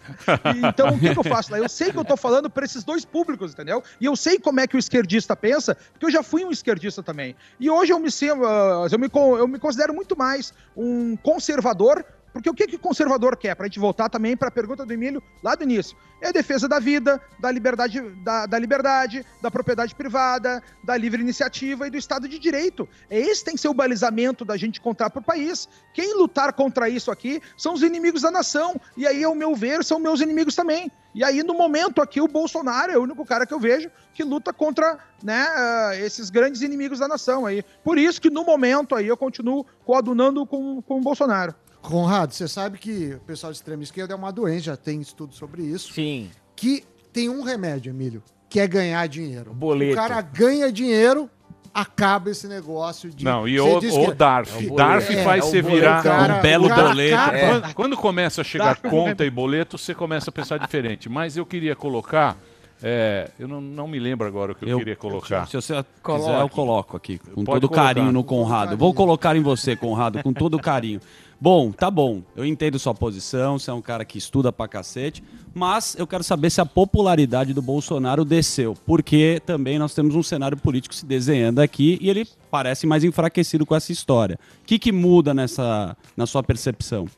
E, 0.54 0.66
então, 0.66 0.90
o 0.90 0.98
que, 0.98 1.12
que 1.12 1.18
eu 1.18 1.24
faço 1.24 1.52
lá? 1.52 1.58
Eu 1.58 1.68
sei 1.68 1.90
que 1.90 1.98
eu 1.98 2.04
tô 2.04 2.16
falando 2.16 2.50
para 2.50 2.64
esses 2.64 2.84
dois 2.84 3.04
públicos, 3.04 3.52
entendeu? 3.52 3.82
E 4.00 4.04
eu 4.04 4.16
sei 4.16 4.38
como 4.38 4.60
é 4.60 4.66
que 4.66 4.76
o 4.76 4.78
esquerdista 4.78 5.34
pensa, 5.34 5.76
porque 5.92 6.06
eu 6.06 6.10
já 6.10 6.22
fui 6.22 6.44
um 6.44 6.50
esquerdista 6.50 7.02
também. 7.02 7.34
E 7.58 7.70
hoje 7.70 7.92
eu 7.92 7.98
me, 7.98 8.08
ah, 8.46 8.86
eu 8.90 8.98
me, 8.98 9.10
eu 9.38 9.48
me 9.48 9.58
considero 9.58 9.94
muito 9.94 10.16
mais 10.16 10.52
um 10.76 11.16
conservador 11.16 12.04
porque 12.32 12.48
o 12.48 12.54
que, 12.54 12.66
que 12.66 12.76
o 12.76 12.78
conservador 12.78 13.36
quer? 13.36 13.54
Para 13.54 13.66
a 13.66 13.68
gente 13.68 13.78
voltar 13.78 14.08
também 14.08 14.36
para 14.36 14.48
a 14.48 14.52
pergunta 14.52 14.86
do 14.86 14.92
Emílio 14.92 15.22
lá 15.42 15.54
do 15.54 15.64
início. 15.64 15.96
É 16.20 16.28
a 16.28 16.32
defesa 16.32 16.68
da 16.68 16.78
vida, 16.78 17.20
da 17.38 17.50
liberdade, 17.50 18.00
da, 18.22 18.46
da 18.46 18.58
liberdade, 18.58 19.24
da 19.40 19.50
propriedade 19.50 19.94
privada, 19.94 20.62
da 20.84 20.96
livre 20.96 21.22
iniciativa 21.22 21.86
e 21.86 21.90
do 21.90 21.96
Estado 21.96 22.28
de 22.28 22.38
Direito. 22.38 22.88
É 23.08 23.18
Esse 23.18 23.44
tem 23.44 23.54
que 23.54 23.60
ser 23.60 23.68
o 23.68 23.74
balizamento 23.74 24.44
da 24.44 24.56
gente 24.56 24.80
contar 24.80 25.10
para 25.10 25.20
o 25.20 25.24
país. 25.24 25.68
Quem 25.94 26.14
lutar 26.16 26.52
contra 26.52 26.88
isso 26.88 27.10
aqui 27.10 27.40
são 27.56 27.74
os 27.74 27.82
inimigos 27.82 28.22
da 28.22 28.30
nação. 28.30 28.80
E 28.96 29.06
aí, 29.06 29.24
ao 29.24 29.34
meu 29.34 29.54
ver, 29.54 29.82
são 29.82 29.98
meus 29.98 30.20
inimigos 30.20 30.54
também. 30.54 30.90
E 31.14 31.24
aí, 31.24 31.42
no 31.42 31.54
momento 31.54 32.00
aqui, 32.00 32.20
o 32.20 32.28
Bolsonaro 32.28 32.92
é 32.92 32.98
o 32.98 33.02
único 33.02 33.24
cara 33.24 33.46
que 33.46 33.54
eu 33.54 33.58
vejo 33.58 33.90
que 34.14 34.22
luta 34.22 34.52
contra 34.52 34.98
né, 35.22 35.46
ah, 35.48 35.92
esses 35.96 36.30
grandes 36.30 36.62
inimigos 36.62 36.98
da 36.98 37.08
nação 37.08 37.46
aí. 37.46 37.64
Por 37.82 37.98
isso 37.98 38.20
que, 38.20 38.30
no 38.30 38.44
momento 38.44 38.94
aí, 38.94 39.08
eu 39.08 39.16
continuo 39.16 39.66
coadunando 39.84 40.46
com, 40.46 40.80
com 40.82 40.98
o 40.98 41.00
Bolsonaro. 41.00 41.54
Conrado, 41.82 42.32
você 42.32 42.46
sabe 42.46 42.78
que 42.78 43.14
o 43.14 43.20
pessoal 43.20 43.52
de 43.52 43.58
extrema 43.58 43.82
esquerda 43.82 44.12
é 44.12 44.16
uma 44.16 44.30
doença, 44.32 44.60
já 44.64 44.76
tem 44.76 45.00
estudo 45.00 45.34
sobre 45.34 45.62
isso. 45.62 45.92
Sim. 45.92 46.30
Que 46.54 46.84
tem 47.12 47.28
um 47.28 47.42
remédio, 47.42 47.90
Emílio, 47.90 48.22
que 48.48 48.60
é 48.60 48.66
ganhar 48.66 49.06
dinheiro. 49.08 49.52
Boleto. 49.54 49.92
O 49.92 49.96
cara 49.96 50.20
ganha 50.20 50.70
dinheiro, 50.70 51.28
acaba 51.72 52.30
esse 52.30 52.46
negócio 52.46 53.10
de. 53.10 53.24
Não, 53.24 53.48
e 53.48 53.58
o, 53.58 53.78
o 53.78 54.14
Darf. 54.14 54.64
É 54.66 54.70
o 54.70 54.76
Darf 54.76 55.06
boleto. 55.08 55.24
faz 55.24 55.44
É 55.44 55.48
você 55.48 55.62
virar 55.62 56.02
Cara, 56.02 56.36
um 56.38 56.42
belo 56.42 56.68
boleto. 56.68 57.14
acaba- 57.16 57.36
É. 57.38 57.48
Quando, 57.60 57.74
quando 57.74 57.96
começa 57.96 58.40
a 58.42 58.44
chegar 58.44 58.76
conta 58.76 59.24
e 59.24 59.30
boleto, 59.30 59.78
você 59.78 59.94
começa 59.94 60.30
a 60.30 60.32
pensar 60.32 60.58
diferente. 60.58 61.08
Mas 61.08 61.36
eu 61.36 61.46
queria 61.46 61.74
colocar. 61.74 62.36
é, 62.82 63.30
eu 63.38 63.46
não, 63.48 63.60
não 63.60 63.86
me 63.88 63.98
lembro 63.98 64.26
agora 64.26 64.52
o 64.52 64.54
que 64.54 64.68
eu, 64.68 64.78
queria 64.78 64.96
colocar. 64.96 65.46
Se 65.46 65.54
você 65.56 65.84
Coloque. 66.02 66.24
quiser, 66.26 66.40
eu 66.40 66.48
coloco 66.48 66.96
aqui. 66.96 67.18
Com 67.18 67.44
Pode 67.44 67.60
todo 67.60 67.68
colocar. 67.68 67.94
carinho 67.94 68.10
no 68.12 68.24
Conrado. 68.24 68.76
Vou 68.76 68.92
colocar 68.94 69.36
em 69.36 69.42
você, 69.42 69.74
Conrado, 69.76 70.22
com 70.22 70.32
todo 70.32 70.58
carinho. 70.58 71.00
Bom, 71.40 71.72
tá 71.72 71.90
bom. 71.90 72.22
Eu 72.36 72.44
entendo 72.44 72.78
sua 72.78 72.94
posição, 72.94 73.58
você 73.58 73.70
é 73.70 73.72
um 73.72 73.80
cara 73.80 74.04
que 74.04 74.18
estuda 74.18 74.52
pra 74.52 74.68
cacete, 74.68 75.24
mas 75.54 75.96
eu 75.98 76.06
quero 76.06 76.22
saber 76.22 76.50
se 76.50 76.60
a 76.60 76.66
popularidade 76.66 77.54
do 77.54 77.62
Bolsonaro 77.62 78.26
desceu, 78.26 78.76
porque 78.84 79.40
também 79.46 79.78
nós 79.78 79.94
temos 79.94 80.14
um 80.14 80.22
cenário 80.22 80.58
político 80.58 80.94
se 80.94 81.06
desenhando 81.06 81.60
aqui 81.60 81.96
e 81.98 82.10
ele 82.10 82.28
parece 82.50 82.86
mais 82.86 83.04
enfraquecido 83.04 83.64
com 83.64 83.74
essa 83.74 83.90
história. 83.90 84.38
O 84.62 84.66
que, 84.66 84.78
que 84.78 84.92
muda 84.92 85.32
nessa, 85.32 85.96
na 86.14 86.26
sua 86.26 86.42
percepção? 86.42 87.08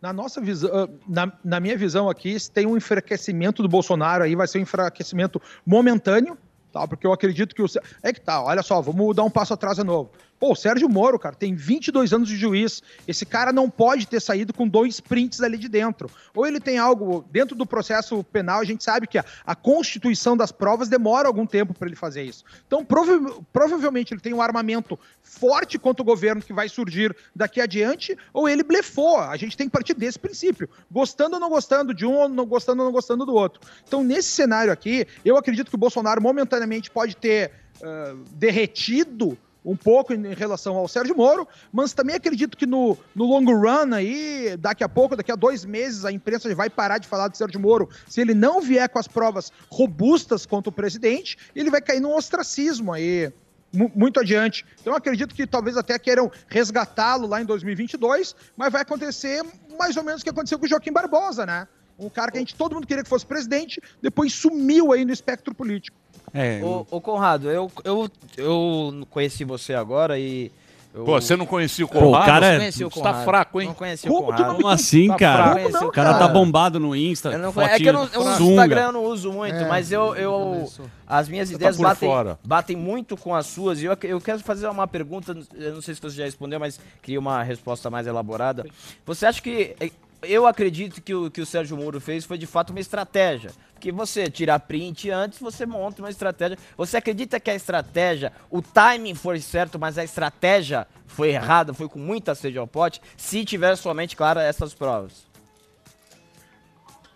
Na 0.00 0.10
nossa 0.10 0.40
visão, 0.40 0.70
ah, 0.72 0.88
na, 1.06 1.30
na 1.44 1.60
minha 1.60 1.76
visão 1.76 2.08
aqui, 2.08 2.40
se 2.40 2.50
tem 2.50 2.64
um 2.64 2.74
enfraquecimento 2.74 3.62
do 3.62 3.68
Bolsonaro 3.68 4.24
aí, 4.24 4.34
vai 4.34 4.48
ser 4.48 4.60
um 4.60 4.62
enfraquecimento 4.62 5.42
momentâneo, 5.66 6.38
tá? 6.72 6.88
Porque 6.88 7.06
eu 7.06 7.12
acredito 7.12 7.54
que 7.54 7.60
o. 7.60 7.66
É 8.02 8.14
que 8.14 8.20
tá, 8.20 8.42
olha 8.42 8.62
só, 8.62 8.80
vamos 8.80 9.14
dar 9.14 9.24
um 9.24 9.30
passo 9.30 9.52
atrás 9.52 9.76
de 9.76 9.84
novo. 9.84 10.10
Pô, 10.38 10.52
o 10.52 10.56
Sérgio 10.56 10.88
Moro, 10.88 11.18
cara, 11.18 11.34
tem 11.34 11.54
22 11.54 12.12
anos 12.12 12.28
de 12.28 12.36
juiz. 12.36 12.80
Esse 13.08 13.26
cara 13.26 13.52
não 13.52 13.68
pode 13.68 14.06
ter 14.06 14.20
saído 14.20 14.54
com 14.54 14.68
dois 14.68 15.00
prints 15.00 15.40
ali 15.42 15.58
de 15.58 15.68
dentro. 15.68 16.08
Ou 16.34 16.46
ele 16.46 16.60
tem 16.60 16.78
algo 16.78 17.24
dentro 17.30 17.56
do 17.56 17.66
processo 17.66 18.22
penal, 18.24 18.60
a 18.60 18.64
gente 18.64 18.84
sabe 18.84 19.08
que 19.08 19.18
a, 19.18 19.24
a 19.44 19.54
constituição 19.56 20.36
das 20.36 20.52
provas 20.52 20.88
demora 20.88 21.26
algum 21.26 21.44
tempo 21.44 21.74
para 21.74 21.88
ele 21.88 21.96
fazer 21.96 22.22
isso. 22.22 22.44
Então, 22.66 22.84
prova- 22.84 23.42
provavelmente 23.52 24.14
ele 24.14 24.20
tem 24.20 24.32
um 24.32 24.40
armamento 24.40 24.98
forte 25.22 25.78
contra 25.78 26.02
o 26.02 26.06
governo 26.06 26.40
que 26.40 26.52
vai 26.52 26.68
surgir 26.68 27.14
daqui 27.34 27.60
adiante, 27.60 28.16
ou 28.32 28.48
ele 28.48 28.62
blefou. 28.62 29.18
A 29.18 29.36
gente 29.36 29.56
tem 29.56 29.66
que 29.66 29.72
partir 29.72 29.94
desse 29.94 30.18
princípio. 30.18 30.68
Gostando 30.90 31.34
ou 31.34 31.40
não 31.40 31.48
gostando 31.48 31.92
de 31.92 32.06
um, 32.06 32.14
ou 32.14 32.28
não 32.28 32.46
gostando 32.46 32.82
ou 32.82 32.86
não 32.86 32.92
gostando 32.92 33.26
do 33.26 33.34
outro. 33.34 33.60
Então, 33.86 34.04
nesse 34.04 34.28
cenário 34.28 34.72
aqui, 34.72 35.06
eu 35.24 35.36
acredito 35.36 35.68
que 35.68 35.74
o 35.74 35.78
Bolsonaro 35.78 36.22
momentaneamente 36.22 36.90
pode 36.90 37.16
ter 37.16 37.50
ah, 37.82 38.14
derretido 38.32 39.36
um 39.64 39.76
pouco 39.76 40.14
em 40.14 40.34
relação 40.34 40.76
ao 40.76 40.88
Sérgio 40.88 41.16
Moro, 41.16 41.46
mas 41.72 41.92
também 41.92 42.16
acredito 42.16 42.56
que 42.56 42.64
no, 42.66 42.96
no 43.14 43.24
long 43.24 43.44
run 43.44 43.92
aí, 43.92 44.56
daqui 44.56 44.82
a 44.84 44.88
pouco, 44.88 45.16
daqui 45.16 45.32
a 45.32 45.36
dois 45.36 45.64
meses, 45.64 46.04
a 46.04 46.12
imprensa 46.12 46.52
vai 46.54 46.70
parar 46.70 46.98
de 46.98 47.06
falar 47.08 47.28
do 47.28 47.36
Sérgio 47.36 47.60
Moro. 47.60 47.88
Se 48.08 48.20
ele 48.20 48.34
não 48.34 48.60
vier 48.60 48.88
com 48.88 48.98
as 48.98 49.08
provas 49.08 49.52
robustas 49.70 50.46
contra 50.46 50.70
o 50.70 50.72
presidente, 50.72 51.36
ele 51.54 51.70
vai 51.70 51.80
cair 51.82 52.00
num 52.00 52.14
ostracismo 52.14 52.92
aí 52.92 53.32
mu- 53.72 53.90
muito 53.94 54.20
adiante. 54.20 54.64
Então 54.80 54.94
acredito 54.94 55.34
que 55.34 55.46
talvez 55.46 55.76
até 55.76 55.98
queiram 55.98 56.30
resgatá-lo 56.48 57.26
lá 57.26 57.42
em 57.42 57.44
2022, 57.44 58.34
mas 58.56 58.72
vai 58.72 58.82
acontecer 58.82 59.44
mais 59.78 59.96
ou 59.96 60.02
menos 60.04 60.20
o 60.20 60.24
que 60.24 60.30
aconteceu 60.30 60.58
com 60.58 60.66
o 60.66 60.68
Joaquim 60.68 60.92
Barbosa, 60.92 61.44
né? 61.44 61.66
Um 61.98 62.08
cara 62.08 62.30
que 62.30 62.38
a 62.38 62.40
gente, 62.40 62.54
todo 62.54 62.74
mundo 62.74 62.86
queria 62.86 63.02
que 63.02 63.08
fosse 63.08 63.26
presidente, 63.26 63.82
depois 64.00 64.32
sumiu 64.32 64.92
aí 64.92 65.04
no 65.04 65.12
espectro 65.12 65.52
político. 65.52 65.96
É, 66.34 66.60
Ô, 66.62 66.86
ô, 66.90 67.00
Conrado, 67.00 67.50
eu, 67.50 67.70
eu, 67.84 68.08
eu 68.36 69.06
conheci 69.10 69.44
você 69.44 69.74
agora 69.74 70.18
e. 70.18 70.50
eu- 70.94 71.04
Pô, 71.04 71.20
você 71.20 71.36
não 71.36 71.46
conhecia 71.46 71.84
o 71.84 71.88
Pô, 71.88 72.00
Conrado? 72.00 72.22
o 72.22 72.26
cara 72.26 72.46
Não 72.46 72.54
é- 72.54 72.58
conhecia 72.58 72.86
o 72.86 72.90
Você 72.90 72.98
Conrado. 72.98 73.14
tá 73.18 73.24
fraco, 73.24 73.60
hein? 73.60 73.68
Não 73.68 73.74
conhecia 73.74 74.10
o 74.10 74.14
Como 74.14 74.26
tu 74.28 74.36
Conrado. 74.36 74.54
Como 74.56 74.68
assim, 74.68 75.08
Tá 75.08 75.16
cara? 75.16 75.42
fraco, 75.44 75.60
Como 75.60 75.68
não, 75.72 75.88
O 75.88 75.92
cara 75.92 76.12
cara? 76.14 76.26
tá 76.26 76.28
bombado 76.32 76.80
no 76.80 76.96
Insta. 76.96 77.30
Eu 77.30 77.38
não 77.38 77.52
conhe- 77.52 77.68
é 77.68 77.76
que 77.78 77.88
eu 77.88 77.92
não, 77.92 78.04
eu. 78.12 78.22
Instagram 78.32 78.80
eu 78.86 78.92
não 78.92 79.04
uso 79.04 79.32
muito, 79.32 79.54
É, 79.56 79.68
mas 79.68 79.92
eu, 79.92 80.14
eu 80.16 80.68
as 81.06 81.28
minhas 81.28 81.48
Você 81.48 81.54
tá 81.54 81.58
ideias 81.58 81.76
por 81.76 81.82
batem, 81.84 82.08
fora. 82.08 82.38
batem 82.44 82.76
muito 82.76 83.16
com 83.16 83.34
as 83.34 83.46
suas. 83.46 83.80
E 83.80 83.84
eu, 83.86 83.96
eu 84.02 84.20
quero 84.20 84.40
fazer 84.40 84.68
uma 84.68 84.86
pergunta, 84.86 85.36
eu 85.54 85.74
não 85.74 85.82
sei 85.82 85.94
se 85.94 86.00
você 86.00 86.16
já 86.16 86.24
respondeu, 86.24 86.58
mas 86.58 86.80
queria 87.02 87.20
uma 87.20 87.42
resposta 87.42 87.88
mais 87.90 88.06
elaborada. 88.06 88.66
Você 89.06 89.26
acha 89.26 89.40
que 89.40 89.76
eu 90.22 90.46
acredito 90.46 91.00
que 91.00 91.14
o 91.14 91.30
que 91.30 91.40
o 91.40 91.46
Sérgio 91.46 91.76
Moro 91.76 92.00
fez 92.00 92.24
foi 92.24 92.38
de 92.38 92.46
fato 92.46 92.70
uma 92.70 92.80
estratégia? 92.80 93.52
Porque 93.72 93.92
você 93.92 94.28
tirar 94.28 94.58
print 94.60 95.08
antes, 95.10 95.38
você 95.38 95.64
monta 95.64 96.02
uma 96.02 96.10
estratégia. 96.10 96.58
Você 96.76 96.96
acredita 96.96 97.38
que 97.38 97.50
a 97.50 97.54
estratégia, 97.54 98.32
o 98.50 98.60
timing 98.60 99.14
foi 99.14 99.40
certo, 99.40 99.78
mas 99.78 99.96
a 99.96 100.02
estratégia 100.02 100.86
foi 101.06 101.30
errada, 101.30 101.72
foi 101.72 101.88
com 101.88 101.98
muita 101.98 102.34
sede 102.34 102.58
ao 102.58 102.66
pote, 102.66 103.00
se 103.16 103.44
tiver 103.44 103.76
somente, 103.76 104.16
claro, 104.16 104.40
essas 104.40 104.74
provas? 104.74 105.28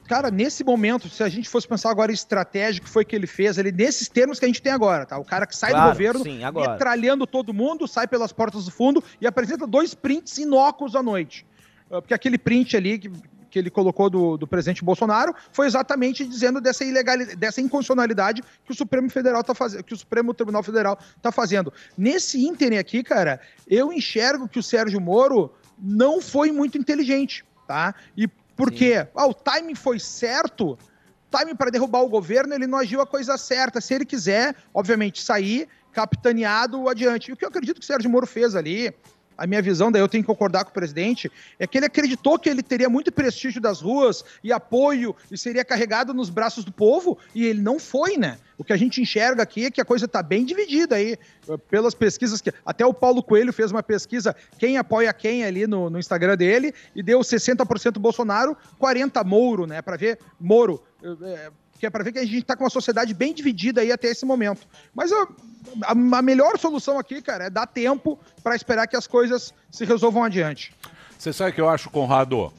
Cara, 0.06 0.30
nesse 0.30 0.62
momento, 0.62 1.08
se 1.08 1.22
a 1.22 1.28
gente 1.28 1.48
fosse 1.48 1.66
pensar 1.66 1.90
agora 1.90 2.12
em 2.12 2.14
estratégia 2.14 2.82
que 2.82 2.88
foi 2.88 3.04
que 3.04 3.16
ele 3.16 3.26
fez, 3.26 3.56
ele 3.58 3.72
nesses 3.72 4.08
termos 4.08 4.38
que 4.38 4.44
a 4.44 4.48
gente 4.48 4.60
tem 4.60 4.72
agora, 4.72 5.06
tá? 5.06 5.18
O 5.18 5.24
cara 5.24 5.46
que 5.46 5.56
sai 5.56 5.70
Claro, 5.70 5.88
do 5.88 5.92
governo, 5.92 6.22
sim, 6.22 6.40
metralhando 6.54 7.26
todo 7.26 7.54
mundo, 7.54 7.88
sai 7.88 8.06
pelas 8.06 8.32
portas 8.32 8.66
do 8.66 8.70
fundo 8.70 9.02
e 9.20 9.26
apresenta 9.26 9.66
dois 9.66 9.94
prints 9.94 10.38
inócuos 10.38 10.94
à 10.94 11.02
noite. 11.02 11.46
Ah, 11.92 12.00
Porque 12.00 12.14
aquele 12.14 12.38
print 12.38 12.76
ali, 12.76 12.98
que 12.98 13.12
que 13.52 13.58
ele 13.58 13.70
colocou 13.70 14.08
do, 14.08 14.38
do 14.38 14.46
presidente 14.46 14.82
Bolsonaro 14.82 15.34
foi 15.52 15.66
exatamente 15.66 16.26
dizendo 16.26 16.58
dessa 16.58 16.82
ilegalidade, 16.82 17.36
dessa 17.36 17.60
inconstitucionalidade 17.60 18.42
que 18.64 18.72
o 18.72 18.74
Supremo 18.74 19.10
Federal 19.10 19.44
tá 19.44 19.54
fazendo, 19.54 19.84
que 19.84 19.92
o 19.92 19.96
Supremo 19.96 20.32
Tribunal 20.32 20.62
Federal 20.62 20.98
está 21.14 21.30
fazendo. 21.30 21.70
Nesse 21.96 22.42
ínterim 22.42 22.78
aqui, 22.78 23.02
cara, 23.02 23.38
eu 23.68 23.92
enxergo 23.92 24.48
que 24.48 24.58
o 24.58 24.62
Sérgio 24.62 24.98
Moro 24.98 25.54
não 25.78 26.18
foi 26.22 26.50
muito 26.50 26.78
inteligente, 26.78 27.44
tá? 27.68 27.94
E 28.16 28.26
por 28.56 28.72
quê? 28.72 29.06
Ah, 29.14 29.26
o 29.26 29.34
timing 29.34 29.74
foi 29.74 29.98
certo, 29.98 30.78
timing 31.30 31.54
para 31.54 31.70
derrubar 31.70 32.00
o 32.00 32.08
governo, 32.08 32.54
ele 32.54 32.66
não 32.66 32.78
agiu 32.78 33.02
a 33.02 33.06
coisa 33.06 33.36
certa. 33.36 33.82
Se 33.82 33.92
ele 33.92 34.06
quiser, 34.06 34.56
obviamente, 34.72 35.20
sair 35.20 35.68
capitaneado 35.92 36.88
adiante. 36.88 37.28
E 37.28 37.34
o 37.34 37.36
que 37.36 37.44
eu 37.44 37.50
acredito 37.50 37.80
que 37.80 37.84
o 37.84 37.86
Sérgio 37.86 38.08
Moro 38.08 38.26
fez 38.26 38.56
ali, 38.56 38.94
a 39.42 39.46
minha 39.46 39.60
visão, 39.60 39.90
daí 39.90 40.00
eu 40.00 40.08
tenho 40.08 40.22
que 40.22 40.26
concordar 40.28 40.62
com 40.62 40.70
o 40.70 40.72
presidente, 40.72 41.30
é 41.58 41.66
que 41.66 41.76
ele 41.76 41.86
acreditou 41.86 42.38
que 42.38 42.48
ele 42.48 42.62
teria 42.62 42.88
muito 42.88 43.10
prestígio 43.10 43.60
das 43.60 43.80
ruas 43.80 44.24
e 44.42 44.52
apoio 44.52 45.16
e 45.32 45.36
seria 45.36 45.64
carregado 45.64 46.14
nos 46.14 46.30
braços 46.30 46.64
do 46.64 46.70
povo, 46.70 47.18
e 47.34 47.44
ele 47.44 47.60
não 47.60 47.76
foi, 47.76 48.16
né? 48.16 48.38
O 48.56 48.62
que 48.62 48.72
a 48.72 48.76
gente 48.76 49.00
enxerga 49.00 49.42
aqui 49.42 49.64
é 49.64 49.70
que 49.72 49.80
a 49.80 49.84
coisa 49.84 50.04
está 50.04 50.22
bem 50.22 50.44
dividida 50.44 50.94
aí, 50.94 51.18
eh, 51.48 51.56
pelas 51.68 51.92
pesquisas 51.92 52.40
que. 52.40 52.52
Até 52.64 52.86
o 52.86 52.94
Paulo 52.94 53.20
Coelho 53.20 53.52
fez 53.52 53.72
uma 53.72 53.82
pesquisa, 53.82 54.36
quem 54.58 54.78
apoia 54.78 55.12
quem 55.12 55.42
ali 55.42 55.66
no, 55.66 55.90
no 55.90 55.98
Instagram 55.98 56.36
dele, 56.36 56.72
e 56.94 57.02
deu 57.02 57.18
60% 57.18 57.98
Bolsonaro, 57.98 58.56
40% 58.80 59.24
Moro, 59.24 59.66
né? 59.66 59.82
Para 59.82 59.96
ver 59.96 60.20
Moro. 60.38 60.80
Que 61.82 61.86
é 61.86 61.90
para 61.90 62.04
ver 62.04 62.12
que 62.12 62.20
a 62.20 62.24
gente 62.24 62.38
está 62.38 62.54
com 62.54 62.62
uma 62.62 62.70
sociedade 62.70 63.12
bem 63.12 63.34
dividida 63.34 63.80
aí 63.80 63.90
até 63.90 64.06
esse 64.06 64.24
momento. 64.24 64.68
Mas 64.94 65.10
a, 65.10 65.26
a, 65.82 65.90
a 65.90 66.22
melhor 66.22 66.56
solução 66.56 66.96
aqui, 66.96 67.20
cara, 67.20 67.46
é 67.46 67.50
dar 67.50 67.66
tempo 67.66 68.16
para 68.40 68.54
esperar 68.54 68.86
que 68.86 68.94
as 68.96 69.08
coisas 69.08 69.52
se 69.68 69.84
resolvam 69.84 70.22
adiante. 70.22 70.72
Você 71.18 71.32
sabe 71.32 71.50
o 71.50 71.54
que 71.54 71.60
eu 71.60 71.68
acho, 71.68 71.90
Conrado? 71.90 72.52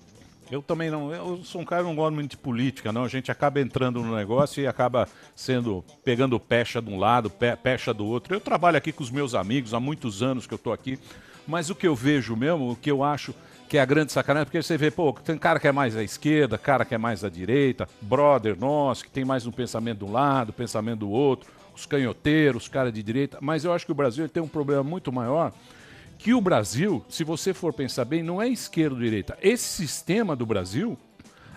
Eu 0.51 0.61
também 0.61 0.89
não. 0.91 1.09
Eu 1.13 1.41
sou 1.45 1.61
um 1.61 1.65
cara 1.65 1.83
que 1.83 1.87
não 1.87 1.95
gosto 1.95 2.13
muito 2.15 2.31
de 2.31 2.37
política, 2.37 2.91
não. 2.91 3.05
A 3.05 3.07
gente 3.07 3.31
acaba 3.31 3.61
entrando 3.61 4.01
no 4.03 4.13
negócio 4.13 4.61
e 4.61 4.67
acaba 4.67 5.07
sendo. 5.33 5.85
pegando 6.03 6.37
pecha 6.37 6.81
de 6.81 6.89
um 6.89 6.99
lado, 6.99 7.29
pe- 7.29 7.55
pecha 7.55 7.93
do 7.93 8.05
outro. 8.05 8.35
Eu 8.35 8.41
trabalho 8.41 8.75
aqui 8.77 8.91
com 8.91 9.03
os 9.03 9.09
meus 9.09 9.33
amigos 9.33 9.73
há 9.73 9.79
muitos 9.79 10.21
anos 10.21 10.45
que 10.45 10.53
eu 10.53 10.57
tô 10.57 10.73
aqui. 10.73 10.99
Mas 11.47 11.69
o 11.69 11.75
que 11.75 11.87
eu 11.87 11.95
vejo 11.95 12.35
mesmo, 12.35 12.71
o 12.71 12.75
que 12.75 12.91
eu 12.91 13.05
acho 13.05 13.33
que 13.73 13.77
é 13.79 13.81
a 13.81 13.85
grande 13.85 14.11
sacanagem, 14.11 14.45
porque 14.45 14.61
você 14.61 14.77
vê, 14.77 14.91
pô, 14.91 15.11
tem 15.13 15.35
cara 15.35 15.59
que 15.59 15.67
é 15.67 15.71
mais 15.71 15.97
à 15.97 16.03
esquerda, 16.03 16.59
cara 16.59 16.85
que 16.85 16.93
é 16.93 16.97
mais 16.99 17.23
à 17.23 17.29
direita, 17.29 17.89
brother 17.99 18.55
nosso, 18.55 19.03
que 19.03 19.09
tem 19.09 19.25
mais 19.25 19.47
um 19.47 19.51
pensamento 19.51 19.97
de 19.97 20.05
um 20.05 20.11
lado, 20.11 20.53
pensamento 20.53 20.99
do 20.99 21.09
outro, 21.09 21.51
os 21.75 21.87
canhoteiros, 21.87 22.65
os 22.65 22.69
caras 22.69 22.93
de 22.93 23.01
direita. 23.01 23.39
Mas 23.41 23.65
eu 23.65 23.73
acho 23.73 23.83
que 23.83 23.91
o 23.91 23.95
Brasil 23.95 24.29
tem 24.29 24.43
um 24.43 24.47
problema 24.47 24.83
muito 24.83 25.11
maior 25.11 25.51
que 26.19 26.35
o 26.35 26.39
Brasil, 26.39 27.03
se 27.09 27.23
você 27.23 27.51
for 27.51 27.73
pensar 27.73 28.05
bem, 28.05 28.21
não 28.21 28.39
é 28.39 28.47
esquerda 28.47 28.93
ou 28.93 29.01
direita. 29.01 29.35
Esse 29.41 29.63
sistema 29.63 30.35
do 30.35 30.45
Brasil, 30.45 30.95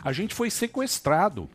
a 0.02 0.10
gente 0.10 0.34
foi 0.34 0.48
sequestrado. 0.48 1.50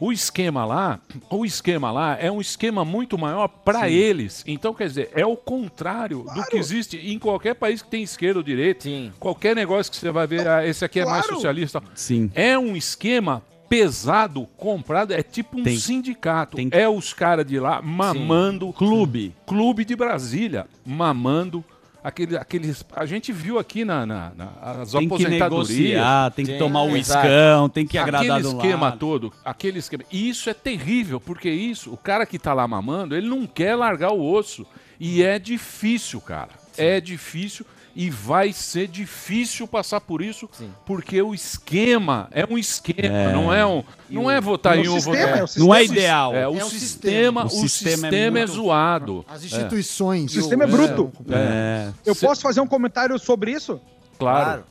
O 0.00 0.12
esquema 0.12 0.64
lá, 0.64 1.00
o 1.28 1.44
esquema 1.44 1.90
lá 1.90 2.16
é 2.20 2.30
um 2.30 2.40
esquema 2.40 2.84
muito 2.84 3.18
maior 3.18 3.48
para 3.48 3.80
Sim. 3.88 3.94
eles. 3.94 4.44
Então, 4.46 4.72
quer 4.72 4.86
dizer, 4.86 5.10
é 5.12 5.26
o 5.26 5.36
contrário 5.36 6.24
do 6.34 6.44
que 6.46 6.56
existe 6.56 6.96
em 6.96 7.18
qualquer 7.18 7.54
país 7.54 7.82
que 7.82 7.88
tem 7.88 8.02
esquerda 8.02 8.38
ou 8.38 8.42
direita. 8.44 8.88
Qualquer 9.18 9.56
negócio 9.56 9.90
que 9.90 9.98
você 9.98 10.10
vai 10.10 10.26
ver, 10.26 10.46
ah, 10.46 10.64
esse 10.66 10.84
aqui 10.84 11.00
é 11.00 11.04
mais 11.04 11.22
Claro. 11.22 11.34
socialista. 11.34 11.82
Sim. 11.94 12.30
É 12.34 12.56
um 12.58 12.76
esquema 12.76 13.42
pesado, 13.68 14.46
comprado, 14.56 15.12
é 15.12 15.22
tipo 15.22 15.58
um 15.60 15.62
Tem- 15.62 15.76
sindicato. 15.76 16.56
É 16.70 16.88
os 16.88 17.12
caras 17.12 17.44
de 17.44 17.58
lá 17.60 17.82
mamando. 17.82 18.72
Clube. 18.72 19.34
Clube 19.46 19.84
de 19.84 19.94
Brasília, 19.96 20.66
mamando. 20.86 21.62
Aquele, 22.02 22.36
aqueles, 22.36 22.84
a 22.94 23.04
gente 23.04 23.32
viu 23.32 23.58
aqui 23.58 23.84
na, 23.84 24.06
na, 24.06 24.32
na- 24.36 24.52
as 24.82 24.92
Tem 24.92 25.00
que 25.00 25.14
aposentadorias. 25.14 25.68
negociar, 25.78 26.30
tem 26.30 26.46
que 26.46 26.56
tomar 26.58 26.82
o 26.84 26.96
iscão, 26.96 27.68
tem 27.68 27.86
que 27.86 27.98
agradar 27.98 28.38
Aquele 28.38 28.42
do 28.42 28.56
esquema 28.56 28.86
lado. 28.86 28.98
todo, 28.98 29.32
aquele 29.44 29.78
esquema. 29.80 30.04
E 30.10 30.28
isso 30.28 30.48
é 30.48 30.54
terrível, 30.54 31.20
porque 31.20 31.50
isso, 31.50 31.92
o 31.92 31.96
cara 31.96 32.24
que 32.24 32.38
tá 32.38 32.54
lá 32.54 32.66
mamando, 32.68 33.16
ele 33.16 33.28
não 33.28 33.46
quer 33.46 33.74
largar 33.74 34.12
o 34.12 34.22
osso. 34.32 34.64
E 35.00 35.22
é 35.22 35.38
difícil, 35.38 36.20
cara. 36.20 36.50
É 36.76 37.00
difícil 37.00 37.66
e 38.00 38.10
vai 38.10 38.52
ser 38.52 38.86
difícil 38.86 39.66
passar 39.66 40.00
por 40.00 40.22
isso, 40.22 40.48
porque 40.86 41.20
o 41.20 41.34
esquema 41.34 42.28
é 42.30 42.46
um 42.48 42.56
esquema, 42.56 43.08
É. 43.08 43.32
não 43.32 43.52
é 43.52 43.66
um, 43.66 43.82
não 44.08 44.30
é 44.30 44.40
votar 44.40 44.76
o 44.76 44.80
em 44.80 44.88
um, 44.88 44.92
sistema, 44.94 45.16
votar 45.26 45.38
é 45.38 45.42
o 45.42 45.46
sistema. 45.48 45.66
Não 45.66 45.74
é 45.74 45.84
ideal. 45.84 46.32
É, 46.32 46.46
o, 46.48 46.54
É 46.60 46.64
o 46.64 46.70
sistema, 46.70 46.78
sistema. 46.78 47.42
o 47.42 47.46
O 47.46 47.50
sistema, 47.50 47.90
sistema 47.96 48.16
é, 48.16 48.20
é 48.26 48.30
muito- 48.30 48.52
zoado. 48.52 49.24
As 49.28 49.42
É. 49.42 49.46
instituições. 49.46 50.30
O 50.30 50.34
sistema 50.34 50.62
é 50.62 50.66
bruto. 50.68 51.12
É. 51.28 51.90
Eu 52.06 52.14
Cê- 52.14 52.24
posso 52.24 52.40
fazer 52.40 52.60
um 52.60 52.68
comentário 52.68 53.18
sobre 53.18 53.50
isso? 53.50 53.80
Claro. 54.16 54.62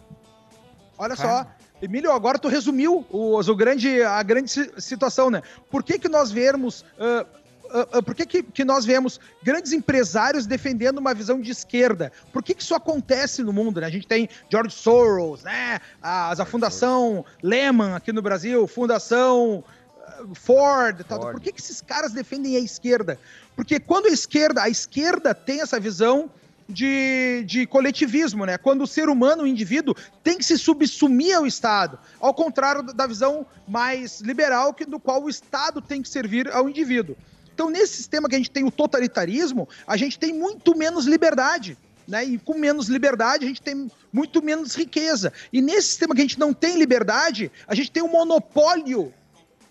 Olha 0.98 1.16
só. 1.18 1.46
Emílio, 1.82 2.12
agora 2.14 2.40
tu 2.40 2.48
resumiu 2.48 3.06
o, 3.12 3.38
o 3.40 3.56
grande, 3.56 4.02
a 4.02 4.24
grande 4.24 4.50
si- 4.50 4.72
situação, 4.78 5.30
né? 5.30 5.44
Por 5.70 5.84
que, 5.84 6.00
que 6.00 6.08
nós 6.10 6.32
vemos. 6.32 6.86
ah, 6.98 7.26
ah, 7.72 7.88
ah, 7.94 8.02
por 8.02 8.16
que, 8.16 8.26
que, 8.26 8.44
que 8.44 8.66
nós 8.66 8.86
vemos 8.86 9.20
grandes 9.44 9.72
empresários 9.72 10.46
defendendo 10.46 10.98
uma 10.98 11.14
visão 11.14 11.42
de 11.42 11.52
esquerda? 11.52 12.12
Por 12.32 12.44
que, 12.44 12.54
que 12.54 12.62
isso 12.62 12.76
acontece 12.76 13.44
no 13.44 13.54
mundo? 13.54 13.82
Né? 13.82 13.88
A 13.88 13.90
gente 13.90 14.08
tem 14.08 14.30
George 14.50 14.76
Soros, 14.76 15.44
né? 15.44 15.80
As, 16.02 16.40
a 16.40 16.46
Fundação 16.46 17.26
Lehman 17.42 17.96
aqui 17.96 18.12
no 18.12 18.22
Brasil, 18.22 18.68
Fundação 18.68 19.64
ah, 20.06 20.24
Ford, 20.34 21.04
tal. 21.08 21.20
Por 21.20 21.40
que, 21.40 21.52
que 21.52 21.62
esses 21.62 21.82
caras 21.82 22.12
defendem 22.12 22.56
a 22.56 22.60
esquerda? 22.60 23.20
Porque 23.56 23.80
quando 23.80 24.08
a 24.08 24.12
esquerda, 24.12 24.64
a 24.64 24.70
esquerda 24.70 25.34
tem 25.34 25.62
essa 25.62 25.80
visão 25.80 26.30
de, 26.70 27.44
de 27.46 27.66
coletivismo, 27.66 28.46
né? 28.46 28.58
Quando 28.58 28.82
o 28.82 28.88
ser 28.88 29.10
humano, 29.10 29.44
o 29.44 29.48
indivíduo, 29.48 29.96
tem 30.24 30.38
que 30.38 30.44
se 30.44 30.58
subsumir 30.58 31.36
ao 31.36 31.48
Estado, 31.48 31.98
ao 32.20 32.34
contrário 32.34 32.84
da 32.84 33.08
visão 33.08 33.46
mais 33.68 34.20
liberal, 34.22 34.74
que, 34.74 34.86
do 34.86 35.00
qual 35.00 35.24
o 35.24 35.30
Estado 35.30 35.82
tem 35.82 36.02
que 36.02 36.10
servir 36.10 36.52
ao 36.52 36.68
indivíduo. 36.68 37.16
Então, 37.58 37.72
nesse 37.72 37.96
sistema 37.96 38.30
que 38.30 38.36
a 38.36 38.38
gente 38.38 38.52
tem 38.52 38.64
o 38.64 38.70
totalitarismo, 38.70 39.68
a 39.88 39.98
gente 39.98 40.20
tem 40.20 40.32
muito 40.32 40.78
menos 40.78 41.08
liberdade. 41.08 41.76
Né? 42.08 42.24
E 42.24 42.38
com 42.38 42.54
menos 42.54 42.88
liberdade, 42.88 43.46
a 43.46 43.48
gente 43.48 43.64
tem 43.64 43.90
muito 44.14 44.44
menos 44.44 44.76
riqueza. 44.76 45.34
E 45.52 45.60
nesse 45.60 45.88
sistema 45.88 46.14
que 46.14 46.22
a 46.22 46.24
gente 46.24 46.38
não 46.38 46.54
tem 46.54 46.78
liberdade, 46.78 47.52
a 47.68 47.74
gente 47.74 47.90
tem 47.90 48.04
um 48.04 48.12
monopólio 48.12 49.12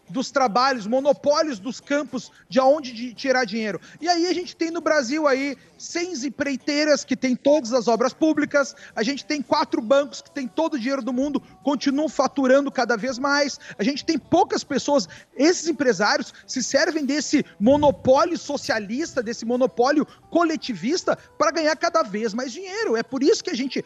dos 0.09 0.30
trabalhos, 0.30 0.86
monopólios 0.86 1.59
dos 1.59 1.80
campos 1.80 2.30
de 2.48 2.61
onde 2.61 2.92
de 2.92 3.14
tirar 3.14 3.44
dinheiro. 3.44 3.80
E 4.00 4.09
aí 4.09 4.26
a 4.26 4.32
gente 4.32 4.54
tem 4.54 4.70
no 4.70 4.80
Brasil 4.80 5.26
aí 5.26 5.57
100 5.78 6.26
empreiteiras 6.26 7.04
que 7.04 7.16
tem 7.16 7.34
todas 7.34 7.72
as 7.72 7.88
obras 7.88 8.12
públicas, 8.12 8.74
a 8.94 9.02
gente 9.02 9.24
tem 9.24 9.42
quatro 9.42 9.80
bancos 9.80 10.22
que 10.22 10.30
tem 10.30 10.48
todo 10.48 10.74
o 10.74 10.78
dinheiro 10.78 11.02
do 11.02 11.12
mundo, 11.12 11.42
continuam 11.62 12.09
faturando 12.09 12.70
cada 12.70 12.96
vez 12.96 13.18
mais, 13.18 13.59
a 13.78 13.82
gente 13.82 14.04
tem 14.04 14.18
poucas 14.18 14.64
pessoas, 14.64 15.09
esses 15.36 15.68
empresários 15.68 16.32
se 16.46 16.62
servem 16.62 17.04
desse 17.04 17.44
monopólio 17.59 18.38
socialista, 18.38 19.22
desse 19.22 19.44
monopólio 19.44 20.07
coletivista 20.30 21.16
para 21.38 21.50
ganhar 21.50 21.76
cada 21.76 22.02
vez 22.02 22.32
mais 22.32 22.52
dinheiro. 22.52 22.96
É 22.96 23.02
por 23.02 23.22
isso 23.22 23.42
que 23.42 23.50
a 23.50 23.57
gente... 23.57 23.84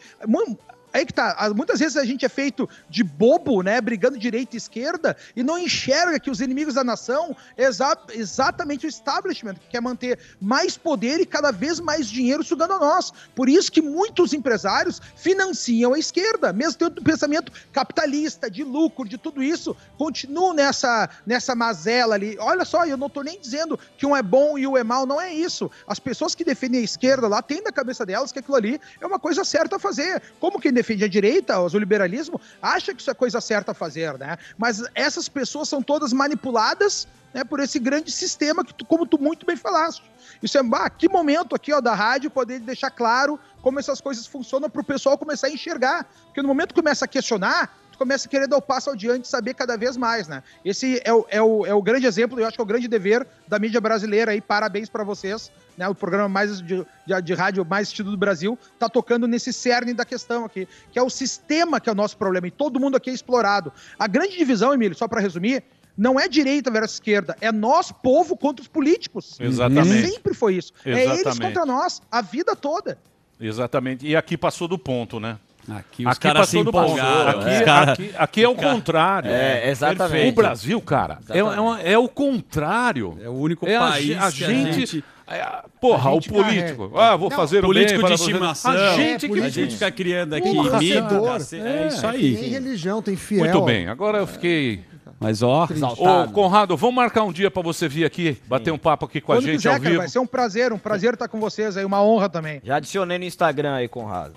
Aí 0.93 1.05
que 1.05 1.13
tá, 1.13 1.35
ah, 1.37 1.49
muitas 1.51 1.79
vezes 1.79 1.95
a 1.97 2.03
gente 2.03 2.25
é 2.25 2.29
feito 2.29 2.69
de 2.89 3.03
bobo, 3.03 3.61
né, 3.61 3.79
brigando 3.79 4.17
direita 4.17 4.55
e 4.55 4.57
esquerda, 4.57 5.15
e 5.35 5.41
não 5.43 5.57
enxerga 5.57 6.19
que 6.19 6.29
os 6.29 6.41
inimigos 6.41 6.73
da 6.73 6.83
nação 6.83 7.35
é 7.57 7.63
exa- 7.63 7.97
exatamente 8.13 8.85
o 8.85 8.89
establishment, 8.89 9.55
que 9.55 9.69
quer 9.69 9.81
manter 9.81 10.19
mais 10.39 10.77
poder 10.77 11.19
e 11.19 11.25
cada 11.25 11.51
vez 11.51 11.79
mais 11.79 12.07
dinheiro 12.09 12.43
sugando 12.43 12.73
a 12.73 12.79
nós. 12.79 13.11
Por 13.35 13.47
isso 13.47 13.71
que 13.71 13.81
muitos 13.81 14.33
empresários 14.33 15.01
financiam 15.15 15.93
a 15.93 15.99
esquerda, 15.99 16.51
mesmo 16.51 16.77
tendo 16.77 16.99
um 16.99 17.03
pensamento 17.03 17.51
capitalista, 17.71 18.49
de 18.49 18.63
lucro, 18.63 19.07
de 19.07 19.17
tudo 19.17 19.41
isso, 19.41 19.75
continuam 19.97 20.53
nessa, 20.53 21.09
nessa 21.25 21.55
mazela 21.55 22.15
ali. 22.15 22.37
Olha 22.39 22.65
só, 22.65 22.85
eu 22.85 22.97
não 22.97 23.09
tô 23.09 23.21
nem 23.21 23.39
dizendo 23.39 23.79
que 23.97 24.05
um 24.05 24.15
é 24.15 24.21
bom 24.21 24.57
e 24.57 24.67
o 24.67 24.77
é 24.77 24.83
mal, 24.83 25.05
não 25.05 25.21
é 25.21 25.33
isso. 25.33 25.69
As 25.87 25.99
pessoas 25.99 26.35
que 26.35 26.43
defendem 26.43 26.81
a 26.81 26.83
esquerda 26.83 27.27
lá 27.27 27.41
têm 27.41 27.61
na 27.61 27.71
cabeça 27.71 28.05
delas 28.05 28.31
que 28.31 28.39
aquilo 28.39 28.55
ali 28.57 28.79
é 28.99 29.05
uma 29.05 29.19
coisa 29.19 29.43
certa 29.43 29.75
a 29.75 29.79
fazer. 29.79 30.21
Como 30.39 30.59
quem 30.59 30.71
defende 30.81 31.05
a 31.05 31.07
direita, 31.07 31.59
o 31.59 31.67
liberalismo, 31.77 32.41
acha 32.61 32.93
que 32.93 33.01
isso 33.01 33.11
é 33.11 33.13
coisa 33.13 33.39
certa 33.39 33.71
a 33.71 33.75
fazer, 33.75 34.17
né? 34.17 34.37
Mas 34.57 34.83
essas 34.95 35.29
pessoas 35.29 35.69
são 35.69 35.81
todas 35.81 36.11
manipuladas 36.11 37.07
né, 37.33 37.43
por 37.43 37.59
esse 37.59 37.79
grande 37.79 38.11
sistema 38.11 38.65
que, 38.65 38.73
tu, 38.73 38.83
como 38.83 39.05
tu 39.05 39.17
muito 39.17 39.45
bem 39.45 39.55
falaste. 39.55 40.03
Isso 40.41 40.57
é, 40.57 40.61
ah, 40.73 40.89
que 40.89 41.07
momento 41.07 41.55
aqui 41.55 41.71
ó, 41.71 41.79
da 41.79 41.93
rádio 41.93 42.29
poder 42.29 42.59
deixar 42.59 42.89
claro 42.89 43.39
como 43.61 43.79
essas 43.79 44.01
coisas 44.01 44.25
funcionam 44.25 44.69
para 44.69 44.81
o 44.81 44.83
pessoal 44.83 45.17
começar 45.17 45.47
a 45.47 45.51
enxergar. 45.51 46.05
Porque 46.25 46.41
no 46.41 46.47
momento 46.47 46.69
que 46.69 46.81
começa 46.81 47.05
a 47.05 47.07
questionar, 47.07 47.77
começa 48.01 48.27
a 48.27 48.31
querer 48.31 48.47
dar 48.47 48.57
o 48.57 48.61
passo 48.63 48.89
adiante 48.89 49.25
e 49.25 49.27
saber 49.27 49.53
cada 49.53 49.77
vez 49.77 49.95
mais, 49.95 50.27
né? 50.27 50.41
Esse 50.65 50.99
é 51.05 51.13
o, 51.13 51.23
é, 51.29 51.39
o, 51.39 51.65
é 51.67 51.73
o 51.73 51.81
grande 51.83 52.07
exemplo, 52.07 52.39
eu 52.39 52.47
acho 52.47 52.57
que 52.57 52.61
é 52.61 52.63
o 52.63 52.65
grande 52.65 52.87
dever 52.87 53.27
da 53.47 53.59
mídia 53.59 53.79
brasileira 53.79 54.31
aí. 54.31 54.41
Parabéns 54.41 54.89
para 54.89 55.03
vocês. 55.03 55.51
Né, 55.77 55.87
o 55.87 55.93
programa 55.93 56.27
mais 56.27 56.61
de, 56.61 56.85
de, 57.05 57.21
de 57.23 57.33
rádio 57.33 57.63
mais 57.63 57.83
assistido 57.83 58.11
do 58.11 58.17
Brasil 58.17 58.57
tá 58.77 58.89
tocando 58.89 59.27
nesse 59.27 59.53
cerne 59.53 59.93
da 59.93 60.03
questão 60.03 60.43
aqui, 60.43 60.67
que 60.91 60.99
é 60.99 61.01
o 61.01 61.09
sistema 61.09 61.79
que 61.79 61.89
é 61.89 61.91
o 61.91 61.95
nosso 61.95 62.17
problema 62.17 62.45
e 62.47 62.51
todo 62.51 62.79
mundo 62.79 62.97
aqui 62.97 63.09
é 63.09 63.13
explorado. 63.13 63.71
A 63.97 64.07
grande 64.07 64.35
divisão, 64.35 64.73
Emílio, 64.73 64.97
só 64.97 65.07
para 65.07 65.21
resumir, 65.21 65.63
não 65.95 66.19
é 66.19 66.27
direita 66.27 66.71
versus 66.71 66.95
esquerda, 66.95 67.37
é 67.39 67.51
nós, 67.51 67.91
povo, 67.91 68.35
contra 68.35 68.61
os 68.61 68.67
políticos. 68.67 69.37
Exatamente. 69.39 70.11
Sempre 70.11 70.33
foi 70.33 70.55
isso. 70.55 70.73
É 70.83 71.03
eles 71.03 71.19
Exatamente. 71.19 71.41
contra 71.41 71.65
nós, 71.65 72.01
a 72.11 72.21
vida 72.21 72.55
toda. 72.55 72.97
Exatamente. 73.39 74.05
E 74.05 74.15
aqui 74.15 74.37
passou 74.37 74.67
do 74.67 74.77
ponto, 74.77 75.19
né? 75.19 75.39
Aqui 75.69 76.05
os 76.07 76.17
caras 76.17 76.49
se 76.49 76.57
empolgaram. 76.57 77.39
Aqui, 77.41 77.49
Os 77.49 77.61
cara- 77.61 77.91
aqui- 77.93 78.11
aqui 78.17 78.43
é 78.43 78.49
o 78.49 78.55
cara- 78.55 78.73
contrário. 78.73 79.31
É, 79.31 79.69
exatamente. 79.69 80.29
O 80.29 80.35
Brasil, 80.35 80.81
cara, 80.81 81.19
é, 81.29 81.37
é 81.39 81.43
uma- 81.43 81.81
é 81.81 81.97
o 81.97 82.07
contrário. 82.09 83.17
É 83.21 83.29
o 83.29 83.33
único 83.33 83.67
é 83.67 83.77
país 83.77 84.17
a, 84.17 84.31
que 84.31 84.43
a 84.43 84.47
gente... 84.49 84.73
gente- 84.85 85.03
é, 85.27 85.45
porra, 85.79 86.09
o 86.11 86.21
político. 86.21 86.89
carrega. 86.89 87.13
Ah, 87.13 87.15
vou 87.15 87.29
Não, 87.29 87.37
fazer 87.37 87.59
o 87.59 87.61
político 87.61 88.01
bem. 88.01 88.07
de 88.15 88.21
estimação. 88.21 88.71
A 88.71 88.95
gente 88.95 89.25
É, 89.25 89.29
que 89.29 89.39
a 89.39 89.49
gente 89.49 89.73
fica 89.73 89.91
criando 89.91 90.33
aqui 90.33 90.53
Porra, 90.53 90.79
mito, 90.79 91.21
cacete, 91.23 91.61
é 91.65 91.87
isso 91.87 92.05
aí. 92.07 92.35
Tem 92.35 92.49
religião, 92.49 93.01
tem 93.01 93.15
fiel. 93.15 93.45
Muito 93.45 93.61
bem, 93.61 93.87
agora 93.87 94.17
eu 94.17 94.27
fiquei... 94.27 94.81
Mas 95.21 95.43
ó, 95.43 95.67
Ô, 95.99 96.31
Conrado, 96.31 96.75
vamos 96.75 96.95
marcar 96.95 97.23
um 97.23 97.31
dia 97.31 97.51
pra 97.51 97.61
você 97.61 97.87
vir 97.87 98.05
aqui, 98.05 98.35
bater 98.47 98.73
um 98.73 98.77
papo 98.77 99.05
aqui 99.05 99.21
com 99.21 99.31
a 99.31 99.35
Quando 99.35 99.45
gente 99.45 99.57
quiser, 99.57 99.69
ao 99.69 99.75
cara, 99.75 99.89
vivo. 99.89 99.97
vai 99.99 100.09
ser 100.09 100.17
um 100.17 100.25
prazer, 100.25 100.73
um 100.73 100.79
prazer 100.79 101.13
estar 101.13 101.27
com 101.27 101.39
vocês 101.39 101.77
aí, 101.77 101.85
uma 101.85 102.03
honra 102.03 102.27
também. 102.27 102.59
Já 102.63 102.77
adicionei 102.77 103.19
no 103.19 103.23
Instagram 103.23 103.75
aí, 103.75 103.87
Conrado. 103.87 104.33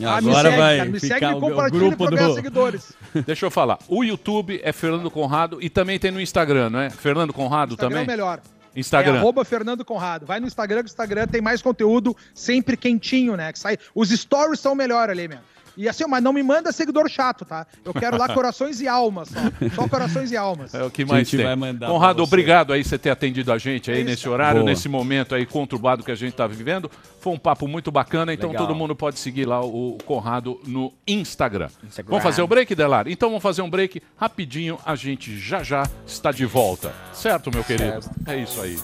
Ah, 0.00 0.20
me 0.20 0.32
segue, 0.32 0.56
cara, 0.56 0.84
me 0.84 1.00
segue, 1.00 1.26
me 1.26 1.40
compartilha 1.40 1.96
pra 1.96 2.10
ganhar 2.10 2.30
seguidores. 2.34 2.92
Deixa 3.26 3.46
eu 3.46 3.50
falar. 3.50 3.80
O 3.88 4.04
YouTube 4.04 4.60
é 4.62 4.72
Fernando 4.72 5.10
Conrado 5.10 5.58
e 5.60 5.68
também 5.68 5.98
tem 5.98 6.12
no 6.12 6.20
Instagram, 6.20 6.70
não 6.70 6.78
é? 6.78 6.88
Fernando 6.88 7.32
Conrado 7.32 7.72
Instagram 7.72 7.96
é 7.96 8.00
também? 8.02 8.04
o 8.04 8.06
melhor. 8.06 8.40
Instagram. 8.76 9.16
É 9.16 9.18
arroba 9.18 9.44
Fernando 9.44 9.84
Conrado. 9.84 10.24
Vai 10.24 10.38
no 10.38 10.46
Instagram, 10.46 10.82
que 10.82 10.84
o 10.84 10.92
Instagram 10.92 11.26
tem 11.26 11.40
mais 11.40 11.60
conteúdo 11.60 12.16
sempre 12.32 12.76
quentinho, 12.76 13.36
né? 13.36 13.52
Que 13.52 13.58
sai... 13.58 13.76
Os 13.92 14.10
stories 14.10 14.60
são 14.60 14.72
melhor 14.72 15.10
ali, 15.10 15.26
mesmo. 15.26 15.42
E 15.78 15.88
assim, 15.88 16.04
mas 16.08 16.20
não 16.20 16.32
me 16.32 16.42
manda 16.42 16.72
seguidor 16.72 17.08
chato, 17.08 17.44
tá? 17.44 17.64
Eu 17.84 17.94
quero 17.94 18.18
lá 18.18 18.26
corações 18.34 18.80
e 18.80 18.88
almas 18.88 19.28
só. 19.28 19.38
Só 19.76 19.88
corações 19.88 20.32
e 20.32 20.36
almas. 20.36 20.74
É 20.74 20.82
o 20.82 20.90
que 20.90 21.04
mais 21.04 21.20
gente 21.28 21.36
tem. 21.36 21.46
vai 21.46 21.54
mandar 21.54 21.86
Conrado, 21.86 22.20
obrigado 22.20 22.72
aí 22.72 22.82
você 22.82 22.98
ter 22.98 23.10
atendido 23.10 23.52
a 23.52 23.58
gente 23.58 23.88
aí 23.88 23.98
É 23.98 24.00
isso, 24.00 24.10
nesse 24.10 24.28
horário, 24.28 24.62
Boa. 24.62 24.70
nesse 24.70 24.88
momento 24.88 25.36
aí 25.36 25.46
conturbado 25.46 26.02
que 26.02 26.10
a 26.10 26.16
gente 26.16 26.34
tá 26.34 26.48
vivendo. 26.48 26.90
Foi 27.20 27.32
um 27.32 27.38
papo 27.38 27.68
muito 27.68 27.92
bacana, 27.92 28.34
então 28.34 28.50
Legal. 28.50 28.66
todo 28.66 28.76
mundo 28.76 28.96
pode 28.96 29.20
seguir 29.20 29.44
lá 29.44 29.64
o 29.64 29.96
Conrado 30.04 30.60
no 30.66 30.92
Instagram. 31.06 31.68
Instagram. 31.84 32.10
Vamos 32.10 32.24
fazer 32.24 32.42
o 32.42 32.48
break, 32.48 32.74
Delar? 32.74 33.06
Então 33.06 33.28
vamos 33.28 33.42
fazer 33.42 33.62
um 33.62 33.70
break 33.70 34.02
rapidinho, 34.16 34.80
a 34.84 34.96
gente 34.96 35.38
já 35.38 35.62
já 35.62 35.88
está 36.04 36.32
de 36.32 36.44
volta. 36.44 36.92
Certo, 37.12 37.52
meu 37.54 37.62
querido? 37.62 38.00
É 38.26 38.36
isso 38.36 38.60
aí. 38.60 38.76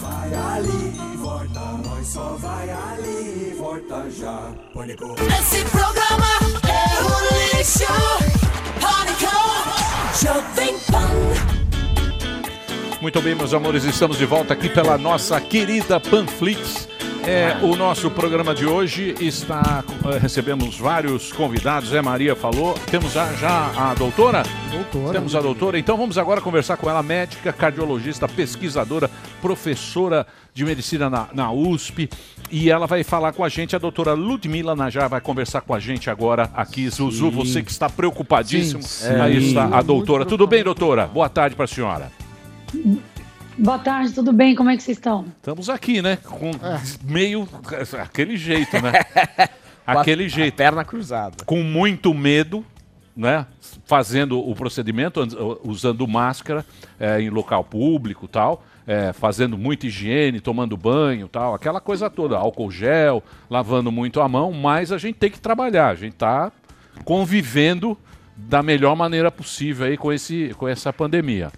Vai 0.00 0.34
ali 0.34 0.93
volta, 1.44 1.88
nós 1.88 2.06
só 2.06 2.36
vai 2.38 2.70
ali 2.70 3.50
e 3.50 3.54
volta 3.56 4.10
já. 4.10 4.52
Pânico. 4.72 5.14
Esse 5.38 5.64
programa 5.64 6.26
é 6.68 7.02
um 7.02 7.58
lixo. 7.58 7.84
Pânico, 8.80 9.32
Jovem 10.22 10.78
Pan. 10.90 11.10
Muito 13.00 13.20
bem, 13.20 13.34
meus 13.34 13.52
amores, 13.52 13.84
estamos 13.84 14.16
de 14.16 14.24
volta 14.24 14.54
aqui 14.54 14.68
pela 14.68 14.96
nossa 14.96 15.40
querida 15.40 16.00
Panflix. 16.00 16.88
É, 17.26 17.56
o 17.62 17.74
nosso 17.74 18.10
programa 18.10 18.54
de 18.54 18.66
hoje 18.66 19.14
está. 19.18 19.82
eh, 20.04 20.18
recebemos 20.18 20.78
vários 20.78 21.32
convidados, 21.32 21.92
é 21.94 22.02
Maria 22.02 22.36
falou. 22.36 22.74
Temos 22.90 23.12
já, 23.14 23.32
já 23.34 23.72
a 23.76 23.94
doutora? 23.94 24.42
Doutora. 24.70 25.12
Temos 25.12 25.34
a 25.34 25.40
doutora. 25.40 25.78
Então 25.78 25.96
vamos 25.96 26.18
agora 26.18 26.42
conversar 26.42 26.76
com 26.76 26.88
ela, 26.90 27.02
médica, 27.02 27.50
cardiologista, 27.50 28.28
pesquisadora, 28.28 29.10
professora 29.40 30.26
de 30.52 30.66
medicina 30.66 31.08
na, 31.08 31.28
na 31.32 31.50
USP. 31.50 32.10
E 32.50 32.70
ela 32.70 32.86
vai 32.86 33.02
falar 33.02 33.32
com 33.32 33.42
a 33.42 33.48
gente, 33.48 33.74
a 33.74 33.78
doutora 33.78 34.12
Ludmila 34.12 34.76
Najar 34.76 35.08
vai 35.08 35.20
conversar 35.22 35.62
com 35.62 35.72
a 35.72 35.80
gente 35.80 36.10
agora 36.10 36.50
aqui. 36.54 36.86
Zuzu, 36.90 37.30
você 37.30 37.62
que 37.62 37.70
está 37.70 37.88
preocupadíssimo. 37.88 38.82
Sim, 38.82 39.08
Aí 39.20 39.40
sim. 39.40 39.46
está 39.48 39.64
a 39.64 39.80
doutora. 39.80 40.26
Tudo 40.26 40.46
bem, 40.46 40.62
doutora? 40.62 41.06
Boa 41.06 41.30
tarde 41.30 41.56
para 41.56 41.64
a 41.64 41.68
senhora. 41.68 42.12
Boa 43.56 43.78
tarde, 43.78 44.12
tudo 44.12 44.32
bem? 44.32 44.54
Como 44.54 44.70
é 44.70 44.76
que 44.76 44.82
vocês 44.82 44.96
estão? 44.98 45.26
Estamos 45.36 45.70
aqui, 45.70 46.02
né? 46.02 46.16
Com 46.16 46.50
É. 46.50 46.80
meio. 47.04 47.48
aquele 48.02 48.36
jeito, 48.36 48.80
né? 48.82 48.92
aquele 49.86 50.28
jeito. 50.28 50.54
Perna 50.56 50.84
cruzada. 50.84 51.44
Com 51.46 51.62
muito 51.62 52.12
medo, 52.12 52.64
né? 53.16 53.46
Fazendo 53.86 54.38
o 54.40 54.54
procedimento, 54.54 55.20
an- 55.20 55.28
usando 55.64 56.06
máscara 56.08 56.66
é, 56.98 57.20
em 57.20 57.30
local 57.30 57.62
público 57.64 58.26
tal. 58.26 58.64
é, 58.86 59.14
fazendo 59.14 59.56
muita 59.56 59.86
higiene, 59.86 60.40
tomando 60.40 60.76
banho 60.76 61.26
tal, 61.26 61.54
aquela 61.54 61.80
coisa 61.80 62.10
toda, 62.10 62.36
álcool 62.36 62.70
gel, 62.70 63.22
lavando 63.48 63.90
muito 63.90 64.20
a 64.20 64.28
mão, 64.28 64.52
mas 64.52 64.92
a 64.92 64.98
gente 64.98 65.14
tem 65.16 65.30
que 65.30 65.40
trabalhar, 65.40 65.88
a 65.88 65.94
gente 65.94 66.12
está 66.12 66.52
convivendo 67.02 67.96
da 68.36 68.62
melhor 68.62 68.94
maneira 68.94 69.30
possível 69.30 69.86
aí 69.86 69.96
com, 69.96 70.12
esse, 70.12 70.54
com 70.58 70.68
essa 70.68 70.92
pandemia. 70.92 71.50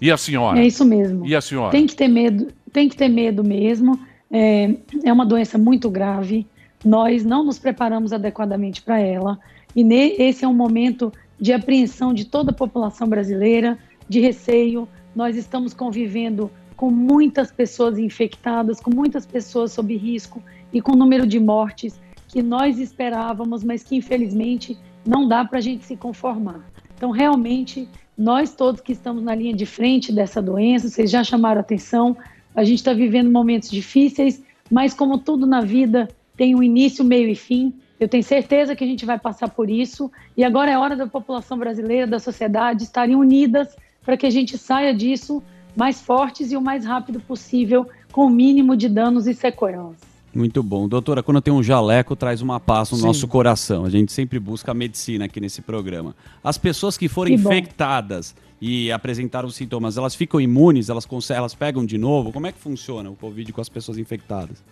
E 0.00 0.10
a 0.10 0.16
senhora? 0.16 0.58
É 0.60 0.66
isso 0.66 0.84
mesmo. 0.84 1.26
E 1.26 1.34
a 1.34 1.40
senhora? 1.40 1.70
Tem 1.70 1.86
que 1.86 1.94
ter 1.96 2.08
medo, 2.08 2.48
tem 2.72 2.88
que 2.88 2.96
ter 2.96 3.08
medo 3.08 3.42
mesmo. 3.42 3.98
É, 4.30 4.74
é 5.04 5.12
uma 5.12 5.26
doença 5.26 5.56
muito 5.58 5.90
grave. 5.90 6.46
Nós 6.84 7.24
não 7.24 7.44
nos 7.44 7.58
preparamos 7.58 8.12
adequadamente 8.12 8.82
para 8.82 9.00
ela. 9.00 9.38
E 9.74 9.82
ne- 9.82 10.14
esse 10.18 10.44
é 10.44 10.48
um 10.48 10.54
momento 10.54 11.12
de 11.40 11.52
apreensão 11.52 12.12
de 12.14 12.24
toda 12.24 12.50
a 12.50 12.54
população 12.54 13.08
brasileira, 13.08 13.78
de 14.08 14.20
receio. 14.20 14.88
Nós 15.14 15.36
estamos 15.36 15.74
convivendo 15.74 16.50
com 16.76 16.90
muitas 16.90 17.50
pessoas 17.50 17.98
infectadas, 17.98 18.78
com 18.80 18.94
muitas 18.94 19.26
pessoas 19.26 19.72
sob 19.72 19.96
risco 19.96 20.42
e 20.72 20.80
com 20.80 20.92
número 20.94 21.26
de 21.26 21.40
mortes 21.40 22.00
que 22.28 22.42
nós 22.42 22.78
esperávamos, 22.78 23.64
mas 23.64 23.82
que 23.82 23.96
infelizmente 23.96 24.78
não 25.04 25.26
dá 25.26 25.44
para 25.44 25.58
a 25.58 25.62
gente 25.62 25.84
se 25.84 25.96
conformar. 25.96 26.60
Então, 26.94 27.10
realmente, 27.10 27.88
nós 28.18 28.52
todos 28.52 28.80
que 28.80 28.92
estamos 28.92 29.22
na 29.22 29.32
linha 29.32 29.54
de 29.54 29.64
frente 29.64 30.12
dessa 30.12 30.42
doença, 30.42 30.88
vocês 30.88 31.08
já 31.08 31.22
chamaram 31.22 31.60
atenção, 31.60 32.16
a 32.52 32.64
gente 32.64 32.78
está 32.78 32.92
vivendo 32.92 33.30
momentos 33.30 33.70
difíceis, 33.70 34.42
mas 34.68 34.92
como 34.92 35.18
tudo 35.18 35.46
na 35.46 35.60
vida 35.60 36.08
tem 36.36 36.56
um 36.56 36.62
início, 36.62 37.04
meio 37.04 37.28
e 37.28 37.36
fim, 37.36 37.72
eu 38.00 38.08
tenho 38.08 38.24
certeza 38.24 38.74
que 38.74 38.82
a 38.82 38.86
gente 38.86 39.06
vai 39.06 39.18
passar 39.18 39.48
por 39.48 39.70
isso 39.70 40.10
e 40.36 40.42
agora 40.42 40.70
é 40.70 40.76
hora 40.76 40.96
da 40.96 41.06
população 41.06 41.56
brasileira, 41.56 42.06
da 42.06 42.18
sociedade 42.18 42.82
estarem 42.82 43.14
unidas 43.14 43.76
para 44.02 44.16
que 44.16 44.26
a 44.26 44.30
gente 44.30 44.58
saia 44.58 44.92
disso 44.92 45.42
mais 45.76 46.00
fortes 46.00 46.50
e 46.50 46.56
o 46.56 46.60
mais 46.60 46.84
rápido 46.84 47.20
possível, 47.20 47.88
com 48.10 48.26
o 48.26 48.30
mínimo 48.30 48.76
de 48.76 48.88
danos 48.88 49.28
e 49.28 49.34
sequelas. 49.34 50.07
Muito 50.34 50.62
bom. 50.62 50.88
Doutora, 50.88 51.22
quando 51.22 51.40
tem 51.40 51.52
um 51.52 51.62
jaleco, 51.62 52.14
traz 52.14 52.42
uma 52.42 52.60
paz 52.60 52.90
no 52.90 52.98
Sim. 52.98 53.06
nosso 53.06 53.26
coração. 53.26 53.84
A 53.84 53.90
gente 53.90 54.12
sempre 54.12 54.38
busca 54.38 54.70
a 54.70 54.74
medicina 54.74 55.24
aqui 55.24 55.40
nesse 55.40 55.62
programa. 55.62 56.14
As 56.44 56.58
pessoas 56.58 56.96
que 56.98 57.08
forem 57.08 57.34
Que 57.36 57.40
infectadas 57.40 58.34
e 58.60 58.92
apresentaram 58.92 59.48
sintomas, 59.50 59.96
elas 59.96 60.14
ficam 60.14 60.40
imunes? 60.40 60.88
Elas, 60.88 61.06
elas 61.30 61.54
pegam 61.54 61.84
de 61.84 61.96
novo? 61.96 62.32
Como 62.32 62.46
é 62.46 62.52
que 62.52 62.58
funciona 62.58 63.10
o 63.10 63.16
Covid 63.16 63.52
com 63.52 63.60
as 63.60 63.68
pessoas 63.68 63.98
infectadas? 63.98 64.62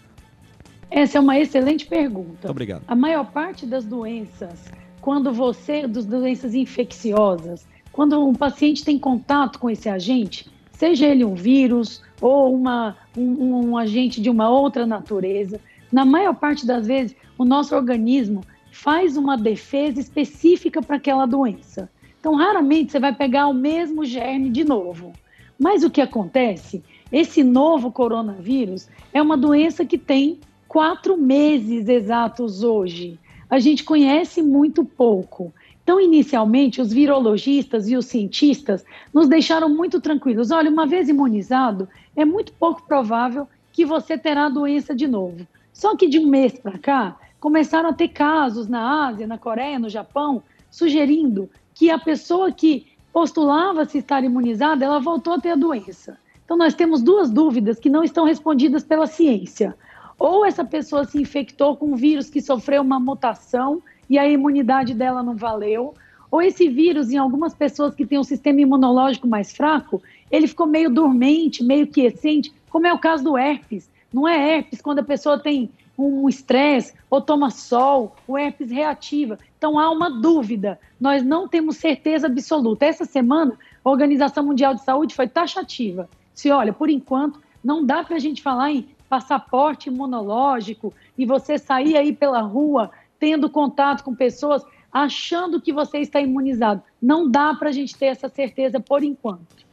Essa 0.90 1.18
é 1.18 1.20
uma 1.20 1.38
excelente 1.38 1.86
pergunta. 1.86 2.28
Muito 2.28 2.50
obrigado. 2.50 2.82
A 2.86 2.94
maior 2.94 3.24
parte 3.26 3.66
das 3.66 3.84
doenças, 3.84 4.64
quando 5.00 5.32
você, 5.32 5.86
das 5.86 6.04
doenças 6.04 6.54
infecciosas, 6.54 7.66
quando 7.92 8.22
um 8.24 8.34
paciente 8.34 8.84
tem 8.84 8.98
contato 8.98 9.58
com 9.58 9.70
esse 9.70 9.88
agente, 9.88 10.48
seja 10.72 11.06
ele 11.06 11.24
um 11.24 11.34
vírus 11.34 12.02
ou 12.20 12.54
uma, 12.54 12.96
um, 13.16 13.70
um 13.70 13.76
agente 13.76 14.20
de 14.20 14.30
uma 14.30 14.48
outra 14.48 14.86
natureza, 14.86 15.60
na 15.92 16.04
maior 16.04 16.34
parte 16.34 16.66
das 16.66 16.86
vezes 16.86 17.16
o 17.38 17.44
nosso 17.44 17.74
organismo 17.74 18.42
faz 18.70 19.16
uma 19.16 19.36
defesa 19.36 20.00
específica 20.00 20.82
para 20.82 20.96
aquela 20.96 21.26
doença. 21.26 21.90
Então, 22.20 22.34
raramente 22.34 22.92
você 22.92 22.98
vai 22.98 23.14
pegar 23.14 23.46
o 23.46 23.54
mesmo 23.54 24.04
germe 24.04 24.50
de 24.50 24.64
novo. 24.64 25.12
Mas 25.58 25.84
o 25.84 25.90
que 25.90 26.00
acontece? 26.00 26.82
Esse 27.10 27.42
novo 27.42 27.90
coronavírus 27.90 28.88
é 29.12 29.22
uma 29.22 29.36
doença 29.36 29.84
que 29.84 29.96
tem 29.96 30.38
quatro 30.66 31.16
meses 31.16 31.88
exatos 31.88 32.62
hoje. 32.62 33.18
A 33.48 33.58
gente 33.58 33.84
conhece 33.84 34.42
muito 34.42 34.84
pouco. 34.84 35.54
Então, 35.82 36.00
inicialmente, 36.00 36.80
os 36.80 36.92
virologistas 36.92 37.88
e 37.88 37.96
os 37.96 38.06
cientistas 38.06 38.84
nos 39.14 39.28
deixaram 39.28 39.68
muito 39.68 40.00
tranquilos. 40.00 40.50
Olha, 40.50 40.68
uma 40.68 40.84
vez 40.84 41.08
imunizado, 41.08 41.88
é 42.16 42.24
muito 42.24 42.52
pouco 42.54 42.82
provável 42.82 43.46
que 43.72 43.84
você 43.84 44.16
terá 44.16 44.46
a 44.46 44.50
doença 44.50 44.94
de 44.94 45.06
novo. 45.06 45.46
Só 45.72 45.94
que 45.94 46.08
de 46.08 46.18
um 46.18 46.26
mês 46.26 46.58
para 46.58 46.78
cá, 46.78 47.16
começaram 47.38 47.90
a 47.90 47.92
ter 47.92 48.08
casos 48.08 48.66
na 48.66 49.06
Ásia, 49.06 49.26
na 49.26 49.36
Coreia, 49.36 49.78
no 49.78 49.88
Japão, 49.88 50.42
sugerindo 50.70 51.50
que 51.74 51.90
a 51.90 51.98
pessoa 51.98 52.50
que 52.50 52.86
postulava 53.12 53.84
se 53.84 53.98
estar 53.98 54.24
imunizada, 54.24 54.84
ela 54.84 54.98
voltou 54.98 55.34
a 55.34 55.40
ter 55.40 55.50
a 55.50 55.56
doença. 55.56 56.18
Então, 56.44 56.56
nós 56.56 56.74
temos 56.74 57.02
duas 57.02 57.30
dúvidas 57.30 57.78
que 57.78 57.90
não 57.90 58.02
estão 58.02 58.24
respondidas 58.24 58.82
pela 58.82 59.06
ciência. 59.06 59.76
Ou 60.18 60.46
essa 60.46 60.64
pessoa 60.64 61.04
se 61.04 61.20
infectou 61.20 61.76
com 61.76 61.92
um 61.92 61.96
vírus 61.96 62.30
que 62.30 62.40
sofreu 62.40 62.82
uma 62.82 62.98
mutação 62.98 63.82
e 64.08 64.18
a 64.18 64.26
imunidade 64.26 64.94
dela 64.94 65.22
não 65.22 65.36
valeu, 65.36 65.94
ou 66.30 66.42
esse 66.42 66.68
vírus, 66.68 67.10
em 67.10 67.18
algumas 67.18 67.54
pessoas 67.54 67.94
que 67.94 68.06
têm 68.06 68.18
um 68.18 68.24
sistema 68.24 68.60
imunológico 68.60 69.26
mais 69.26 69.52
fraco, 69.52 70.02
ele 70.30 70.46
ficou 70.46 70.66
meio 70.66 70.90
dormente, 70.90 71.62
meio 71.62 71.86
quiescente, 71.86 72.52
como 72.70 72.86
é 72.86 72.92
o 72.92 72.98
caso 72.98 73.24
do 73.24 73.38
herpes. 73.38 73.90
Não 74.12 74.26
é 74.26 74.56
herpes 74.56 74.80
quando 74.80 75.00
a 75.00 75.04
pessoa 75.04 75.38
tem 75.38 75.70
um 75.98 76.28
estresse 76.28 76.94
ou 77.08 77.20
toma 77.20 77.50
sol, 77.50 78.14
o 78.26 78.36
herpes 78.36 78.70
reativa. 78.70 79.38
Então 79.56 79.78
há 79.78 79.90
uma 79.90 80.10
dúvida. 80.10 80.78
Nós 81.00 81.22
não 81.22 81.48
temos 81.48 81.76
certeza 81.76 82.26
absoluta. 82.26 82.84
Essa 82.84 83.04
semana, 83.04 83.56
a 83.84 83.90
Organização 83.90 84.44
Mundial 84.44 84.74
de 84.74 84.84
Saúde 84.84 85.14
foi 85.14 85.28
taxativa. 85.28 86.08
Se 86.34 86.50
olha, 86.50 86.72
por 86.72 86.90
enquanto, 86.90 87.40
não 87.64 87.84
dá 87.84 88.04
para 88.04 88.16
a 88.16 88.20
gente 88.20 88.42
falar 88.42 88.70
em 88.72 88.88
passaporte 89.08 89.88
imunológico 89.88 90.92
e 91.16 91.24
você 91.24 91.58
sair 91.58 91.96
aí 91.96 92.12
pela 92.12 92.40
rua 92.40 92.90
tendo 93.18 93.48
contato 93.48 94.04
com 94.04 94.14
pessoas 94.14 94.62
achando 94.92 95.60
que 95.60 95.72
você 95.72 95.98
está 95.98 96.20
imunizado. 96.20 96.82
Não 97.00 97.30
dá 97.30 97.54
para 97.54 97.68
a 97.70 97.72
gente 97.72 97.96
ter 97.96 98.06
essa 98.06 98.28
certeza 98.28 98.80
por 98.80 99.02
enquanto. 99.02 99.65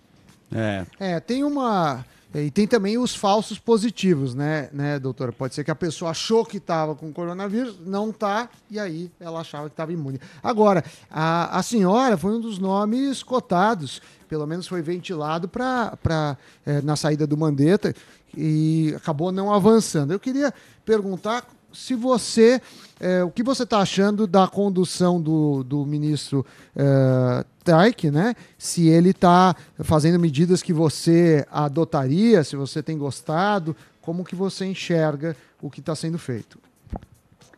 É. 0.53 0.85
É, 0.99 1.19
tem 1.19 1.43
uma. 1.43 2.05
E 2.35 2.49
tem 2.49 2.65
também 2.65 2.97
os 2.97 3.15
falsos 3.15 3.59
positivos, 3.59 4.33
né, 4.33 4.67
né, 4.73 4.97
doutora? 4.97 5.31
Pode 5.31 5.53
ser 5.53 5.63
que 5.63 5.69
a 5.69 5.75
pessoa 5.75 6.09
achou 6.09 6.43
que 6.43 6.57
estava 6.57 6.95
com 6.95 7.13
coronavírus, 7.13 7.77
não 7.85 8.11
tá, 8.11 8.49
e 8.71 8.79
aí 8.79 9.11
ela 9.19 9.41
achava 9.41 9.69
que 9.69 9.73
estava 9.73 9.93
imune. 9.93 10.19
Agora, 10.41 10.83
a, 11.11 11.59
a 11.59 11.61
senhora 11.61 12.17
foi 12.17 12.31
um 12.31 12.41
dos 12.41 12.57
nomes 12.57 13.21
cotados, 13.21 14.01
pelo 14.27 14.47
menos 14.47 14.65
foi 14.65 14.81
ventilado 14.81 15.47
para 15.47 16.35
é, 16.65 16.81
na 16.81 16.95
saída 16.95 17.27
do 17.27 17.37
Mandetta 17.37 17.93
e 18.35 18.91
acabou 18.95 19.31
não 19.31 19.53
avançando. 19.53 20.11
Eu 20.11 20.19
queria 20.19 20.51
perguntar 20.83 21.47
se 21.73 21.95
você. 21.95 22.61
é, 22.99 23.23
o 23.23 23.31
que 23.31 23.43
você 23.43 23.63
está 23.63 23.79
achando 23.79 24.25
da 24.25 24.47
condução 24.47 25.21
do, 25.21 25.63
do 25.63 25.85
ministro 25.85 26.45
é, 26.75 27.45
Taik, 27.63 28.11
né? 28.11 28.35
Se 28.57 28.87
ele 28.87 29.09
está 29.09 29.55
fazendo 29.79 30.19
medidas 30.19 30.61
que 30.61 30.71
você 30.71 31.45
adotaria, 31.51 32.43
se 32.43 32.55
você 32.55 32.81
tem 32.83 32.97
gostado, 32.97 33.75
como 34.01 34.23
que 34.23 34.35
você 34.35 34.65
enxerga 34.65 35.35
o 35.61 35.69
que 35.69 35.79
está 35.79 35.95
sendo 35.95 36.17
feito? 36.17 36.59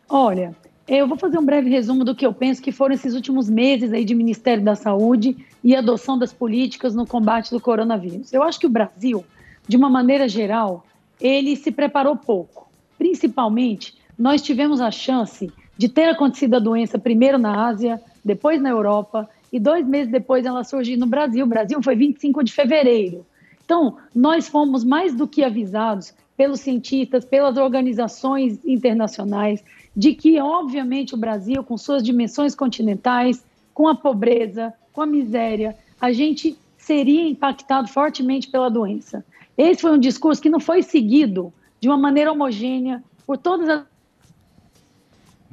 Olha, 0.08 0.54
eu 0.86 1.08
vou 1.08 1.18
fazer 1.18 1.38
um 1.38 1.44
breve 1.44 1.68
resumo 1.68 2.04
do 2.04 2.14
que 2.14 2.24
eu 2.24 2.32
penso 2.32 2.62
que 2.62 2.70
foram 2.70 2.94
esses 2.94 3.14
últimos 3.14 3.50
meses 3.50 3.92
aí 3.92 4.04
de 4.04 4.14
Ministério 4.14 4.62
da 4.62 4.76
Saúde 4.76 5.36
e 5.62 5.74
adoção 5.74 6.16
das 6.16 6.32
políticas 6.32 6.94
no 6.94 7.04
combate 7.04 7.50
do 7.50 7.60
coronavírus. 7.60 8.32
Eu 8.32 8.44
acho 8.44 8.60
que 8.60 8.66
o 8.66 8.70
Brasil, 8.70 9.24
de 9.66 9.76
uma 9.76 9.90
maneira 9.90 10.28
geral, 10.28 10.86
ele 11.20 11.56
se 11.56 11.72
preparou 11.72 12.14
pouco. 12.14 12.68
Principalmente, 12.96 13.96
nós 14.18 14.42
tivemos 14.42 14.80
a 14.80 14.90
chance 14.90 15.52
de 15.76 15.88
ter 15.88 16.08
acontecido 16.08 16.54
a 16.54 16.60
doença 16.60 16.98
primeiro 16.98 17.38
na 17.38 17.66
Ásia, 17.66 18.00
depois 18.24 18.60
na 18.60 18.70
Europa 18.70 19.28
e 19.52 19.60
dois 19.60 19.86
meses 19.86 20.10
depois 20.10 20.44
ela 20.44 20.64
surgiu 20.64 20.98
no 20.98 21.06
Brasil. 21.06 21.44
O 21.44 21.48
Brasil 21.48 21.82
foi 21.82 21.94
25 21.94 22.42
de 22.42 22.52
fevereiro. 22.52 23.26
Então, 23.64 23.96
nós 24.14 24.48
fomos 24.48 24.84
mais 24.84 25.14
do 25.14 25.26
que 25.26 25.42
avisados 25.42 26.14
pelos 26.36 26.60
cientistas, 26.60 27.24
pelas 27.24 27.56
organizações 27.56 28.64
internacionais, 28.64 29.64
de 29.96 30.14
que, 30.14 30.38
obviamente, 30.38 31.14
o 31.14 31.18
Brasil, 31.18 31.64
com 31.64 31.76
suas 31.76 32.02
dimensões 32.02 32.54
continentais, 32.54 33.42
com 33.72 33.88
a 33.88 33.94
pobreza, 33.94 34.72
com 34.92 35.02
a 35.02 35.06
miséria, 35.06 35.76
a 36.00 36.12
gente 36.12 36.56
seria 36.76 37.28
impactado 37.28 37.88
fortemente 37.88 38.48
pela 38.48 38.70
doença. 38.70 39.24
Esse 39.56 39.80
foi 39.80 39.92
um 39.92 39.98
discurso 39.98 40.40
que 40.40 40.50
não 40.50 40.60
foi 40.60 40.82
seguido 40.82 41.52
de 41.80 41.88
uma 41.88 41.96
maneira 41.96 42.30
homogênea 42.30 43.02
por 43.26 43.38
todas 43.38 43.68
as 43.68 43.82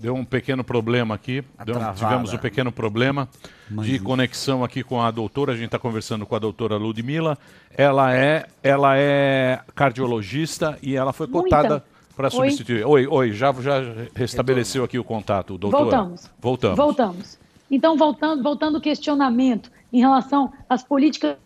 Deu 0.04 0.14
um 0.14 0.26
pequeno 0.26 0.66
problema 0.66 1.16
aqui. 1.16 1.42
Deu- 1.64 1.76
travada. 1.76 1.94
tivemos 1.98 2.34
um 2.34 2.38
pequeno 2.38 2.74
problema 2.74 3.30
de 3.70 4.00
conexão 4.00 4.62
aqui 4.62 4.84
com 4.84 5.02
a 5.02 5.10
doutora. 5.10 5.54
A 5.54 5.56
gente 5.56 5.68
está 5.68 5.80
conversando 5.80 6.26
com 6.26 6.36
a 6.36 6.40
doutora 6.40 6.76
Ludmilla. 6.76 7.38
Ela 7.74 8.14
é, 8.14 8.46
ela 8.62 8.98
é 8.98 9.62
cardiologista 9.74 10.78
e 10.82 10.94
ela 10.94 11.14
foi 11.14 11.26
cotada 11.26 11.86
para 12.18 12.30
substituir. 12.30 12.86
Oi, 12.86 13.08
oi, 13.08 13.32
já, 13.32 13.54
já 13.54 13.76
restabeleceu 14.14 14.84
aqui 14.84 15.00
o 15.00 15.06
contato, 15.06 15.58
doutora. 15.58 15.84
Voltamos. 15.84 16.30
Voltamos. 16.38 16.78
Voltamos. 16.78 17.40
Então, 17.72 17.96
voltando, 17.96 18.44
voltando 18.44 18.76
ao 18.76 18.82
questionamento 18.82 19.72
em 19.94 20.02
relação 20.02 20.52
às 20.70 20.84
políticas. 20.84 21.38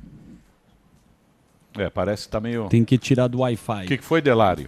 É, 1.77 1.91
parece 1.91 2.23
que 2.25 2.31
tá 2.31 2.39
meio. 2.39 2.67
Tem 2.69 2.83
que 2.83 2.97
tirar 2.97 3.27
do 3.27 3.41
Wi-Fi. 3.41 3.85
O 3.85 3.87
que, 3.87 3.99
que 3.99 4.03
foi, 4.03 4.19
Delário? 4.19 4.67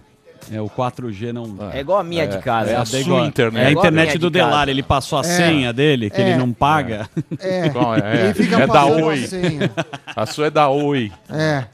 É, 0.52 0.60
o 0.60 0.68
4G 0.68 1.32
não. 1.32 1.70
É 1.72 1.80
igual 1.80 1.98
a 1.98 2.04
minha 2.04 2.26
de 2.26 2.38
casa. 2.38 2.70
É, 2.70 2.76
a 2.76 2.80
É 2.80 2.84
sua 2.84 2.98
igual- 3.00 3.26
internet. 3.26 3.60
é 3.60 3.62
É 3.62 3.64
a 3.66 3.68
a 3.68 3.72
internet 3.72 4.06
minha 4.08 4.18
do 4.18 4.30
de. 4.30 4.38
Delar. 4.38 4.68
Ele 4.68 4.82
passou 4.82 5.18
a 5.18 5.22
É. 5.22 5.24
senha 5.24 5.72
dele, 5.72 6.10
que 6.10 6.20
É. 6.20 6.28
ele 6.30 6.36
não 6.36 6.52
paga. 6.52 7.08
É. 7.38 7.68
Bom, 7.68 7.94
é, 7.94 8.32
é 8.62 8.66
da 8.66 8.80
a 8.80 8.86
Oi. 8.86 9.16
senha. 9.26 9.70
A 10.16 10.26
sua 10.26 10.46
é 10.46 10.50
da 10.50 10.68
Oi. 10.68 11.12
É. 11.32 11.64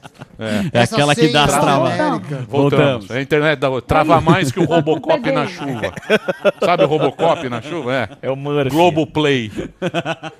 É 0.73 0.81
aquela 0.81 1.15
que 1.15 1.27
dá 1.29 1.45
as 1.45 1.51
travas. 1.57 1.97
Voltamos. 1.97 2.47
Voltamos. 2.47 3.09
É 3.09 3.17
a 3.17 3.21
internet 3.21 3.59
da 3.59 3.69
Oi. 3.69 3.81
Trava 3.81 4.21
mais 4.21 4.51
que 4.51 4.59
o 4.59 4.65
Robocop 4.65 5.31
na 5.31 5.47
chuva. 5.47 5.93
Sabe 6.63 6.83
o 6.83 6.87
Robocop 6.87 7.49
na 7.49 7.61
chuva? 7.61 7.93
É. 7.93 8.09
É 8.23 8.31
o 8.31 8.35
Murphy. 8.35 8.69
Globoplay. 8.69 9.51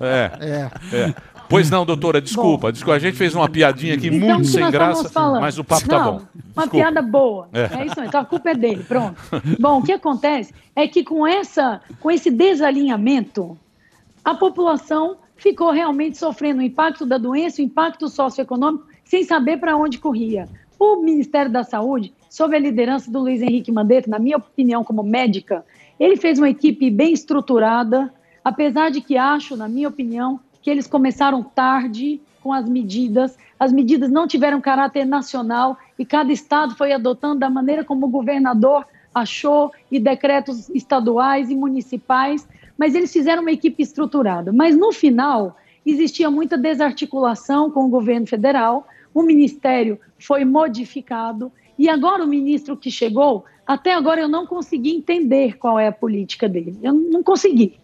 É. 0.00 0.30
É. 0.40 0.96
é. 0.96 1.14
Pois 1.48 1.70
não, 1.70 1.86
doutora, 1.86 2.20
desculpa. 2.20 2.70
desculpa. 2.70 2.96
A 2.96 2.98
gente 2.98 3.16
fez 3.16 3.34
uma 3.34 3.48
piadinha 3.48 3.94
aqui 3.94 4.08
Então, 4.08 4.36
muito 4.36 4.48
sem 4.48 4.70
graça, 4.70 5.10
mas 5.40 5.58
o 5.58 5.64
papo 5.64 5.90
Não, 5.90 5.98
tá 5.98 6.04
bom. 6.04 6.10
Uma 6.10 6.64
Desculpa. 6.64 6.70
piada 6.70 7.02
boa. 7.02 7.48
É. 7.52 7.60
É. 7.60 7.64
isso 7.64 7.96
mesmo. 7.96 8.04
Então 8.04 8.20
a 8.20 8.24
culpa 8.24 8.50
é 8.50 8.54
dele. 8.54 8.84
Pronto. 8.86 9.16
Bom, 9.58 9.78
o 9.78 9.82
que 9.82 9.92
acontece 9.92 10.52
é 10.76 10.86
que 10.86 11.02
com, 11.02 11.26
essa, 11.26 11.80
com 12.00 12.10
esse 12.10 12.30
desalinhamento, 12.30 13.56
a 14.24 14.34
população 14.34 15.16
ficou 15.36 15.70
realmente 15.70 16.18
sofrendo 16.18 16.60
o 16.60 16.62
impacto 16.64 17.06
da 17.06 17.16
doença, 17.16 17.62
o 17.62 17.64
impacto 17.64 18.08
socioeconômico, 18.08 18.86
sem 19.04 19.24
saber 19.24 19.58
para 19.58 19.76
onde 19.76 19.98
corria. 19.98 20.48
O 20.78 20.96
Ministério 20.96 21.50
da 21.50 21.64
Saúde, 21.64 22.12
sob 22.28 22.54
a 22.54 22.58
liderança 22.58 23.10
do 23.10 23.20
Luiz 23.20 23.40
Henrique 23.40 23.72
Mandetta, 23.72 24.10
na 24.10 24.18
minha 24.18 24.36
opinião, 24.36 24.84
como 24.84 25.02
médica, 25.02 25.64
ele 25.98 26.16
fez 26.16 26.38
uma 26.38 26.50
equipe 26.50 26.90
bem 26.90 27.12
estruturada, 27.12 28.12
apesar 28.44 28.90
de 28.90 29.00
que 29.00 29.16
acho, 29.16 29.56
na 29.56 29.68
minha 29.68 29.88
opinião, 29.88 30.38
que 30.62 30.70
eles 30.70 30.86
começaram 30.86 31.42
tarde 31.42 32.20
com 32.42 32.52
as 32.52 32.68
medidas. 32.68 33.36
As 33.58 33.72
medidas 33.72 34.10
não 34.10 34.26
tiveram 34.26 34.60
caráter 34.60 35.04
nacional 35.04 35.76
e 35.98 36.04
cada 36.04 36.32
estado 36.32 36.76
foi 36.76 36.92
adotando 36.92 37.40
da 37.40 37.50
maneira 37.50 37.84
como 37.84 38.06
o 38.06 38.10
governador 38.10 38.86
achou 39.14 39.72
e 39.90 39.98
decretos 39.98 40.68
estaduais 40.70 41.50
e 41.50 41.54
municipais, 41.54 42.46
mas 42.76 42.94
eles 42.94 43.12
fizeram 43.12 43.42
uma 43.42 43.52
equipe 43.52 43.82
estruturada. 43.82 44.52
Mas 44.52 44.76
no 44.76 44.92
final 44.92 45.56
existia 45.84 46.30
muita 46.30 46.56
desarticulação 46.56 47.70
com 47.70 47.86
o 47.86 47.88
governo 47.88 48.26
federal, 48.26 48.86
o 49.14 49.22
ministério 49.22 49.98
foi 50.18 50.44
modificado 50.44 51.50
e 51.78 51.88
agora 51.88 52.24
o 52.24 52.28
ministro 52.28 52.76
que 52.76 52.90
chegou, 52.90 53.44
até 53.66 53.94
agora 53.94 54.20
eu 54.20 54.28
não 54.28 54.46
consegui 54.46 54.94
entender 54.96 55.56
qual 55.58 55.78
é 55.78 55.88
a 55.88 55.92
política 55.92 56.48
dele. 56.48 56.78
Eu 56.82 56.92
não 56.92 57.22
consegui. 57.22 57.78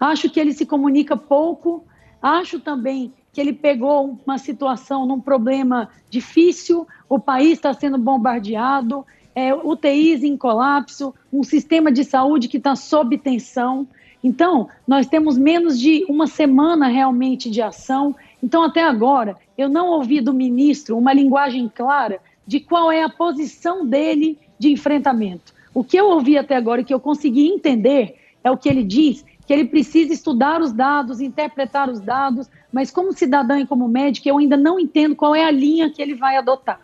Acho 0.00 0.30
que 0.30 0.38
ele 0.38 0.52
se 0.52 0.64
comunica 0.64 1.16
pouco. 1.16 1.84
Acho 2.20 2.58
também 2.58 3.12
que 3.32 3.40
ele 3.40 3.52
pegou 3.52 4.18
uma 4.26 4.38
situação 4.38 5.06
num 5.06 5.20
problema 5.20 5.88
difícil. 6.10 6.86
O 7.08 7.18
país 7.18 7.52
está 7.52 7.72
sendo 7.72 7.98
bombardeado, 7.98 9.06
é, 9.34 9.54
UTIs 9.54 10.24
em 10.24 10.36
colapso, 10.36 11.14
um 11.32 11.44
sistema 11.44 11.92
de 11.92 12.02
saúde 12.04 12.48
que 12.48 12.56
está 12.56 12.74
sob 12.74 13.16
tensão. 13.18 13.86
Então, 14.22 14.68
nós 14.86 15.06
temos 15.06 15.38
menos 15.38 15.78
de 15.78 16.04
uma 16.08 16.26
semana 16.26 16.88
realmente 16.88 17.48
de 17.48 17.62
ação. 17.62 18.16
Então, 18.42 18.64
até 18.64 18.82
agora, 18.82 19.36
eu 19.56 19.68
não 19.68 19.90
ouvi 19.90 20.20
do 20.20 20.34
ministro 20.34 20.98
uma 20.98 21.12
linguagem 21.12 21.70
clara 21.72 22.20
de 22.44 22.58
qual 22.58 22.90
é 22.90 23.04
a 23.04 23.08
posição 23.08 23.86
dele 23.86 24.38
de 24.58 24.72
enfrentamento. 24.72 25.54
O 25.72 25.84
que 25.84 25.96
eu 25.96 26.06
ouvi 26.06 26.36
até 26.36 26.56
agora 26.56 26.80
e 26.80 26.84
que 26.84 26.92
eu 26.92 26.98
consegui 26.98 27.46
entender 27.46 28.16
é 28.42 28.50
o 28.50 28.56
que 28.56 28.68
ele 28.68 28.82
diz, 28.82 29.24
que 29.48 29.52
ele 29.54 29.64
precisa 29.64 30.12
estudar 30.12 30.60
os 30.60 30.74
dados, 30.74 31.20
interpretar 31.20 31.88
os 31.88 32.00
dados, 32.00 32.50
mas 32.70 32.90
como 32.90 33.14
cidadã 33.14 33.58
e 33.58 33.66
como 33.66 33.88
médico, 33.88 34.28
eu 34.28 34.36
ainda 34.36 34.58
não 34.58 34.78
entendo 34.78 35.16
qual 35.16 35.34
é 35.34 35.42
a 35.42 35.50
linha 35.50 35.90
que 35.90 36.02
ele 36.02 36.14
vai 36.14 36.36
adotar. 36.36 36.78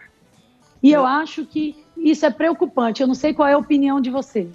E 0.83 0.91
eu 0.91 1.05
acho 1.05 1.45
que 1.45 1.77
isso 1.95 2.25
é 2.25 2.31
preocupante. 2.31 3.03
Eu 3.03 3.07
não 3.07 3.15
sei 3.15 3.35
qual 3.35 3.47
é 3.47 3.53
a 3.53 3.59
opinião 3.59 4.01
de 4.01 4.09
você. 4.09 4.49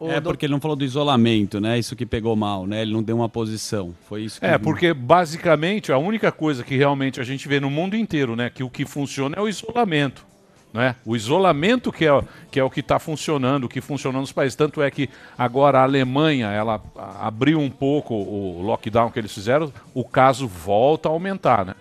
É 0.00 0.18
porque 0.22 0.46
ele 0.46 0.54
não 0.54 0.60
falou 0.60 0.74
do 0.74 0.86
isolamento, 0.86 1.60
né? 1.60 1.78
Isso 1.78 1.94
que 1.94 2.06
pegou 2.06 2.34
mal, 2.34 2.66
né? 2.66 2.80
Ele 2.80 2.94
não 2.94 3.02
deu 3.02 3.16
uma 3.16 3.28
posição. 3.28 3.94
Foi 4.08 4.22
isso 4.22 4.40
que 4.40 4.46
É, 4.46 4.56
porque 4.56 4.94
basicamente 4.94 5.92
a 5.92 5.98
única 5.98 6.32
coisa 6.32 6.64
que 6.64 6.74
realmente 6.78 7.20
a 7.20 7.24
gente 7.24 7.46
vê 7.46 7.60
no 7.60 7.68
mundo 7.68 7.94
inteiro, 7.94 8.34
né, 8.34 8.48
que 8.48 8.62
o 8.62 8.70
que 8.70 8.86
funciona 8.86 9.36
é 9.36 9.40
o 9.42 9.46
isolamento. 9.46 10.24
Né? 10.72 10.94
O 11.04 11.16
isolamento 11.16 11.90
que 11.90 12.06
é, 12.06 12.22
que 12.50 12.60
é 12.60 12.64
o 12.64 12.70
que 12.70 12.80
está 12.80 12.98
funcionando, 12.98 13.64
o 13.64 13.68
que 13.68 13.80
funciona 13.80 14.20
nos 14.20 14.32
países. 14.32 14.54
Tanto 14.54 14.80
é 14.80 14.90
que 14.90 15.08
agora 15.36 15.80
a 15.80 15.82
Alemanha 15.82 16.48
ela 16.48 16.80
abriu 17.20 17.58
um 17.58 17.70
pouco 17.70 18.14
o 18.14 18.62
lockdown 18.62 19.10
que 19.10 19.18
eles 19.18 19.32
fizeram, 19.32 19.72
o 19.94 20.04
caso 20.04 20.46
volta 20.46 21.08
a 21.08 21.12
aumentar. 21.12 21.64
Né? 21.64 21.74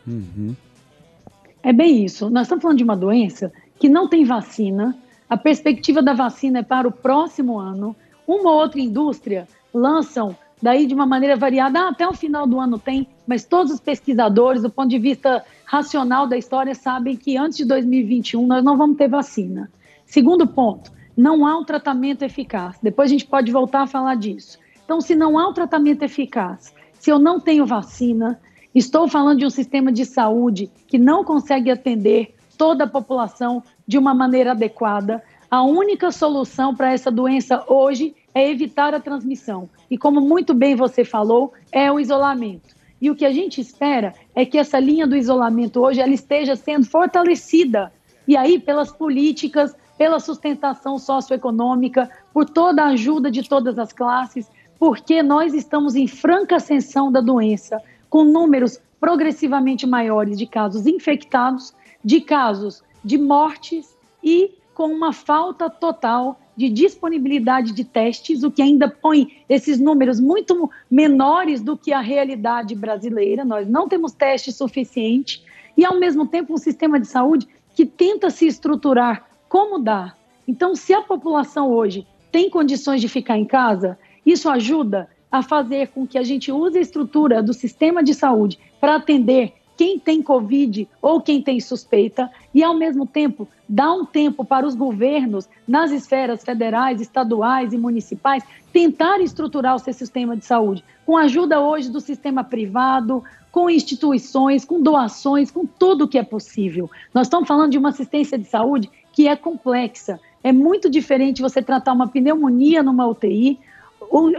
É 1.61 1.71
bem 1.71 2.03
isso. 2.03 2.29
Nós 2.29 2.43
estamos 2.43 2.61
falando 2.61 2.77
de 2.77 2.83
uma 2.83 2.97
doença 2.97 3.51
que 3.79 3.87
não 3.87 4.07
tem 4.07 4.25
vacina. 4.25 4.97
A 5.29 5.37
perspectiva 5.37 6.01
da 6.01 6.13
vacina 6.13 6.59
é 6.59 6.63
para 6.63 6.87
o 6.87 6.91
próximo 6.91 7.59
ano. 7.59 7.95
Uma 8.27 8.51
ou 8.51 8.59
outra 8.59 8.79
indústria 8.79 9.47
lançam 9.73 10.35
daí 10.61 10.85
de 10.85 10.93
uma 10.93 11.05
maneira 11.05 11.35
variada. 11.35 11.79
Ah, 11.79 11.89
até 11.89 12.07
o 12.07 12.13
final 12.13 12.47
do 12.47 12.59
ano 12.59 12.79
tem, 12.79 13.07
mas 13.29 13.45
todos 13.45 13.71
os 13.71 13.79
pesquisadores, 13.79 14.63
do 14.63 14.71
ponto 14.71 14.89
de 14.89 14.97
vista 14.97 15.45
racional 15.63 16.25
da 16.25 16.35
história, 16.35 16.73
sabem 16.73 17.15
que 17.15 17.37
antes 17.37 17.59
de 17.59 17.65
2021 17.65 18.47
nós 18.47 18.63
não 18.63 18.75
vamos 18.75 18.97
ter 18.97 19.07
vacina. 19.07 19.71
Segundo 20.03 20.47
ponto, 20.47 20.91
não 21.15 21.45
há 21.45 21.55
um 21.55 21.63
tratamento 21.63 22.23
eficaz. 22.23 22.79
Depois 22.81 23.07
a 23.07 23.13
gente 23.13 23.27
pode 23.27 23.51
voltar 23.51 23.83
a 23.83 23.87
falar 23.87 24.15
disso. 24.15 24.57
Então, 24.83 24.99
se 24.99 25.13
não 25.13 25.37
há 25.37 25.47
um 25.47 25.53
tratamento 25.53 26.01
eficaz, 26.01 26.73
se 26.93 27.11
eu 27.11 27.19
não 27.19 27.39
tenho 27.39 27.67
vacina, 27.67 28.41
estou 28.73 29.07
falando 29.07 29.37
de 29.37 29.45
um 29.45 29.51
sistema 29.51 29.91
de 29.91 30.05
saúde 30.05 30.71
que 30.87 30.97
não 30.97 31.23
consegue 31.23 31.69
atender 31.69 32.33
toda 32.57 32.85
a 32.85 32.89
população 32.89 33.61
de 33.87 33.99
uma 33.99 34.11
maneira 34.11 34.53
adequada. 34.53 35.23
A 35.51 35.61
única 35.61 36.11
solução 36.11 36.73
para 36.73 36.93
essa 36.93 37.11
doença 37.11 37.63
hoje 37.67 38.15
é 38.33 38.49
evitar 38.49 38.95
a 38.95 38.99
transmissão. 38.99 39.69
E 39.87 39.99
como 39.99 40.19
muito 40.19 40.55
bem 40.55 40.75
você 40.75 41.05
falou, 41.05 41.53
é 41.71 41.91
o 41.91 41.99
isolamento. 41.99 42.78
E 43.01 43.09
o 43.09 43.15
que 43.15 43.25
a 43.25 43.31
gente 43.31 43.61
espera 43.61 44.13
é 44.35 44.45
que 44.45 44.57
essa 44.57 44.79
linha 44.79 45.07
do 45.07 45.15
isolamento 45.15 45.81
hoje 45.81 46.01
ela 46.01 46.13
esteja 46.13 46.55
sendo 46.55 46.85
fortalecida. 46.85 47.91
E 48.27 48.35
aí, 48.35 48.59
pelas 48.59 48.91
políticas, 48.91 49.75
pela 49.97 50.19
sustentação 50.19 50.97
socioeconômica, 50.97 52.09
por 52.33 52.45
toda 52.45 52.83
a 52.83 52.89
ajuda 52.89 53.31
de 53.31 53.47
todas 53.47 53.79
as 53.79 53.91
classes, 53.91 54.49
porque 54.77 55.21
nós 55.21 55.53
estamos 55.53 55.95
em 55.95 56.07
franca 56.07 56.55
ascensão 56.55 57.11
da 57.11 57.19
doença, 57.19 57.81
com 58.09 58.23
números 58.23 58.79
progressivamente 58.99 59.85
maiores 59.85 60.37
de 60.37 60.45
casos 60.45 60.85
infectados, 60.85 61.73
de 62.03 62.21
casos 62.21 62.83
de 63.03 63.17
mortes 63.17 63.95
e 64.23 64.51
com 64.73 64.87
uma 64.87 65.11
falta 65.11 65.69
total 65.69 66.39
de 66.59 66.67
disponibilidade 66.67 67.71
de 67.71 67.85
testes, 67.85 68.43
o 68.43 68.51
que 68.51 68.61
ainda 68.61 68.89
põe 68.89 69.45
esses 69.47 69.79
números 69.79 70.19
muito 70.19 70.69
menores 70.91 71.61
do 71.61 71.77
que 71.77 71.93
a 71.93 72.01
realidade 72.01 72.75
brasileira. 72.75 73.45
Nós 73.45 73.65
não 73.65 73.87
temos 73.87 74.11
teste 74.11 74.51
suficiente 74.51 75.41
e, 75.77 75.85
ao 75.85 75.97
mesmo 75.97 76.27
tempo, 76.27 76.53
um 76.53 76.57
sistema 76.57 76.99
de 76.99 77.07
saúde 77.07 77.47
que 77.73 77.85
tenta 77.85 78.29
se 78.29 78.45
estruturar 78.45 79.25
como 79.47 79.79
dá. 79.79 80.13
Então, 80.45 80.75
se 80.75 80.93
a 80.93 81.01
população 81.01 81.71
hoje 81.71 82.05
tem 82.29 82.49
condições 82.49 82.99
de 82.99 83.07
ficar 83.07 83.37
em 83.37 83.45
casa, 83.45 83.97
isso 84.25 84.49
ajuda 84.49 85.09
a 85.31 85.41
fazer 85.41 85.87
com 85.87 86.05
que 86.05 86.17
a 86.17 86.23
gente 86.23 86.51
use 86.51 86.77
a 86.77 86.81
estrutura 86.81 87.41
do 87.41 87.53
sistema 87.53 88.03
de 88.03 88.13
saúde 88.13 88.59
para 88.81 88.95
atender 88.95 89.53
quem 89.79 89.97
tem 89.97 90.21
Covid 90.21 90.89
ou 91.01 91.21
quem 91.21 91.41
tem 91.41 91.57
suspeita 91.61 92.29
e, 92.53 92.61
ao 92.61 92.73
mesmo 92.73 93.07
tempo, 93.07 93.47
dá 93.67 93.93
um 93.93 94.03
tempo 94.03 94.43
para 94.43 94.67
os 94.67 94.75
governos, 94.75 95.47
nas 95.65 95.89
esferas 95.89 96.43
federais, 96.43 96.99
estaduais 96.99 97.71
e 97.71 97.77
municipais, 97.77 98.43
tentar 98.73 99.21
estruturar 99.21 99.75
o 99.75 99.79
seu 99.79 99.93
sistema 99.93 100.35
de 100.35 100.43
saúde, 100.43 100.83
com 101.05 101.15
ajuda 101.15 101.61
hoje 101.61 101.89
do 101.89 102.01
sistema 102.01 102.43
privado, 102.43 103.23
com 103.53 103.69
instituições, 103.69 104.65
com 104.65 104.81
doações, 104.81 105.49
com 105.49 105.65
tudo 105.65 106.09
que 106.09 106.17
é 106.17 106.23
possível. 106.23 106.91
Nós 107.13 107.27
estamos 107.27 107.47
falando 107.47 107.71
de 107.71 107.77
uma 107.77 107.87
assistência 107.87 108.37
de 108.37 108.49
saúde 108.49 108.91
que 109.13 109.29
é 109.29 109.35
complexa. 109.37 110.19
É 110.43 110.51
muito 110.51 110.89
diferente 110.89 111.41
você 111.41 111.61
tratar 111.61 111.93
uma 111.93 112.09
pneumonia 112.09 112.83
numa 112.83 113.07
UTI 113.07 113.57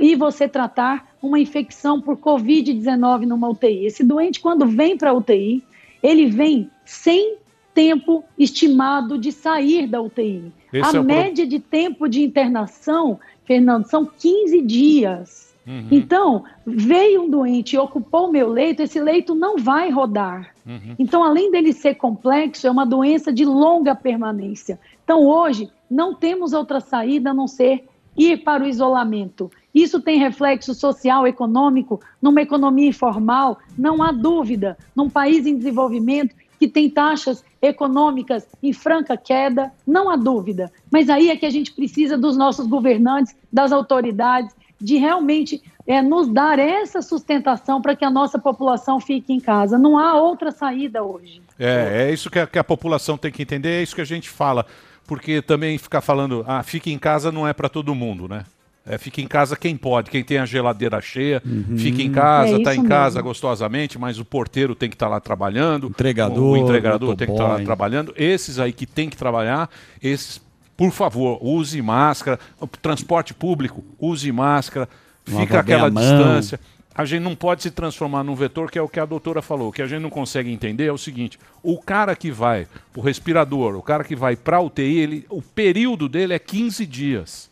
e 0.01 0.15
você 0.17 0.47
tratar 0.47 1.10
uma 1.23 1.39
infecção 1.39 2.01
por 2.01 2.17
Covid-19 2.17 3.27
numa 3.27 3.49
UTI. 3.49 3.87
Esse 3.87 4.05
doente, 4.05 4.41
quando 4.41 4.67
vem 4.67 4.97
para 4.97 5.11
a 5.11 5.15
UTI, 5.15 5.63
ele 6.03 6.27
vem 6.27 6.71
sem 6.85 7.37
tempo 7.75 8.25
estimado 8.39 9.19
de 9.19 9.31
sair 9.31 9.87
da 9.87 10.01
UTI. 10.01 10.53
Esse 10.73 10.97
a 10.97 11.01
é 11.01 11.03
média 11.03 11.47
de 11.47 11.59
tempo 11.59 12.09
de 12.09 12.23
internação, 12.23 13.19
Fernando, 13.45 13.87
são 13.87 14.07
15 14.07 14.63
dias. 14.63 15.51
Uhum. 15.67 15.89
Então, 15.91 16.45
veio 16.67 17.23
um 17.23 17.31
doente 17.31 17.77
e 17.77 17.79
ocupou 17.79 18.29
o 18.29 18.33
meu 18.33 18.49
leito, 18.49 18.83
esse 18.83 19.01
leito 19.01 19.35
não 19.35 19.59
vai 19.59 19.91
rodar. 19.91 20.55
Uhum. 20.67 20.95
Então, 20.99 21.23
além 21.23 21.51
dele 21.51 21.73
ser 21.73 21.95
complexo, 21.95 22.67
é 22.67 22.71
uma 22.71 22.87
doença 22.87 23.33
de 23.33 23.45
longa 23.45 23.95
permanência. 23.95 24.81
Então, 25.05 25.27
hoje, 25.27 25.71
não 25.91 26.15
temos 26.15 26.53
outra 26.53 26.81
saída 26.81 27.31
a 27.31 27.35
não 27.35 27.47
ser 27.47 27.85
ir 28.17 28.39
para 28.43 28.65
o 28.65 28.67
isolamento. 28.67 29.51
Isso 29.75 30.01
tem 30.01 30.19
reflexo 30.19 30.75
social, 30.75 31.27
econômico, 31.27 32.01
numa 32.21 32.43
economia 32.43 32.89
informal, 32.89 33.59
não 33.79 34.03
há 34.03 34.11
dúvida. 34.11 34.77
Num 34.95 35.09
país 35.09 35.47
em 35.47 35.57
desenvolvimento 35.57 36.35
que 36.59 36.69
tem 36.69 36.91
taxas 36.91 37.43
econômicas 37.63 38.47
em 38.63 38.73
franca 38.73 39.17
queda, 39.17 39.73
não 39.87 40.11
há 40.11 40.17
dúvida. 40.17 40.71
Mas 40.91 41.09
aí 41.09 41.31
é 41.31 41.37
que 41.37 41.47
a 41.47 41.51
gente 41.51 41.73
precisa 41.73 42.19
dos 42.19 42.37
nossos 42.37 42.67
governantes, 42.67 43.35
das 43.53 43.73
autoridades, 43.73 44.55
de 44.81 44.97
realmente 44.97 45.63
é, 45.87 46.01
nos 46.01 46.29
dar 46.29 46.59
essa 46.59 47.03
sustentação 47.03 47.83
para 47.83 47.95
que 47.95 48.05
a 48.05 48.11
nossa 48.11 48.39
população 48.39 49.01
fique 49.01 49.33
em 49.33 49.41
casa. 49.41 49.79
Não 49.79 49.99
há 49.99 50.15
outra 50.15 50.51
saída 50.51 51.03
hoje. 51.03 51.43
É, 51.59 52.09
é 52.09 52.13
isso 52.13 52.31
que 52.31 52.39
a, 52.39 52.47
que 52.47 52.59
a 52.59 52.65
população 52.65 53.19
tem 53.19 53.31
que 53.31 53.43
entender, 53.43 53.81
é 53.81 53.83
isso 53.83 53.95
que 53.95 54.01
a 54.01 54.07
gente 54.07 54.29
fala. 54.31 54.65
Porque 55.07 55.43
também 55.43 55.77
ficar 55.77 56.01
falando, 56.01 56.45
ah, 56.47 56.63
fique 56.63 56.93
em 56.93 56.99
casa 56.99 57.33
não 57.33 57.47
é 57.47 57.53
para 57.53 57.69
todo 57.69 57.95
mundo, 57.95 58.29
né? 58.29 58.45
É, 58.86 58.97
fica 58.97 59.20
em 59.20 59.27
casa 59.27 59.57
quem 59.57 59.77
pode, 59.77 60.11
quem 60.11 60.24
tem 60.24 60.39
a 60.39 60.47
geladeira 60.47 61.01
cheia, 61.01 61.43
fica 61.77 62.02
em 62.02 62.11
casa, 62.11 62.55
É 62.55 62.59
está 62.59 62.74
em 62.74 62.78
isso 62.81 62.89
casa 62.89 63.16
mesmo. 63.16 63.28
gostosamente, 63.28 63.98
mas 63.98 64.19
o 64.19 64.24
porteiro 64.24 64.74
tem 64.74 64.89
que 64.89 64.97
estar 64.97 65.07
lá 65.09 65.20
trabalhando, 65.20 65.89
Entregador, 65.89 66.39
o, 66.43 66.51
o 66.52 66.57
entregador 66.57 67.15
tem 67.15 67.27
que 67.27 67.32
estar 67.32 67.43
lá 67.44 67.48
motoboy. 67.51 67.66
trabalhando. 67.66 68.15
Esses 68.16 68.59
aí 68.59 68.73
que 68.73 68.86
tem 68.86 69.09
que 69.11 69.16
trabalhar, 69.16 69.69
esses, 70.02 70.40
por 70.77 70.90
favor, 70.93 71.39
use 71.43 71.81
máscara. 71.82 72.39
O 72.59 72.66
transporte 72.66 73.35
público, 73.35 73.85
use 73.98 74.32
máscara, 74.32 74.89
Lava 75.28 75.40
fica 75.43 75.61
aquela 75.61 75.90
distância. 75.90 76.59
A 76.94 77.05
gente 77.05 77.23
não 77.23 77.36
pode 77.36 77.62
se 77.62 77.70
transformar 77.70 78.24
num 78.24 78.35
vetor, 78.35 78.70
que 78.70 78.78
é 78.78 78.82
o 78.82 78.89
que 78.89 78.98
a 78.98 79.05
doutora 79.05 79.40
falou. 79.43 79.69
O 79.69 79.73
que 79.73 79.82
a 79.82 79.86
gente 79.86 80.01
não 80.02 80.11
consegue 80.11 80.51
entender 80.51 80.86
é 80.86 80.93
o 80.93 80.98
seguinte: 80.98 81.39
o 81.62 81.78
cara 81.81 82.16
que 82.16 82.31
vai 82.32 82.66
o 82.97 83.01
respirador, 83.01 83.77
o 83.77 83.82
cara 83.82 84.02
que 84.05 84.16
vai 84.16 84.36
para 84.36 84.57
a 84.57 84.61
UTI, 84.61 84.98
ele, 84.98 85.27
o 85.28 85.40
período 85.43 86.09
dele 86.09 86.32
é 86.35 86.39
15 86.39 86.85
dias. 86.86 87.50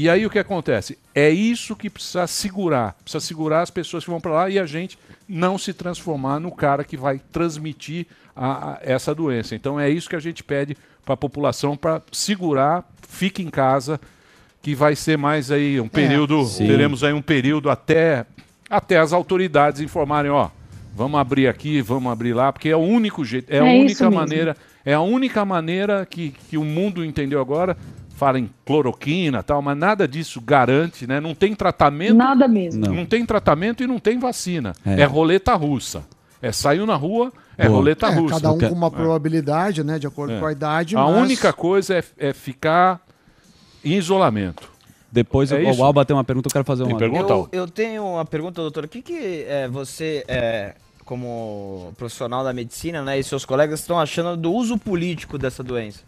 E 0.00 0.08
aí 0.08 0.24
o 0.24 0.30
que 0.30 0.38
acontece? 0.38 0.96
É 1.12 1.28
isso 1.28 1.74
que 1.74 1.90
precisa 1.90 2.24
segurar. 2.28 2.94
Precisa 3.02 3.24
segurar 3.24 3.62
as 3.62 3.70
pessoas 3.70 4.04
que 4.04 4.10
vão 4.10 4.20
para 4.20 4.30
lá 4.32 4.48
e 4.50 4.56
a 4.56 4.64
gente 4.64 4.96
não 5.28 5.58
se 5.58 5.72
transformar 5.72 6.38
no 6.38 6.52
cara 6.52 6.84
que 6.84 6.96
vai 6.96 7.20
transmitir 7.32 8.06
a- 8.36 8.74
a- 8.74 8.78
essa 8.82 9.12
doença. 9.12 9.56
Então 9.56 9.78
é 9.80 9.90
isso 9.90 10.08
que 10.08 10.14
a 10.14 10.20
gente 10.20 10.44
pede 10.44 10.76
para 11.04 11.14
a 11.14 11.16
população 11.16 11.76
para 11.76 12.00
segurar, 12.12 12.88
fique 13.08 13.42
em 13.42 13.50
casa, 13.50 14.00
que 14.62 14.72
vai 14.72 14.94
ser 14.94 15.18
mais 15.18 15.50
aí 15.50 15.80
um 15.80 15.88
período, 15.88 16.44
Sim. 16.44 16.66
teremos 16.68 17.02
aí 17.02 17.12
um 17.12 17.22
período 17.22 17.68
até 17.68 18.24
até 18.70 18.98
as 18.98 19.12
autoridades 19.14 19.80
informarem, 19.80 20.30
ó, 20.30 20.50
vamos 20.94 21.18
abrir 21.18 21.48
aqui, 21.48 21.80
vamos 21.80 22.12
abrir 22.12 22.34
lá, 22.34 22.52
porque 22.52 22.68
é 22.68 22.76
o 22.76 22.80
único 22.80 23.24
jeito, 23.24 23.50
é, 23.50 23.58
a 23.60 23.64
É 23.66 23.74
isso 23.76 24.04
única 24.04 24.10
maneira, 24.10 24.56
é 24.84 24.92
a 24.94 25.00
única 25.00 25.44
maneira 25.44 26.06
que, 26.08 26.34
que 26.50 26.56
o 26.58 26.64
mundo 26.64 27.02
entendeu 27.04 27.40
agora. 27.40 27.76
Fala 28.18 28.36
em 28.40 28.50
cloroquina, 28.66 29.44
tal, 29.44 29.62
mas 29.62 29.78
nada 29.78 30.08
disso 30.08 30.40
garante, 30.40 31.06
né? 31.06 31.20
Não 31.20 31.36
tem 31.36 31.54
tratamento. 31.54 32.14
Nada 32.16 32.48
mesmo. 32.48 32.84
Não, 32.84 33.06
tem 33.06 33.24
tratamento 33.24 33.80
e 33.80 33.86
não 33.86 34.00
tem 34.00 34.18
vacina. 34.18 34.72
É. 34.84 35.02
É, 35.02 35.04
roleta 35.04 35.54
russa. 35.54 36.02
É 36.42 36.50
saiu 36.50 36.84
na 36.84 36.96
rua, 36.96 37.32
é 37.56 37.68
roleta 37.68 38.06
É, 38.08 38.10
russa. 38.10 38.34
cada 38.34 38.50
um 38.52 38.58
com 38.58 38.74
uma 38.74 38.88
É. 38.88 38.90
probabilidade, 38.90 39.84
né? 39.84 40.00
De 40.00 40.08
acordo 40.08 40.32
É. 40.34 40.40
com 40.40 40.46
a 40.46 40.50
idade. 40.50 40.96
A 40.96 41.04
mas- 41.04 41.16
única 41.22 41.52
coisa 41.52 41.94
é, 41.96 42.02
é 42.18 42.32
ficar 42.32 43.00
em 43.84 43.92
isolamento. 43.94 44.68
Depois 45.12 45.52
É 45.52 45.56
o, 45.62 45.76
o 45.76 45.84
Alba 45.84 46.04
tem 46.04 46.16
uma 46.16 46.24
pergunta, 46.24 46.48
eu 46.48 46.52
quero 46.52 46.64
fazer 46.64 46.82
uma. 46.82 47.00
Eu, 47.00 47.48
eu 47.52 47.68
tenho 47.68 48.04
uma 48.04 48.24
pergunta, 48.24 48.60
doutor. 48.60 48.84
O 48.84 48.88
que, 48.88 49.00
que 49.00 49.44
é, 49.48 49.68
você, 49.68 50.24
é, 50.26 50.74
como 51.04 51.92
profissional 51.96 52.42
da 52.42 52.52
medicina, 52.52 53.00
né, 53.00 53.16
e 53.16 53.22
seus 53.22 53.44
colegas 53.44 53.78
estão 53.78 53.98
achando 54.00 54.36
do 54.36 54.52
uso 54.52 54.76
político 54.76 55.38
dessa 55.38 55.62
doença? 55.62 56.00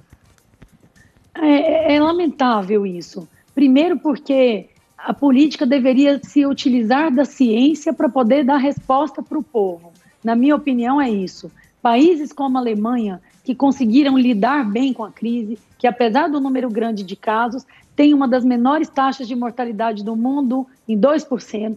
É, 1.34 1.94
é 1.94 2.00
lamentável 2.00 2.86
isso. 2.86 3.28
Primeiro, 3.54 3.98
porque 3.98 4.68
a 4.96 5.14
política 5.14 5.66
deveria 5.66 6.20
se 6.22 6.44
utilizar 6.44 7.12
da 7.12 7.24
ciência 7.24 7.92
para 7.92 8.08
poder 8.08 8.44
dar 8.44 8.58
resposta 8.58 9.22
para 9.22 9.38
o 9.38 9.42
povo. 9.42 9.92
Na 10.22 10.36
minha 10.36 10.54
opinião, 10.54 11.00
é 11.00 11.10
isso. 11.10 11.50
Países 11.80 12.32
como 12.32 12.58
a 12.58 12.60
Alemanha, 12.60 13.20
que 13.42 13.54
conseguiram 13.54 14.18
lidar 14.18 14.70
bem 14.70 14.92
com 14.92 15.04
a 15.04 15.10
crise, 15.10 15.58
que 15.78 15.86
apesar 15.86 16.28
do 16.28 16.40
número 16.40 16.68
grande 16.68 17.02
de 17.02 17.16
casos, 17.16 17.64
tem 17.96 18.12
uma 18.12 18.28
das 18.28 18.44
menores 18.44 18.88
taxas 18.88 19.26
de 19.26 19.34
mortalidade 19.34 20.04
do 20.04 20.14
mundo, 20.14 20.66
em 20.86 20.98
2%. 20.98 21.76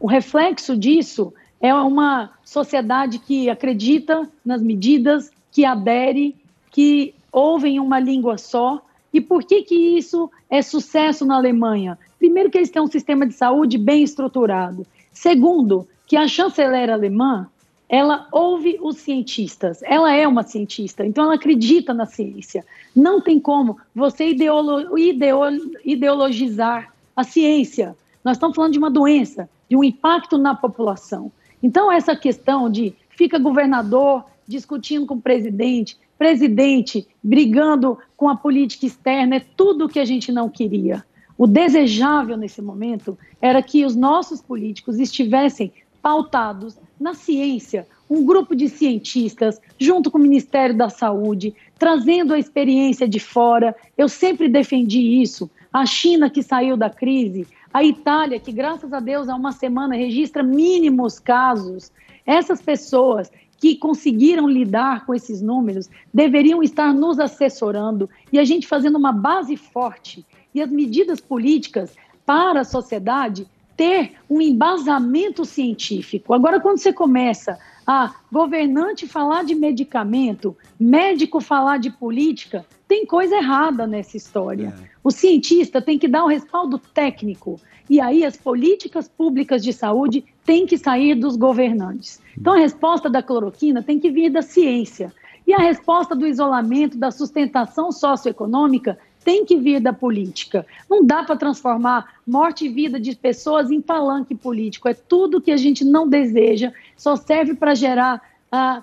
O 0.00 0.06
reflexo 0.06 0.76
disso 0.76 1.32
é 1.60 1.72
uma 1.74 2.30
sociedade 2.44 3.18
que 3.18 3.48
acredita 3.48 4.28
nas 4.44 4.62
medidas, 4.62 5.30
que 5.52 5.64
adere, 5.64 6.34
que 6.70 7.14
ouvem 7.32 7.80
uma 7.80 7.98
língua 7.98 8.38
só. 8.38 8.80
E 9.12 9.20
por 9.20 9.44
que, 9.44 9.62
que 9.62 9.74
isso 9.74 10.30
é 10.48 10.62
sucesso 10.62 11.24
na 11.24 11.36
Alemanha? 11.36 11.98
Primeiro, 12.18 12.50
que 12.50 12.58
eles 12.58 12.70
têm 12.70 12.82
um 12.82 12.86
sistema 12.86 13.26
de 13.26 13.34
saúde 13.34 13.76
bem 13.76 14.02
estruturado. 14.02 14.86
Segundo, 15.12 15.86
que 16.06 16.16
a 16.16 16.28
chanceler 16.28 16.90
alemã 16.90 17.48
ela 17.90 18.28
ouve 18.30 18.78
os 18.80 18.98
cientistas, 18.98 19.82
ela 19.82 20.14
é 20.14 20.26
uma 20.26 20.44
cientista, 20.44 21.04
então 21.04 21.24
ela 21.24 21.34
acredita 21.34 21.92
na 21.92 22.06
ciência. 22.06 22.64
Não 22.94 23.20
tem 23.20 23.40
como 23.40 23.78
você 23.92 24.28
ideolo 24.28 24.96
ideo- 24.96 25.72
ideologizar 25.84 26.94
a 27.16 27.24
ciência. 27.24 27.96
Nós 28.24 28.36
estamos 28.36 28.54
falando 28.54 28.72
de 28.72 28.78
uma 28.78 28.90
doença, 28.90 29.50
de 29.68 29.76
um 29.76 29.82
impacto 29.82 30.38
na 30.38 30.54
população. 30.54 31.32
Então, 31.60 31.90
essa 31.90 32.14
questão 32.14 32.70
de 32.70 32.94
fica 33.08 33.40
governador 33.40 34.24
discutindo 34.46 35.04
com 35.04 35.14
o 35.14 35.20
presidente, 35.20 35.98
presidente 36.20 37.08
brigando 37.24 37.96
com 38.14 38.28
a 38.28 38.36
política 38.36 38.84
externa, 38.84 39.36
é 39.36 39.40
tudo 39.56 39.86
o 39.86 39.88
que 39.88 39.98
a 39.98 40.04
gente 40.04 40.30
não 40.30 40.50
queria. 40.50 41.02
O 41.38 41.46
desejável 41.46 42.36
nesse 42.36 42.60
momento 42.60 43.16
era 43.40 43.62
que 43.62 43.86
os 43.86 43.96
nossos 43.96 44.42
políticos 44.42 45.00
estivessem 45.00 45.72
pautados 46.02 46.78
na 47.00 47.14
ciência, 47.14 47.88
um 48.08 48.22
grupo 48.22 48.54
de 48.54 48.68
cientistas, 48.68 49.58
junto 49.78 50.10
com 50.10 50.18
o 50.18 50.20
Ministério 50.20 50.76
da 50.76 50.90
Saúde, 50.90 51.54
trazendo 51.78 52.34
a 52.34 52.38
experiência 52.38 53.08
de 53.08 53.18
fora. 53.18 53.74
Eu 53.96 54.06
sempre 54.06 54.46
defendi 54.46 55.22
isso. 55.22 55.50
A 55.72 55.86
China, 55.86 56.28
que 56.28 56.42
saiu 56.42 56.76
da 56.76 56.90
crise, 56.90 57.46
a 57.72 57.82
Itália, 57.82 58.38
que 58.38 58.52
graças 58.52 58.92
a 58.92 59.00
Deus 59.00 59.26
há 59.30 59.34
uma 59.34 59.52
semana 59.52 59.94
registra 59.94 60.42
mínimos 60.42 61.18
casos. 61.18 61.90
Essas 62.26 62.60
pessoas 62.60 63.32
que 63.60 63.76
conseguiram 63.76 64.48
lidar 64.48 65.04
com 65.04 65.14
esses 65.14 65.42
números 65.42 65.88
deveriam 66.12 66.62
estar 66.62 66.94
nos 66.94 67.20
assessorando 67.20 68.08
e 68.32 68.38
a 68.38 68.44
gente 68.44 68.66
fazendo 68.66 68.96
uma 68.96 69.12
base 69.12 69.56
forte 69.56 70.24
e 70.54 70.62
as 70.62 70.70
medidas 70.70 71.20
políticas 71.20 71.94
para 72.24 72.60
a 72.60 72.64
sociedade 72.64 73.46
ter 73.76 74.12
um 74.28 74.40
embasamento 74.40 75.44
científico. 75.44 76.34
Agora, 76.34 76.60
quando 76.60 76.78
você 76.78 76.92
começa 76.92 77.58
a 77.86 78.14
governante 78.30 79.06
falar 79.06 79.44
de 79.44 79.54
medicamento, 79.54 80.56
médico 80.78 81.40
falar 81.40 81.78
de 81.78 81.90
política, 81.90 82.64
tem 82.86 83.06
coisa 83.06 83.36
errada 83.36 83.86
nessa 83.86 84.16
história. 84.16 84.74
O 85.02 85.10
cientista 85.10 85.80
tem 85.80 85.98
que 85.98 86.08
dar 86.08 86.24
um 86.24 86.28
respaldo 86.28 86.78
técnico. 86.78 87.60
E 87.88 88.00
aí 88.00 88.24
as 88.24 88.36
políticas 88.36 89.08
públicas 89.08 89.62
de 89.62 89.72
saúde 89.72 90.24
têm 90.50 90.66
que 90.66 90.76
sair 90.76 91.14
dos 91.14 91.36
governantes. 91.36 92.20
Então 92.36 92.54
a 92.54 92.58
resposta 92.58 93.08
da 93.08 93.22
cloroquina 93.22 93.84
tem 93.84 94.00
que 94.00 94.10
vir 94.10 94.30
da 94.30 94.42
ciência. 94.42 95.14
E 95.46 95.54
a 95.54 95.58
resposta 95.58 96.12
do 96.12 96.26
isolamento, 96.26 96.98
da 96.98 97.12
sustentação 97.12 97.92
socioeconômica, 97.92 98.98
tem 99.24 99.44
que 99.44 99.56
vir 99.56 99.78
da 99.78 99.92
política. 99.92 100.66
Não 100.90 101.06
dá 101.06 101.22
para 101.22 101.36
transformar 101.36 102.14
morte 102.26 102.64
e 102.66 102.68
vida 102.68 102.98
de 102.98 103.14
pessoas 103.14 103.70
em 103.70 103.80
palanque 103.80 104.34
político. 104.34 104.88
É 104.88 104.94
tudo 104.94 105.40
que 105.40 105.52
a 105.52 105.56
gente 105.56 105.84
não 105.84 106.08
deseja, 106.08 106.72
só 106.96 107.14
serve 107.14 107.54
para 107.54 107.72
gerar 107.76 108.20
ah, 108.50 108.82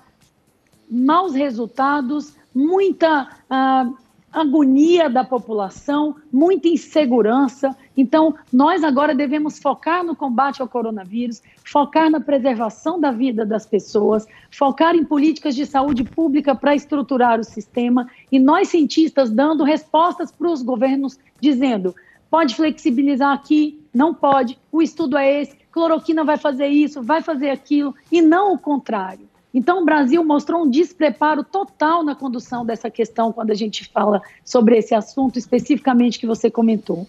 maus 0.89 1.33
resultados, 1.33 2.33
muita 2.55 3.27
ah, 3.49 3.91
agonia 4.31 5.09
da 5.09 5.23
população, 5.23 6.15
muita 6.31 6.67
insegurança. 6.67 7.75
Então, 7.95 8.35
nós 8.51 8.83
agora 8.83 9.15
devemos 9.15 9.57
focar 9.57 10.03
no 10.03 10.15
combate 10.15 10.61
ao 10.61 10.67
coronavírus, 10.67 11.41
focar 11.65 12.09
na 12.09 12.19
preservação 12.19 12.99
da 12.99 13.11
vida 13.11 13.45
das 13.45 13.65
pessoas, 13.65 14.25
focar 14.51 14.95
em 14.95 15.03
políticas 15.03 15.55
de 15.55 15.65
saúde 15.65 16.03
pública 16.03 16.53
para 16.53 16.75
estruturar 16.75 17.39
o 17.39 17.43
sistema 17.43 18.07
e 18.31 18.39
nós, 18.39 18.69
cientistas, 18.69 19.29
dando 19.29 19.63
respostas 19.63 20.31
para 20.31 20.51
os 20.51 20.61
governos, 20.61 21.17
dizendo: 21.39 21.95
pode 22.29 22.55
flexibilizar 22.55 23.33
aqui, 23.33 23.81
não 23.93 24.13
pode, 24.13 24.59
o 24.71 24.81
estudo 24.81 25.17
é 25.17 25.41
esse, 25.41 25.57
cloroquina 25.71 26.23
vai 26.23 26.37
fazer 26.37 26.67
isso, 26.67 27.01
vai 27.01 27.21
fazer 27.21 27.49
aquilo, 27.49 27.95
e 28.11 28.21
não 28.21 28.53
o 28.53 28.59
contrário. 28.59 29.27
Então, 29.57 29.81
o 29.81 29.85
Brasil 29.85 30.23
mostrou 30.23 30.61
um 30.61 30.69
despreparo 30.69 31.43
total 31.43 32.03
na 32.03 32.13
condução 32.13 32.63
dessa 32.63 32.91
questão 32.91 33.33
quando 33.33 33.49
a 33.49 33.55
gente 33.55 33.89
fala 33.91 34.21
sobre 34.45 34.77
esse 34.77 34.93
assunto 34.93 35.39
especificamente 35.39 36.19
que 36.19 36.27
você 36.27 36.51
comentou. 36.51 37.07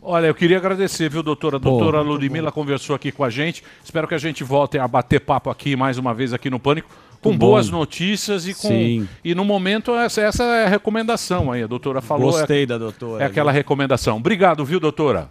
Olha, 0.00 0.28
eu 0.28 0.34
queria 0.34 0.56
agradecer, 0.56 1.10
viu, 1.10 1.20
doutora? 1.20 1.56
A 1.56 1.58
doutora 1.58 2.00
Ludmilla 2.00 2.52
conversou 2.52 2.94
aqui 2.94 3.10
com 3.10 3.24
a 3.24 3.28
gente. 3.28 3.64
Espero 3.82 4.06
que 4.06 4.14
a 4.14 4.18
gente 4.18 4.44
volte 4.44 4.78
a 4.78 4.86
bater 4.86 5.20
papo 5.20 5.50
aqui 5.50 5.74
mais 5.74 5.98
uma 5.98 6.14
vez 6.14 6.32
aqui 6.32 6.48
no 6.48 6.60
Pânico. 6.60 6.88
Com 7.20 7.32
bom. 7.32 7.38
boas 7.38 7.68
notícias 7.68 8.46
e 8.46 8.54
com. 8.54 8.68
Sim. 8.68 9.08
E 9.24 9.34
no 9.34 9.44
momento, 9.44 9.92
essa, 9.96 10.20
essa 10.20 10.44
é 10.44 10.66
a 10.66 10.68
recomendação 10.68 11.50
aí. 11.50 11.64
A 11.64 11.66
doutora 11.66 12.00
falou. 12.00 12.30
Gostei 12.30 12.62
é, 12.62 12.66
da 12.66 12.78
doutora, 12.78 13.24
É 13.24 13.26
aquela 13.26 13.50
viu? 13.50 13.58
recomendação. 13.58 14.16
Obrigado, 14.16 14.64
viu, 14.64 14.78
doutora? 14.78 15.28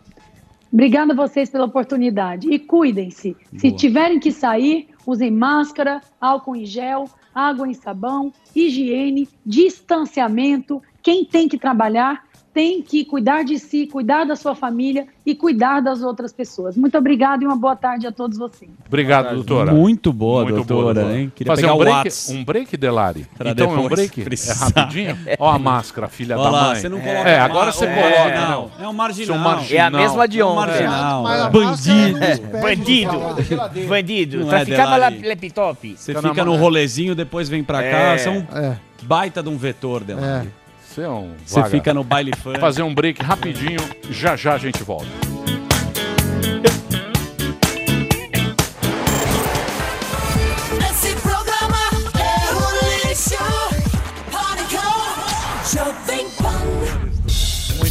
Obrigada 0.72 1.14
a 1.14 1.16
vocês 1.16 1.50
pela 1.50 1.66
oportunidade. 1.66 2.52
E 2.54 2.60
cuidem-se. 2.60 3.36
Se 3.58 3.72
tiverem 3.72 4.20
que 4.20 4.32
sair, 4.32 4.89
usem 5.10 5.32
máscara, 5.32 6.02
álcool 6.22 6.56
em 6.56 6.66
gel, 6.66 7.10
água 7.34 7.68
em 7.68 7.74
sabão, 7.74 8.32
higiene, 8.56 9.28
distanciamento. 9.46 10.82
Quem 11.02 11.26
tem 11.26 11.48
que 11.48 11.58
trabalhar 11.58 12.29
tem 12.60 12.82
que 12.82 13.06
cuidar 13.06 13.46
de 13.46 13.58
si, 13.58 13.88
cuidar 13.88 14.26
da 14.26 14.36
sua 14.36 14.54
família 14.54 15.08
e 15.26 15.34
cuidar 15.34 15.80
das 15.80 16.02
outras 16.02 16.34
pessoas. 16.34 16.76
Muito 16.76 16.98
obrigada 16.98 17.42
e 17.42 17.48
uma 17.48 17.56
boa 17.56 17.74
tarde 17.74 18.06
a 18.06 18.12
todos 18.12 18.38
vocês. 18.38 18.70
Obrigado, 18.86 19.34
doutora. 19.34 19.72
Muito 19.72 20.12
boa, 20.12 20.44
doutora, 20.44 21.18
hein? 21.18 21.32
Queria 21.34 21.54
Fazer 21.54 21.62
pegar 21.62 21.76
um 21.76 21.78
break, 21.78 22.10
um 22.32 22.44
break, 22.44 22.76
Delari? 22.76 23.26
Pra 23.38 23.52
então 23.52 23.74
é 23.74 23.80
um 23.80 23.88
break? 23.88 24.24
precisar. 24.26 24.74
É 24.76 24.80
rapidinho? 24.82 25.18
Ó 25.40 25.50
a 25.50 25.58
máscara, 25.58 26.10
filha 26.10 26.38
Olha 26.38 26.52
da 26.52 26.62
mãe. 26.66 26.76
você 26.76 26.90
não 26.90 26.98
é, 26.98 27.02
coloca 27.02 27.30
é, 27.30 27.40
agora 27.40 27.72
você 27.72 27.86
é, 27.86 27.96
coloca. 27.96 28.50
não. 28.50 28.66
né? 28.66 28.72
É 28.82 28.88
um 28.90 28.94
marginal. 28.94 29.36
Seu 29.38 29.38
marginal. 29.38 29.80
É 29.80 29.80
a 29.80 29.90
mesma 29.90 30.28
de 30.28 30.40
É 30.42 30.46
um 30.46 30.50
ontem. 30.50 30.86
a 30.86 31.46
é. 31.46 31.50
Bandido. 31.50 32.20
Bandido. 32.60 33.20
Bandido. 33.20 33.88
Bandido. 33.88 34.38
Não 34.40 34.48
é, 34.48 34.50
Traficava 34.50 34.98
lá 34.98 35.10
Delari. 35.10 35.30
laptop. 35.30 35.96
Você 35.96 36.14
fica 36.14 36.44
no 36.44 36.58
rolezinho, 36.58 37.16
depois 37.16 37.48
vem 37.48 37.64
pra 37.64 37.82
cá. 37.82 37.88
É. 37.88 38.18
Você 38.18 38.28
é 38.28 38.32
um 38.34 38.76
baita 39.04 39.42
de 39.42 39.48
um 39.48 39.56
vetor, 39.58 40.04
Delari. 40.04 40.59
Você 40.90 41.02
é 41.04 41.10
um 41.10 41.36
Você 41.46 41.60
vaga. 41.60 41.70
fica 41.70 41.94
no 41.94 42.04
baile 42.04 42.32
fã. 42.36 42.56
Fazer 42.60 42.82
um 42.82 42.92
break 42.94 43.22
rapidinho, 43.22 43.80
já 44.10 44.36
já 44.36 44.56
a 44.56 44.58
gente 44.58 44.82
volta. 44.82 45.06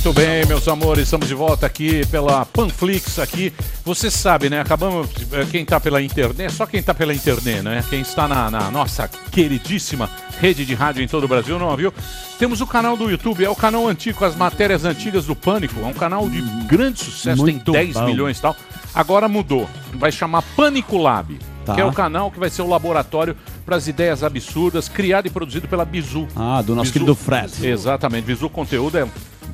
Muito 0.08 0.20
bem, 0.22 0.46
meus 0.46 0.66
amores, 0.66 1.04
estamos 1.04 1.28
de 1.28 1.34
volta 1.34 1.66
aqui 1.66 2.00
pela 2.06 2.42
Panflix 2.46 3.18
aqui. 3.18 3.52
Você 3.84 4.10
sabe, 4.10 4.48
né? 4.48 4.58
Acabamos. 4.58 5.06
eh, 5.30 5.44
Quem 5.50 5.60
está 5.64 5.78
pela 5.78 6.00
internet, 6.00 6.50
só 6.50 6.64
quem 6.64 6.80
está 6.80 6.94
pela 6.94 7.12
internet, 7.12 7.60
né? 7.60 7.84
Quem 7.90 8.00
está 8.00 8.26
na, 8.26 8.50
na 8.50 8.70
nossa 8.70 9.06
queridíssima 9.30 10.08
rede 10.40 10.64
de 10.64 10.72
rádio 10.74 11.02
em 11.02 11.06
todo 11.06 11.24
o 11.24 11.28
Brasil, 11.28 11.58
não 11.58 11.76
viu? 11.76 11.92
Temos 12.38 12.62
o 12.62 12.66
canal 12.66 12.96
do 12.96 13.10
YouTube, 13.10 13.44
é 13.44 13.50
o 13.50 13.54
canal 13.54 13.86
antigo, 13.86 14.24
as 14.24 14.34
matérias 14.34 14.86
antigas 14.86 15.26
do 15.26 15.36
Pânico. 15.36 15.78
É 15.82 15.84
um 15.84 15.92
canal 15.92 16.26
de 16.26 16.40
grande 16.66 17.00
sucesso, 17.04 17.42
Muito 17.42 17.70
tem 17.70 17.84
10 17.84 17.94
bom. 17.96 18.06
milhões 18.06 18.38
e 18.38 18.40
tal. 18.40 18.56
Agora 18.94 19.28
mudou. 19.28 19.68
Vai 19.92 20.10
chamar 20.10 20.40
Pânico 20.56 20.96
Lab. 20.96 21.38
Tá. 21.66 21.74
Que 21.74 21.82
é 21.82 21.84
o 21.84 21.92
canal 21.92 22.30
que 22.30 22.40
vai 22.40 22.48
ser 22.48 22.62
o 22.62 22.66
laboratório 22.66 23.36
para 23.66 23.76
as 23.76 23.86
ideias 23.86 24.24
absurdas, 24.24 24.88
criado 24.88 25.26
e 25.26 25.30
produzido 25.30 25.68
pela 25.68 25.84
Bizu. 25.84 26.26
Ah, 26.34 26.62
do 26.62 26.74
nosso 26.74 26.84
Bizu- 26.90 26.92
querido 26.94 27.14
Fred. 27.14 27.66
Exatamente. 27.68 28.24
Bizu 28.24 28.48
Conteúdo 28.48 28.96
é 28.96 29.06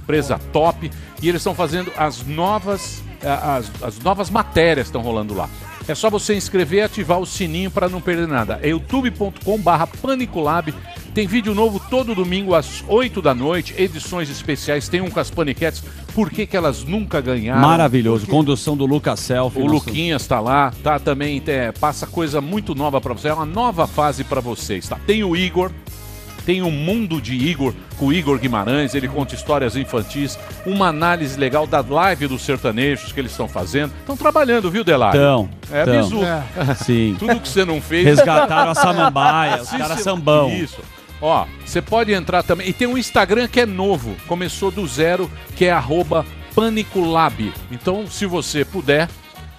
empresa 0.05 0.39
top 0.52 0.90
e 1.22 1.28
eles 1.28 1.40
estão 1.40 1.55
fazendo 1.55 1.90
as 1.97 2.22
novas, 2.26 3.02
eh, 3.22 3.28
as, 3.28 3.70
as 3.82 3.98
novas 4.01 4.28
matérias 4.31 4.86
estão 4.86 5.01
rolando 5.01 5.35
lá. 5.35 5.48
É 5.89 5.94
só 5.94 6.09
você 6.09 6.35
inscrever 6.35 6.78
e 6.78 6.82
ativar 6.82 7.18
o 7.18 7.26
sininho 7.26 7.70
para 7.70 7.89
não 7.90 8.01
perder 8.01 8.26
nada. 8.28 8.59
É 8.62 8.68
youtube.com/barra 8.68 9.86
Panicolab. 9.86 10.72
Tem 11.12 11.26
vídeo 11.26 11.55
novo 11.55 11.78
todo 11.90 12.14
domingo 12.14 12.55
às 12.55 12.82
8 12.89 13.20
da 13.22 13.35
noite, 13.35 13.74
edições 13.78 14.28
especiais. 14.31 14.89
Tem 14.89 15.01
um 15.01 15.10
com 15.10 15.20
as 15.20 15.31
paniquetes. 15.31 15.82
Por 16.14 16.31
que, 16.31 16.47
que 16.47 16.56
elas 16.56 16.82
nunca 16.85 17.20
ganharam? 17.20 17.60
Maravilhoso. 17.60 18.26
Condução 18.26 18.76
do 18.76 18.85
Lucas 18.86 19.20
Selfie. 19.20 19.60
O 19.60 19.64
nosso- 19.66 19.74
Luquinhas 19.86 20.26
tá 20.26 20.40
lá, 20.40 20.72
tá 20.82 20.98
também, 20.98 21.40
é, 21.47 21.70
passa 21.70 22.06
coisa 22.06 22.40
muito 22.40 22.74
nova 22.74 23.01
pra 23.01 23.12
você, 23.12 23.28
é 23.28 23.35
uma 23.35 23.44
nova 23.47 23.86
fase 23.86 24.24
pra 24.24 24.40
vocês, 24.40 24.89
tá? 24.89 24.98
Tem 25.06 25.22
o 25.22 25.36
Igor, 25.36 25.70
tem 26.44 26.62
o 26.62 26.70
Mundo 26.70 27.20
de 27.20 27.34
Igor, 27.34 27.74
com 27.98 28.06
o 28.06 28.12
Igor 28.12 28.38
Guimarães, 28.38 28.94
ele 28.94 29.08
conta 29.08 29.34
histórias 29.34 29.76
infantis, 29.76 30.38
uma 30.66 30.88
análise 30.88 31.38
legal 31.38 31.66
da 31.66 31.80
live 31.80 32.26
dos 32.26 32.42
sertanejos 32.42 33.12
que 33.12 33.20
eles 33.20 33.30
estão 33.30 33.48
fazendo. 33.48 33.92
Estão 34.00 34.16
trabalhando, 34.16 34.70
viu, 34.70 34.84
Delari? 34.84 35.16
Tão, 35.18 35.48
É, 35.72 35.84
tão. 35.84 36.02
bizu. 36.02 36.20
É. 36.24 36.74
Sim. 36.74 37.16
Tudo 37.20 37.40
que 37.40 37.48
você 37.48 37.64
não 37.64 37.80
fez. 37.80 38.04
Resgataram 38.04 38.70
a 38.70 38.74
samambaia, 38.74 39.62
os 39.62 39.70
caras 39.70 40.00
sambão. 40.00 40.50
Isso. 40.50 40.80
Ó, 41.20 41.46
você 41.64 41.80
pode 41.80 42.12
entrar 42.12 42.42
também. 42.42 42.68
E 42.68 42.72
tem 42.72 42.86
um 42.86 42.98
Instagram 42.98 43.48
que 43.48 43.60
é 43.60 43.66
novo, 43.66 44.14
começou 44.26 44.70
do 44.70 44.86
zero, 44.86 45.30
que 45.56 45.64
é 45.64 45.70
arroba 45.72 46.26
Panicolab. 46.54 47.52
Então, 47.70 48.06
se 48.06 48.26
você 48.26 48.64
puder, 48.64 49.08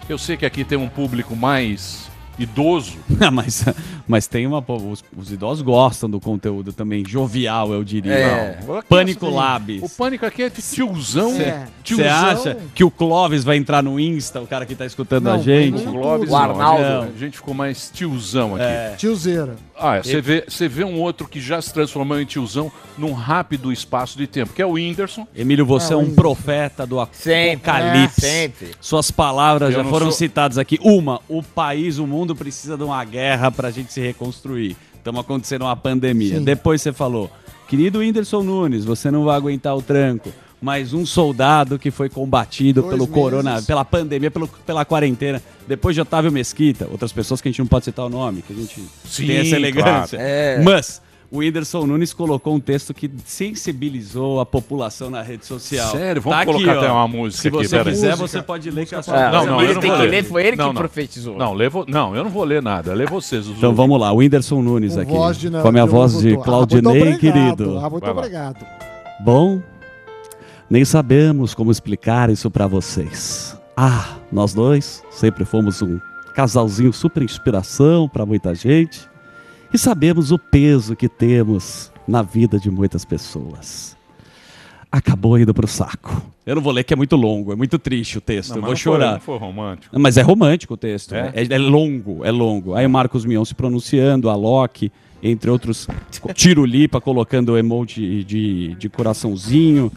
eu 0.07 0.17
sei 0.17 0.37
que 0.37 0.45
aqui 0.45 0.63
tem 0.63 0.77
um 0.77 0.87
público 0.87 1.35
mais 1.35 2.09
idoso. 2.37 2.97
mas, 3.31 3.65
mas 4.07 4.27
tem 4.27 4.45
uma. 4.45 4.63
Os, 4.67 5.03
os 5.15 5.31
idosos 5.31 5.61
gostam 5.61 6.09
do 6.09 6.19
conteúdo 6.19 6.73
também, 6.73 7.03
jovial, 7.05 7.73
eu 7.73 7.83
diria. 7.83 8.13
É. 8.13 8.59
Não. 8.65 8.81
Pânico 8.83 9.29
Labs. 9.29 9.81
O 9.83 9.89
pânico 9.89 10.25
aqui 10.25 10.43
é 10.43 10.49
de 10.49 10.61
tiozão. 10.61 11.31
Você 11.31 11.67
Tiozão. 11.83 12.05
acha 12.07 12.57
que 12.73 12.83
o 12.83 12.91
Clóvis 12.91 13.43
vai 13.43 13.57
entrar 13.57 13.81
no 13.83 13.99
Insta, 13.99 14.41
o 14.41 14.47
cara 14.47 14.65
que 14.65 14.75
tá 14.75 14.85
escutando 14.85 15.27
a 15.27 15.37
Não, 15.37 15.43
gente? 15.43 15.87
o 15.87 15.91
Clóvis 15.91 16.29
o 16.29 16.31
não, 16.31 16.39
Arnaldo. 16.39 17.11
A 17.15 17.19
gente 17.19 17.37
ficou 17.37 17.53
mais 17.53 17.89
tiozão 17.93 18.55
aqui. 18.55 18.63
É. 18.63 18.95
Tiozeira. 18.97 19.55
Ah, 19.77 19.97
é, 19.97 20.03
você 20.03 20.21
vê, 20.21 20.45
você 20.47 20.67
vê 20.69 20.83
um 20.85 20.99
outro 21.01 21.27
que 21.27 21.41
já 21.41 21.61
se 21.61 21.73
transformou 21.73 22.19
em 22.19 22.25
tiozão 22.25 22.71
num 22.97 23.11
rápido 23.11 23.71
espaço 23.73 24.17
de 24.17 24.25
tempo, 24.25 24.53
que 24.53 24.61
é 24.61 24.65
o 24.65 24.71
Whindersson. 24.71 25.27
Emílio, 25.35 25.65
você 25.65 25.91
é, 25.91 25.93
É, 25.93 25.97
um 25.97 25.99
Whindersson. 25.99 26.21
profeta 26.21 26.87
do 26.87 27.05
Sempre, 27.11 27.69
apocalipse. 27.71 28.25
é, 28.25 28.29
sempre. 28.29 28.71
Suas 28.79 29.11
palavras 29.11 29.73
Eu 29.73 29.83
já 29.83 29.89
foram 29.89 30.07
sou- 30.07 30.13
citadas 30.17 30.57
aqui. 30.57 30.79
Uma, 30.81 31.19
o 31.27 31.43
país, 31.43 31.97
o 31.97 32.07
mundo 32.07 32.35
precisa 32.35 32.77
de 32.77 32.83
uma 32.83 33.03
guerra 33.03 33.51
pra 33.51 33.69
gente 33.69 33.91
se 33.91 33.99
reconstruir. 33.99 34.77
Estamos 34.95 35.21
acontecendo 35.21 35.63
uma 35.63 35.75
pandemia. 35.75 36.37
Sim. 36.39 36.43
Depois 36.43 36.81
você 36.81 36.93
falou, 36.93 37.29
querido 37.67 37.99
Whindersson 37.99 38.43
Nunes, 38.43 38.85
você 38.85 39.11
não 39.11 39.23
vai 39.25 39.35
aguentar 39.35 39.75
o 39.75 39.81
tranco. 39.81 40.31
Mais 40.61 40.93
um 40.93 41.05
soldado 41.05 41.77
que 41.77 41.91
foi 41.91 42.09
combatido 42.09 42.81
Dois 42.81 42.93
pelo 42.93 43.03
meses. 43.07 43.13
corona, 43.13 43.61
pela 43.61 43.85
pandemia, 43.85 44.31
pelo, 44.31 44.47
pela 44.47 44.83
quarentena. 44.85 45.41
Depois 45.67 45.95
de 45.95 46.01
Otávio 46.01 46.31
Mesquita, 46.31 46.87
outras 46.91 47.11
pessoas 47.11 47.41
que 47.41 47.47
a 47.47 47.51
gente 47.51 47.59
não 47.59 47.67
pode 47.67 47.85
citar 47.85 48.05
o 48.05 48.09
nome, 48.09 48.41
que 48.41 48.53
a 48.53 48.55
gente 48.55 48.83
Sim, 49.05 49.27
tem 49.27 49.37
essa 49.37 49.55
elegância. 49.55 50.17
claro. 50.17 50.31
É. 50.31 50.61
Mas 50.63 51.01
o 51.31 51.37
Whindersson 51.39 51.85
Nunes 51.85 52.13
colocou 52.13 52.55
um 52.55 52.59
texto 52.59 52.93
que 52.93 53.09
sensibilizou 53.25 54.39
a 54.39 54.45
população 54.45 55.09
na 55.09 55.21
rede 55.21 55.45
social. 55.45 55.91
Sério? 55.91 56.21
Vamos 56.21 56.35
Tá 56.37 56.43
aqui, 56.43 56.51
colocar 56.51 56.75
ó. 56.75 56.79
até 56.79 56.91
uma 56.91 57.07
música 57.07 57.41
Se 57.41 57.47
aqui, 57.49 57.57
você 57.57 57.77
pera 57.77 57.89
aí. 57.89 57.95
quiser, 57.95 58.07
Música. 58.11 58.27
você 58.27 58.41
pode 58.41 58.71
ler 58.71 58.85
que 58.85 58.95
eu 58.95 58.99
Ah, 59.07 59.31
Não, 59.31 59.45
não, 59.45 59.61
ele 59.61 59.71
eu 59.71 59.73
não 59.75 59.81
tem 59.81 59.89
vou 59.89 59.99
que 59.99 60.05
ler. 60.05 60.11
ler, 60.11 60.23
foi 60.23 60.47
ele 60.47 60.55
Não, 60.55 60.67
que 60.69 60.73
não. 60.73 60.81
profetizou. 60.81 61.37
Não, 61.37 61.53
lê 61.53 61.67
vo- 61.69 61.85
não, 61.87 62.15
eu 62.15 62.23
não 62.23 62.31
vou 62.31 62.43
ler 62.43 62.61
nada. 62.61 62.93
Lê 62.93 63.05
você, 63.05 63.37
Zuzu. 63.37 63.55
Então 63.57 63.73
vamos 63.75 63.99
lá, 63.99 64.11
o 64.11 64.17
Whindersson 64.17 64.61
Nunes 64.61 64.93
Com 64.95 65.01
aqui. 65.01 65.11
voz 65.11 65.37
de- 65.37 65.49
com 65.49 65.67
a 65.67 65.71
minha 65.71 65.85
voz 65.85 66.19
de. 66.19 66.35
Ah, 66.35 66.37
Claudinei, 66.37 66.83
muito 66.83 67.15
obrigado. 67.15 67.55
querido. 67.57 67.79
Ah, 67.79 67.89
muito 67.89 68.03
Vai 68.03 68.13
lá. 68.13 68.19
obrigado. 68.19 68.65
Bom, 69.23 69.61
nem 70.69 70.83
sabemos 70.85 71.53
como 71.53 71.71
explicar 71.71 72.29
isso 72.29 72.49
pra 72.49 72.67
vocês. 72.67 73.57
Ah, 73.77 74.15
nós 74.31 74.53
dois 74.53 75.03
sempre 75.11 75.45
fomos 75.45 75.81
um 75.81 75.99
casalzinho 76.33 76.91
super 76.93 77.23
inspiração 77.23 78.09
pra 78.09 78.25
muita 78.25 78.53
gente 78.55 79.01
e 79.73 79.77
sabemos 79.77 80.31
o 80.31 80.39
peso 80.39 80.95
que 80.95 81.07
temos 81.09 81.91
na 82.07 82.21
vida 82.21 82.59
de 82.59 82.69
muitas 82.69 83.03
pessoas. 83.05 83.95
Acabou 84.91 85.37
indo 85.37 85.53
pro 85.53 85.67
saco. 85.67 86.21
Eu 86.45 86.55
não 86.55 86.61
vou 86.61 86.71
ler 86.71 86.83
que 86.83 86.93
é 86.93 86.95
muito 86.95 87.15
longo, 87.17 87.51
é 87.51 87.55
muito 87.55 87.77
triste 87.77 88.17
o 88.17 88.21
texto, 88.21 88.51
Não, 88.51 88.57
eu 88.57 88.61
vou 88.61 88.69
foi- 88.71 88.75
chorar. 88.77 89.13
não 89.13 89.19
foi 89.19 89.37
romântico. 89.37 89.99
Mas 89.99 90.15
é 90.15 90.21
romântico 90.21 90.75
o 90.75 90.77
texto. 90.77 91.13
É? 91.15 91.31
É, 91.35 91.53
é 91.53 91.57
longo, 91.57 92.23
é 92.23 92.31
longo. 92.31 92.75
Aí 92.75 92.85
o 92.85 92.89
Marcos 92.89 93.25
Mion 93.25 93.43
se 93.43 93.53
pronunciando, 93.53 94.29
a 94.29 94.35
Loki, 94.35 94.91
entre 95.21 95.49
outros, 95.49 95.87
Tirulipa 96.33 97.01
colocando 97.01 97.57
emoji 97.57 98.23
de, 98.23 98.75
de 98.75 98.87
coraçãozinho. 98.89 99.91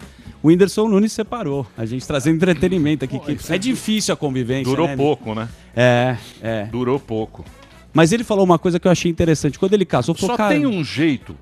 O 0.48 0.50
Whindersson 0.50 0.88
Nunes 0.88 1.12
separou. 1.12 1.66
A 1.76 1.84
gente 1.84 2.06
trazendo 2.06 2.36
entretenimento 2.36 3.04
aqui. 3.04 3.18
que 3.18 3.52
é 3.52 3.58
difícil 3.58 4.14
a 4.14 4.16
convivência. 4.16 4.64
Durou 4.64 4.88
né? 4.88 4.96
pouco, 4.96 5.34
né? 5.34 5.46
É, 5.76 6.16
é. 6.40 6.64
Durou 6.64 6.98
pouco. 6.98 7.44
Mas 7.92 8.12
ele 8.12 8.24
falou 8.24 8.46
uma 8.46 8.58
coisa 8.58 8.80
que 8.80 8.88
eu 8.88 8.90
achei 8.90 9.10
interessante. 9.10 9.58
Quando 9.58 9.74
ele 9.74 9.84
casou, 9.84 10.14
falou, 10.14 10.30
Só 10.30 10.36
cara, 10.38 10.54
tem 10.54 10.64
um 10.64 10.82
jeito. 10.82 11.36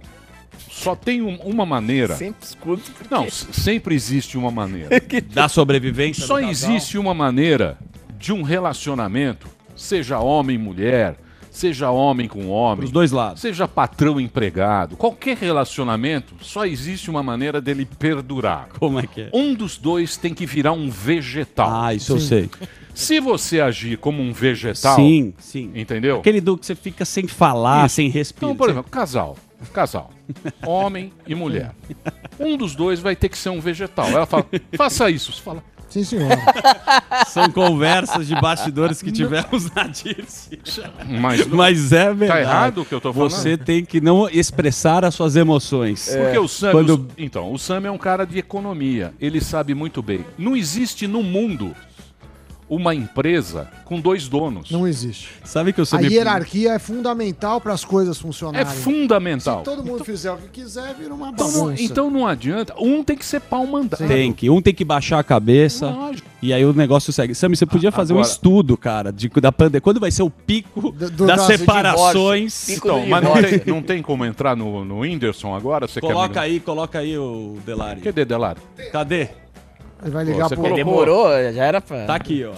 Só 0.69 0.97
tem 0.97 1.23
um- 1.23 1.37
uma 1.37 1.65
maneira. 1.65 2.16
Sempre 2.16 2.45
escuto. 2.45 2.91
porque- 2.99 3.15
Não, 3.15 3.31
sempre 3.31 3.95
existe 3.95 4.37
uma 4.37 4.51
maneira. 4.51 4.89
da 5.33 5.49
sobrevivência. 5.49 6.27
Só 6.27 6.41
existe 6.41 6.99
uma 6.99 7.15
maneira 7.15 7.78
de 8.19 8.33
um 8.33 8.43
relacionamento, 8.43 9.47
seja 9.77 10.19
homem 10.19 10.57
e 10.57 10.59
mulher, 10.59 11.16
seja 11.57 11.91
homem 11.91 12.28
com 12.28 12.49
homem, 12.49 12.83
Dos 12.83 12.91
dois 12.91 13.11
lados. 13.12 13.41
seja 13.41 13.66
patrão 13.66 14.20
empregado, 14.20 14.97
qualquer 14.97 15.37
relacionamento, 15.39 16.35
só 16.41 16.66
existe 16.66 17.09
uma 17.11 17.23
maneira 17.23 17.61
dele 17.61 17.87
perdurar. 17.99 18.69
Como 18.78 18.99
é 18.99 19.07
que 19.07 19.23
é? 19.23 19.31
Um 19.33 19.55
dos 19.55 19.78
dois 19.78 20.16
tem 20.16 20.35
que 20.35 20.45
virar 20.45 20.73
um 20.73 20.91
vegetal. 20.91 21.70
Ah, 21.85 21.95
isso 21.95 22.12
eu 22.12 22.20
sei. 22.20 22.51
Se 22.95 23.20
você 23.20 23.61
agir 23.61 23.99
como 23.99 24.23
um 24.23 24.33
vegetal, 24.33 24.97
Sim, 24.97 25.35
sim. 25.39 25.70
entendeu? 25.74 26.19
Aquele 26.20 26.41
do 26.41 26.57
que 26.57 26.65
você 26.66 26.74
fica 26.74 27.05
sem 27.05 27.27
falar, 27.27 27.87
Isso. 27.87 27.97
sem 27.97 28.09
respirar. 28.09 28.51
Então, 28.53 28.57
por 28.57 28.70
exemplo, 28.70 28.91
casal, 28.91 29.37
casal, 29.73 30.11
homem 30.66 31.12
e 31.27 31.35
mulher. 31.35 31.73
Um 32.39 32.55
dos 32.59 32.74
dois 32.74 33.01
vai 33.01 33.16
ter 33.16 33.31
que 33.31 33.39
ser 33.39 33.49
um 33.49 33.61
vegetal. 33.62 34.09
Ela 34.09 34.27
fala, 34.27 34.45
faça 34.77 35.09
isso. 35.09 35.33
Você 35.33 35.41
fala, 35.41 35.65
Sim, 35.97 36.05
senhora. 36.05 36.39
São 37.28 37.51
conversas 37.51 38.27
de 38.27 38.35
bastidores 38.39 39.01
que 39.01 39.10
tivemos 39.10 39.70
na 39.73 39.85
Dirce. 39.85 40.59
mas, 41.20 41.47
Mas 41.47 41.93
é 41.93 42.12
verdade. 42.12 42.28
Tá 42.28 42.40
errado 42.40 42.82
o 42.82 42.85
que 42.85 42.94
eu 42.94 43.01
tô 43.01 43.12
falando? 43.12 43.31
Você 43.31 43.56
tem 43.56 43.85
que 43.85 44.01
não 44.01 44.28
expressar 44.28 45.05
as 45.05 45.14
suas 45.14 45.36
emoções. 45.36 46.09
Porque 46.14 46.39
o 46.39 46.47
Sam, 46.48 46.73
Quando- 46.73 46.94
o- 46.94 47.09
então, 47.16 47.51
o 47.52 47.59
Sam 47.59 47.82
é 47.86 47.90
um 47.90 47.97
cara 47.98 48.27
de 48.27 48.39
economia. 48.39 49.14
Ele 49.20 49.40
sabe 49.40 49.74
muito 49.74 50.02
bem. 50.02 50.24
Não 50.36 50.55
existe 50.56 51.06
no 51.06 51.23
mundo 51.23 51.74
uma 52.69 52.95
empresa 52.95 53.69
com 53.85 54.01
dois 54.01 54.29
donos. 54.29 54.71
Não 54.71 54.87
existe. 54.89 55.29
Sabe 55.45 55.73
que 55.73 55.81
eu 55.81 55.85
A 55.93 56.01
hierarquia 56.01 56.73
é 56.73 56.79
fundamental 56.79 57.61
para 57.61 57.73
as 57.73 57.85
coisas 57.85 58.17
É 58.19 58.21
funcionarem. 58.21 58.67
fundamental. 58.67 59.59
Se 59.59 59.65
todo 59.65 59.85
mundo 59.85 60.05
fizer 60.05 60.33
o 60.33 60.37
que 60.37 60.49
quiser, 60.49 60.95
vira 60.95 61.15
uma 61.15 61.29
Então 61.29 61.51
não, 61.51 61.65
bagunça. 61.67 61.83
então 61.83 62.11
não 62.11 62.27
adianta. 62.27 62.75
Um 62.79 63.05
tem 63.05 63.17
que 63.17 63.25
ser 63.25 63.41
pau 63.41 63.67
mandado. 63.67 64.07
Tem 64.07 64.33
que. 64.33 64.51
Um 64.51 64.61
tem 64.61 64.75
que 64.75 64.85
baixar 64.85 65.19
a 65.19 65.25
cabeça 65.25 65.89
Lógico. 65.91 66.29
e 66.43 66.53
aí 66.53 66.65
o 66.65 66.73
negócio 66.73 67.13
segue. 67.13 67.35
Sam, 67.35 67.51
você 67.55 67.65
podia 67.67 67.93
fazer 67.93 68.13
um 68.13 68.17
Agora- 68.17 68.33
estudo, 68.33 68.77
cara, 68.77 69.13
de, 69.13 69.29
da 69.29 69.53
pandemia. 69.53 69.81
Quando 69.81 70.01
vai 70.01 70.11
ser 70.11 70.23
o 70.23 70.31
pico 70.31 70.91
Do- 70.93 71.11
do 71.11 71.27
das 71.27 71.43
separações? 71.43 72.65
Pico 72.67 72.89
Então, 72.89 73.07
mas 73.07 73.23
não 73.23 73.35
tem, 73.43 73.63
não 73.67 73.83
tem 73.83 74.03
como 74.03 74.25
entrar 74.25 74.57
no, 74.57 74.85
no 74.85 75.01
Whindersson 75.01 75.55
agora? 75.55 75.87
Você 75.87 76.01
Coloca 76.01 76.35
quer 76.35 76.41
aí, 76.41 76.61
coloca 76.61 76.99
aí 76.99 77.17
o 77.17 77.59
Delari. 77.65 78.01
Cadê, 78.01 78.25
Delari? 78.25 78.61
Cadê? 78.93 79.29
Ele 80.02 80.10
vai 80.10 80.24
ligar 80.24 80.48
Você 80.48 80.55
pro... 80.55 80.64
colocou- 80.64 80.77
Demorou, 80.77 81.28
já 81.52 81.64
era 81.64 81.81
pra. 81.81 82.05
Tá 82.06 82.14
aqui, 82.14 82.44
ó. 82.44 82.52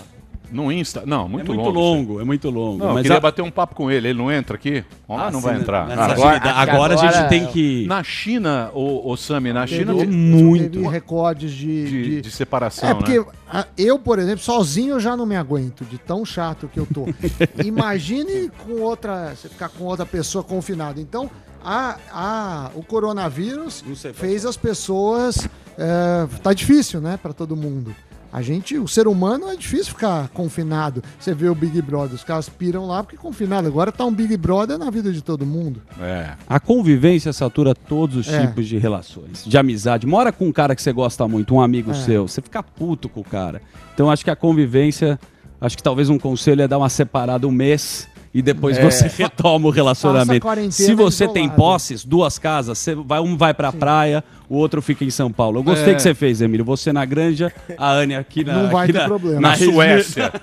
No 0.51 0.73
Insta? 0.73 1.03
Não, 1.05 1.29
muito, 1.29 1.53
é 1.53 1.55
muito 1.55 1.67
longo. 1.71 1.79
longo, 1.79 2.21
é 2.23 2.25
muito 2.25 2.49
longo. 2.49 2.79
Não, 2.79 2.87
eu 2.89 2.95
mas 2.95 3.03
queria 3.03 3.19
a- 3.19 3.21
bater 3.21 3.43
um 3.43 3.51
papo 3.51 3.75
com 3.75 3.91
ele. 3.91 4.09
Ele 4.09 4.19
não 4.19 4.33
entra 4.33 4.57
aqui? 4.57 4.83
Ah, 5.07 5.27
Ah, 5.27 5.31
não 5.31 5.43
vai 5.43 5.57
entrar. 5.57 5.87
nessa 5.87 6.03
Ah, 6.05 6.07
vida. 6.15 6.27
agora- 6.27 6.51
agora, 6.73 6.95
a 6.95 6.97
gente 6.97 7.11
agora- 7.15 7.29
tem 7.29 7.47
que. 7.49 7.85
Na 7.87 8.03
China, 8.03 8.71
o, 8.73 9.13
o 9.13 9.15
Sami, 9.15 9.53
na 9.53 9.67
China 9.67 9.95
Teve, 9.95 10.07
muito. 10.11 10.71
teve 10.79 10.89
recordes 10.89 11.53
de... 11.53 11.85
de, 11.85 12.03
de- 12.03 12.21
de 12.23 12.31
separação, 12.31 12.89
É, 12.89 12.95
porque 12.95 13.19
né? 13.21 13.65
eu, 13.77 13.99
por 13.99 14.19
exemplo, 14.19 14.41
sozinho 14.43 14.93
eu 14.95 15.01
já 15.01 15.15
não 15.15 15.27
me 15.27 15.37
aguento, 15.37 15.85
de 15.85 15.99
tão 15.99 16.25
chato 16.25 16.67
que 16.73 16.81
eu 16.81 16.87
tô. 16.87 17.05
Imagine 17.63 18.51
com 18.67 18.81
outra, 18.81 19.35
você 19.37 19.51
ficar 19.51 19.69
com 19.69 19.85
outra 19.85 20.07
pessoa 20.07 20.43
confinada. 20.43 20.99
Então, 20.99 21.31
a, 21.63 21.97
a, 22.11 22.71
o 22.75 22.83
coronavírus 22.83 23.85
fez 24.15 24.47
as 24.47 24.57
pessoas. 24.57 25.47
É, 25.79 26.27
tá 26.43 26.53
difícil, 26.53 27.01
né, 27.01 27.17
para 27.17 27.33
todo 27.33 27.57
mundo. 27.57 27.95
A 28.31 28.43
gente, 28.43 28.77
o 28.77 28.87
ser 28.87 29.09
humano 29.09 29.49
é 29.49 29.57
difícil 29.57 29.87
ficar 29.95 30.29
confinado. 30.29 31.03
Você 31.19 31.33
vê 31.33 31.49
o 31.49 31.55
Big 31.55 31.81
Brother, 31.81 32.15
os 32.15 32.23
caras 32.23 32.47
piram 32.47 32.87
lá 32.87 33.03
porque 33.03 33.17
confinado. 33.17 33.67
Agora 33.69 33.91
tá 33.91 34.05
um 34.05 34.13
Big 34.13 34.37
Brother 34.37 34.77
na 34.77 34.91
vida 34.91 35.11
de 35.11 35.23
todo 35.23 35.47
mundo. 35.47 35.81
É. 35.99 36.33
A 36.47 36.61
convivência 36.61 37.33
satura 37.33 37.75
todos 37.75 38.17
os 38.19 38.29
É. 38.29 38.47
tipos 38.47 38.67
de 38.67 38.77
relações, 38.77 39.45
de 39.47 39.57
amizade. 39.57 40.07
Mora 40.07 40.31
com 40.31 40.47
um 40.47 40.53
cara 40.53 40.77
que 40.77 40.83
você 40.83 40.93
gosta 40.93 41.27
muito, 41.27 41.55
um 41.55 41.61
amigo 41.61 41.93
É. 41.93 41.95
seu, 41.95 42.29
você 42.29 42.43
fica 42.43 42.63
puto 42.63 43.09
com 43.09 43.21
o 43.21 43.25
cara. 43.25 43.63
Então 43.95 44.11
acho 44.11 44.23
que 44.23 44.31
a 44.31 44.37
convivência, 44.37 45.19
acho 45.59 45.75
que 45.79 45.83
talvez 45.83 46.11
um 46.11 46.19
conselho 46.19 46.61
é 46.61 46.69
dar 46.69 46.77
uma 46.77 46.91
separada 46.91 47.49
um 47.49 47.51
mês 47.51 48.07
e 48.35 48.43
depois 48.43 48.77
É. 48.79 48.83
você 48.91 49.11
retoma 49.17 49.69
o 49.69 49.71
relacionamento. 49.71 50.41
quarentena 50.45 50.71
Se 50.73 50.95
você 50.95 51.27
tem 51.29 51.45
isolado. 51.45 51.61
posses, 51.63 52.05
duas 52.05 52.39
casas, 52.39 52.79
você 52.79 52.95
vai, 52.95 53.21
um 53.21 53.37
vai 53.37 53.55
pra 53.55 53.73
praia, 53.73 54.23
o 54.49 54.57
outro 54.57 54.81
fica 54.83 55.05
em 55.05 55.11
São 55.11 55.31
Paulo. 55.33 55.59
Eu 55.59 55.63
gostei 55.63 55.93
É. 55.93 55.97
que 55.97 56.03
você 56.03 56.15
fez, 56.15 56.41
Emílio. 56.41 56.65
Você 56.65 56.93
na 56.93 57.05
granja, 57.05 57.53
a 57.77 57.91
Anne 57.93 58.15
aqui 58.15 58.45
na. 58.45 58.55
Não 58.55 58.71
vai 58.71 58.85
aqui 58.85 58.93
ter 58.93 58.99
na, 59.01 59.05
problema. 59.07 59.41
Na 59.41 59.49
Na 59.51 59.57
Suécia. 59.57 60.33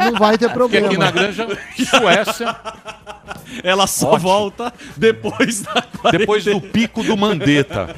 Não 0.00 0.12
vai 0.18 0.38
ter 0.38 0.48
Porque 0.50 0.80
problema. 0.80 0.86
aqui 0.86 0.96
na 0.96 1.10
Granja, 1.10 1.46
Suécia, 1.76 2.56
Ela 3.62 3.86
só 3.86 4.12
Ótimo. 4.12 4.22
volta 4.28 4.72
depois 4.96 5.62
da 5.62 5.84
depois 6.10 6.44
do 6.44 6.60
pico 6.60 7.02
do 7.02 7.16
Mandetta. 7.16 7.94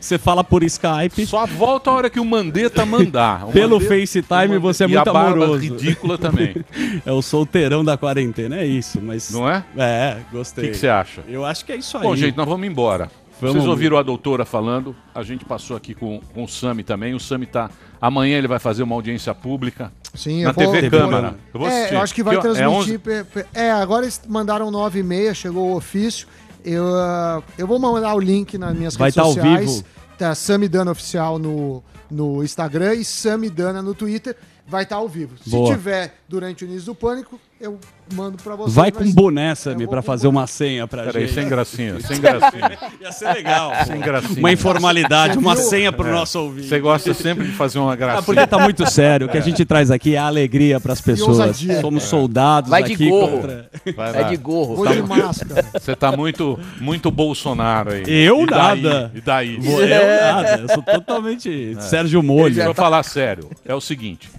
Você 0.00 0.18
fala 0.18 0.42
por 0.44 0.62
Skype. 0.62 1.24
Só 1.26 1.46
volta 1.46 1.90
a 1.90 1.94
hora 1.94 2.10
que 2.10 2.20
o 2.20 2.24
Mandetta 2.24 2.84
mandar. 2.84 3.48
O 3.48 3.52
Pelo 3.52 3.76
Mandetta- 3.80 3.94
FaceTime 4.00 4.58
você 4.58 4.84
é 4.84 4.86
e 4.86 4.90
muito 4.90 5.08
a 5.08 5.12
barba 5.12 5.44
amoroso. 5.44 5.60
ridícula 5.62 6.18
também. 6.18 6.54
É 7.06 7.12
o 7.12 7.22
solteirão 7.22 7.84
da 7.84 7.96
quarentena, 7.96 8.07
é 8.16 8.66
isso, 8.66 9.00
mas. 9.00 9.30
Não 9.30 9.48
é? 9.48 9.64
É, 9.76 10.18
O 10.30 10.36
gostei. 10.36 10.64
que 10.66 10.70
que 10.72 10.76
você 10.78 10.88
acha? 10.88 11.22
Eu 11.28 11.44
acho 11.44 11.64
que 11.64 11.72
é 11.72 11.76
isso 11.76 11.96
aí. 11.96 12.02
Bom, 12.02 12.14
gente, 12.16 12.36
nós 12.36 12.46
vamos 12.46 12.66
embora. 12.66 13.10
Vamos. 13.40 13.54
Vocês 13.56 13.68
ouviram 13.68 13.96
a 13.96 14.02
doutora 14.02 14.44
falando, 14.44 14.96
a 15.14 15.22
gente 15.22 15.44
passou 15.44 15.76
aqui 15.76 15.94
com, 15.94 16.20
com 16.34 16.42
o 16.42 16.48
Sami 16.48 16.82
também. 16.82 17.14
O 17.14 17.20
Sami 17.20 17.46
tá. 17.46 17.70
Amanhã 18.00 18.36
ele 18.38 18.48
vai 18.48 18.58
fazer 18.58 18.82
uma 18.82 18.94
audiência 18.96 19.32
pública 19.34 19.92
Sim, 20.14 20.42
na 20.42 20.50
eu 20.50 20.54
vou- 20.54 20.72
TV 20.72 20.88
vou- 20.90 21.00
Câmara. 21.00 21.34
Eu 21.54 21.60
vou 21.60 21.68
É, 21.68 21.72
assistir. 21.78 21.94
eu 21.94 22.00
acho 22.00 22.14
que 22.14 22.22
vai 22.24 22.34
é 22.34 22.38
11 22.38 22.52
transmitir. 22.52 22.98
pe- 23.00 23.24
pe- 23.24 23.46
É, 23.54 23.70
agora 23.70 24.04
eles 24.04 24.20
mandaram 24.28 24.70
9 24.72 24.98
e 25.00 25.02
meia, 25.04 25.32
chegou 25.34 25.70
o 25.70 25.76
ofício. 25.76 26.26
Eu, 26.64 26.84
ah, 26.96 27.40
eu 27.56 27.66
vou 27.66 27.78
mandar 27.78 28.12
o 28.14 28.18
link 28.20 28.58
nas 28.58 28.74
minhas 28.76 28.96
Vai 28.96 29.06
redes 29.06 29.14
tá 29.16 29.22
ao 29.22 29.32
sociais. 29.34 29.70
vivo. 29.76 29.84
Tá 30.18 30.34
Samidana 30.34 30.90
Oficial 30.90 31.38
no, 31.38 31.82
no 32.10 32.42
Instagram 32.42 32.94
e 32.94 33.04
Samidana 33.04 33.80
no 33.80 33.94
Twitter. 33.94 34.36
Vai 34.66 34.82
estar 34.82 34.96
ao 34.96 35.08
vivo. 35.08 35.36
Se 35.42 35.48
Boa. 35.50 35.72
tiver 35.72 36.14
durante 36.28 36.64
o 36.64 36.66
início 36.66 36.86
do 36.86 36.94
pânico, 36.94 37.40
eu 37.60 37.78
mando 38.12 38.38
pra 38.42 38.54
vocês. 38.56 38.74
Vai 38.74 38.90
com 38.92 39.10
boné, 39.12 39.52
vou 39.54 39.88
pra 39.88 40.00
com 40.00 40.06
fazer 40.06 40.26
boné. 40.28 40.38
uma 40.40 40.46
senha 40.46 40.86
pra 40.86 41.02
Peraí, 41.04 41.26
gente. 41.26 41.34
sem 41.34 41.48
gracinha, 41.48 42.00
sem 42.00 42.20
gracinha. 42.20 42.78
Ia 43.00 43.12
ser 43.12 43.32
legal. 43.34 43.72
Sem 43.86 44.00
gracinha. 44.00 44.38
Uma 44.38 44.52
informalidade, 44.52 45.34
Você 45.34 45.38
uma 45.40 45.56
senha 45.56 45.92
pro 45.92 46.08
É. 46.08 46.12
nosso 46.12 46.38
ouvinte. 46.40 46.68
Você 46.68 46.78
gosta 46.80 47.12
sempre 47.12 47.44
de 47.46 47.52
fazer 47.52 47.78
uma 47.78 47.92
Ah, 47.92 47.96
gracinha. 47.96 48.22
porque 48.22 48.46
tá 48.46 48.58
muito 48.60 48.88
sério. 48.88 49.26
O 49.26 49.30
que 49.30 49.36
a 49.36 49.40
gente 49.42 49.64
traz 49.64 49.90
aqui 49.90 50.14
é 50.14 50.18
a 50.18 50.26
alegria 50.26 50.78
pras 50.80 51.00
pessoas. 51.00 51.38
ousadia. 51.38 51.80
Somos 51.80 52.04
soldados 52.04 52.70
Vai 52.70 52.82
de 52.84 52.94
aqui 52.94 53.08
gorro. 53.10 53.28
contra. 53.40 53.70
Vai 53.96 54.20
É 54.20 54.24
de 54.24 54.36
gorro. 54.36 54.76
Vou 54.76 54.86
de 54.86 55.02
máscara. 55.02 55.64
Você 55.78 55.94
tá 55.96 56.12
muito, 56.16 56.58
muito 56.80 57.10
Bolsonaro 57.10 57.90
aí. 57.92 58.04
Eu 58.06 58.42
E 58.42 58.46
daí? 58.46 58.82
nada. 58.82 59.12
E 59.14 59.20
daí? 59.20 59.56
Vou- 59.58 59.80
Eu 59.82 60.22
nada, 60.32 60.60
eu 60.62 60.68
sou 60.74 60.82
totalmente 60.82 61.76
Sérgio 61.80 62.22
Molho. 62.22 62.54
Deixa 62.54 62.70
eu 62.70 62.74
falar 62.74 63.02
sério. 63.02 63.50
É 63.66 63.74
o 63.74 63.80
seguinte. 63.80 64.30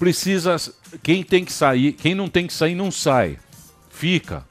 Precisa. 0.00 0.56
Quem 1.02 1.22
tem 1.22 1.44
que 1.44 1.52
sair, 1.52 1.92
quem 1.92 2.14
não 2.14 2.26
tem 2.28 2.46
que 2.46 2.52
sair, 2.52 2.74
não 2.74 2.90
sai. 2.90 3.38
Fica. 3.90 4.44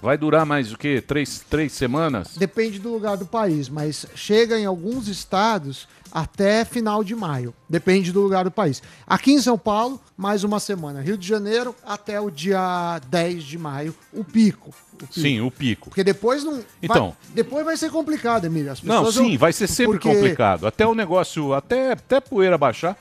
Vai 0.00 0.16
durar 0.16 0.46
mais 0.46 0.72
o 0.72 0.78
quê? 0.78 1.00
Três, 1.06 1.44
três 1.50 1.72
semanas? 1.72 2.36
Depende 2.36 2.78
do 2.78 2.90
lugar 2.92 3.16
do 3.16 3.26
país, 3.26 3.68
mas 3.68 4.06
chega 4.16 4.58
em 4.58 4.64
alguns 4.64 5.06
estados 5.06 5.86
até 6.10 6.64
final 6.64 7.04
de 7.04 7.14
maio. 7.14 7.54
Depende 7.68 8.10
do 8.12 8.20
lugar 8.20 8.44
do 8.44 8.50
país. 8.50 8.82
Aqui 9.06 9.32
em 9.32 9.40
São 9.40 9.56
Paulo, 9.56 10.00
mais 10.16 10.42
uma 10.44 10.58
semana. 10.58 11.00
Rio 11.00 11.16
de 11.16 11.26
Janeiro, 11.26 11.74
até 11.84 12.20
o 12.20 12.30
dia 12.30 13.00
10 13.08 13.44
de 13.44 13.58
maio, 13.58 13.94
o 14.12 14.24
pico. 14.24 14.70
O 14.94 14.96
pico. 14.98 15.12
Sim, 15.20 15.40
o 15.40 15.50
pico. 15.50 15.88
Porque 15.90 16.02
depois 16.04 16.42
não. 16.44 16.54
vai- 16.54 16.64
Então. 16.82 17.16
depois 17.32 17.64
vai 17.64 17.76
ser 17.76 17.90
complicado, 17.90 18.44
Emílio. 18.44 18.72
As 18.72 18.82
Não, 18.82 19.10
sim, 19.10 19.30
vão- 19.30 19.38
vai 19.38 19.52
ser 19.52 19.66
sempre 19.68 19.98
porque- 19.98 20.08
complicado. 20.12 20.66
Até 20.66 20.86
o 20.86 20.94
negócio, 20.94 21.52
até, 21.54 21.92
até 21.92 22.20
poeira 22.20 22.58
baixar, 22.58 22.96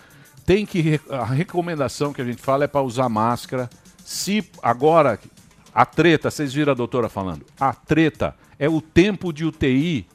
tem 0.46 0.66
que. 0.66 1.00
A 1.10 1.26
recomendação 1.26 2.14
que 2.14 2.22
a 2.22 2.26
gente 2.26 2.42
fala 2.42 2.66
é 2.66 2.68
para 2.68 2.82
usar 2.82 3.10
máscara. 3.10 3.70
Se 4.04 4.44
agora. 4.62 5.20
A 5.74 5.86
treta, 5.86 6.30
vocês 6.30 6.54
viram 6.54 6.74
a 6.74 6.76
doutora 6.76 7.08
falando? 7.08 7.46
A 7.58 7.74
treta 7.74 8.36
é 8.60 8.68
o 8.68 8.82
tempo 8.82 9.32
de 9.32 9.46
UTI 9.46 10.06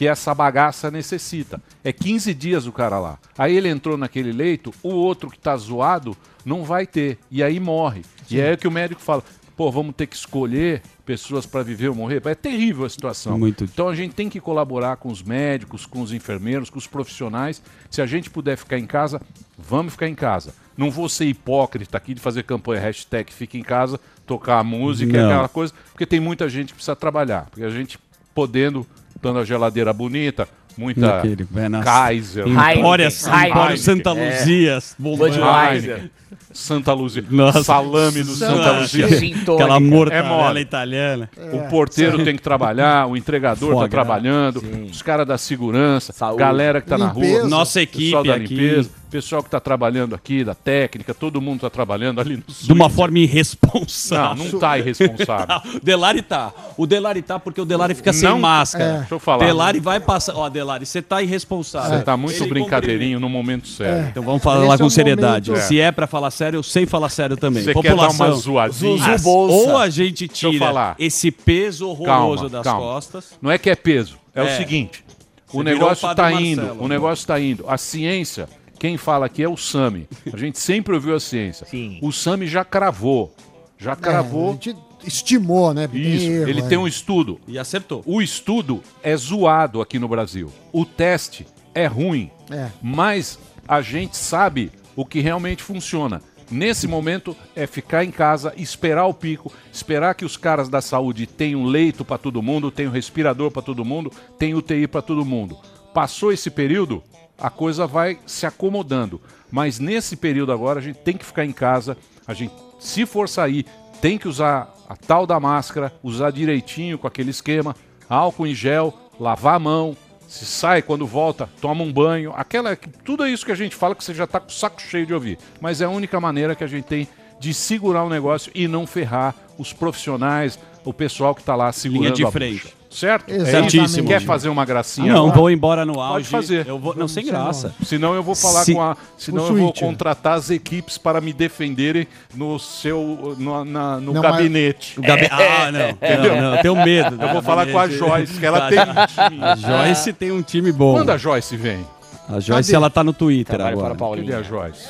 que 0.00 0.06
essa 0.06 0.34
bagaça 0.34 0.90
necessita. 0.90 1.60
É 1.84 1.92
15 1.92 2.32
dias 2.32 2.66
o 2.66 2.72
cara 2.72 2.98
lá. 2.98 3.18
Aí 3.36 3.54
ele 3.54 3.68
entrou 3.68 3.98
naquele 3.98 4.32
leito, 4.32 4.72
o 4.82 4.90
outro 4.90 5.28
que 5.28 5.38
tá 5.38 5.54
zoado 5.56 6.16
não 6.42 6.64
vai 6.64 6.86
ter. 6.86 7.18
E 7.30 7.42
aí 7.42 7.60
morre. 7.60 8.02
E 8.30 8.40
é 8.40 8.56
que 8.56 8.66
o 8.66 8.70
médico 8.70 9.02
fala: 9.02 9.22
pô, 9.60 9.70
vamos 9.70 9.94
ter 9.94 10.06
que 10.06 10.16
escolher 10.16 10.80
pessoas 11.04 11.44
para 11.44 11.62
viver 11.62 11.88
ou 11.88 11.94
morrer. 11.94 12.22
É 12.24 12.34
terrível 12.34 12.86
a 12.86 12.88
situação. 12.88 13.38
Muito. 13.38 13.64
Então 13.64 13.90
a 13.90 13.94
gente 13.94 14.14
tem 14.14 14.26
que 14.26 14.40
colaborar 14.40 14.96
com 14.96 15.10
os 15.10 15.22
médicos, 15.22 15.84
com 15.84 16.00
os 16.00 16.14
enfermeiros, 16.14 16.70
com 16.70 16.78
os 16.78 16.86
profissionais. 16.86 17.62
Se 17.90 18.00
a 18.00 18.06
gente 18.06 18.30
puder 18.30 18.56
ficar 18.56 18.78
em 18.78 18.86
casa, 18.86 19.20
vamos 19.58 19.92
ficar 19.92 20.08
em 20.08 20.14
casa. 20.14 20.54
Não 20.78 20.90
vou 20.90 21.10
ser 21.10 21.26
hipócrita 21.26 21.98
aqui 21.98 22.14
de 22.14 22.22
fazer 22.22 22.44
campanha 22.44 22.80
hashtag 22.80 23.30
fica 23.34 23.58
em 23.58 23.62
casa, 23.62 24.00
tocar 24.26 24.60
a 24.60 24.64
música, 24.64 25.12
Não. 25.12 25.28
aquela 25.30 25.48
coisa, 25.50 25.74
porque 25.92 26.06
tem 26.06 26.20
muita 26.20 26.48
gente 26.48 26.68
que 26.68 26.74
precisa 26.76 26.96
trabalhar. 26.96 27.46
Porque 27.50 27.62
a 27.64 27.68
gente 27.68 27.98
podendo, 28.34 28.86
dando 29.20 29.40
a 29.40 29.44
geladeira 29.44 29.92
bonita, 29.92 30.48
muita 30.74 31.22
nas- 31.68 31.84
Kaiser, 31.84 32.46
Heineken, 32.46 32.78
Empórios 32.80 33.80
Santa 33.82 34.10
É. 34.16 34.38
Luzias, 34.38 34.96
Budweiser. 34.98 36.10
Santa 36.52 36.92
Luzia, 36.92 37.24
Nossa. 37.30 37.62
salame 37.62 38.22
do 38.24 38.34
Santa 38.34 38.56
Nossa. 38.56 38.80
Luzia. 38.80 39.06
Aquela 39.06 39.78
mortadela 39.78 40.26
É 40.26 40.28
mole. 40.48 40.60
italiana. 40.60 41.30
O 41.52 41.68
porteiro 41.68 42.18
Sim. 42.18 42.24
tem 42.24 42.36
que 42.36 42.42
trabalhar, 42.42 43.06
o 43.06 43.16
entregador 43.16 43.70
Foie 43.72 43.84
está 43.84 43.88
trabalhando, 43.88 44.62
os 44.90 45.00
caras 45.00 45.26
da 45.26 45.38
segurança, 45.38 46.12
galera 46.36 46.80
que 46.80 46.86
está 46.86 46.98
na 46.98 47.08
rua, 47.08 47.24
Limpeza. 47.24 47.48
Nossa 47.48 47.80
equipe 47.80 48.22
da 48.26 48.34
aqui. 48.34 48.84
Pessoal 49.10 49.42
que 49.42 49.48
está 49.48 49.58
trabalhando 49.60 50.14
aqui, 50.14 50.44
da 50.44 50.54
técnica, 50.54 51.12
todo 51.12 51.40
mundo 51.40 51.56
está 51.56 51.70
trabalhando 51.70 52.20
ali 52.20 52.36
no 52.36 52.42
De 52.48 52.72
uma 52.72 52.88
forma 52.88 53.18
irresponsável. 53.18 54.44
Não, 54.44 54.52
não 54.52 54.58
tá 54.60 54.78
irresponsável. 54.78 55.46
Não, 55.64 55.76
o 55.76 55.80
Delari 55.80 56.22
tá. 56.22 56.52
O 56.76 56.86
Delari 56.86 57.22
tá 57.22 57.38
porque 57.38 57.60
o 57.60 57.64
Delari 57.64 57.94
fica 57.94 58.12
sem 58.12 58.28
Não- 58.28 58.38
máscara. 58.38 58.84
É. 58.84 58.98
Deixa 58.98 59.14
eu 59.14 59.18
falar. 59.18 59.44
Delari 59.44 59.80
vai 59.80 59.98
passar. 60.00 60.34
Ó, 60.36 60.48
Delari, 60.48 60.86
você 60.86 61.02
tá 61.02 61.20
irresponsável. 61.22 61.98
Você 61.98 62.04
tá 62.04 62.16
muito 62.16 62.42
Ele 62.42 62.50
brincadeirinho 62.50 63.18
no 63.20 63.28
momento 63.28 63.66
sério. 63.68 64.08
Então 64.10 64.22
vamos 64.22 64.42
falar 64.42 64.64
lá 64.66 64.78
com 64.78 64.88
seriedade. 64.88 65.50
Se 65.62 65.80
é 65.80 65.90
pra 65.90 66.06
falar 66.06 66.30
sério, 66.30 66.58
eu 66.58 66.62
sei 66.62 66.86
falar 66.86 67.08
sério 67.08 67.36
também. 67.36 67.62
Você 67.62 67.74
quer 67.74 67.96
dar 67.96 68.10
uma 68.10 68.30
zoadinha? 68.32 69.16
Ah, 69.16 69.28
ou 69.28 69.76
a 69.76 69.88
gente 69.90 70.28
tira 70.28 70.94
esse 70.98 71.30
peso 71.30 71.88
horroroso 71.88 72.48
das 72.48 72.62
calma. 72.64 72.80
costas. 72.80 73.32
Não 73.42 73.50
é 73.50 73.58
que 73.58 73.68
é 73.70 73.74
peso, 73.74 74.16
é, 74.34 74.42
o 74.42 74.46
É. 74.46 74.56
seguinte: 74.56 75.04
o 75.52 75.62
negócio 75.62 76.08
está 76.08 76.32
indo, 76.32 76.76
o 76.78 76.86
negócio 76.88 77.22
está 77.22 77.40
indo. 77.40 77.64
A 77.68 77.76
ciência, 77.76 78.48
quem 78.80 78.96
fala 78.96 79.26
aqui 79.26 79.42
é 79.42 79.48
o 79.48 79.58
SAMI. 79.58 80.08
A 80.32 80.36
gente 80.38 80.58
sempre 80.58 80.94
ouviu 80.94 81.14
a 81.14 81.20
ciência. 81.20 81.66
O 82.00 82.10
SAMI 82.10 82.46
já 82.46 82.64
cravou, 82.64 83.32
já 83.78 83.92
É, 83.92 83.96
cravou. 83.96 84.48
a 84.48 84.52
gente 84.54 84.74
estimou, 85.06 85.74
né? 85.74 85.86
Isso, 85.92 86.24
erro, 86.30 86.48
ele 86.48 86.60
é. 86.62 86.66
tem 86.66 86.78
um 86.78 86.88
estudo. 86.88 87.38
E 87.46 87.58
acertou. 87.58 88.02
O 88.06 88.22
estudo 88.22 88.82
é 89.02 89.14
zoado 89.14 89.82
aqui 89.82 89.98
no 89.98 90.08
Brasil. 90.08 90.50
O 90.72 90.86
teste 90.86 91.46
é 91.74 91.86
ruim. 91.86 92.30
É. 92.50 92.68
Mas 92.82 93.38
a 93.68 93.82
gente 93.82 94.16
sabe 94.16 94.72
o 94.96 95.04
que 95.04 95.20
realmente 95.20 95.62
funciona. 95.62 96.22
Nesse 96.50 96.88
momento 96.88 97.36
é 97.54 97.66
ficar 97.66 98.02
em 98.02 98.10
casa, 98.10 98.52
esperar 98.56 99.04
o 99.06 99.14
pico, 99.14 99.52
esperar 99.72 100.14
que 100.14 100.24
os 100.24 100.36
caras 100.38 100.68
da 100.70 100.80
saúde 100.80 101.26
tenham 101.26 101.64
leito 101.64 102.02
para 102.04 102.16
todo 102.18 102.42
mundo, 102.42 102.70
tenham 102.70 102.90
respirador 102.90 103.50
para 103.50 103.62
todo 103.62 103.84
mundo, 103.84 104.10
tenham 104.38 104.58
UTI 104.58 104.88
para 104.88 105.02
todo 105.02 105.24
mundo. 105.24 105.56
Passou 105.94 106.32
esse 106.32 106.50
período, 106.50 107.02
a 107.40 107.50
coisa 107.50 107.86
vai 107.86 108.18
se 108.26 108.46
acomodando. 108.46 109.20
Mas 109.50 109.78
nesse 109.78 110.16
período 110.16 110.52
agora 110.52 110.78
a 110.78 110.82
gente 110.82 110.98
tem 110.98 111.16
que 111.16 111.24
ficar 111.24 111.44
em 111.44 111.52
casa, 111.52 111.96
a 112.26 112.34
gente 112.34 112.52
se 112.78 113.04
for 113.04 113.28
sair, 113.28 113.66
tem 114.00 114.16
que 114.16 114.28
usar 114.28 114.72
a 114.88 114.96
tal 114.96 115.26
da 115.26 115.38
máscara, 115.38 115.92
usar 116.02 116.30
direitinho 116.30 116.98
com 116.98 117.06
aquele 117.06 117.30
esquema, 117.30 117.74
álcool 118.08 118.46
em 118.46 118.54
gel, 118.54 118.94
lavar 119.18 119.56
a 119.56 119.58
mão, 119.58 119.96
se 120.26 120.46
sai 120.46 120.80
quando 120.80 121.06
volta, 121.06 121.48
toma 121.60 121.82
um 121.82 121.92
banho, 121.92 122.32
aquela 122.36 122.76
tudo 123.04 123.26
isso 123.26 123.44
que 123.44 123.52
a 123.52 123.56
gente 123.56 123.74
fala 123.74 123.94
que 123.94 124.04
você 124.04 124.14
já 124.14 124.24
está 124.24 124.38
com 124.38 124.48
o 124.48 124.52
saco 124.52 124.80
cheio 124.80 125.04
de 125.04 125.12
ouvir, 125.12 125.38
mas 125.60 125.80
é 125.80 125.84
a 125.84 125.90
única 125.90 126.20
maneira 126.20 126.54
que 126.54 126.64
a 126.64 126.68
gente 126.68 126.84
tem 126.84 127.08
de 127.40 127.52
segurar 127.52 128.04
o 128.04 128.08
negócio 128.08 128.52
e 128.54 128.68
não 128.68 128.86
ferrar 128.86 129.34
os 129.58 129.72
profissionais, 129.72 130.58
o 130.84 130.92
pessoal 130.92 131.34
que 131.34 131.40
está 131.40 131.56
lá 131.56 131.72
segurando 131.72 132.04
Linha 132.04 132.14
de 132.14 132.24
a 132.24 132.30
frente. 132.30 132.79
Certo? 132.90 133.30
Exatamente. 133.32 133.78
É 133.78 133.84
isso. 133.84 134.02
Quer 134.04 134.20
fazer 134.20 134.48
uma 134.48 134.64
gracinha? 134.64 135.12
Ah, 135.12 135.14
não, 135.14 135.22
agora? 135.26 135.36
vou 135.38 135.50
embora 135.50 135.86
no 135.86 136.00
auge. 136.00 136.14
Pode 136.14 136.28
fazer. 136.28 136.66
Eu 136.66 136.76
vou, 136.76 136.92
não, 136.96 137.06
sem 137.06 137.24
graça. 137.24 137.72
Senão 137.84 138.14
eu 138.14 138.22
vou 138.22 138.34
falar 138.34 138.64
Se- 138.64 138.74
com 138.74 138.82
a. 138.82 138.96
Senão 139.16 139.46
eu 139.46 139.54
vou 139.56 139.72
contratar 139.72 140.34
as 140.36 140.50
equipes 140.50 140.98
para 140.98 141.20
me 141.20 141.32
defenderem 141.32 142.08
no 142.34 142.58
seu. 142.58 143.36
no, 143.38 143.64
na- 143.64 144.00
no 144.00 144.12
Não, 144.12 144.20
mas- 144.20 144.32
gabinete. 144.32 144.98
O 144.98 145.02
gabi- 145.02 145.28
Ah, 145.30 145.70
não. 145.70 145.88
Entendeu? 145.90 146.34
Não, 146.34 146.42
não, 146.42 146.54
eu 146.56 146.62
tenho 146.62 146.76
medo 146.84 147.16
do 147.16 147.22
Eu 147.24 147.32
vou 147.34 147.42
falar 147.42 147.66
com 147.70 147.78
a. 147.78 147.88
Joyce, 147.88 148.38
que 148.40 148.44
ela 148.46 148.60
Tá. 148.62 148.68
tem 148.68 148.78
um 148.80 149.30
time. 149.30 149.44
A 149.44 149.54
Joyce 149.54 150.12
tem 150.12 150.32
um 150.32 150.42
time 150.42 150.72
bom. 150.72 150.94
Quando 150.94 151.10
a 151.10 151.16
Joyce 151.16 151.56
vem? 151.56 151.86
A 152.28 152.40
Joyce, 152.40 152.70
Cadê? 152.70 152.76
ela 152.76 152.90
tá 152.90 153.04
no 153.04 153.12
Twitter 153.12 153.54
Trabalha 153.56 153.72
agora. 153.74 153.94
para 153.94 153.94
a 153.94 153.98
Paulinha. 153.98 154.32
Cadê 154.32 154.40
a 154.40 154.42
Joyce? 154.42 154.88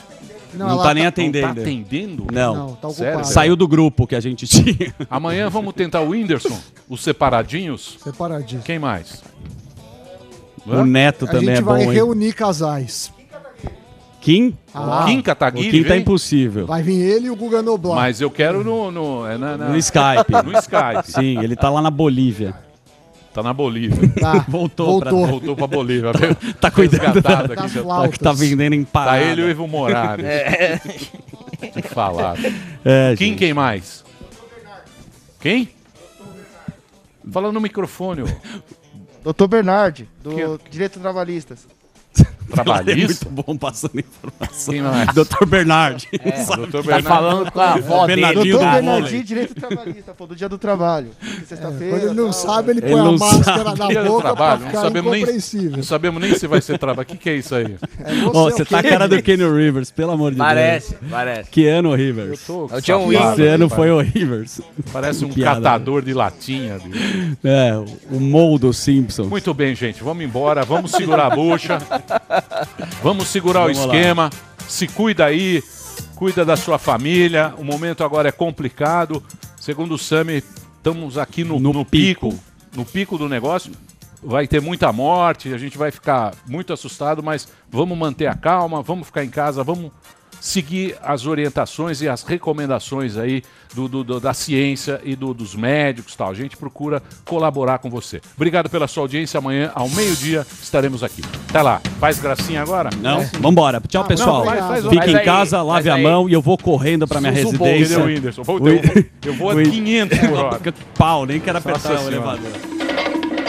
Não, 0.55 0.69
Não, 0.69 0.77
tá 0.79 0.83
ela 0.85 0.95
nem 0.95 1.03
tá- 1.05 1.09
atendendo. 1.09 1.47
não 1.49 1.55
tá 1.55 1.61
atendendo? 1.61 2.27
Não. 2.33 2.55
Não, 2.55 2.75
tá 2.75 2.91
Sério? 2.91 3.25
Saiu 3.25 3.55
do 3.57 3.69
grupo 3.69 4.07
que 4.07 4.15
a 4.17 4.21
gente 4.21 4.47
tinha. 4.47 4.95
Amanhã 5.09 5.49
vamos 5.49 5.73
tentar 5.75 6.01
o 6.01 6.09
Whindersson, 6.11 6.59
os 6.89 7.03
separadinhos. 7.03 7.97
Separadinho. 8.03 8.63
Quem 8.63 8.79
mais? 8.79 9.23
O 10.67 10.85
Neto 10.85 11.25
a 11.25 11.29
também 11.29 11.49
gente 11.49 11.59
é 11.59 11.63
bom, 11.63 11.71
vai 11.73 11.83
hein? 11.85 11.93
reunir 11.93 12.33
casais. 12.33 13.13
Kim? 14.21 14.55
Ah. 14.75 15.05
Kim 15.07 15.23
Kataguiri 15.23 15.69
O 15.69 15.71
Kim 15.71 15.83
tá 15.83 15.89
vem? 15.95 16.01
impossível. 16.03 16.67
Vai 16.67 16.83
vir 16.83 17.01
ele 17.01 17.29
e 17.29 17.31
o 17.31 17.37
Guga 17.37 17.63
Noblar. 17.63 17.97
Mas 17.97 18.21
eu 18.21 18.31
quero 18.31 18.63
no. 18.63 18.91
No, 18.91 19.27
é 19.27 19.39
na- 19.39 19.57
na- 19.57 19.69
No 19.71 19.77
Skype. 19.79 20.31
No 20.45 20.53
Skype. 20.59 21.05
Sim, 21.11 21.43
ele 21.43 21.57
tá 21.57 21.71
lá 21.71 21.81
na 21.81 21.91
Bolívia. 21.91 22.55
Tá 23.33 23.43
na 23.43 23.53
Bolívia. 23.55 23.97
Tá, 24.21 24.45
voltou, 24.49 25.01
pra 25.01 25.11
Voltou 25.11 25.55
pra 25.57 25.67
Bolívia. 25.67 26.13
veio 26.13 26.35
Tá 26.61 26.71
cuidando 26.71 27.21
da- 27.23 27.39
aqui, 27.41 27.55
das 27.55 27.73
já 27.73 27.83
flautas. 27.83 28.19
Tá 28.19 28.33
vendendo 28.33 28.75
em 28.75 28.85
parada. 28.85 29.19
Tá 29.19 29.23
ele 29.25 29.43
e 29.43 29.45
o 29.45 29.49
Evo 29.51 29.67
Morales. 29.69 30.25
É. 30.25 30.81
Que 31.61 31.83
falar. 31.83 32.37
É, 32.83 33.15
quem, 33.19 33.29
gente. 33.29 33.39
quem 33.39 33.53
mais? 33.55 34.03
Quem? 35.41 35.69
Fala 37.31 37.53
no 37.53 37.61
microfone. 37.61 38.25
Doutor 39.23 39.47
Bernardi, 39.47 40.09
do 40.23 40.31
Que- 40.59 40.71
Direito 40.71 40.99
Trabalhistas. 40.99 41.69
Trabalhista? 42.51 43.27
É 43.27 43.31
muito 43.31 43.45
bom 43.47 43.57
passando 43.57 43.99
informação. 43.99 44.73
Quem 44.75 44.83
mais? 44.83 45.09
Dr. 45.15 45.47
Bernardi. 45.47 46.09
É, 46.13 46.45
Sabe? 46.45 46.67
Dr. 46.67 46.83
Tá 46.85 47.03
falando 47.03 47.51
com 47.53 47.61
a 47.61 47.73
avó 47.75 48.07
dele. 48.07 48.21
Doutor 48.23 48.45
do 48.45 48.59
Bernardi, 48.59 49.03
vôlei. 49.09 49.23
Direito 49.23 49.55
Trabalhista, 49.55 50.15
pô, 50.15 50.27
do 50.27 50.37
dia 50.37 50.49
do 50.49 50.59
trabalho. 50.59 51.11
Sexta-feira. 51.47 51.97
Quando 51.99 52.03
ele 52.07 52.15
não 52.15 52.25
tal. 52.25 52.33
sabe, 52.33 52.71
ele 52.73 52.81
Ele 52.81 52.91
põe 52.93 53.01
a 53.01 53.05
não 53.05 53.19
máscara 53.19 53.77
sabe. 53.77 53.95
na 53.95 54.03
boca 54.05 54.21
pra 54.21 54.21
trabalho, 54.35 54.61
não 54.61 54.67
ficar 54.69 54.81
sabemos, 54.83 55.13
nem, 55.13 55.71
não 55.71 55.83
sabemos 55.83 56.23
nem 56.23 56.35
se 56.35 56.47
vai 56.47 56.61
ser 56.61 56.79
trabalho. 56.79 57.03
O 57.03 57.07
que, 57.11 57.17
que 57.17 57.31
é 57.31 57.37
isso 57.37 57.55
aí? 57.55 57.77
Ó, 58.33 58.45
você 58.51 58.65
tá 58.65 58.79
a 58.81 58.83
cara 58.83 59.09
do 59.09 59.23
Kenny 59.23 59.45
Rivers, 59.45 59.91
pelo 59.91 60.13
amor 60.13 60.33
de 60.33 60.39
Parece, 60.39 60.91
Deus. 60.95 61.11
parece. 61.11 61.51
Que 61.51 61.67
ano 61.69 61.95
Rivers? 61.95 62.49
Eu 62.49 62.69
tô 62.69 62.75
É 62.75 62.79
o 62.79 62.81
John 62.81 63.07
Wick. 63.07 63.23
Esse 63.33 63.47
ano 63.47 63.69
foi 63.69 63.91
o 63.91 64.01
Rivers. 64.01 64.61
Parece 64.93 65.25
um 65.25 65.29
Piada. 65.31 65.57
catador 65.61 66.03
de 66.03 66.13
latinha. 66.15 66.79
bicho. 66.79 67.37
É, 67.45 67.73
o 68.11 68.21
Mou 68.21 68.59
dos 68.59 68.77
Simpsons. 68.79 69.29
Muito 69.29 69.53
bem, 69.55 69.75
gente. 69.75 70.03
Vamos 70.03 70.25
embora. 70.25 70.65
Vamos 70.65 70.91
segurar 70.93 71.27
a 71.33 71.35
bucha. 71.37 71.79
Vamos 73.03 73.29
segurar 73.29 73.63
Vamos 73.63 73.79
o 73.79 73.87
lá. 73.87 73.97
esquema. 73.97 74.31
Se 74.69 74.87
cuida 74.87 75.25
aí. 75.27 75.63
Cuida 76.15 76.45
da 76.45 76.57
sua 76.57 76.79
família. 76.79 77.55
O 77.59 77.65
momento 77.65 78.05
agora 78.05 78.29
é 78.29 78.33
complicado. 78.33 79.23
Segundo 79.59 79.95
o 79.95 79.99
Sami, 79.99 80.43
estamos 80.77 81.19
aqui 81.19 81.45
no, 81.45 81.59
no 81.59 81.85
pico. 81.85 82.39
No 82.75 82.85
pico 82.85 83.17
do 83.19 83.29
negócio. 83.29 83.73
Vai 84.23 84.47
ter 84.47 84.61
muita 84.61 84.93
morte. 84.93 85.53
A 85.53 85.59
gente 85.59 85.79
vai 85.79 85.91
ficar 85.91 86.35
muito 86.47 86.73
assustado, 86.73 87.23
mas 87.23 87.49
vamos 87.71 87.97
manter 87.97 88.27
a 88.27 88.35
calma. 88.35 88.83
Vamos 88.83 89.07
ficar 89.07 89.25
em 89.25 89.31
casa. 89.31 89.65
Vamos 89.65 89.91
seguir 90.41 90.97
as 91.03 91.27
orientações 91.27 92.01
e 92.01 92.09
as 92.09 92.23
recomendações 92.23 93.17
aí 93.17 93.43
do, 93.75 93.87
do- 93.89 94.03
do- 94.03 94.21
da 94.21 94.33
ciência 94.35 95.01
e 95.05 95.15
do- 95.15 95.35
dos 95.35 95.55
médicos 95.55 96.15
e 96.15 96.17
tal. 96.17 96.31
A 96.31 96.35
gente 96.35 96.57
procura 96.57 97.03
colaborar 97.25 97.79
com 97.79 97.89
você. 97.91 98.21
Obrigado 98.37 98.69
pela 98.69 98.89
sua 98.89 99.05
audiência. 99.05 99.39
Amanhã, 99.39 99.71
ao 99.75 99.89
meio-dia, 99.89 100.47
estaremos 100.63 101.05
aqui. 101.05 101.23
Até 101.49 101.63
lá. 101.63 101.81
Faz 102.01 102.19
gracinha 102.19 102.63
agora? 102.63 102.91
Não? 103.01 103.21
Vambora. 103.41 103.81
Tchau, 103.87 104.05
pessoal. 104.05 104.39
Não, 104.39 104.47
faz- 104.47 104.61
faz- 104.67 104.85
Fique 104.85 104.97
faz 104.97 105.11
em 105.13 105.17
aí, 105.17 105.25
casa, 105.25 105.63
lave 105.63 105.91
a 105.91 105.95
aí. 105.95 106.03
mão 106.03 106.29
e 106.29 106.33
eu 106.33 106.41
vou 106.43 106.57
correndo 106.59 107.07
pra 107.07 107.21
minha 107.21 107.33
Suzu 107.37 107.51
residência. 107.51 107.59
Bolt, 107.59 107.81
entendeu, 108.01 108.05
Whindersson? 108.17 108.43
Vou- 108.43 108.59
eu 108.59 108.83
vou- 108.83 109.05
eu 109.27 109.35
vou 109.35 109.51
a 109.51 109.55
Ui. 109.55 109.71
500 109.71 110.19
por 110.19 110.33
hora. 110.33 110.61
Pau, 110.97 111.27
nem 111.27 111.39
quero 111.41 111.59
apertar 111.59 112.01
o 112.01 112.07
elevador. 112.09 112.51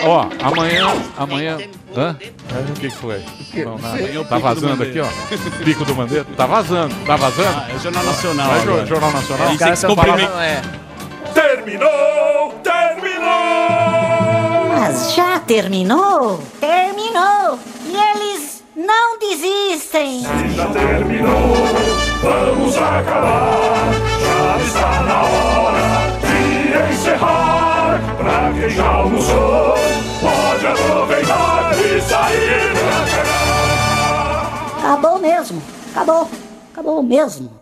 Ó, 0.03 0.27
amanhã. 0.43 0.87
Amanhã. 1.17 1.57
Hã? 1.95 2.15
O 2.69 2.73
que, 2.79 2.89
que 2.89 2.95
foi? 2.95 3.21
Não, 3.65 3.77
nada. 3.77 3.97
Sei, 3.97 4.17
o 4.17 4.25
Tá 4.25 4.37
vazando 4.37 4.83
aqui, 4.83 4.99
ó. 4.99 5.07
Pico 5.63 5.83
do 5.85 5.95
Mandetta. 5.95 6.27
Tá 6.37 6.45
vazando. 6.45 6.93
Tá 7.05 7.15
vazando? 7.15 7.57
Ah, 7.57 7.67
é 7.69 7.73
o 7.75 7.79
Jornal 7.79 8.03
Nacional 8.03 8.51
agora. 8.51 8.85
Jornal 8.85 9.11
Nacional. 9.11 9.57
Que 9.57 9.75
se 9.75 9.87
cumprimentar. 9.87 10.43
É. 10.43 10.61
Terminou! 11.33 12.53
Terminou! 12.63 13.21
Mas 14.69 15.13
já 15.13 15.39
terminou? 15.39 16.41
Terminou! 16.59 17.59
E 17.85 17.95
eles 17.95 18.63
não 18.75 19.17
desistem! 19.19 20.21
Já 20.55 20.65
terminou, 20.67 21.53
vamos 22.21 22.77
acabar. 22.77 23.91
Já 24.21 24.57
está 24.63 25.01
na 25.03 25.21
hora 25.23 26.19
de 26.21 26.93
encerrar. 26.93 27.99
Pra 28.17 28.51
quem 28.53 28.69
já 28.69 28.87
almoçou, 28.87 29.75
pode 30.21 30.67
aproveitar 30.67 31.50
sair 32.01 32.73
pra. 32.73 33.01
Acabou 34.79 35.19
mesmo! 35.19 35.61
Acabou! 35.91 36.27
Acabou 36.71 37.03
mesmo! 37.03 37.60